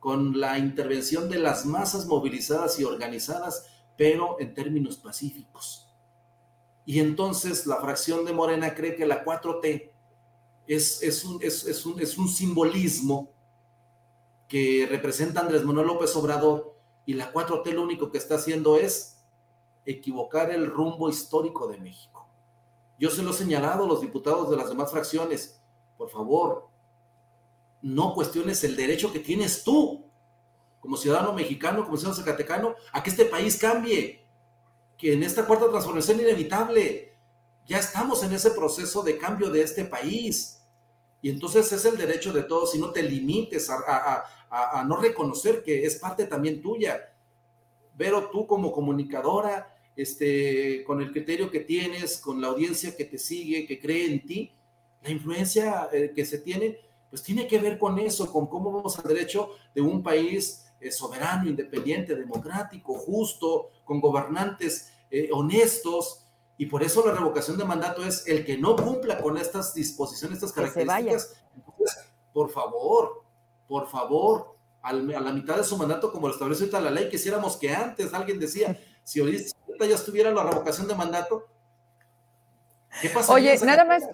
con 0.00 0.38
la 0.38 0.58
intervención 0.58 1.28
de 1.28 1.38
las 1.38 1.66
masas 1.66 2.06
movilizadas 2.06 2.78
y 2.78 2.84
organizadas, 2.84 3.66
pero 3.96 4.36
en 4.40 4.54
términos 4.54 4.96
pacíficos. 4.96 5.88
Y 6.84 7.00
entonces 7.00 7.66
la 7.66 7.76
fracción 7.76 8.24
de 8.24 8.32
Morena 8.32 8.74
cree 8.74 8.94
que 8.94 9.06
la 9.06 9.24
4T 9.24 9.90
es, 10.66 11.24
un, 11.24 11.40
un 12.18 12.28
simbolismo 12.28 13.32
que 14.48 14.86
representa 14.88 15.40
Andrés 15.40 15.64
Manuel 15.64 15.88
López 15.88 16.14
Obrador 16.16 16.76
y 17.04 17.14
la 17.14 17.32
4T 17.32 17.72
lo 17.72 17.82
único 17.82 18.10
que 18.10 18.18
está 18.18 18.36
haciendo 18.36 18.76
es 18.76 19.24
equivocar 19.84 20.50
el 20.50 20.66
rumbo 20.66 21.08
histórico 21.08 21.68
de 21.68 21.78
México. 21.78 22.26
Yo 22.98 23.10
se 23.10 23.22
lo 23.22 23.30
he 23.30 23.34
señalado 23.34 23.84
a 23.84 23.88
los 23.88 24.00
diputados 24.00 24.50
de 24.50 24.56
las 24.56 24.68
demás 24.68 24.90
fracciones. 24.90 25.60
Por 25.96 26.10
favor, 26.10 26.68
no 27.82 28.14
cuestiones 28.14 28.64
el 28.64 28.74
derecho 28.76 29.12
que 29.12 29.20
tienes 29.20 29.62
tú, 29.62 30.05
como 30.86 30.96
ciudadano 30.96 31.32
mexicano, 31.32 31.84
como 31.84 31.96
ciudadano 31.96 32.24
zacatecano, 32.24 32.76
a 32.92 33.02
que 33.02 33.10
este 33.10 33.24
país 33.24 33.56
cambie, 33.56 34.20
que 34.96 35.14
en 35.14 35.24
esta 35.24 35.44
cuarta 35.44 35.68
transformación 35.68 36.20
inevitable, 36.20 37.12
ya 37.66 37.78
estamos 37.78 38.22
en 38.22 38.32
ese 38.32 38.52
proceso 38.52 39.02
de 39.02 39.18
cambio 39.18 39.50
de 39.50 39.62
este 39.62 39.84
país. 39.84 40.62
Y 41.20 41.28
entonces 41.28 41.72
es 41.72 41.84
el 41.86 41.96
derecho 41.96 42.32
de 42.32 42.44
todos 42.44 42.72
y 42.76 42.78
no 42.78 42.92
te 42.92 43.02
limites 43.02 43.68
a, 43.68 44.24
a, 44.48 44.84
no 44.84 44.96
reconocer 44.96 45.64
que 45.64 45.84
es 45.84 45.96
parte 45.96 46.24
también 46.26 46.62
tuya. 46.62 47.12
Pero 47.98 48.30
tú 48.30 48.46
como 48.46 48.70
comunicadora, 48.70 49.76
este, 49.96 50.84
con 50.84 51.00
el 51.00 51.10
criterio 51.10 51.50
que 51.50 51.60
tienes, 51.60 52.18
con 52.18 52.40
la 52.40 52.46
audiencia 52.46 52.96
que 52.96 53.06
te 53.06 53.18
sigue, 53.18 53.66
que 53.66 53.80
cree 53.80 54.06
en 54.06 54.24
ti, 54.24 54.52
la 55.02 55.10
influencia 55.10 55.88
eh, 55.92 56.12
que 56.14 56.24
se 56.24 56.38
tiene, 56.38 56.78
pues 57.10 57.24
tiene 57.24 57.48
que 57.48 57.58
ver 57.58 57.76
con 57.76 57.98
eso, 57.98 58.32
con 58.32 58.46
cómo 58.46 58.70
vamos 58.70 58.96
al 59.00 59.08
derecho 59.08 59.50
de 59.74 59.80
un 59.80 60.00
país 60.00 60.65
eh, 60.80 60.90
soberano, 60.90 61.48
independiente, 61.48 62.14
democrático, 62.14 62.94
justo, 62.94 63.70
con 63.84 64.00
gobernantes 64.00 64.92
eh, 65.10 65.30
honestos. 65.32 66.22
Y 66.58 66.66
por 66.66 66.82
eso 66.82 67.06
la 67.06 67.12
revocación 67.12 67.56
de 67.56 67.64
mandato 67.64 68.04
es 68.04 68.26
el 68.26 68.44
que 68.44 68.56
no 68.58 68.76
cumpla 68.76 69.18
con 69.18 69.36
estas 69.36 69.74
disposiciones, 69.74 70.36
estas 70.36 70.52
características. 70.52 71.42
Entonces, 71.54 71.98
por 72.32 72.50
favor, 72.50 73.22
por 73.68 73.88
favor, 73.88 74.56
al, 74.82 75.12
a 75.14 75.20
la 75.20 75.32
mitad 75.32 75.56
de 75.56 75.64
su 75.64 75.76
mandato, 75.76 76.12
como 76.12 76.28
lo 76.28 76.34
establece 76.34 76.62
ahorita 76.62 76.80
la 76.80 76.90
ley, 76.90 77.08
quisiéramos 77.08 77.56
que 77.56 77.74
antes 77.74 78.14
alguien 78.14 78.38
decía, 78.38 78.78
si 79.04 79.20
ahorita 79.20 79.86
ya 79.86 79.94
estuviera 79.94 80.30
la 80.30 80.42
revocación 80.42 80.86
de 80.88 80.94
mandato, 80.94 81.46
¿qué 83.00 83.10
pasa? 83.10 83.32
Oye, 83.32 83.58
nada 83.64 83.84
más, 83.84 84.04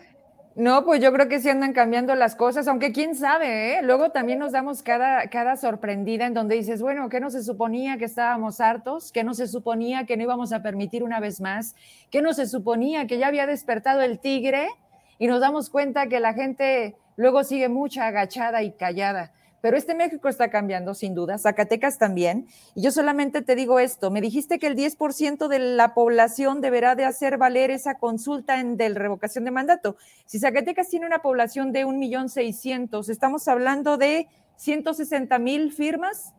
no, 0.54 0.84
pues 0.84 1.00
yo 1.00 1.12
creo 1.12 1.28
que 1.28 1.40
sí 1.40 1.48
andan 1.48 1.72
cambiando 1.72 2.14
las 2.14 2.36
cosas, 2.36 2.68
aunque 2.68 2.92
quién 2.92 3.14
sabe, 3.14 3.78
¿eh? 3.78 3.82
Luego 3.82 4.10
también 4.10 4.38
nos 4.38 4.52
damos 4.52 4.82
cada, 4.82 5.28
cada 5.28 5.56
sorprendida 5.56 6.26
en 6.26 6.34
donde 6.34 6.56
dices, 6.56 6.82
bueno, 6.82 7.08
¿qué 7.08 7.20
no 7.20 7.30
se 7.30 7.42
suponía 7.42 7.96
que 7.96 8.04
estábamos 8.04 8.60
hartos? 8.60 9.12
¿Qué 9.12 9.24
no 9.24 9.32
se 9.32 9.46
suponía 9.46 10.04
que 10.04 10.16
no 10.16 10.24
íbamos 10.24 10.52
a 10.52 10.62
permitir 10.62 11.04
una 11.04 11.20
vez 11.20 11.40
más? 11.40 11.74
¿Qué 12.10 12.20
no 12.20 12.34
se 12.34 12.46
suponía 12.46 13.06
que 13.06 13.18
ya 13.18 13.28
había 13.28 13.46
despertado 13.46 14.02
el 14.02 14.18
tigre? 14.18 14.68
Y 15.18 15.26
nos 15.26 15.40
damos 15.40 15.70
cuenta 15.70 16.08
que 16.08 16.20
la 16.20 16.34
gente 16.34 16.96
luego 17.16 17.44
sigue 17.44 17.68
mucha 17.68 18.06
agachada 18.06 18.62
y 18.62 18.72
callada. 18.72 19.32
Pero 19.62 19.76
este 19.76 19.94
México 19.94 20.28
está 20.28 20.50
cambiando, 20.50 20.92
sin 20.92 21.14
duda, 21.14 21.38
Zacatecas 21.38 21.96
también. 21.96 22.48
Y 22.74 22.82
yo 22.82 22.90
solamente 22.90 23.42
te 23.42 23.54
digo 23.54 23.78
esto, 23.78 24.10
me 24.10 24.20
dijiste 24.20 24.58
que 24.58 24.66
el 24.66 24.76
10% 24.76 25.46
de 25.46 25.60
la 25.60 25.94
población 25.94 26.60
deberá 26.60 26.96
de 26.96 27.04
hacer 27.04 27.38
valer 27.38 27.70
esa 27.70 27.96
consulta 27.96 28.58
en 28.58 28.76
del 28.76 28.96
revocación 28.96 29.44
de 29.44 29.52
mandato. 29.52 29.96
Si 30.26 30.40
Zacatecas 30.40 30.88
tiene 30.88 31.06
una 31.06 31.22
población 31.22 31.70
de 31.70 31.86
1.600.000, 31.86 33.08
¿estamos 33.08 33.46
hablando 33.46 33.96
de 33.98 34.26
160 34.56 35.38
mil 35.38 35.72
firmas? 35.72 36.32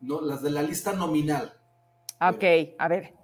No, 0.00 0.20
las 0.20 0.42
de 0.42 0.50
la 0.50 0.62
lista 0.62 0.92
nominal. 0.92 1.52
Ok, 2.20 2.74
a 2.76 2.88
ver. 2.88 3.14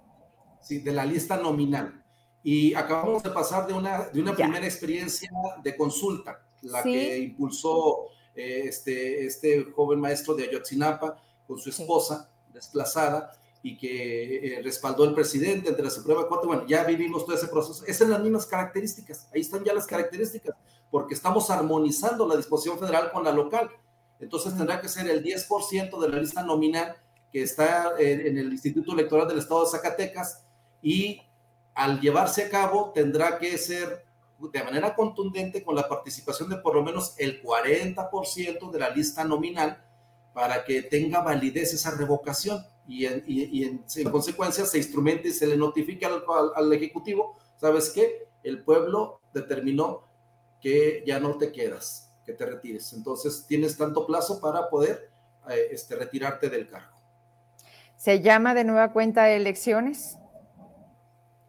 Sí, 0.61 0.79
de 0.79 0.93
la 0.93 1.05
lista 1.05 1.35
nominal. 1.35 2.01
Y 2.41 2.73
acabamos 2.73 3.21
de 3.21 3.31
pasar 3.31 3.67
de 3.67 3.73
una, 3.73 4.05
de 4.05 4.21
una 4.21 4.33
primera 4.33 4.65
experiencia 4.65 5.29
de 5.61 5.75
consulta, 5.75 6.39
la 6.61 6.83
¿Sí? 6.83 6.91
que 6.93 7.17
impulsó 7.17 8.14
este, 8.35 9.25
este 9.25 9.63
joven 9.75 9.99
maestro 9.99 10.35
de 10.35 10.43
Ayotzinapa 10.43 11.17
con 11.47 11.57
su 11.57 11.69
esposa 11.69 12.29
desplazada 12.53 13.31
y 13.61 13.77
que 13.77 14.57
eh, 14.57 14.61
respaldó 14.61 15.05
el 15.05 15.15
presidente 15.15 15.69
ante 15.69 15.81
la 15.81 15.89
Suprema 15.89 16.27
Corte. 16.27 16.45
Bueno, 16.45 16.65
ya 16.67 16.83
vivimos 16.83 17.25
todo 17.25 17.35
ese 17.35 17.47
proceso. 17.47 17.83
Esas 17.85 17.97
son 17.97 18.11
las 18.11 18.21
mismas 18.21 18.45
características. 18.45 19.27
Ahí 19.33 19.41
están 19.41 19.63
ya 19.63 19.73
las 19.73 19.87
características, 19.87 20.55
porque 20.91 21.15
estamos 21.15 21.49
armonizando 21.49 22.27
la 22.27 22.35
disposición 22.35 22.77
federal 22.77 23.11
con 23.11 23.23
la 23.23 23.31
local. 23.31 23.69
Entonces 24.19 24.55
tendrá 24.55 24.79
que 24.79 24.87
ser 24.87 25.09
el 25.09 25.23
10% 25.23 25.99
de 25.99 26.09
la 26.09 26.19
lista 26.19 26.43
nominal 26.43 26.95
que 27.31 27.41
está 27.41 27.93
en, 27.97 28.27
en 28.27 28.37
el 28.37 28.51
Instituto 28.51 28.93
Electoral 28.93 29.27
del 29.27 29.39
Estado 29.39 29.65
de 29.65 29.71
Zacatecas 29.71 30.43
y 30.81 31.21
al 31.73 31.99
llevarse 31.99 32.43
a 32.43 32.49
cabo 32.49 32.91
tendrá 32.93 33.37
que 33.37 33.57
ser 33.57 34.04
de 34.51 34.63
manera 34.63 34.95
contundente 34.95 35.63
con 35.63 35.75
la 35.75 35.87
participación 35.87 36.49
de 36.49 36.57
por 36.57 36.75
lo 36.75 36.83
menos 36.83 37.15
el 37.17 37.41
40% 37.41 38.71
de 38.71 38.79
la 38.79 38.89
lista 38.89 39.23
nominal 39.23 39.83
para 40.33 40.65
que 40.65 40.81
tenga 40.81 41.21
validez 41.21 41.73
esa 41.73 41.91
revocación 41.91 42.65
y 42.87 43.05
en, 43.05 43.23
y, 43.25 43.63
en, 43.63 44.11
consecuencia 44.11 44.65
se 44.65 44.77
instrumente 44.77 45.29
y 45.29 45.31
se 45.31 45.47
le 45.47 45.57
notifique 45.57 46.05
al, 46.05 46.23
al, 46.55 46.73
Ejecutivo, 46.73 47.37
¿sabes 47.55 47.89
qué? 47.89 48.27
El 48.43 48.63
pueblo 48.63 49.19
determinó 49.33 50.03
que 50.61 51.03
ya 51.05 51.19
no 51.19 51.37
te 51.37 51.51
quedas, 51.51 52.11
que 52.25 52.33
te 52.33 52.45
retires. 52.45 52.93
Entonces 52.93 53.45
tienes 53.47 53.77
tanto 53.77 54.05
plazo 54.05 54.39
para 54.39 54.69
poder 54.69 55.09
eh, 55.49 55.67
este, 55.71 55.95
retirarte 55.95 56.49
del 56.49 56.67
cargo. 56.67 56.95
¿Se 57.97 58.21
llama 58.21 58.53
de 58.53 58.65
nueva 58.65 58.91
cuenta 58.91 59.29
elecciones? 59.29 60.17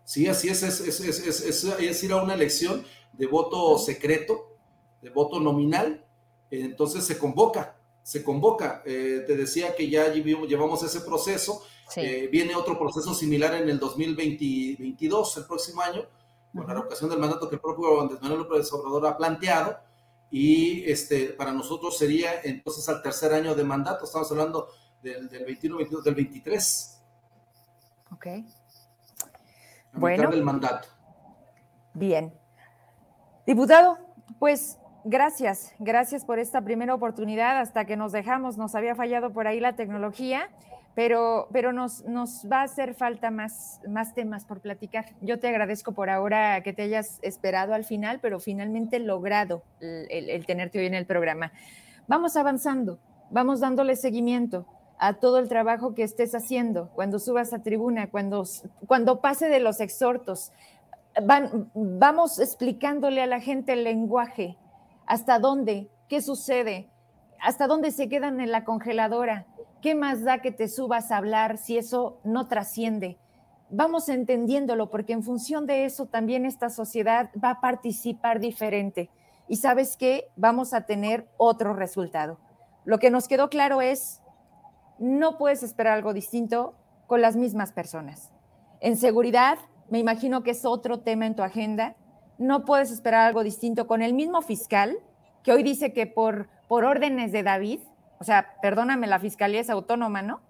Sí, 0.07 0.29
así 0.29 0.49
es, 0.49 0.63
es, 0.63 0.81
es, 0.81 1.01
es, 1.01 1.65
es 1.65 2.05
ir 2.05 2.13
a 2.13 2.23
una 2.23 2.35
elección 2.35 2.87
de 3.13 3.27
voto 3.27 3.77
secreto, 3.77 4.57
de 5.03 5.11
voto 5.11 5.41
nominal, 5.41 6.07
entonces 6.49 7.05
se 7.05 7.19
convoca, 7.19 7.77
se 8.05 8.23
convoca. 8.23 8.85
Eh, 8.87 9.25
te 9.27 9.37
decía 9.37 9.75
que 9.75 9.91
ya 9.91 10.13
llevamos 10.13 10.85
ese 10.85 11.01
proceso, 11.01 11.65
eh, 11.97 12.29
viene 12.31 12.55
otro 12.55 12.79
proceso 12.79 13.15
similar 13.15 13.55
en 13.55 13.69
el 13.69 13.81
2022, 13.81 15.39
el 15.39 15.45
próximo 15.45 15.83
año, 15.83 16.07
con 16.55 16.69
la 16.69 16.75
revocación 16.75 17.11
del 17.11 17.19
mandato 17.19 17.49
que 17.49 17.57
el 17.57 17.61
propio 17.61 18.01
Andrés 18.01 18.23
Manuel 18.23 18.43
López 18.43 18.73
Obrador 18.73 19.09
ha 19.09 19.17
planteado, 19.17 19.77
y 20.31 20.89
este, 20.89 21.31
para 21.31 21.53
nosotros 21.53 21.99
sería 21.99 22.43
entonces 22.45 22.89
al 22.89 23.03
tercer 23.03 23.33
año 23.33 23.57
de 23.57 23.65
mandato, 23.65 24.05
estamos 24.05 24.31
hablando 24.31 24.69
del, 25.03 25.29
del 25.29 25.45
21, 25.45 25.79
22, 25.79 26.05
del 26.05 26.15
23. 26.15 27.01
Ok 28.13 28.27
bueno, 29.97 30.31
del 30.31 30.43
mandato. 30.43 30.89
Bien. 31.95 32.33
Diputado, 33.47 33.99
pues 34.39 34.79
gracias, 35.05 35.73
gracias 35.79 36.25
por 36.25 36.39
esta 36.39 36.61
primera 36.63 36.95
oportunidad. 36.95 37.59
Hasta 37.59 37.85
que 37.85 37.97
nos 37.97 38.13
dejamos, 38.13 38.59
nos 38.59 38.75
había 38.75 38.95
fallado 38.95 39.33
por 39.33 39.47
ahí 39.47 39.61
la 39.61 39.75
tecnología, 39.77 40.49
pero, 40.95 41.49
pero 41.53 41.73
nos, 41.73 42.05
nos 42.05 42.47
va 42.51 42.61
a 42.61 42.65
hacer 42.65 42.95
falta 42.95 43.31
más, 43.31 43.81
más 43.89 44.15
temas 44.15 44.45
por 44.45 44.61
platicar. 44.61 45.07
Yo 45.21 45.39
te 45.39 45.49
agradezco 45.49 45.93
por 45.93 46.11
ahora 46.11 46.61
que 46.63 46.73
te 46.73 46.83
hayas 46.83 47.19
esperado 47.23 47.73
al 47.73 47.85
final, 47.85 48.19
pero 48.21 48.41
finalmente 48.41 48.99
logrado 48.99 49.63
el, 49.81 50.29
el 50.29 50.45
tenerte 50.47 50.79
hoy 50.79 50.87
en 50.87 50.95
el 50.95 51.07
programa. 51.07 51.53
Vamos 52.09 52.37
avanzando, 52.37 52.99
vamos 53.31 53.61
dándole 53.61 53.97
seguimiento 53.97 54.67
a 54.99 55.15
todo 55.15 55.39
el 55.39 55.49
trabajo 55.49 55.95
que 55.95 56.03
estés 56.03 56.35
haciendo, 56.35 56.91
cuando 56.95 57.19
subas 57.19 57.53
a 57.53 57.63
tribuna, 57.63 58.11
cuando, 58.11 58.45
cuando 58.87 59.21
pase 59.21 59.49
de 59.49 59.61
los 59.61 59.81
exhortos. 59.81 60.53
Vamos 61.75 62.39
explicándole 62.39 63.23
a 63.23 63.27
la 63.27 63.41
gente 63.41 63.73
el 63.73 63.85
lenguaje, 63.85 64.57
hasta 65.07 65.39
dónde, 65.39 65.91
qué 66.09 66.21
sucede, 66.21 66.91
hasta 67.41 67.67
dónde 67.67 67.91
se 67.91 68.09
quedan 68.09 68.41
en 68.41 68.51
la 68.51 68.65
congeladora, 68.65 69.47
qué 69.81 69.95
más 69.95 70.25
da 70.25 70.39
que 70.41 70.53
te 70.53 70.69
subas 70.69 71.11
a 71.11 71.19
hablar 71.19 71.59
si 71.59 71.79
eso 71.79 72.19
no 72.25 72.49
trasciende. 72.49 73.19
Vamos 73.69 74.09
entendiéndolo 74.09 74.91
porque 74.91 75.13
en 75.13 75.23
función 75.23 75.67
de 75.67 75.85
eso 75.85 76.07
también 76.07 76.47
esta 76.47 76.71
sociedad 76.71 77.31
va 77.43 77.51
a 77.51 77.61
participar 77.61 78.41
diferente. 78.41 79.11
Y 79.49 79.57
sabes 79.57 79.97
qué, 79.97 80.29
vamos 80.37 80.73
a 80.73 80.83
tener 80.83 81.29
otro 81.37 81.73
resultado. 81.73 82.39
Lo 82.85 82.99
que 82.99 83.11
nos 83.11 83.27
quedó 83.27 83.49
claro 83.49 83.81
es 83.83 84.23
no 84.99 85.39
puedes 85.39 85.63
esperar 85.63 85.95
algo 85.95 86.13
distinto 86.13 86.75
con 87.07 87.21
las 87.23 87.37
mismas 87.37 87.73
personas. 87.73 88.31
En 88.81 88.97
seguridad, 88.97 89.59
me 89.89 89.99
imagino 89.99 90.43
que 90.43 90.51
es 90.51 90.65
otro 90.65 91.01
tema 91.01 91.27
en 91.27 91.37
tu 91.37 91.43
agenda. 91.43 91.95
No 92.39 92.65
puedes 92.65 92.91
esperar 92.91 93.27
algo 93.27 93.45
distinto 93.45 93.87
con 93.87 94.03
el 94.03 94.15
mismo 94.15 94.43
fiscal, 94.43 94.97
que 95.43 95.53
hoy 95.53 95.63
dice 95.63 95.93
que 95.93 96.07
por, 96.07 96.49
por 96.69 96.85
órdenes 96.85 97.33
de 97.33 97.43
David, 97.43 97.81
o 98.19 98.25
sea, 98.25 98.55
perdóname, 98.63 99.07
la 99.07 99.19
fiscalía 99.19 99.61
es 99.61 99.71
autónoma, 99.71 100.23
¿no? 100.23 100.41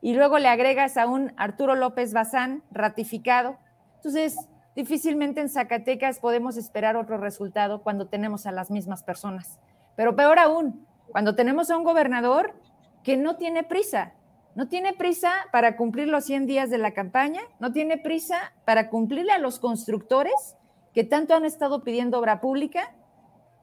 Y 0.00 0.14
luego 0.14 0.38
le 0.38 0.48
agregas 0.48 0.96
a 0.96 1.06
un 1.06 1.32
Arturo 1.36 1.74
López 1.74 2.12
Bazán 2.12 2.62
ratificado. 2.70 3.56
Entonces, 3.96 4.36
difícilmente 4.74 5.40
en 5.40 5.48
Zacatecas 5.48 6.18
podemos 6.18 6.56
esperar 6.56 6.96
otro 6.96 7.18
resultado 7.18 7.82
cuando 7.82 8.08
tenemos 8.08 8.46
a 8.46 8.52
las 8.52 8.70
mismas 8.70 9.04
personas. 9.04 9.60
Pero 9.94 10.16
peor 10.16 10.38
aún, 10.38 10.86
cuando 11.12 11.34
tenemos 11.34 11.70
a 11.70 11.76
un 11.76 11.84
gobernador 11.84 12.54
que 13.02 13.16
no 13.16 13.36
tiene 13.36 13.62
prisa. 13.64 14.12
No 14.54 14.68
tiene 14.68 14.92
prisa 14.92 15.32
para 15.50 15.76
cumplir 15.76 16.08
los 16.08 16.24
100 16.24 16.46
días 16.46 16.68
de 16.68 16.78
la 16.78 16.92
campaña, 16.92 17.40
no 17.58 17.72
tiene 17.72 17.96
prisa 17.96 18.52
para 18.66 18.90
cumplirle 18.90 19.32
a 19.32 19.38
los 19.38 19.58
constructores 19.58 20.56
que 20.92 21.04
tanto 21.04 21.34
han 21.34 21.46
estado 21.46 21.82
pidiendo 21.82 22.18
obra 22.18 22.40
pública 22.40 22.94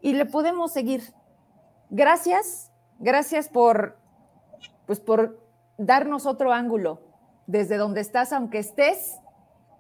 y 0.01 0.13
le 0.13 0.25
podemos 0.25 0.73
seguir. 0.73 1.03
Gracias, 1.91 2.71
gracias 2.97 3.49
por, 3.49 3.99
pues 4.87 4.99
por 4.99 5.45
darnos 5.77 6.25
otro 6.25 6.53
ángulo 6.53 7.01
desde 7.45 7.77
donde 7.77 8.01
estás, 8.01 8.33
aunque 8.33 8.59
estés 8.59 9.19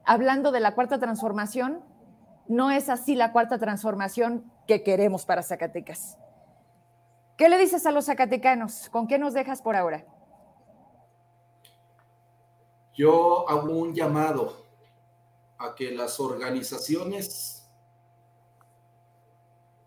hablando 0.05 0.51
de 0.51 0.59
la 0.59 0.75
cuarta 0.75 0.99
transformación, 0.99 1.83
no 2.47 2.71
es 2.71 2.89
así 2.89 3.15
la 3.15 3.31
cuarta 3.31 3.59
transformación 3.59 4.43
que 4.67 4.83
queremos 4.83 5.25
para 5.25 5.43
Zacatecas. 5.43 6.17
¿Qué 7.39 7.47
le 7.47 7.57
dices 7.57 7.85
a 7.85 7.93
los 7.93 8.07
zacatecanos? 8.07 8.89
¿Con 8.89 9.07
qué 9.07 9.17
nos 9.17 9.33
dejas 9.33 9.61
por 9.61 9.77
ahora? 9.77 10.05
Yo 12.93 13.49
hago 13.49 13.77
un 13.77 13.95
llamado 13.95 14.65
a 15.57 15.73
que 15.73 15.91
las 15.91 16.19
organizaciones 16.19 17.65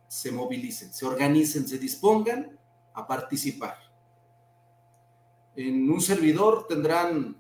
se 0.08 0.32
movilicen, 0.32 0.94
se 0.94 1.04
organicen, 1.04 1.68
se 1.68 1.78
dispongan 1.78 2.58
a 2.94 3.06
participar. 3.06 3.76
En 5.54 5.90
un 5.90 6.00
servidor 6.00 6.66
tendrán 6.66 7.36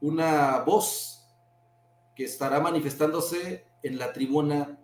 una 0.00 0.58
voz 0.58 1.24
que 2.16 2.24
estará 2.24 2.58
manifestándose 2.58 3.64
en 3.80 3.96
la 3.96 4.12
tribuna 4.12 4.76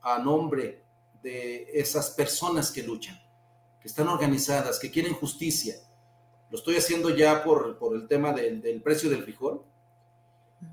a 0.00 0.18
nombre 0.20 0.86
de 1.22 1.68
esas 1.78 2.12
personas 2.12 2.72
que 2.72 2.82
luchan 2.82 3.25
están 3.86 4.08
organizadas, 4.08 4.78
que 4.78 4.90
quieren 4.90 5.14
justicia. 5.14 5.76
Lo 6.50 6.58
estoy 6.58 6.76
haciendo 6.76 7.10
ya 7.10 7.42
por, 7.44 7.78
por 7.78 7.96
el 7.96 8.06
tema 8.08 8.32
del, 8.32 8.82
precio 8.82 9.08
del 9.08 9.22
frijol. 9.22 9.62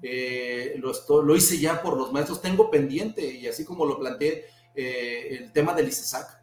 Eh, 0.02 0.76
lo, 0.77 0.94
lo, 1.23 1.35
hice 1.35 1.60
ya 1.60 1.81
por 1.81 1.98
los 1.98 2.11
maestros. 2.11 2.41
Tengo 2.41 2.69
pendiente, 2.69 3.26
y 3.26 3.48
así 3.48 3.65
como 3.65 3.85
lo 3.85 3.99
planteé, 3.99 4.45
eh, 4.76 5.38
el 5.40 5.52
tema 5.52 5.73
del 5.73 5.88
ICESAC. 5.88 6.41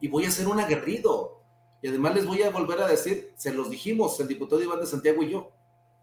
Y 0.00 0.08
voy 0.08 0.24
a 0.24 0.30
ser 0.30 0.48
un 0.48 0.60
aguerrido. 0.60 1.42
Y 1.82 1.88
además 1.88 2.14
les 2.14 2.26
voy 2.26 2.42
a 2.42 2.50
volver 2.50 2.80
a 2.80 2.88
decir, 2.88 3.32
se 3.36 3.52
los 3.52 3.70
dijimos, 3.70 4.18
el 4.20 4.28
diputado 4.28 4.62
Iván 4.62 4.80
de 4.80 4.86
Santiago 4.86 5.22
y 5.22 5.30
yo. 5.30 5.52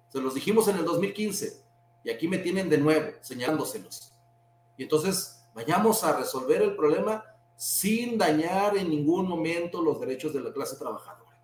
Se 0.10 0.20
los 0.20 0.34
dijimos 0.34 0.68
en 0.68 0.78
el 0.78 0.86
2015. 0.86 1.62
Y 2.04 2.10
aquí 2.10 2.28
me 2.28 2.38
tienen 2.38 2.70
de 2.70 2.78
nuevo, 2.78 3.12
señalándoselos. 3.22 4.14
Y 4.78 4.84
entonces, 4.84 5.44
vayamos 5.54 6.04
a 6.04 6.18
resolver 6.18 6.62
el 6.62 6.76
problema 6.76 7.24
sin 7.58 8.20
dañar 8.20 8.78
en 8.78 8.90
ningún 8.90 9.28
momento 9.28 9.82
los 9.82 10.00
derechos 10.00 10.32
de 10.32 10.42
la 10.42 10.54
clase 10.54 10.78
trabajadora. 10.78 11.38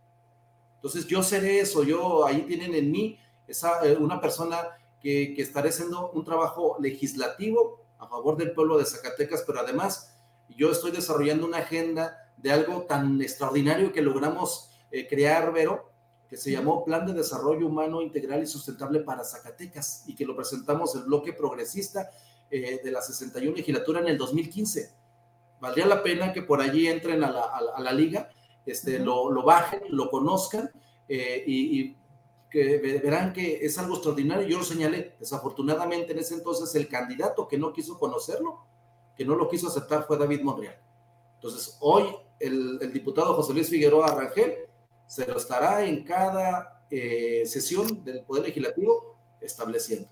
Entonces 0.75 1.07
yo 1.07 1.23
seré 1.23 1.59
eso, 1.59 1.83
yo 1.83 2.25
ahí 2.25 2.43
tienen 2.43 2.75
en 2.75 2.91
mí 2.91 3.19
esa, 3.47 3.83
eh, 3.83 3.97
una 3.97 4.21
persona 4.21 4.59
que, 5.01 5.33
que 5.35 5.41
estaré 5.41 5.69
haciendo 5.69 6.11
un 6.11 6.23
trabajo 6.23 6.77
legislativo 6.79 7.79
a 7.97 8.07
favor 8.07 8.37
del 8.37 8.53
pueblo 8.53 8.77
de 8.77 8.85
Zacatecas, 8.85 9.43
pero 9.45 9.59
además 9.59 10.15
yo 10.49 10.71
estoy 10.71 10.91
desarrollando 10.91 11.47
una 11.47 11.57
agenda 11.57 12.31
de 12.37 12.51
algo 12.51 12.83
tan 12.83 13.21
extraordinario 13.21 13.91
que 13.91 14.01
logramos 14.01 14.69
eh, 14.91 15.07
crear, 15.07 15.51
Vero, 15.51 15.89
que 16.29 16.37
se 16.37 16.51
llamó 16.51 16.85
Plan 16.85 17.07
de 17.07 17.13
Desarrollo 17.13 17.65
Humano 17.65 18.01
Integral 18.01 18.43
y 18.43 18.47
Sustentable 18.47 18.99
para 18.99 19.23
Zacatecas 19.23 20.03
y 20.05 20.13
que 20.13 20.25
lo 20.25 20.35
presentamos 20.35 20.93
el 20.95 21.03
bloque 21.03 21.33
progresista 21.33 22.11
eh, 22.51 22.81
de 22.83 22.91
la 22.91 23.01
61 23.01 23.55
legislatura 23.55 24.01
en 24.01 24.09
el 24.09 24.17
2015 24.17 25.02
valdría 25.63 25.85
la 25.85 26.03
pena 26.03 26.33
que 26.33 26.41
por 26.41 26.59
allí 26.59 26.87
entren 26.87 27.23
a 27.23 27.31
la, 27.79 27.91
liga, 27.93 28.29
este, 28.65 28.99
lo, 28.99 29.31
bajen, 29.43 29.79
lo 29.91 30.09
conozcan 30.09 30.69
eh, 31.07 31.41
y, 31.47 31.95
que 32.49 32.77
verán 32.79 33.31
que 33.31 33.65
es 33.65 33.77
algo 33.77 33.93
extraordinario. 33.95 34.45
Yo 34.45 34.57
lo 34.57 34.65
señalé, 34.65 35.15
desafortunadamente 35.17 36.11
en 36.11 36.19
ese 36.19 36.33
entonces 36.33 36.75
el 36.75 36.89
candidato 36.89 37.47
que 37.47 37.57
no 37.57 37.71
quiso 37.71 37.97
conocerlo, 37.97 38.59
que 39.15 39.23
no 39.23 39.35
lo 39.35 39.47
quiso 39.47 39.69
aceptar 39.69 40.05
fue 40.05 40.17
David 40.17 40.41
Monreal. 40.41 40.77
Entonces 41.35 41.77
hoy 41.79 42.13
el, 42.41 42.91
diputado 42.91 43.33
José 43.33 43.53
Luis 43.53 43.69
Figueroa 43.69 44.13
Rangel 44.13 44.55
se 45.07 45.25
lo 45.25 45.37
estará 45.37 45.85
en 45.85 46.03
cada 46.03 46.85
eh, 46.91 47.43
sesión 47.45 48.03
del 48.03 48.19
Poder 48.25 48.43
Legislativo 48.43 49.15
estableciendo. 49.39 50.09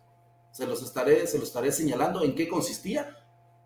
Se 0.51 0.65
los 0.65 0.81
estaré, 0.81 1.27
se 1.27 1.37
los 1.37 1.49
estaré 1.49 1.73
señalando 1.73 2.23
en 2.23 2.35
qué 2.35 2.47
consistía 2.47 3.17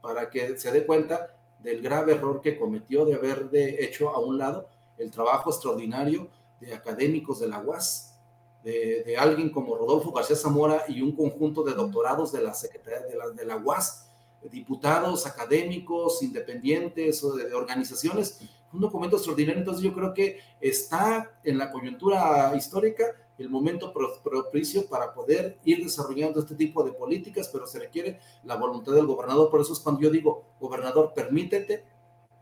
para 0.02 0.32
que 0.32 0.58
se 0.58 0.72
dé 0.72 0.84
cuenta 0.84 1.35
del 1.66 1.82
grave 1.82 2.14
error 2.14 2.42
que 2.42 2.58
cometió 2.58 3.06
de 3.06 3.16
haber 3.16 3.50
de 3.50 3.84
hecho 3.84 4.10
a 4.10 4.20
un 4.20 4.38
lado 4.38 4.70
el 4.98 5.12
trabajo 5.12 5.50
extraordinario 5.50 6.30
de 6.60 6.74
académicos 6.74 7.40
de 7.40 7.48
la 7.48 7.60
UAS, 7.60 8.16
de, 8.64 9.16
alguien 9.18 9.50
como 9.50 9.76
Rodolfo 9.76 10.12
García 10.12 10.36
Zamora 10.36 10.84
y 10.88 11.02
un 11.02 11.16
conjunto 11.16 11.64
de 11.64 11.74
doctorados 11.74 12.32
de 12.32 12.42
la 12.42 12.54
Secretaría 12.54 13.02
de 13.02 13.46
la, 13.46 13.56
de 13.58 13.64
UAS, 13.64 14.10
diputados, 14.50 15.26
académicos, 15.26 16.22
independientes 16.22 17.24
o 17.24 17.36
de, 17.36 17.46
de 17.46 17.54
organizaciones, 17.54 18.40
un 18.72 18.80
documento 18.80 19.18
extraordinario. 19.18 19.60
Entonces 19.60 19.84
yo 19.84 19.94
creo 19.94 20.14
que 20.14 20.40
está 20.62 21.40
en 21.44 21.58
la 21.58 21.72
coyuntura 21.72 22.54
histórica 22.56 23.06
el 23.38 23.50
momento 23.50 23.94
propicio 24.24 24.88
para 24.88 25.14
poder 25.14 25.58
ir 25.66 25.84
desarrollando 25.84 26.40
este 26.40 26.56
tipo 26.56 26.84
de 26.84 26.94
políticas, 26.94 27.50
pero 27.52 27.68
se 27.68 27.80
requiere 27.80 28.20
la 28.44 28.56
voluntad 28.56 28.94
del 28.94 29.06
gobernador. 29.06 29.50
Por 29.50 29.62
eso 29.62 29.74
es 29.74 29.80
cuando 29.80 30.02
yo 30.02 30.10
digo, 30.10 30.46
gobernador, 30.60 31.14
permítete 31.14 31.86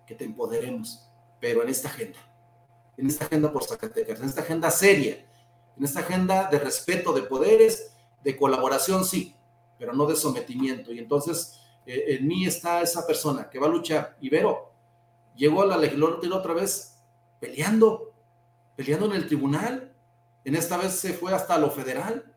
que 0.05 0.15
te 0.15 0.25
empoderemos, 0.25 1.09
pero 1.39 1.63
en 1.63 1.69
esta 1.69 1.87
agenda, 1.87 2.19
en 2.97 3.07
esta 3.07 3.25
agenda 3.25 3.51
por 3.51 3.63
Zacatecas, 3.63 4.19
en 4.19 4.25
esta 4.25 4.41
agenda 4.41 4.69
seria, 4.69 5.25
en 5.77 5.83
esta 5.83 6.01
agenda 6.01 6.49
de 6.49 6.59
respeto 6.59 7.13
de 7.13 7.23
poderes, 7.23 7.93
de 8.23 8.37
colaboración, 8.37 9.03
sí, 9.03 9.35
pero 9.79 9.93
no 9.93 10.05
de 10.05 10.15
sometimiento. 10.15 10.93
Y 10.93 10.99
entonces 10.99 11.59
eh, 11.85 12.15
en 12.15 12.27
mí 12.27 12.45
está 12.45 12.81
esa 12.81 13.05
persona 13.05 13.49
que 13.49 13.59
va 13.59 13.67
a 13.67 13.71
luchar. 13.71 14.17
Ibero 14.21 14.71
llegó 15.35 15.63
a 15.63 15.65
la 15.65 15.77
legislatura 15.77 16.37
otra 16.37 16.53
vez 16.53 16.97
peleando, 17.39 18.13
peleando 18.75 19.07
en 19.07 19.13
el 19.13 19.27
tribunal, 19.27 19.92
en 20.45 20.55
esta 20.55 20.77
vez 20.77 20.93
se 20.93 21.13
fue 21.13 21.33
hasta 21.33 21.57
lo 21.57 21.71
federal 21.71 22.33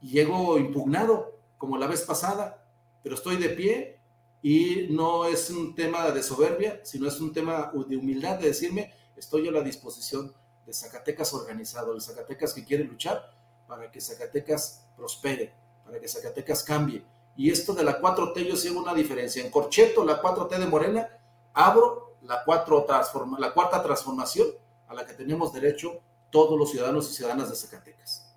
y 0.00 0.10
llegó 0.10 0.58
impugnado 0.58 1.38
como 1.58 1.76
la 1.78 1.86
vez 1.86 2.02
pasada, 2.02 2.66
pero 3.02 3.14
estoy 3.14 3.36
de 3.36 3.48
pie 3.50 3.98
y 4.42 4.88
no 4.90 5.24
es 5.24 5.50
un 5.50 5.74
tema 5.74 6.10
de 6.10 6.22
soberbia, 6.22 6.80
sino 6.84 7.08
es 7.08 7.20
un 7.20 7.32
tema 7.32 7.72
de 7.88 7.96
humildad 7.96 8.38
de 8.38 8.48
decirme, 8.48 8.92
estoy 9.16 9.48
a 9.48 9.52
la 9.52 9.62
disposición 9.62 10.32
de 10.66 10.72
Zacatecas 10.72 11.32
organizado, 11.32 11.94
de 11.94 12.00
Zacatecas 12.00 12.52
que 12.52 12.64
quiere 12.64 12.84
luchar 12.84 13.30
para 13.66 13.90
que 13.90 14.00
Zacatecas 14.00 14.86
prospere, 14.96 15.52
para 15.84 15.98
que 15.98 16.08
Zacatecas 16.08 16.62
cambie. 16.62 17.04
Y 17.36 17.50
esto 17.50 17.74
de 17.74 17.84
la 17.84 18.00
4T 18.00 18.46
yo 18.46 18.56
sí 18.56 18.68
hago 18.68 18.80
una 18.80 18.94
diferencia. 18.94 19.42
En 19.42 19.50
Corcheto, 19.50 20.04
la 20.04 20.22
4T 20.22 20.58
de 20.58 20.66
Morena, 20.66 21.08
abro 21.52 22.16
la, 22.22 22.44
4 22.44 22.84
transforma, 22.84 23.38
la 23.38 23.52
cuarta 23.52 23.82
transformación 23.82 24.48
a 24.88 24.94
la 24.94 25.06
que 25.06 25.14
tenemos 25.14 25.52
derecho 25.52 26.00
todos 26.34 26.58
los 26.58 26.72
ciudadanos 26.72 27.08
y 27.08 27.14
ciudadanas 27.14 27.48
de 27.48 27.54
Zacatecas. 27.54 28.28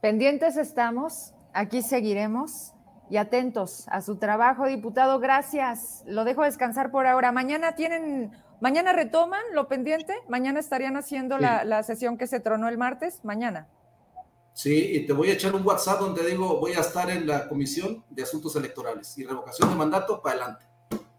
Pendientes 0.00 0.56
estamos, 0.56 1.32
aquí 1.52 1.80
seguiremos 1.80 2.72
y 3.08 3.18
atentos 3.18 3.86
a 3.86 4.00
su 4.00 4.16
trabajo, 4.16 4.66
diputado. 4.66 5.20
Gracias. 5.20 6.02
Lo 6.06 6.24
dejo 6.24 6.42
descansar 6.42 6.90
por 6.90 7.06
ahora. 7.06 7.30
Mañana 7.30 7.76
tienen, 7.76 8.32
mañana 8.60 8.92
retoman 8.92 9.42
lo 9.52 9.68
pendiente. 9.68 10.12
Mañana 10.28 10.58
estarían 10.58 10.96
haciendo 10.96 11.36
sí. 11.36 11.42
la, 11.42 11.62
la, 11.62 11.84
sesión 11.84 12.18
que 12.18 12.26
se 12.26 12.40
tronó 12.40 12.68
el 12.68 12.78
martes. 12.78 13.20
Mañana. 13.22 13.68
Sí, 14.52 14.90
y 14.92 15.06
te 15.06 15.12
voy 15.12 15.30
a 15.30 15.34
echar 15.34 15.54
un 15.54 15.64
WhatsApp 15.64 16.00
donde 16.00 16.28
digo 16.28 16.58
voy 16.58 16.72
a 16.72 16.80
estar 16.80 17.08
en 17.10 17.28
la 17.28 17.48
Comisión 17.48 18.04
de 18.10 18.24
Asuntos 18.24 18.56
Electorales 18.56 19.16
y 19.18 19.24
revocación 19.24 19.68
de 19.68 19.76
mandato 19.76 20.20
para 20.20 20.34
adelante. 20.34 20.66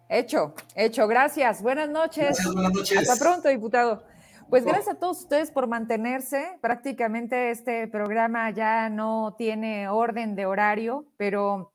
Hecho, 0.10 0.54
hecho. 0.76 1.08
Gracias. 1.08 1.62
Buenas 1.62 1.90
noches. 1.90 2.26
Gracias, 2.26 2.54
buenas 2.54 2.74
noches. 2.74 2.98
Hasta 2.98 3.16
pronto, 3.24 3.48
diputado. 3.48 4.04
Pues 4.52 4.66
gracias 4.66 4.90
a 4.90 5.00
todos 5.00 5.22
ustedes 5.22 5.50
por 5.50 5.68
mantenerse. 5.68 6.60
Prácticamente 6.60 7.52
este 7.52 7.88
programa 7.88 8.50
ya 8.50 8.90
no 8.90 9.34
tiene 9.38 9.88
orden 9.88 10.36
de 10.36 10.46
horario, 10.46 11.06
pero 11.16 11.74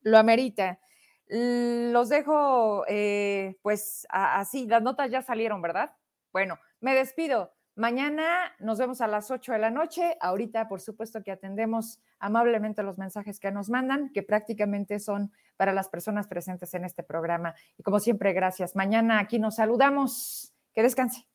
lo 0.00 0.18
amerita. 0.18 0.80
Los 1.28 2.08
dejo, 2.08 2.84
eh, 2.88 3.56
pues 3.62 4.04
así, 4.10 4.66
las 4.66 4.82
notas 4.82 5.12
ya 5.12 5.22
salieron, 5.22 5.62
¿verdad? 5.62 5.92
Bueno, 6.32 6.58
me 6.80 6.92
despido. 6.92 7.52
Mañana 7.76 8.52
nos 8.58 8.78
vemos 8.78 9.00
a 9.00 9.06
las 9.06 9.30
8 9.30 9.52
de 9.52 9.60
la 9.60 9.70
noche. 9.70 10.16
Ahorita, 10.20 10.68
por 10.68 10.80
supuesto, 10.80 11.22
que 11.22 11.30
atendemos 11.30 12.00
amablemente 12.18 12.82
los 12.82 12.98
mensajes 12.98 13.38
que 13.38 13.52
nos 13.52 13.70
mandan, 13.70 14.10
que 14.12 14.24
prácticamente 14.24 14.98
son 14.98 15.30
para 15.56 15.72
las 15.72 15.88
personas 15.88 16.26
presentes 16.26 16.74
en 16.74 16.84
este 16.84 17.04
programa. 17.04 17.54
Y 17.78 17.84
como 17.84 18.00
siempre, 18.00 18.32
gracias. 18.32 18.74
Mañana 18.74 19.20
aquí 19.20 19.38
nos 19.38 19.54
saludamos. 19.54 20.52
Que 20.74 20.82
descanse. 20.82 21.31